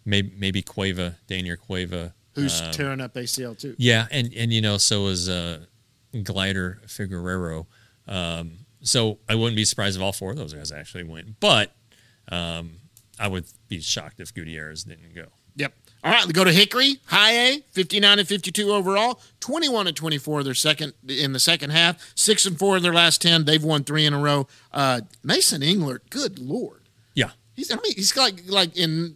maybe 0.05 0.33
maybe 0.37 0.61
Cueva, 0.61 1.15
Daniel 1.27 1.55
Cueva. 1.57 2.13
who's 2.35 2.59
tearing 2.71 3.01
up 3.01 3.13
ACL 3.13 3.57
too. 3.57 3.75
Yeah, 3.77 4.07
and 4.11 4.33
and 4.33 4.51
you 4.51 4.61
know, 4.61 4.77
so 4.77 5.07
is 5.07 5.29
uh, 5.29 5.65
Gleider 6.13 6.83
Figuereo. 6.85 7.65
Um, 8.07 8.53
so 8.81 9.19
I 9.27 9.35
wouldn't 9.35 9.55
be 9.55 9.65
surprised 9.65 9.97
if 9.97 10.03
all 10.03 10.13
four 10.13 10.31
of 10.31 10.37
those 10.37 10.53
guys 10.53 10.71
actually 10.71 11.03
went, 11.03 11.39
but 11.39 11.71
um, 12.29 12.77
I 13.19 13.27
would 13.27 13.45
be 13.67 13.79
shocked 13.81 14.19
if 14.19 14.33
Gutierrez 14.33 14.83
didn't 14.83 15.13
go. 15.15 15.25
Yep. 15.55 15.73
All 16.03 16.11
right, 16.11 16.31
go 16.31 16.43
to 16.43 16.51
Hickory, 16.53 16.97
high 17.07 17.31
A, 17.31 17.59
59 17.71 18.19
and 18.19 18.27
52 18.27 18.71
overall, 18.71 19.19
21 19.39 19.87
and 19.87 19.97
24 19.97 20.43
their 20.43 20.53
second 20.53 20.93
in 21.07 21.33
the 21.33 21.39
second 21.39 21.71
half, 21.71 22.11
6 22.15 22.45
and 22.45 22.59
4 22.59 22.77
in 22.77 22.83
their 22.83 22.93
last 22.93 23.21
10. 23.23 23.45
They've 23.45 23.63
won 23.63 23.83
3 23.83 24.05
in 24.05 24.13
a 24.13 24.19
row. 24.19 24.47
Uh, 24.71 25.01
Mason 25.23 25.61
Englert, 25.61 26.01
good 26.11 26.37
lord. 26.39 26.83
Yeah, 27.15 27.31
He's 27.55 27.71
I 27.71 27.75
mean, 27.75 27.93
he's 27.95 28.15
like 28.15 28.43
like 28.47 28.77
in 28.77 29.15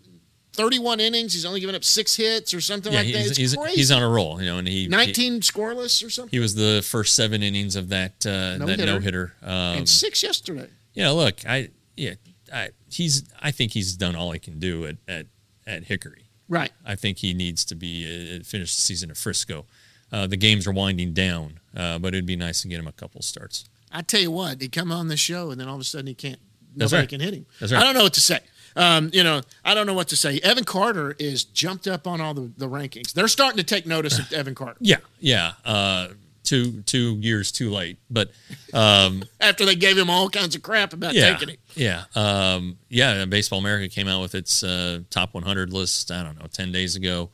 31 0.53 0.99
innings, 0.99 1.33
he's 1.33 1.45
only 1.45 1.59
given 1.59 1.75
up 1.75 1.83
6 1.83 2.15
hits 2.15 2.53
or 2.53 2.59
something 2.59 2.91
yeah, 2.91 2.99
like 2.99 3.13
that. 3.13 3.17
he's 3.19 3.27
It's 3.29 3.37
he's, 3.37 3.55
crazy. 3.55 3.75
he's 3.77 3.91
on 3.91 4.01
a 4.01 4.09
roll, 4.09 4.41
you 4.41 4.47
know, 4.47 4.57
and 4.57 4.67
he 4.67 4.87
19 4.87 5.41
scoreless 5.41 6.05
or 6.05 6.09
something. 6.09 6.31
He, 6.31 6.37
he 6.37 6.41
was 6.41 6.55
the 6.55 6.81
first 6.85 7.15
seven 7.15 7.41
innings 7.43 7.75
of 7.75 7.89
that 7.89 8.25
uh, 8.25 8.57
that 8.57 8.59
No-hitter. 8.59 8.85
no 8.85 8.99
hitter. 8.99 9.33
Um, 9.43 9.49
and 9.77 9.87
6 9.89 10.23
yesterday. 10.23 10.67
Yeah, 10.93 11.11
look, 11.11 11.45
I 11.47 11.69
yeah, 11.95 12.15
I, 12.53 12.69
he's 12.89 13.23
I 13.41 13.51
think 13.51 13.71
he's 13.73 13.95
done 13.95 14.15
all 14.15 14.31
he 14.31 14.39
can 14.39 14.59
do 14.59 14.85
at 14.85 14.97
at, 15.07 15.25
at 15.65 15.83
Hickory. 15.85 16.25
Right. 16.49 16.71
I 16.85 16.95
think 16.95 17.19
he 17.19 17.33
needs 17.33 17.63
to 17.65 17.75
be 17.75 18.03
uh, 18.39 18.43
finish 18.43 18.75
the 18.75 18.81
season 18.81 19.09
at 19.09 19.17
Frisco. 19.17 19.65
Uh, 20.11 20.27
the 20.27 20.35
games 20.35 20.67
are 20.67 20.73
winding 20.73 21.13
down, 21.13 21.59
uh, 21.75 21.97
but 21.97 22.13
it'd 22.13 22.25
be 22.25 22.35
nice 22.35 22.61
to 22.63 22.67
get 22.67 22.77
him 22.77 22.87
a 22.87 22.91
couple 22.91 23.21
starts. 23.21 23.63
I 23.91 24.01
tell 24.01 24.19
you 24.19 24.31
what, 24.31 24.61
he 24.61 24.67
come 24.67 24.91
on 24.91 25.07
the 25.07 25.15
show 25.15 25.51
and 25.51 25.59
then 25.59 25.67
all 25.69 25.75
of 25.75 25.81
a 25.81 25.85
sudden 25.85 26.07
he 26.07 26.13
can't. 26.13 26.39
That's 26.75 26.91
Nobody 26.91 27.03
right. 27.03 27.09
can 27.09 27.19
hit 27.21 27.33
him. 27.33 27.45
That's 27.59 27.71
right. 27.71 27.81
I 27.81 27.85
don't 27.85 27.93
know 27.93 28.03
what 28.03 28.13
to 28.13 28.21
say. 28.21 28.39
Um, 28.75 29.09
you 29.13 29.23
know, 29.23 29.41
I 29.65 29.73
don't 29.73 29.85
know 29.85 29.93
what 29.93 30.07
to 30.09 30.15
say. 30.15 30.39
Evan 30.43 30.63
Carter 30.63 31.15
is 31.19 31.43
jumped 31.43 31.87
up 31.87 32.07
on 32.07 32.21
all 32.21 32.33
the, 32.33 32.51
the 32.57 32.67
rankings. 32.67 33.13
They're 33.13 33.27
starting 33.27 33.57
to 33.57 33.63
take 33.63 33.85
notice 33.85 34.19
of 34.19 34.31
Evan 34.31 34.55
Carter 34.55 34.77
Yeah, 34.79 34.97
yeah. 35.19 35.53
Uh, 35.65 36.09
two 36.43 36.81
two 36.83 37.17
years 37.21 37.51
too 37.51 37.69
late, 37.69 37.97
but 38.09 38.31
um, 38.73 39.23
after 39.39 39.65
they 39.65 39.75
gave 39.75 39.97
him 39.97 40.09
all 40.09 40.29
kinds 40.29 40.55
of 40.55 40.61
crap 40.61 40.93
about 40.93 41.13
yeah, 41.13 41.33
taking 41.33 41.49
him. 41.49 41.57
yeah, 41.75 42.03
um, 42.15 42.77
yeah. 42.89 43.25
Baseball 43.25 43.59
America 43.59 43.87
came 43.93 44.07
out 44.07 44.21
with 44.21 44.35
its 44.35 44.63
uh, 44.63 45.01
top 45.09 45.33
100 45.33 45.71
list. 45.71 46.11
I 46.11 46.23
don't 46.23 46.39
know, 46.39 46.47
10 46.51 46.71
days 46.71 46.95
ago. 46.95 47.29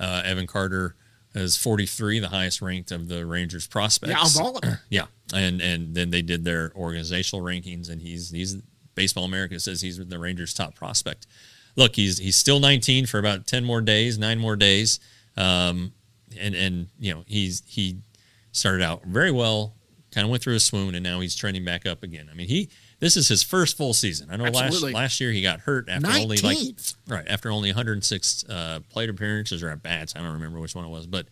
Uh, 0.00 0.22
Evan 0.24 0.46
Carter 0.46 0.96
is 1.34 1.56
43, 1.56 2.18
the 2.18 2.28
highest 2.28 2.60
ranked 2.60 2.90
of 2.90 3.08
the 3.08 3.24
Rangers 3.24 3.66
prospects. 3.66 4.12
Yeah, 4.12 4.22
of 4.22 4.46
all 4.46 4.56
of 4.56 4.62
them. 4.62 4.78
Yeah, 4.90 5.06
and 5.34 5.60
and 5.60 5.94
then 5.94 6.10
they 6.10 6.22
did 6.22 6.44
their 6.44 6.72
organizational 6.74 7.44
rankings, 7.44 7.90
and 7.90 8.00
he's 8.00 8.30
he's 8.30 8.56
Baseball 8.94 9.24
America 9.24 9.58
says 9.58 9.80
he's 9.80 9.98
the 9.98 10.18
Rangers' 10.18 10.54
top 10.54 10.74
prospect. 10.74 11.26
Look, 11.76 11.96
he's 11.96 12.18
he's 12.18 12.36
still 12.36 12.60
19 12.60 13.06
for 13.06 13.18
about 13.18 13.46
10 13.46 13.64
more 13.64 13.80
days, 13.80 14.18
nine 14.18 14.38
more 14.38 14.56
days, 14.56 15.00
um, 15.36 15.92
and 16.38 16.54
and 16.54 16.88
you 16.98 17.14
know 17.14 17.24
he's 17.26 17.62
he 17.66 17.98
started 18.52 18.82
out 18.82 19.04
very 19.04 19.30
well, 19.30 19.74
kind 20.12 20.24
of 20.24 20.30
went 20.30 20.42
through 20.42 20.54
a 20.54 20.60
swoon, 20.60 20.94
and 20.94 21.02
now 21.02 21.20
he's 21.20 21.34
trending 21.34 21.64
back 21.64 21.86
up 21.86 22.02
again. 22.02 22.28
I 22.30 22.34
mean, 22.34 22.48
he 22.48 22.68
this 23.00 23.16
is 23.16 23.26
his 23.26 23.42
first 23.42 23.76
full 23.76 23.94
season. 23.94 24.28
I 24.30 24.36
know 24.36 24.44
last 24.44 24.62
Absolutely. 24.62 24.92
last 24.92 25.20
year 25.20 25.32
he 25.32 25.42
got 25.42 25.60
hurt 25.60 25.88
after 25.88 26.08
only 26.08 26.36
like 26.36 26.58
right 27.08 27.26
after 27.26 27.50
only 27.50 27.70
106 27.70 28.44
uh, 28.48 28.80
plate 28.90 29.10
appearances 29.10 29.62
or 29.62 29.70
at 29.70 29.82
bats. 29.82 30.14
I 30.14 30.20
don't 30.20 30.34
remember 30.34 30.60
which 30.60 30.76
one 30.76 30.84
it 30.84 30.90
was, 30.90 31.08
but 31.08 31.26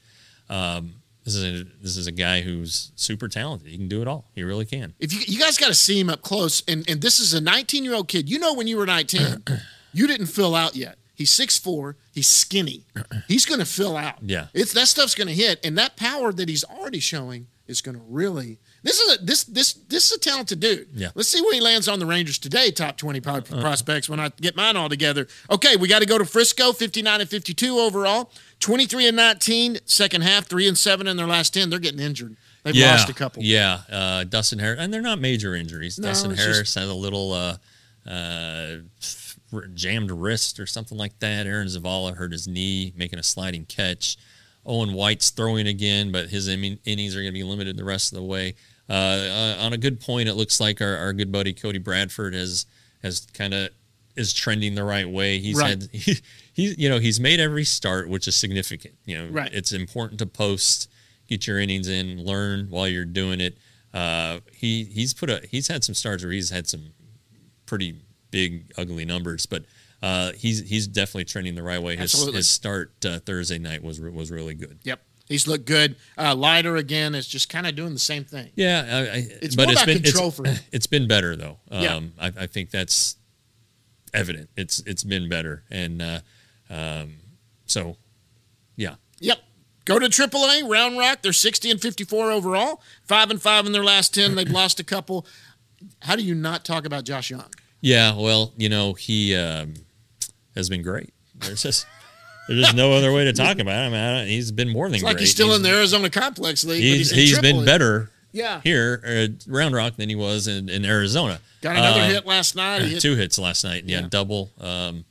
um, 0.49 0.95
this 1.25 1.37
is 1.37 1.61
a, 1.61 1.65
this 1.81 1.97
is 1.97 2.07
a 2.07 2.13
guy 2.13 2.41
who's 2.41 2.91
super 2.97 3.29
talented. 3.29 3.69
He 3.69 3.77
can 3.77 3.89
do 3.89 4.03
it 4.03 4.09
all. 4.09 4.25
He 4.35 4.43
really 4.43 4.65
can. 4.65 4.95
If 4.99 5.13
you 5.13 5.21
you 5.27 5.39
guys 5.39 5.59
got 5.59 5.69
to 5.69 5.75
see 5.75 6.01
him 6.01 6.11
up 6.11 6.23
close, 6.23 6.63
and 6.67 6.89
and 6.89 7.01
this 7.01 7.21
is 7.21 7.35
a 7.35 7.41
19 7.41 7.85
year 7.85 7.95
old 7.95 8.09
kid. 8.09 8.29
You 8.29 8.39
know, 8.39 8.55
when 8.55 8.67
you 8.67 8.77
were 8.77 8.87
19, 8.87 9.45
you 9.93 10.07
didn't 10.07 10.27
fill 10.27 10.55
out 10.55 10.75
yet. 10.75 10.97
He's 11.21 11.33
6'4", 11.33 11.97
He's 12.15 12.27
skinny. 12.27 12.87
He's 13.29 13.45
going 13.45 13.61
to 13.61 13.67
fill 13.67 13.95
out. 13.95 14.23
Yeah. 14.23 14.47
it's 14.55 14.73
that 14.73 14.89
stuff's 14.89 15.15
going 15.15 15.29
to 15.29 15.35
hit, 15.35 15.61
and 15.63 15.77
that 15.77 15.95
power 15.95 16.33
that 16.33 16.49
he's 16.49 16.65
already 16.65 16.99
showing 16.99 17.49
is 17.67 17.83
going 17.83 17.95
to 17.95 18.03
really. 18.09 18.59
This 18.83 18.99
is 19.01 19.19
a 19.19 19.23
this 19.23 19.45
this 19.45 19.75
this 19.75 20.11
is 20.11 20.17
a 20.17 20.19
talented 20.19 20.61
dude. 20.61 20.89
Yeah. 20.95 21.09
Uh-huh. 21.09 21.13
Let's 21.17 21.29
see 21.29 21.43
where 21.43 21.53
he 21.53 21.61
lands 21.61 21.89
on 21.89 21.99
the 21.99 22.07
Rangers 22.07 22.39
today. 22.39 22.71
Top 22.71 22.97
20 22.97 23.21
pro- 23.21 23.43
prospects 23.43 24.09
when 24.09 24.19
I 24.19 24.31
get 24.41 24.57
mine 24.57 24.77
all 24.77 24.89
together. 24.89 25.29
Okay, 25.51 25.77
we 25.77 25.89
got 25.89 25.99
to 25.99 26.07
go 26.07 26.17
to 26.17 26.25
Frisco. 26.25 26.73
59 26.73 27.21
and 27.21 27.29
52 27.29 27.79
overall. 27.79 28.33
23 28.61 29.09
and 29.09 29.17
19 29.19 29.81
second 29.85 30.23
half. 30.23 30.47
Three 30.47 30.67
and 30.67 30.79
seven 30.79 31.07
in 31.07 31.19
their 31.19 31.27
last 31.27 31.53
10. 31.53 31.69
They're 31.69 31.79
getting 31.79 32.01
injured. 32.01 32.35
They've 32.63 32.75
yeah, 32.75 32.93
lost 32.93 33.11
a 33.11 33.15
couple. 33.15 33.43
Yeah, 33.43 33.81
uh, 33.93 34.25
Dustin 34.25 34.59
Harris, 34.59 34.81
and 34.81 34.91
they're 34.91 35.03
not 35.03 35.21
major 35.21 35.55
injuries. 35.55 35.99
No, 35.99 36.09
Dustin 36.09 36.35
Harris 36.35 36.75
had 36.75 36.85
a 36.85 36.95
little 36.95 37.33
uh, 37.33 37.57
uh, 38.07 38.77
jammed 39.75 40.11
wrist 40.11 40.59
or 40.61 40.67
something 40.67 40.97
like 40.99 41.19
that. 41.21 41.47
Aaron 41.47 41.67
Zavala 41.69 42.17
hurt 42.17 42.33
his 42.33 42.47
knee 42.49 42.93
making 42.97 43.19
a 43.19 43.23
sliding 43.23 43.65
catch. 43.67 44.17
Owen 44.67 44.93
White's 44.93 45.31
throwing 45.31 45.67
again, 45.67 46.13
but 46.13 46.29
his 46.29 46.47
innings 46.49 47.17
are 47.17 47.21
going 47.21 47.33
to 47.33 47.39
be 47.39 47.43
limited 47.43 47.77
the 47.77 47.85
rest 47.85 48.13
of 48.13 48.17
the 48.17 48.25
way. 48.25 48.55
Uh, 48.89 48.93
uh, 48.93 49.57
on 49.61 49.73
a 49.73 49.79
good 49.79 50.01
point, 50.01 50.29
it 50.29 50.35
looks 50.35 50.61
like 50.61 50.81
our, 50.81 50.97
our 50.97 51.13
good 51.13 51.33
buddy 51.33 51.53
Cody 51.53 51.79
Bradford 51.79 52.35
has 52.35 52.67
has 53.03 53.27
kind 53.33 53.55
of 53.55 53.71
is 54.17 54.35
trending 54.35 54.75
the 54.75 54.85
right 54.85 55.09
way. 55.09 55.39
He's 55.39 55.57
Right. 55.57 55.71
had 55.71 55.83
he, 55.93 56.17
he's 56.53 56.77
you 56.77 56.89
know 56.89 56.99
he's 56.99 57.19
made 57.21 57.41
every 57.41 57.65
start, 57.65 58.09
which 58.09 58.29
is 58.29 58.37
significant. 58.37 58.95
You 59.07 59.19
know, 59.19 59.29
Right. 59.31 59.51
it's 59.53 59.73
important 59.73 60.19
to 60.19 60.27
post, 60.27 60.91
get 61.29 61.47
your 61.47 61.59
innings 61.59 61.89
in, 61.89 62.23
learn 62.25 62.67
while 62.69 62.87
you're 62.89 63.05
doing 63.05 63.41
it. 63.41 63.57
Uh, 63.95 64.41
he 64.53 64.85
he's 64.85 65.15
put 65.15 65.31
a 65.31 65.41
he's 65.51 65.69
had 65.69 65.85
some 65.85 65.95
starts 65.95 66.23
where 66.23 66.33
he's 66.33 66.51
had 66.51 66.69
some 66.69 66.93
pretty 67.67 67.95
big 68.31 68.73
ugly 68.77 69.05
numbers, 69.05 69.47
but 69.47 69.65
uh, 70.03 70.33
he's 70.33 70.69
he's 70.69 70.87
definitely 70.87 71.25
trending 71.25 71.55
the 71.55 71.63
right 71.63 71.83
way. 71.83 71.97
His, 71.97 72.15
Absolutely. 72.15 72.39
his 72.39 72.51
start 72.51 72.93
uh, 73.05 73.19
Thursday 73.21 73.59
night 73.59 73.83
was 73.83 74.01
was 74.01 74.31
really 74.31 74.55
good. 74.55 74.79
Yep. 74.85 75.01
He's 75.29 75.47
looked 75.47 75.65
good. 75.67 75.95
Uh, 76.19 76.35
Leiter 76.35 76.75
again 76.75 77.15
is 77.15 77.29
just 77.29 77.49
kind 77.49 77.65
of 77.65 77.77
doing 77.77 77.93
the 77.93 78.01
same 78.01 78.25
thing. 78.25 78.51
Yeah, 78.57 78.85
I, 78.89 78.99
I, 78.99 79.27
It's 79.41 79.55
but 79.55 79.67
more 79.67 79.73
it's 79.73 79.83
about 79.83 79.87
been 79.95 80.03
control 80.03 80.29
it's, 80.29 80.37
for 80.37 80.49
him. 80.49 80.59
it's 80.73 80.87
been 80.89 81.07
better 81.07 81.37
though. 81.37 81.59
Yeah. 81.71 81.95
Um, 81.95 82.15
I, 82.19 82.33
I 82.37 82.47
think 82.47 82.71
that's 82.71 83.17
evident. 84.13 84.51
It's 84.57 84.81
it's 84.81 85.05
been 85.05 85.29
better, 85.29 85.63
and 85.71 86.03
uh, 86.03 86.21
um, 86.69 87.15
so 87.67 87.97
yeah, 88.77 88.97
Yep. 89.21 89.39
Go 89.85 89.99
to 89.99 90.07
AAA, 90.07 90.69
Round 90.69 90.99
Rock. 90.99 91.23
They're 91.23 91.33
60 91.33 91.71
and 91.71 91.81
54 91.81 92.31
overall. 92.31 92.83
Five 93.05 93.31
and 93.31 93.41
five 93.41 93.67
in 93.67 93.73
their 93.73 93.85
last 93.85 94.15
10. 94.15 94.35
They've 94.35 94.51
lost 94.51 94.81
a 94.81 94.85
couple. 94.85 95.27
How 96.03 96.17
do 96.17 96.23
you 96.23 96.35
not 96.35 96.65
talk 96.65 96.85
about 96.85 97.05
Josh 97.05 97.31
Jung? 97.31 97.53
Yeah. 97.81 98.15
Well, 98.17 98.53
you 98.57 98.69
know 98.69 98.93
he 98.95 99.35
um, 99.37 99.75
has 100.55 100.69
been 100.69 100.83
great. 100.83 101.13
There's 101.37 101.63
just 101.63 101.87
there's 102.49 102.61
just 102.63 102.75
no 102.77 102.93
other 102.93 103.13
way 103.13 103.25
to 103.25 103.33
talk 103.33 103.59
about 103.59 103.87
him. 103.89 103.95
I 103.95 104.19
don't- 104.19 104.27
he's 104.29 104.51
been 104.53 104.69
more 104.69 104.87
than 104.89 104.95
It's 104.95 105.03
great. 105.03 105.13
like 105.15 105.21
he's 105.21 105.31
still 105.31 105.55
in 105.55 105.63
the 105.63 105.71
Arizona 105.71 106.11
Complex 106.11 106.65
League. 106.65 106.81
but 106.83 106.85
He's 106.99 107.11
he's 107.11 107.31
he's 107.31 107.39
been 107.41 107.65
better 107.65 108.11
Yeah. 108.33 108.61
here 108.63 109.01
at 109.05 109.47
Round 109.47 109.75
Rock 109.75 109.97
than 109.97 110.09
he 110.09 110.15
was 110.15 110.49
in, 110.49 110.69
in 110.69 110.85
Arizona. 110.85 111.41
Got 111.63 111.77
another 111.77 112.01
Uh, 112.01 112.09
hit 112.09 112.27
last 112.27 112.57
night. 112.57 112.83
Hit, 112.83 113.01
two 113.03 113.17
hits 113.17 113.39
last 113.39 113.65
night. 113.65 113.85
Yeah, 113.87 114.01
Yeah. 114.01 114.07
double. 114.09 114.51
Um, 114.61 115.05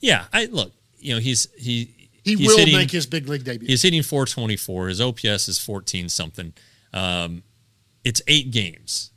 yeah, 0.00 0.24
I 0.32 0.46
look. 0.46 0.72
You 0.98 1.14
know, 1.14 1.20
he's 1.20 1.46
he 1.56 1.88
he 2.24 2.34
he's 2.36 2.46
will 2.46 2.58
hitting, 2.58 2.76
make 2.76 2.90
his 2.90 3.06
big 3.06 3.28
league 3.28 3.44
debut. 3.44 3.66
He's 3.68 3.82
hitting 3.82 4.02
424. 4.02 4.88
His 4.88 5.00
OPS 5.00 5.48
is 5.48 5.58
14 5.58 6.08
something. 6.08 6.52
Um, 6.92 7.42
it's 8.04 8.20
eight 8.26 8.50
games, 8.50 9.11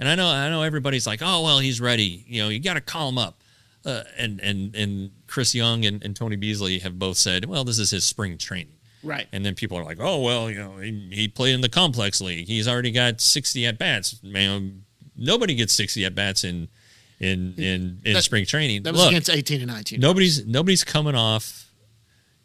and 0.00 0.08
I 0.08 0.16
know 0.16 0.26
I 0.26 0.48
know 0.48 0.62
everybody's 0.62 1.06
like, 1.06 1.20
oh 1.22 1.44
well, 1.44 1.60
he's 1.60 1.80
ready. 1.80 2.24
You 2.26 2.42
know, 2.42 2.48
you 2.48 2.58
got 2.58 2.74
to 2.74 2.80
call 2.80 3.08
him 3.10 3.18
up. 3.18 3.40
Uh, 3.84 4.02
and 4.18 4.40
and 4.40 4.74
and 4.74 5.10
Chris 5.26 5.54
Young 5.54 5.84
and, 5.86 6.02
and 6.04 6.14
Tony 6.16 6.36
Beasley 6.36 6.80
have 6.80 6.98
both 6.98 7.16
said, 7.16 7.44
well, 7.46 7.62
this 7.64 7.78
is 7.78 7.90
his 7.90 8.04
spring 8.04 8.36
training. 8.36 8.74
Right. 9.02 9.26
And 9.32 9.46
then 9.46 9.54
people 9.54 9.78
are 9.78 9.84
like, 9.84 9.98
oh 10.00 10.20
well, 10.20 10.50
you 10.50 10.58
know, 10.58 10.76
he, 10.78 11.08
he 11.12 11.28
played 11.28 11.54
in 11.54 11.60
the 11.62 11.68
complex 11.70 12.20
league. 12.20 12.46
He's 12.48 12.68
already 12.68 12.90
got 12.90 13.20
60 13.22 13.64
at 13.66 13.78
bats. 13.78 14.20
Man, 14.22 14.84
nobody 15.16 15.54
gets 15.54 15.72
60 15.72 16.04
at 16.04 16.14
bats 16.14 16.44
in 16.44 16.68
in 17.18 17.54
in, 17.56 18.00
in 18.04 18.12
That- 18.14 18.24
spring 18.24 18.44
training. 18.44 18.82
That 18.82 18.92
was 18.92 19.00
Look, 19.02 19.12
against 19.12 19.30
18 19.30 19.62
and 19.62 19.70
19. 19.70 20.00
nobody's 20.00 20.44
nobody's 20.46 20.84
coming 20.84 21.14
off. 21.14 21.70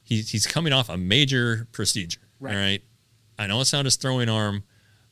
He's 0.04 0.30
he's 0.30 0.48
coming 0.48 0.72
off 0.72 0.88
a 0.90 0.96
major 0.98 1.68
procedure. 1.74 2.22
Right. 2.40 2.54
All 2.54 2.60
right. 2.62 2.84
I 3.38 3.48
know 3.48 3.60
it's 3.60 3.74
not 3.74 3.84
his 3.84 3.98
throwing 3.98 4.30
arm, 4.30 4.64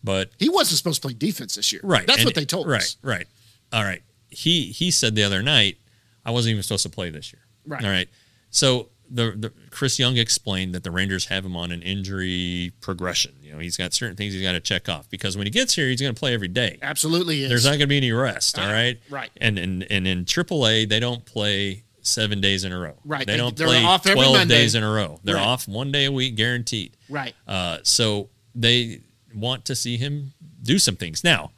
but 0.04 0.32
He 0.40 0.50
wasn't 0.50 0.78
supposed 0.78 1.02
to 1.02 1.08
play 1.08 1.14
defense 1.16 1.56
this 1.56 1.72
year. 1.72 1.82
right. 1.84 2.06
That's 2.06 2.20
and- 2.20 2.26
what 2.26 2.36
they 2.36 2.46
told 2.46 2.68
right, 2.68 2.82
us. 2.82 2.98
Right. 3.02 3.18
Right. 3.18 3.28
All 3.72 3.84
right. 3.84 4.02
He 4.30 4.66
he 4.72 4.92
said 4.92 5.16
the 5.16 5.24
other 5.24 5.42
night, 5.42 5.78
I 6.26 6.32
wasn't 6.32 6.52
even 6.52 6.64
supposed 6.64 6.84
to 6.84 6.90
play 6.90 7.10
this 7.10 7.32
year. 7.34 7.42
Right. 7.66 7.84
All 7.84 7.90
right. 7.90 8.10
So 8.50 8.90
the, 9.10 9.32
the 9.38 9.52
Chris 9.70 10.00
Young 10.00 10.18
explained 10.18 10.74
that 10.74 10.84
the 10.84 10.90
Rangers 10.92 11.26
have 11.28 11.46
him 11.46 11.56
on 11.56 11.72
an 11.72 11.82
injury 11.84 12.72
progression. 12.82 13.34
You 13.42 13.54
know, 13.54 13.60
he's 13.60 13.78
got 13.78 13.94
certain 13.94 14.16
things 14.16 14.34
he's 14.34 14.42
got 14.42 14.54
to 14.54 14.60
check 14.60 14.90
off 14.90 15.08
because 15.10 15.38
when 15.38 15.46
he 15.46 15.52
gets 15.52 15.76
here, 15.76 15.88
he's 15.88 16.02
going 16.02 16.14
to 16.16 16.20
play 16.20 16.34
every 16.34 16.48
day. 16.48 16.80
Absolutely 16.82 17.44
is. 17.44 17.50
There's 17.50 17.66
not 17.66 17.72
going 17.72 17.82
to 17.82 17.88
be 17.88 17.98
any 17.98 18.12
rest. 18.12 18.58
All 18.58 18.66
Ah, 18.66 18.72
right. 18.72 19.00
right. 19.10 19.30
And 19.38 19.60
and 19.60 19.86
and 19.92 20.08
in 20.08 20.26
AAA, 20.26 20.90
they 20.90 21.00
don't 21.00 21.24
play 21.26 21.84
seven 22.02 22.42
days 22.42 22.64
in 22.64 22.72
a 22.72 22.80
row. 22.80 22.96
Right. 23.06 23.26
They 23.28 23.34
They- 23.34 23.38
don't 23.38 23.56
they're 23.56 23.68
play 23.68 23.84
off 23.84 24.06
every 24.08 24.16
twelve 24.20 24.36
Monday. 24.38 24.56
days 24.56 24.74
in 24.76 24.84
a 24.84 24.92
row. 24.92 25.20
They're 25.24 25.36
Right. 25.36 25.46
off 25.48 25.68
one 25.68 25.92
day 25.92 26.06
a 26.06 26.12
week, 26.12 26.36
guaranteed. 26.36 26.98
right. 27.10 27.34
Uh, 27.48 27.78
so 27.84 28.30
they 28.56 29.02
want 29.36 29.66
to 29.66 29.76
see 29.76 29.98
him 29.98 30.34
do 30.62 30.80
some 30.80 30.96
things. 30.96 31.24
Now, 31.24 31.52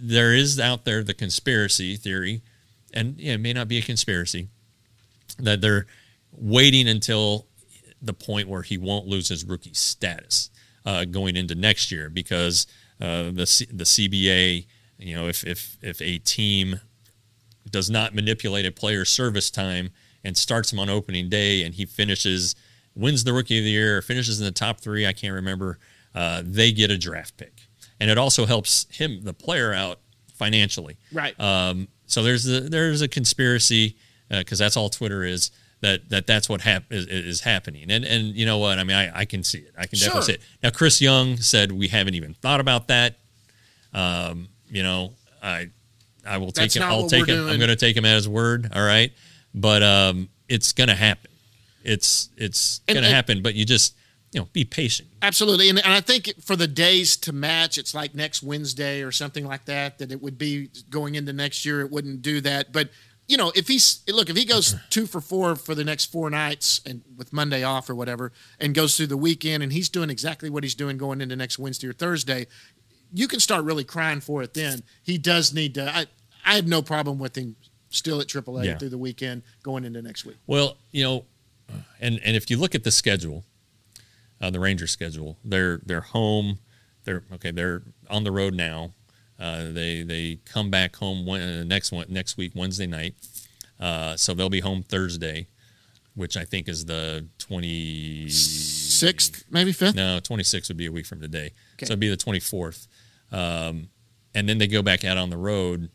there 0.00 0.34
is 0.34 0.60
out 0.60 0.84
there 0.84 1.02
the 1.02 1.14
conspiracy 1.14 1.96
theory, 1.96 2.42
and 2.92 3.18
it 3.18 3.38
may 3.38 3.52
not 3.52 3.68
be 3.68 3.78
a 3.78 3.82
conspiracy, 3.82 4.48
that 5.38 5.60
they're 5.60 5.86
waiting 6.30 6.88
until 6.88 7.46
the 8.02 8.12
point 8.12 8.48
where 8.48 8.62
he 8.62 8.76
won't 8.76 9.06
lose 9.06 9.28
his 9.28 9.44
rookie 9.44 9.72
status 9.72 10.50
uh, 10.84 11.04
going 11.04 11.36
into 11.36 11.54
next 11.54 11.90
year 11.90 12.10
because 12.10 12.66
uh, 13.00 13.30
the 13.30 13.46
C- 13.46 13.68
the 13.72 13.84
CBA, 13.84 14.66
you 14.98 15.14
know, 15.14 15.26
if 15.26 15.44
if 15.44 15.78
if 15.82 16.00
a 16.02 16.18
team 16.18 16.80
does 17.70 17.88
not 17.88 18.14
manipulate 18.14 18.66
a 18.66 18.70
player's 18.70 19.08
service 19.08 19.50
time 19.50 19.90
and 20.22 20.36
starts 20.36 20.72
him 20.72 20.78
on 20.78 20.90
opening 20.90 21.28
day 21.28 21.62
and 21.62 21.74
he 21.74 21.86
finishes 21.86 22.54
wins 22.94 23.24
the 23.24 23.32
rookie 23.32 23.58
of 23.58 23.64
the 23.64 23.70
year 23.70 24.00
finishes 24.02 24.38
in 24.38 24.44
the 24.44 24.52
top 24.52 24.80
three, 24.80 25.06
I 25.06 25.12
can't 25.12 25.34
remember, 25.34 25.78
uh, 26.14 26.42
they 26.44 26.72
get 26.72 26.90
a 26.90 26.98
draft 26.98 27.36
pick, 27.36 27.52
and 28.00 28.10
it 28.10 28.18
also 28.18 28.46
helps 28.46 28.86
him 28.90 29.22
the 29.24 29.32
player 29.34 29.72
out 29.72 30.00
financially. 30.34 30.96
Right. 31.12 31.38
Um, 31.40 31.88
so 32.06 32.22
there's 32.22 32.46
a, 32.46 32.60
there's 32.60 33.02
a 33.02 33.08
conspiracy 33.08 33.96
because 34.28 34.58
that's 34.58 34.76
all 34.76 34.88
Twitter 34.88 35.22
is 35.24 35.50
that 35.80 36.08
that 36.08 36.26
that's 36.26 36.48
what 36.48 36.60
hap- 36.62 36.90
is, 36.90 37.06
is 37.06 37.40
happening. 37.42 37.90
And 37.90 38.04
and 38.04 38.34
you 38.34 38.46
know 38.46 38.58
what? 38.58 38.78
I 38.78 38.84
mean, 38.84 38.96
I, 38.96 39.20
I 39.20 39.24
can 39.24 39.42
see 39.44 39.58
it. 39.58 39.72
I 39.76 39.86
can 39.86 39.98
definitely 39.98 40.10
Sure. 40.20 40.22
see 40.22 40.32
it. 40.34 40.40
Now, 40.62 40.70
Chris 40.70 41.00
Young 41.00 41.36
said 41.36 41.72
we 41.72 41.88
haven't 41.88 42.14
even 42.14 42.34
thought 42.34 42.60
about 42.60 42.88
that. 42.88 43.16
Um, 43.92 44.48
you 44.68 44.82
know, 44.82 45.12
I 45.42 45.70
I 46.26 46.38
will 46.38 46.52
take 46.52 46.72
That's 46.72 46.76
him. 46.76 46.82
I'll 46.84 47.08
take 47.08 47.26
him. 47.26 47.48
I'm 47.48 47.58
going 47.58 47.68
to 47.68 47.76
take 47.76 47.96
him 47.96 48.04
at 48.04 48.14
his 48.14 48.28
word. 48.28 48.70
All 48.74 48.84
right, 48.84 49.12
but 49.54 49.82
um, 49.82 50.28
it's 50.48 50.72
going 50.72 50.88
to 50.88 50.94
happen. 50.94 51.30
It's 51.84 52.30
it's 52.36 52.80
going 52.88 53.02
to 53.04 53.10
happen. 53.10 53.42
But 53.42 53.54
you 53.54 53.64
just 53.64 53.94
you 54.34 54.40
know 54.40 54.48
be 54.52 54.64
patient. 54.64 55.08
Absolutely, 55.22 55.70
and, 55.70 55.78
and 55.78 55.92
I 55.94 56.00
think 56.00 56.32
for 56.42 56.56
the 56.56 56.66
days 56.66 57.16
to 57.18 57.32
match, 57.32 57.78
it's 57.78 57.94
like 57.94 58.14
next 58.14 58.42
Wednesday 58.42 59.02
or 59.02 59.12
something 59.12 59.46
like 59.46 59.64
that. 59.66 59.98
That 59.98 60.12
it 60.12 60.20
would 60.20 60.36
be 60.36 60.68
going 60.90 61.14
into 61.14 61.32
next 61.32 61.64
year. 61.64 61.80
It 61.80 61.90
wouldn't 61.90 62.20
do 62.20 62.40
that, 62.42 62.72
but 62.72 62.90
you 63.26 63.38
know, 63.38 63.52
if 63.54 63.68
he's 63.68 64.02
look, 64.08 64.28
if 64.28 64.36
he 64.36 64.44
goes 64.44 64.74
two 64.90 65.06
for 65.06 65.20
four 65.20 65.56
for 65.56 65.74
the 65.74 65.84
next 65.84 66.06
four 66.06 66.28
nights 66.28 66.80
and 66.84 67.02
with 67.16 67.32
Monday 67.32 67.62
off 67.62 67.88
or 67.88 67.94
whatever, 67.94 68.32
and 68.60 68.74
goes 68.74 68.96
through 68.96 69.06
the 69.06 69.16
weekend, 69.16 69.62
and 69.62 69.72
he's 69.72 69.88
doing 69.88 70.10
exactly 70.10 70.50
what 70.50 70.62
he's 70.64 70.74
doing 70.74 70.98
going 70.98 71.20
into 71.20 71.36
next 71.36 71.58
Wednesday 71.58 71.86
or 71.86 71.92
Thursday, 71.94 72.46
you 73.12 73.28
can 73.28 73.40
start 73.40 73.64
really 73.64 73.84
crying 73.84 74.20
for 74.20 74.42
it. 74.42 74.52
Then 74.54 74.82
he 75.02 75.16
does 75.16 75.54
need 75.54 75.74
to. 75.76 75.88
I 75.88 76.06
I 76.44 76.56
have 76.56 76.66
no 76.66 76.82
problem 76.82 77.18
with 77.18 77.36
him 77.38 77.56
still 77.88 78.20
at 78.20 78.26
AAA 78.26 78.64
Yeah. 78.64 78.76
through 78.76 78.88
the 78.90 78.98
weekend 78.98 79.42
going 79.62 79.84
into 79.84 80.02
next 80.02 80.24
week. 80.26 80.36
Well, 80.46 80.76
you 80.90 81.04
know, 81.04 81.24
and 82.00 82.20
and 82.24 82.36
if 82.36 82.50
you 82.50 82.58
look 82.58 82.74
at 82.74 82.84
the 82.84 82.90
schedule, 82.90 83.44
uh, 84.40 84.50
the 84.50 84.60
Rangers 84.60 84.90
schedule, 84.90 85.38
they're 85.44 85.80
they're 85.84 86.00
home, 86.00 86.58
they're 87.04 87.24
okay, 87.34 87.50
they're 87.50 87.82
on 88.10 88.24
the 88.24 88.32
road 88.32 88.54
now. 88.54 88.92
Uh, 89.38 89.70
they 89.72 90.02
they 90.02 90.38
come 90.44 90.70
back 90.70 90.96
home 90.96 91.26
when, 91.26 91.40
uh, 91.42 91.64
next 91.64 91.90
one 91.92 92.06
next 92.08 92.36
week 92.36 92.52
Wednesday 92.54 92.86
night, 92.86 93.14
uh, 93.80 94.16
so 94.16 94.32
they'll 94.34 94.48
be 94.48 94.60
home 94.60 94.82
Thursday, 94.82 95.48
which 96.14 96.36
I 96.36 96.44
think 96.44 96.68
is 96.68 96.84
the 96.84 97.26
twenty 97.38 98.28
Sixth, 98.28 99.44
maybe 99.50 99.72
fifth. 99.72 99.96
no, 99.96 100.20
twenty 100.20 100.44
sixth 100.44 100.70
would 100.70 100.76
be 100.76 100.86
a 100.86 100.92
week 100.92 101.04
from 101.06 101.20
today. 101.20 101.52
Okay. 101.74 101.86
So 101.86 101.92
it'd 101.92 102.00
be 102.00 102.08
the 102.08 102.16
24th. 102.16 102.86
Um, 103.32 103.88
and 104.34 104.48
then 104.48 104.58
they 104.58 104.68
go 104.68 104.82
back 104.82 105.04
out 105.04 105.16
on 105.18 105.30
the 105.30 105.36
road. 105.36 105.90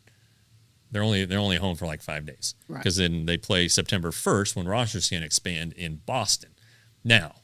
They're 0.92 1.04
only 1.04 1.24
they're 1.24 1.40
only 1.40 1.56
home 1.58 1.76
for 1.78 1.86
like 1.86 2.02
five 2.02 2.26
days 2.26 2.56
Right. 2.68 2.80
because 2.80 2.98
then 2.98 3.26
they 3.26 3.38
play 3.38 3.70
September 3.70 4.12
1st 4.12 4.56
when 4.58 4.68
rosters 4.68 5.08
can 5.10 5.24
expand 5.24 5.72
in 5.74 6.02
Boston. 6.06 6.50
Now, 7.06 7.36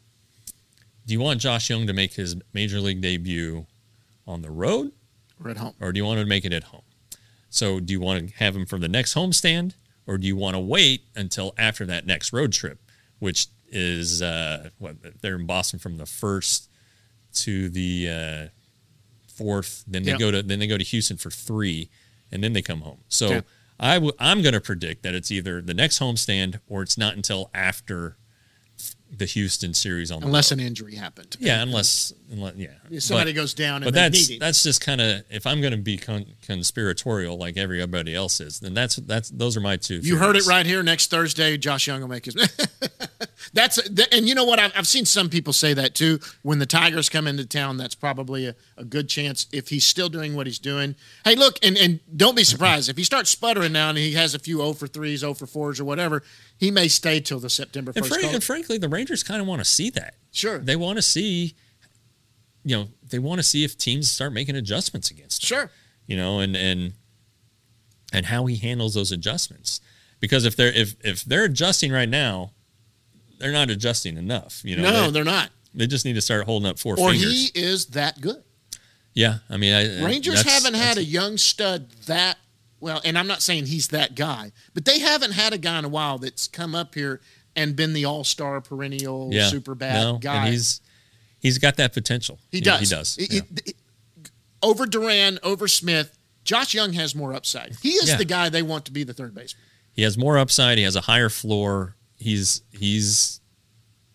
do 1.05 1.13
you 1.13 1.19
want 1.19 1.39
Josh 1.41 1.69
Jung 1.69 1.87
to 1.87 1.93
make 1.93 2.13
his 2.13 2.35
major 2.53 2.79
league 2.79 3.01
debut 3.01 3.65
on 4.27 4.41
the 4.41 4.49
road, 4.51 4.91
We're 5.39 5.51
at 5.51 5.57
home. 5.57 5.75
or 5.79 5.91
do 5.91 5.97
you 5.99 6.05
want 6.05 6.19
him 6.19 6.25
to 6.25 6.29
make 6.29 6.45
it 6.45 6.53
at 6.53 6.65
home? 6.65 6.81
So, 7.49 7.79
do 7.79 7.93
you 7.93 7.99
want 8.01 8.29
to 8.29 8.35
have 8.37 8.55
him 8.55 8.65
for 8.65 8.77
the 8.79 8.87
next 8.89 9.13
homestand, 9.13 9.73
or 10.07 10.17
do 10.17 10.27
you 10.27 10.35
want 10.35 10.55
to 10.55 10.59
wait 10.59 11.03
until 11.15 11.53
after 11.57 11.85
that 11.85 12.05
next 12.05 12.33
road 12.33 12.51
trip, 12.51 12.79
which 13.19 13.47
is 13.69 14.21
uh, 14.21 14.69
what 14.77 15.21
they're 15.21 15.35
in 15.35 15.45
Boston 15.45 15.79
from 15.79 15.97
the 15.97 16.05
first 16.05 16.69
to 17.35 17.69
the 17.69 18.09
uh, 18.09 18.47
fourth. 19.27 19.83
Then 19.87 20.03
they 20.03 20.11
Yep. 20.11 20.19
go 20.19 20.31
to 20.31 20.43
then 20.43 20.59
they 20.59 20.67
go 20.67 20.77
to 20.77 20.83
Houston 20.83 21.17
for 21.17 21.29
three, 21.29 21.89
and 22.31 22.43
then 22.43 22.53
they 22.53 22.61
come 22.61 22.81
home. 22.81 22.99
So 23.07 23.27
Okay. 23.35 23.47
I 23.79 23.95
w- 23.95 24.13
I'm 24.19 24.41
going 24.41 24.53
to 24.53 24.61
predict 24.61 25.03
that 25.03 25.13
it's 25.15 25.31
either 25.31 25.61
the 25.61 25.73
next 25.73 25.99
homestand 25.99 26.59
or 26.67 26.81
it's 26.81 26.97
not 26.97 27.15
until 27.15 27.49
after 27.53 28.15
the 29.17 29.25
Houston 29.25 29.73
series 29.73 30.11
on 30.11 30.19
the 30.21 30.25
Unless 30.27 30.51
an 30.51 30.59
injury 30.59 30.95
happened. 30.95 31.35
yeah, 31.39 31.61
unless, 31.61 32.13
unless 32.31 32.55
yeah, 32.55 32.69
If 32.89 33.03
somebody 33.03 33.31
But- 33.31 33.41
goes 33.41 33.53
down 33.53 33.83
but 33.83 33.93
that's 33.93 34.37
that's 34.39 34.63
just 34.63 34.81
kind 34.81 35.01
of 35.01 35.23
if 35.29 35.45
I'm 35.47 35.61
going 35.61 35.71
to 35.71 35.77
be 35.77 35.97
con- 35.97 36.25
conspiratorial 36.45 37.37
like 37.37 37.57
everybody 37.57 38.15
else 38.15 38.39
is, 38.41 38.59
then 38.59 38.73
that's 38.73 38.95
that's 38.97 39.29
those 39.29 39.55
are 39.57 39.61
my 39.61 39.77
two. 39.77 39.97
You 39.97 40.17
heard 40.17 40.35
it 40.35 40.45
right 40.45 40.65
here. 40.65 40.81
Next 40.83 41.09
Thursday, 41.09 41.57
Josh 41.57 41.87
Jung 41.87 42.01
will 42.01 42.07
make 42.07 42.25
his. 42.25 42.35
that's 43.53 43.77
and 43.77 44.27
you 44.27 44.35
know 44.35 44.45
what? 44.45 44.59
I've, 44.59 44.71
I've 44.75 44.87
seen 44.87 45.05
some 45.05 45.29
people 45.29 45.53
say 45.53 45.73
that 45.73 45.95
too. 45.95 46.19
When 46.41 46.59
the 46.59 46.65
Tigers 46.65 47.09
come 47.09 47.27
into 47.27 47.45
town, 47.45 47.77
that's 47.77 47.95
probably 47.95 48.47
a, 48.47 48.55
a 48.77 48.83
good 48.83 49.07
chance 49.07 49.47
if 49.51 49.69
he's 49.69 49.85
still 49.85 50.09
doing 50.09 50.35
what 50.35 50.47
he's 50.47 50.59
doing. 50.59 50.95
Hey, 51.23 51.35
look, 51.35 51.57
and 51.63 51.77
and 51.77 51.99
don't 52.15 52.35
be 52.35 52.43
surprised 52.43 52.89
if 52.89 52.97
he 52.97 53.03
starts 53.03 53.29
sputtering 53.29 53.71
now 53.71 53.89
and 53.89 53.97
he 53.97 54.13
has 54.13 54.35
a 54.35 54.39
few 54.39 54.57
0 54.57 54.73
for 54.73 54.87
threes, 54.87 55.21
0 55.21 55.33
for 55.35 55.47
fours, 55.47 55.79
or 55.79 55.85
whatever. 55.85 56.23
He 56.57 56.71
may 56.71 56.87
stay 56.87 57.19
till 57.19 57.39
the 57.39 57.49
September 57.49 57.91
And, 57.95 58.05
first. 58.05 58.21
call. 58.21 58.33
and 58.33 58.43
frankly, 58.43 58.77
the 58.77 58.87
Rangers 58.89 59.23
kind 59.23 59.41
of 59.41 59.47
want 59.47 59.59
to 59.61 59.65
see 59.65 59.89
that. 59.91 60.15
Sure. 60.31 60.57
They 60.59 60.75
want 60.75 60.97
to 60.97 61.01
see, 61.01 61.53
you 62.63 62.75
know, 62.77 62.87
they 63.09 63.19
want 63.19 63.39
to 63.39 63.43
see 63.43 63.63
if 63.63 63.77
teams 63.77 64.09
start 64.09 64.31
making 64.33 64.55
adjustments 64.55 65.11
against 65.11 65.43
him. 65.43 65.47
Sure. 65.47 65.71
You 66.07 66.15
know, 66.17 66.39
and 66.39 66.55
and 66.55 66.93
and 68.13 68.27
how 68.27 68.45
he 68.45 68.55
handles 68.55 68.93
those 68.93 69.11
adjustments. 69.11 69.81
Because 70.19 70.45
if 70.45 70.55
they're 70.55 70.71
if 70.73 70.95
if 71.03 71.23
they're 71.25 71.43
adjusting 71.45 71.91
right 71.91 72.07
now, 72.09 72.51
they're 73.39 73.51
not 73.51 73.69
adjusting 73.69 74.17
enough. 74.17 74.61
You 74.63 74.77
know, 74.77 74.83
no, 74.83 75.05
they, 75.05 75.11
they're 75.11 75.23
not. 75.25 75.49
they 75.73 75.87
just 75.87 76.05
need 76.05 76.13
to 76.13 76.21
start 76.21 76.45
holding 76.45 76.69
up 76.69 76.79
four 76.79 76.93
Or 76.97 77.11
fingers. 77.11 77.51
he 77.51 77.59
is 77.59 77.87
that 77.87 78.21
good. 78.21 78.43
yeah, 79.13 79.39
I 79.49 79.57
mean, 79.57 79.73
I, 79.73 80.05
Rangers 80.05 80.41
haven't 80.43 80.75
had 80.75 80.97
a 80.97 81.03
young 81.03 81.37
stud 81.37 81.89
that 82.07 82.37
well, 82.85 83.01
and 83.03 83.17
I'm 83.17 83.25
not 83.25 83.41
saying 83.41 83.65
he's 83.65 83.87
that 83.87 84.13
guy, 84.13 84.51
but 84.75 84.85
they 84.85 84.99
haven't 84.99 85.31
had 85.31 85.53
a 85.53 85.57
guy 85.57 85.79
in 85.79 85.85
a 85.85 85.89
while 85.89 86.19
that's 86.19 86.47
come 86.47 86.75
up 86.75 86.93
here 86.93 87.19
and 87.55 87.75
been 87.75 87.93
the 87.93 88.05
all-star 88.05 88.61
perennial 88.61 89.31
yeah, 89.33 89.47
super 89.47 89.73
bad 89.73 90.03
no, 90.03 90.17
guy. 90.19 90.35
And 90.45 90.49
he's 90.53 90.81
he's 91.39 91.57
got 91.57 91.77
that 91.77 91.93
potential. 91.93 92.37
he 92.51 92.61
does. 92.61 92.81
He 92.81 92.85
does. 92.95 93.17
It- 93.17 93.33
yeah. 93.33 93.41
it- 93.55 93.69
it- 93.69 93.75
over 94.61 94.85
Duran, 94.85 95.39
over 95.41 95.67
Smith, 95.67 96.15
Josh 96.43 96.75
Jung 96.75 96.93
has 96.93 97.15
more 97.15 97.33
upside. 97.33 97.75
He 97.81 97.89
is 97.89 98.15
the 98.17 98.25
guy 98.25 98.49
they 98.49 98.61
want 98.61 98.85
to 98.85 98.91
be 98.91 99.03
the 99.03 99.13
third 99.15 99.33
baseman. 99.33 99.63
He 99.93 100.03
has 100.03 100.15
more 100.15 100.37
upside. 100.37 100.77
He 100.77 100.83
has 100.83 100.95
a 100.95 101.01
higher 101.01 101.29
floor. 101.29 101.95
He's 102.17 102.61
he's 102.71 103.41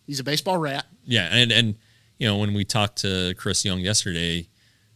He's 0.06 0.20
a 0.20 0.24
baseball 0.24 0.58
rat. 0.58 0.86
yeah, 1.04 1.28
and 1.32 1.50
and 1.50 1.74
you 2.18 2.28
know 2.28 2.36
when 2.38 2.54
we 2.54 2.64
talked 2.64 2.98
to 2.98 3.34
Chris 3.36 3.64
Young 3.64 3.80
yesterday, 3.80 4.48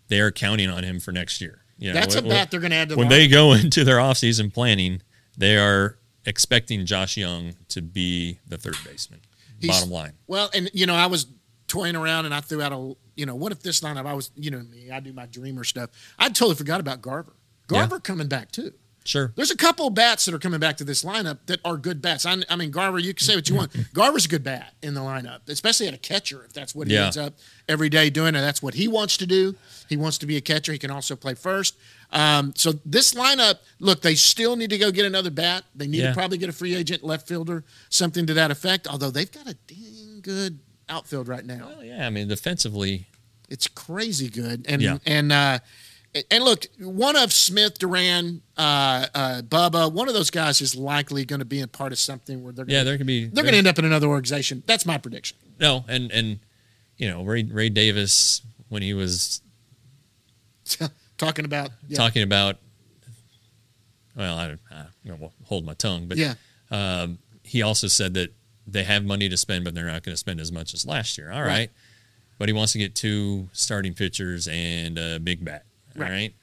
they 0.07 0.21
are 0.21 0.31
counting 0.31 0.71
on 0.71 0.85
him 0.85 1.01
for 1.01 1.11
next 1.11 1.41
year. 1.41 1.64
You 1.85 1.93
know, 1.93 2.01
That's 2.01 2.15
a 2.15 2.23
when- 2.23 2.31
bat 2.31 2.51
they're 2.51 2.61
going 2.61 2.70
to 2.70 2.77
add 2.77 2.89
to 2.89 2.94
the 2.94 2.98
when 2.98 3.09
they 3.09 3.28
go 3.28 3.52
into 3.52 3.85
their 3.85 3.98
offseason 3.98 4.52
planning, 4.52 5.02
they 5.36 5.59
are 5.59 5.98
expecting 6.24 6.86
Josh 6.86 7.19
Jung 7.19 7.56
to 7.69 7.82
be 7.82 8.39
the 8.48 8.56
third 8.56 8.77
baseman. 8.86 9.20
He's- 9.61 9.74
bottom 9.77 9.90
line. 9.93 10.12
Well, 10.27 10.48
and 10.55 10.70
you 10.73 10.86
know, 10.86 10.94
I 10.94 11.06
was 11.06 11.27
toying 11.69 11.94
around 11.94 12.24
and 12.24 12.35
I 12.35 12.40
threw 12.40 12.62
out 12.62 12.73
a, 12.73 12.94
you 13.16 13.27
know, 13.27 13.35
what 13.35 13.52
if 13.52 13.61
this 13.61 13.81
lineup? 13.81 14.06
I 14.06 14.15
was, 14.15 14.31
you 14.35 14.51
know, 14.51 14.61
me, 14.61 14.90
I 14.90 15.01
do 15.01 15.12
my 15.12 15.27
dreamer 15.27 15.62
stuff. 15.65 15.90
I 16.19 16.28
totally 16.28 16.55
forgot 16.55 16.81
about 16.81 17.02
Garver. 17.02 17.35
Garver 17.66 18.01
coming 18.01 18.28
back 18.28 18.51
too. 18.51 18.73
Sure. 19.07 19.33
There's 19.37 19.51
a 19.51 19.57
couple 19.57 19.91
bats 19.91 20.25
that 20.25 20.35
are 20.35 20.39
coming 20.39 20.61
back 20.61 20.79
to 20.79 20.85
this 20.85 21.05
lineup 21.05 21.39
that 21.45 21.61
are 21.63 21.77
good 21.77 22.01
bats. 22.01 22.25
I, 22.25 22.37
I 22.49 22.57
mean, 22.57 22.71
Garver, 22.71 22.99
you 22.99 23.13
can 23.13 23.23
say 23.23 23.35
what 23.37 23.49
you 23.51 23.55
want. 23.55 23.71
Garver's 23.93 24.25
a 24.25 24.29
good 24.29 24.43
bat 24.43 24.73
in 24.83 24.95
the 24.95 25.03
lineup, 25.03 25.41
especially 25.49 25.89
at 25.89 25.93
a 25.95 25.99
catcher 25.99 26.43
if 26.47 26.55
that's 26.55 26.75
what 26.75 26.89
he 26.89 26.95
Yeah. 26.95 27.05
ends 27.05 27.19
up 27.19 27.35
every 27.69 27.91
day 27.91 28.09
doing, 28.09 28.29
and 28.29 28.37
that's 28.43 28.63
what 28.63 28.73
he 28.73 28.89
wants 28.89 29.19
to 29.19 29.27
do. 29.27 29.57
He 29.91 29.99
wants 29.99 30.17
to 30.19 30.27
be 30.27 30.39
a 30.39 30.41
catcher. 30.41 30.73
He 30.73 30.79
can 30.79 30.91
also 30.91 31.17
play 31.17 31.35
first. 31.35 31.77
Um, 32.13 32.55
so 32.57 32.73
this 32.87 33.13
lineup, 33.13 33.57
look, 33.79 34.01
they 34.01 34.15
still 34.15 34.57
need 34.57 34.71
to 34.71 34.79
go 34.79 34.91
get 34.91 35.05
another 35.05 35.31
bat. 35.31 35.65
They 35.75 35.87
need 35.87 35.99
Yeah. 35.99 36.09
to 36.09 36.15
probably 36.15 36.39
get 36.39 36.49
a 36.49 36.53
free 36.53 36.75
agent 36.75 37.05
left 37.05 37.29
fielder, 37.29 37.63
something 37.91 38.25
to 38.27 38.33
that 38.35 38.51
effect. 38.51 38.87
Although 38.89 39.11
they've 39.11 39.31
got 39.31 39.47
a 39.47 39.55
dang 39.67 40.21
good 40.23 40.61
outfield 40.89 41.29
right 41.29 41.45
now. 41.45 41.69
Well, 41.77 41.85
yeah, 41.85 42.07
I 42.07 42.11
mean 42.11 42.29
defensively, 42.29 43.09
It's 43.51 43.69
crazy 43.69 44.31
good. 44.31 44.65
And 44.67 44.81
Yeah. 44.81 44.99
and 45.05 45.31
uh 45.31 45.59
and 46.31 46.45
look, 46.45 46.66
one 46.78 47.16
of 47.16 47.32
Smith, 47.32 47.78
Duran, 47.78 48.43
uh, 48.57 49.07
uh, 49.15 49.43
Bubba, 49.43 49.93
one 49.93 50.09
of 50.09 50.15
those 50.15 50.31
guys 50.31 50.61
is 50.61 50.77
likely 50.77 51.24
going 51.24 51.41
to 51.41 51.45
be 51.45 51.61
a 51.61 51.66
part 51.66 51.93
of 51.93 51.99
something 51.99 52.43
where 52.43 52.53
they're 52.53 52.65
gonna, 52.65 52.78
yeah, 52.78 52.85
there 52.85 52.97
could 52.97 53.07
be 53.07 53.27
they're 53.27 53.43
going 53.45 53.53
to 53.53 53.59
end 53.59 53.66
up 53.66 53.78
in 53.78 53.85
another 53.85 54.07
organization. 54.07 54.62
That's 54.66 54.86
my 54.86 54.99
prediction. 54.99 55.36
no, 55.59 55.85
and 55.89 56.11
and 56.12 56.39
you 56.97 57.11
know 57.11 57.24
Ray 57.24 57.43
Ray 57.43 57.69
Davis 57.69 58.43
when 58.69 58.82
he 58.82 58.95
was 58.95 59.41
Talking 61.19 61.45
about 61.45 61.70
yeah. 61.86 61.97
talking 61.97 62.23
about, 62.23 62.57
well, 64.16 64.36
I, 64.36 64.57
I 64.73 64.86
know, 65.05 65.32
hold 65.45 65.65
my 65.65 65.74
tongue, 65.74 66.07
but 66.07 66.19
yeah, 66.19 66.35
um, 66.70 67.19
he 67.43 67.62
also 67.62 67.86
said 67.86 68.15
that 68.15 68.35
they 68.66 68.82
have 68.85 69.05
money 69.05 69.28
to 69.28 69.36
spend, 69.36 69.65
but 69.65 69.74
they're 69.74 69.86
not 69.86 70.03
going 70.03 70.15
to 70.15 70.19
spend 70.19 70.41
as 70.41 70.51
much 70.51 70.74
as 70.74 70.86
last 70.86 71.19
year. 71.19 71.31
All 71.31 71.41
right. 71.41 71.49
Right. 71.49 71.70
But 72.39 72.49
he 72.49 72.53
wants 72.53 72.73
to 72.73 72.78
get 72.78 72.97
two 72.97 73.49
starting 73.53 73.95
pitchers 73.95 74.49
and 74.49 74.99
a 74.99 75.20
big 75.20 75.45
bat. 75.45 75.65
All 75.97 76.03
Right. 76.03 76.35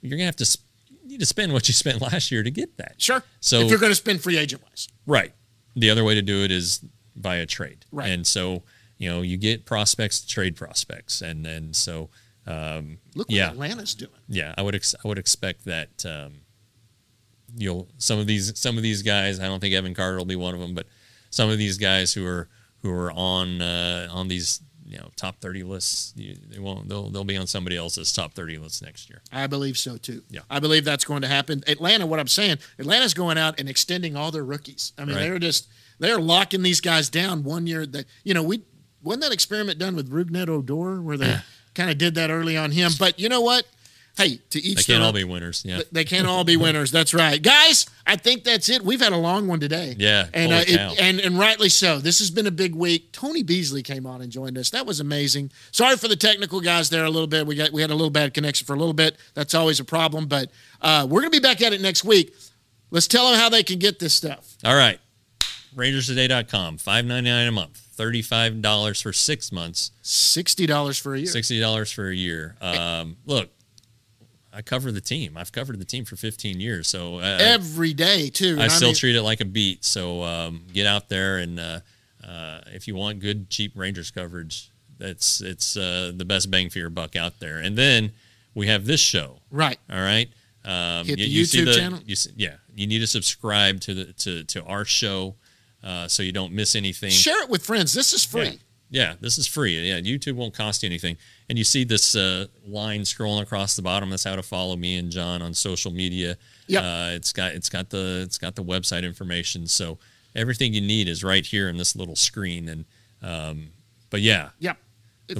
You're 0.00 0.10
going 0.10 0.20
to 0.20 0.24
have 0.26 0.36
to 0.36 0.44
sp- 0.46 0.64
need 1.04 1.20
to 1.20 1.26
spend 1.26 1.52
what 1.52 1.68
you 1.68 1.74
spent 1.84 2.00
last 2.00 2.30
year 2.30 2.42
to 2.42 2.50
get 2.50 2.76
that. 2.78 2.94
sure. 2.98 3.22
So- 3.40 3.60
if 3.60 3.70
you're 3.70 3.78
going 3.78 3.90
to 3.92 3.96
spend 3.96 4.20
free 4.22 4.38
agent 4.38 4.62
wise, 4.62 4.88
Right. 5.06 5.32
The 5.76 5.90
other 5.90 6.04
way 6.04 6.14
to 6.14 6.22
do 6.22 6.42
it 6.44 6.50
is 6.50 6.84
via 7.16 7.46
trade. 7.46 7.84
Right. 7.92 8.10
And 8.10 8.26
so, 8.26 8.62
you 8.98 9.08
know, 9.08 9.22
you 9.22 9.36
get 9.36 9.64
prospects 9.64 10.20
to 10.20 10.26
trade 10.28 10.56
prospects. 10.56 11.22
And 11.22 11.44
then 11.46 11.72
so, 11.74 12.10
um, 12.46 12.98
Look 13.14 13.28
what 13.28 13.34
yeah, 13.36 13.50
Atlanta's 13.50 13.94
doing. 13.94 14.10
yeah, 14.28 14.54
I 14.58 14.62
would 14.62 14.74
ex- 14.74 14.94
I 15.04 15.06
would 15.06 15.18
expect 15.18 15.64
that 15.66 16.04
um, 16.06 16.40
you'll 17.56 17.88
some 17.98 18.18
of 18.18 18.26
these 18.26 18.58
some 18.58 18.76
of 18.76 18.82
these 18.82 19.02
guys. 19.02 19.38
I 19.38 19.44
don't 19.46 19.60
think 19.60 19.74
Evan 19.74 19.94
Carter 19.94 20.16
will 20.18 20.24
be 20.24 20.36
one 20.36 20.54
of 20.54 20.60
them, 20.60 20.74
but 20.74 20.86
some 21.30 21.50
of 21.50 21.58
these 21.58 21.78
guys 21.78 22.12
who 22.14 22.26
are 22.26 22.48
who 22.82 22.90
are 22.90 23.12
on 23.12 23.60
uh, 23.60 24.08
on 24.10 24.28
these 24.28 24.60
you 24.90 24.98
know 24.98 25.08
top 25.16 25.40
thirty 25.40 25.62
lists, 25.62 26.12
you, 26.16 26.36
they 26.50 26.58
won't 26.58 26.88
they'll 26.88 27.08
they'll 27.10 27.24
be 27.24 27.36
on 27.36 27.46
somebody 27.46 27.76
else's 27.76 28.12
top 28.12 28.34
thirty 28.34 28.58
list 28.58 28.82
next 28.82 29.08
year. 29.08 29.22
I 29.32 29.46
believe 29.46 29.78
so 29.78 29.96
too. 29.96 30.22
Yeah. 30.30 30.40
I 30.50 30.58
believe 30.60 30.84
that's 30.84 31.04
going 31.04 31.22
to 31.22 31.28
happen. 31.28 31.62
Atlanta, 31.66 32.06
what 32.06 32.18
I'm 32.20 32.28
saying, 32.28 32.58
Atlanta's 32.78 33.14
going 33.14 33.38
out 33.38 33.58
and 33.60 33.68
extending 33.68 34.16
all 34.16 34.30
their 34.30 34.44
rookies. 34.44 34.92
I 34.98 35.04
mean, 35.04 35.16
Right. 35.16 35.22
they're 35.22 35.38
just 35.38 35.68
they're 35.98 36.20
locking 36.20 36.62
these 36.62 36.80
guys 36.80 37.08
down 37.08 37.44
one 37.44 37.66
year. 37.66 37.86
That 37.86 38.06
you 38.24 38.34
know, 38.34 38.42
we 38.42 38.62
wasn't 39.02 39.22
that 39.22 39.32
experiment 39.32 39.78
done 39.78 39.96
with 39.96 40.10
Rougned 40.10 40.48
Odor 40.48 41.00
where 41.00 41.16
they 41.16 41.36
kind 41.74 41.90
of 41.90 41.98
did 41.98 42.14
that 42.16 42.30
early 42.30 42.56
on 42.56 42.70
him. 42.72 42.90
But 42.98 43.18
you 43.18 43.28
know 43.28 43.40
what? 43.40 43.64
Hey, 44.20 44.36
to 44.50 44.58
each 44.62 44.76
They 44.86 44.92
can't 44.92 45.02
all 45.02 45.12
be 45.12 45.24
winners. 45.24 45.62
Yeah. 45.64 45.80
They 45.90 46.04
can't 46.04 46.26
all 46.26 46.44
be 46.44 46.56
winners. 46.56 46.90
That's 46.90 47.14
right, 47.14 47.40
guys. 47.42 47.86
I 48.06 48.16
think 48.16 48.44
that's 48.44 48.68
it. 48.68 48.82
We've 48.82 49.00
had 49.00 49.12
a 49.12 49.16
long 49.16 49.46
one 49.48 49.60
today. 49.60 49.94
Yeah, 49.98 50.26
and 50.34 50.52
uh, 50.52 50.56
it- 50.66 51.00
and 51.00 51.20
and 51.20 51.38
rightly 51.38 51.68
so. 51.70 51.98
This 51.98 52.18
has 52.18 52.30
been 52.30 52.46
a 52.46 52.50
big 52.50 52.74
week. 52.74 53.12
Tony 53.12 53.42
Beasley 53.42 53.82
came 53.82 54.04
on 54.06 54.20
and 54.20 54.30
joined 54.30 54.58
us. 54.58 54.68
That 54.70 54.84
was 54.84 55.00
amazing. 55.00 55.52
Sorry 55.70 55.96
for 55.96 56.08
the 56.08 56.16
technical 56.16 56.60
guys 56.60 56.90
there 56.90 57.04
a 57.04 57.10
little 57.10 57.26
bit. 57.28 57.46
We 57.46 57.54
got 57.54 57.72
we 57.72 57.80
had 57.80 57.90
a 57.90 57.94
little 57.94 58.10
bad 58.10 58.34
connection 58.34 58.66
for 58.66 58.74
a 58.74 58.78
little 58.78 58.92
bit. 58.94 59.16
That's 59.34 59.54
always 59.54 59.80
a 59.80 59.84
problem. 59.84 60.26
But 60.26 60.50
uh, 60.82 61.06
we're 61.08 61.20
gonna 61.20 61.30
be 61.30 61.40
back 61.40 61.62
at 61.62 61.72
it 61.72 61.80
next 61.80 62.04
week. 62.04 62.34
Let's 62.90 63.06
tell 63.08 63.30
them 63.30 63.38
how 63.40 63.48
they 63.48 63.62
can 63.62 63.78
get 63.78 63.98
this 64.00 64.12
stuff. 64.14 64.56
All 64.64 64.74
right. 64.76 65.00
RangersToday.com, 65.76 66.78
five 66.78 67.04
ninety 67.04 67.30
nine 67.30 67.46
a 67.48 67.52
month, 67.52 67.76
thirty 67.94 68.22
five 68.22 68.60
dollars 68.60 69.00
for 69.00 69.12
six 69.12 69.52
months, 69.52 69.92
Sixty 70.02 70.66
dollars 70.66 70.98
for 70.98 71.14
a 71.14 71.18
year. 71.18 71.26
sixty 71.26 71.60
dollars 71.60 71.90
for 71.92 72.08
a 72.08 72.14
year. 72.14 72.56
Um, 72.60 73.16
look, 73.24 73.50
I 74.52 74.62
cover 74.62 74.90
the 74.90 75.00
team. 75.00 75.36
I've 75.36 75.52
covered 75.52 75.78
the 75.78 75.84
team 75.84 76.04
for 76.04 76.16
fifteen 76.16 76.60
years, 76.60 76.88
so 76.88 77.16
uh, 77.18 77.38
Every 77.40 77.94
day 77.94 78.30
too. 78.30 78.56
I 78.58 78.64
And 78.64 78.72
still 78.72 78.88
mean, 78.88 78.96
treat 78.96 79.16
it 79.16 79.22
like 79.22 79.40
a 79.40 79.44
beat. 79.44 79.84
So 79.84 80.22
um, 80.22 80.64
get 80.72 80.86
out 80.86 81.08
there 81.08 81.38
and 81.38 81.60
uh, 81.60 81.80
uh, 82.26 82.60
if 82.66 82.88
you 82.88 82.94
want 82.94 83.20
good, 83.20 83.48
cheap 83.50 83.72
Rangers 83.74 84.10
coverage, 84.10 84.70
that's 84.98 85.40
it's 85.40 85.76
uh, 85.76 86.12
the 86.14 86.24
best 86.24 86.50
bang 86.50 86.68
for 86.70 86.78
your 86.78 86.90
buck 86.90 87.16
out 87.16 87.38
there. 87.40 87.58
And 87.58 87.76
then 87.76 88.12
we 88.54 88.66
have 88.66 88.86
this 88.86 89.00
show. 89.00 89.38
right. 89.50 89.78
All 89.90 90.00
right. 90.00 90.28
Um, 90.64 91.06
Hit 91.06 91.18
you, 91.18 91.26
the 91.26 91.30
you 91.30 91.44
see 91.44 91.62
YouTube 91.62 91.76
channel? 91.76 92.00
You 92.04 92.16
see, 92.16 92.32
yeah, 92.36 92.56
you 92.74 92.86
need 92.86 92.98
to 92.98 93.06
subscribe 93.06 93.80
to 93.82 93.94
the 93.94 94.12
to 94.12 94.44
to 94.44 94.64
our 94.64 94.84
show 94.84 95.36
uh, 95.82 96.08
so 96.08 96.22
you 96.22 96.32
don't 96.32 96.52
miss 96.52 96.74
anything. 96.74 97.10
Share 97.10 97.42
it 97.42 97.48
with 97.48 97.64
friends. 97.64 97.94
This 97.94 98.12
is 98.12 98.24
free. 98.24 98.44
Yeah. 98.44 98.52
Yeah, 98.92 99.14
this 99.20 99.38
is 99.38 99.46
free. 99.46 99.78
Yeah, 99.88 100.00
YouTube 100.00 100.34
won't 100.34 100.52
cost 100.52 100.82
you 100.82 100.88
anything. 100.88 101.16
And 101.48 101.56
you 101.56 101.62
see 101.64 101.84
this 101.84 102.16
uh, 102.16 102.46
line 102.66 103.02
scrolling 103.02 103.42
across 103.42 103.76
the 103.76 103.82
bottom. 103.82 104.10
That's 104.10 104.24
how 104.24 104.34
to 104.34 104.42
follow 104.42 104.74
me 104.76 104.96
and 104.96 105.10
John 105.12 105.42
on 105.42 105.54
social 105.54 105.92
media. 105.92 106.36
Yep. 106.66 106.82
Uh, 106.82 107.10
it's 107.14 107.32
got 107.32 107.52
it's 107.52 107.68
got 107.68 107.90
the 107.90 108.22
it's 108.24 108.36
got 108.38 108.56
the 108.56 108.64
website 108.64 109.04
information. 109.04 109.66
So 109.68 109.98
everything 110.34 110.74
you 110.74 110.80
need 110.80 111.08
is 111.08 111.22
right 111.22 111.46
here 111.46 111.68
in 111.68 111.76
this 111.76 111.94
little 111.94 112.16
screen. 112.16 112.68
And 112.68 112.84
um, 113.22 113.68
but 114.10 114.20
yeah, 114.22 114.50
Yep. 114.58 114.76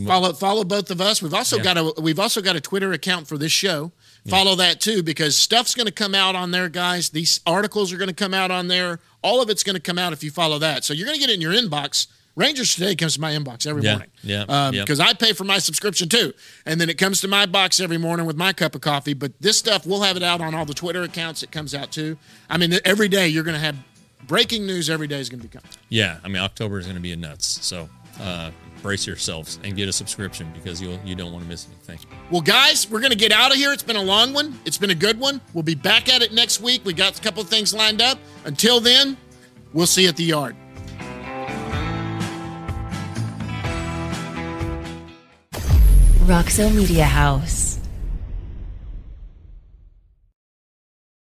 Follow 0.07 0.33
follow 0.33 0.63
both 0.63 0.89
of 0.93 1.01
us. 1.01 1.21
We've 1.21 1.35
also 1.35 1.57
Yeah. 1.57 1.65
got 1.65 1.77
a 1.77 2.01
we've 2.01 2.21
also 2.21 2.41
got 2.41 2.55
a 2.55 2.61
Twitter 2.61 2.93
account 2.93 3.27
for 3.27 3.37
this 3.37 3.51
show. 3.51 3.91
Follow 4.29 4.55
that 4.57 4.81
too 4.81 5.03
because 5.03 5.35
stuff's 5.35 5.75
going 5.75 5.87
to 5.87 5.93
come 5.93 6.15
out 6.15 6.37
on 6.37 6.53
there, 6.53 6.69
guys. 6.69 7.11
These 7.11 7.41
articles 7.47 7.93
are 7.93 7.97
going 7.97 8.09
to 8.09 8.15
come 8.15 8.33
out 8.35 8.53
on 8.53 8.69
there. 8.69 9.01
All 9.23 9.43
of 9.43 9.51
it's 9.51 9.65
going 9.65 9.75
to 9.75 9.81
come 9.83 9.99
out 9.99 10.13
if 10.13 10.23
you 10.23 10.31
follow 10.31 10.59
that. 10.61 10.85
So 10.85 10.93
you're 10.95 11.07
going 11.07 11.19
to 11.19 11.21
get 11.21 11.31
it 11.31 11.35
in 11.35 11.41
your 11.41 11.53
inbox. 11.53 12.07
Rangers 12.37 12.75
today 12.75 12.95
comes 12.95 13.15
to 13.15 13.21
my 13.21 13.33
inbox 13.33 13.67
every 13.67 13.83
Yeah, 13.83 13.93
morning. 13.93 14.11
yeah, 14.23 14.45
Um, 14.49 14.75
yeah. 14.75 14.83
Because 14.83 15.01
I 15.01 15.13
pay 15.13 15.33
for 15.33 15.45
my 15.45 15.59
subscription 15.59 16.09
too, 16.09 16.33
and 16.65 16.81
then 16.81 16.89
it 16.89 16.97
comes 16.97 17.21
to 17.23 17.29
my 17.29 17.45
box 17.45 17.81
every 17.81 17.99
morning 17.99 18.25
with 18.25 18.37
my 18.37 18.53
cup 18.53 18.75
of 18.75 18.81
coffee. 18.81 19.15
But 19.15 19.33
this 19.41 19.59
stuff 19.59 19.85
we'll 19.85 20.03
have 20.03 20.17
it 20.17 20.23
out 20.23 20.41
on 20.41 20.55
all 20.55 20.65
the 20.65 20.75
Twitter 20.75 21.03
accounts. 21.03 21.43
It 21.43 21.51
comes 21.51 21.75
out 21.75 21.91
too. 21.93 22.17
I 22.49 22.57
mean, 22.57 22.73
every 22.85 23.09
day 23.09 23.29
you're 23.29 23.45
going 23.45 23.57
to 23.57 23.61
have 23.61 23.77
breaking 24.27 24.65
news. 24.67 24.89
Every 24.89 25.07
day 25.09 25.19
is 25.21 25.29
going 25.29 25.41
to 25.41 25.49
be 25.49 25.53
coming. 25.53 25.71
yeah. 25.89 26.19
I 26.25 26.29
mean, 26.29 26.41
October 26.43 26.79
is 26.79 26.87
going 26.87 26.97
to 26.97 27.03
be 27.03 27.13
a 27.13 27.17
nuts. 27.17 27.47
So 27.67 27.89
uh, 28.21 28.53
brace 28.81 29.07
yourselves 29.07 29.59
and 29.65 29.75
get 29.77 29.89
a 29.89 29.93
subscription 29.93 30.51
because 30.55 30.81
you'll 30.81 31.01
you 31.05 31.15
don't 31.17 31.33
want 31.33 31.43
to 31.45 31.49
miss 31.49 31.67
anything. 31.67 31.99
Well, 32.31 32.43
guys, 32.43 32.89
we're 32.89 33.01
going 33.01 33.11
to 33.13 33.19
get 33.19 33.33
out 33.33 33.51
of 33.51 33.57
here. 33.59 33.73
It's 33.73 33.83
been 33.83 33.97
a 33.97 34.03
long 34.03 34.33
one. 34.33 34.59
It's 34.65 34.79
been 34.79 34.91
a 34.91 34.95
good 34.95 35.19
one. 35.19 35.41
We'll 35.53 35.65
be 35.65 35.75
back 35.75 36.09
at 36.09 36.23
it 36.23 36.33
next 36.33 36.61
week. 36.61 36.83
We 36.85 36.93
got 36.93 37.19
a 37.19 37.23
couple 37.23 37.43
of 37.43 37.49
things 37.49 37.75
lined 37.75 38.01
up. 38.01 38.19
Until 38.45 38.79
then, 38.81 39.17
we'll 39.73 39.87
see 39.87 40.03
you 40.05 40.09
at 40.11 40.17
the 40.17 40.25
yard. 40.25 40.55
Roxo 46.31 46.71
Media 46.71 47.07
House. 47.07 47.70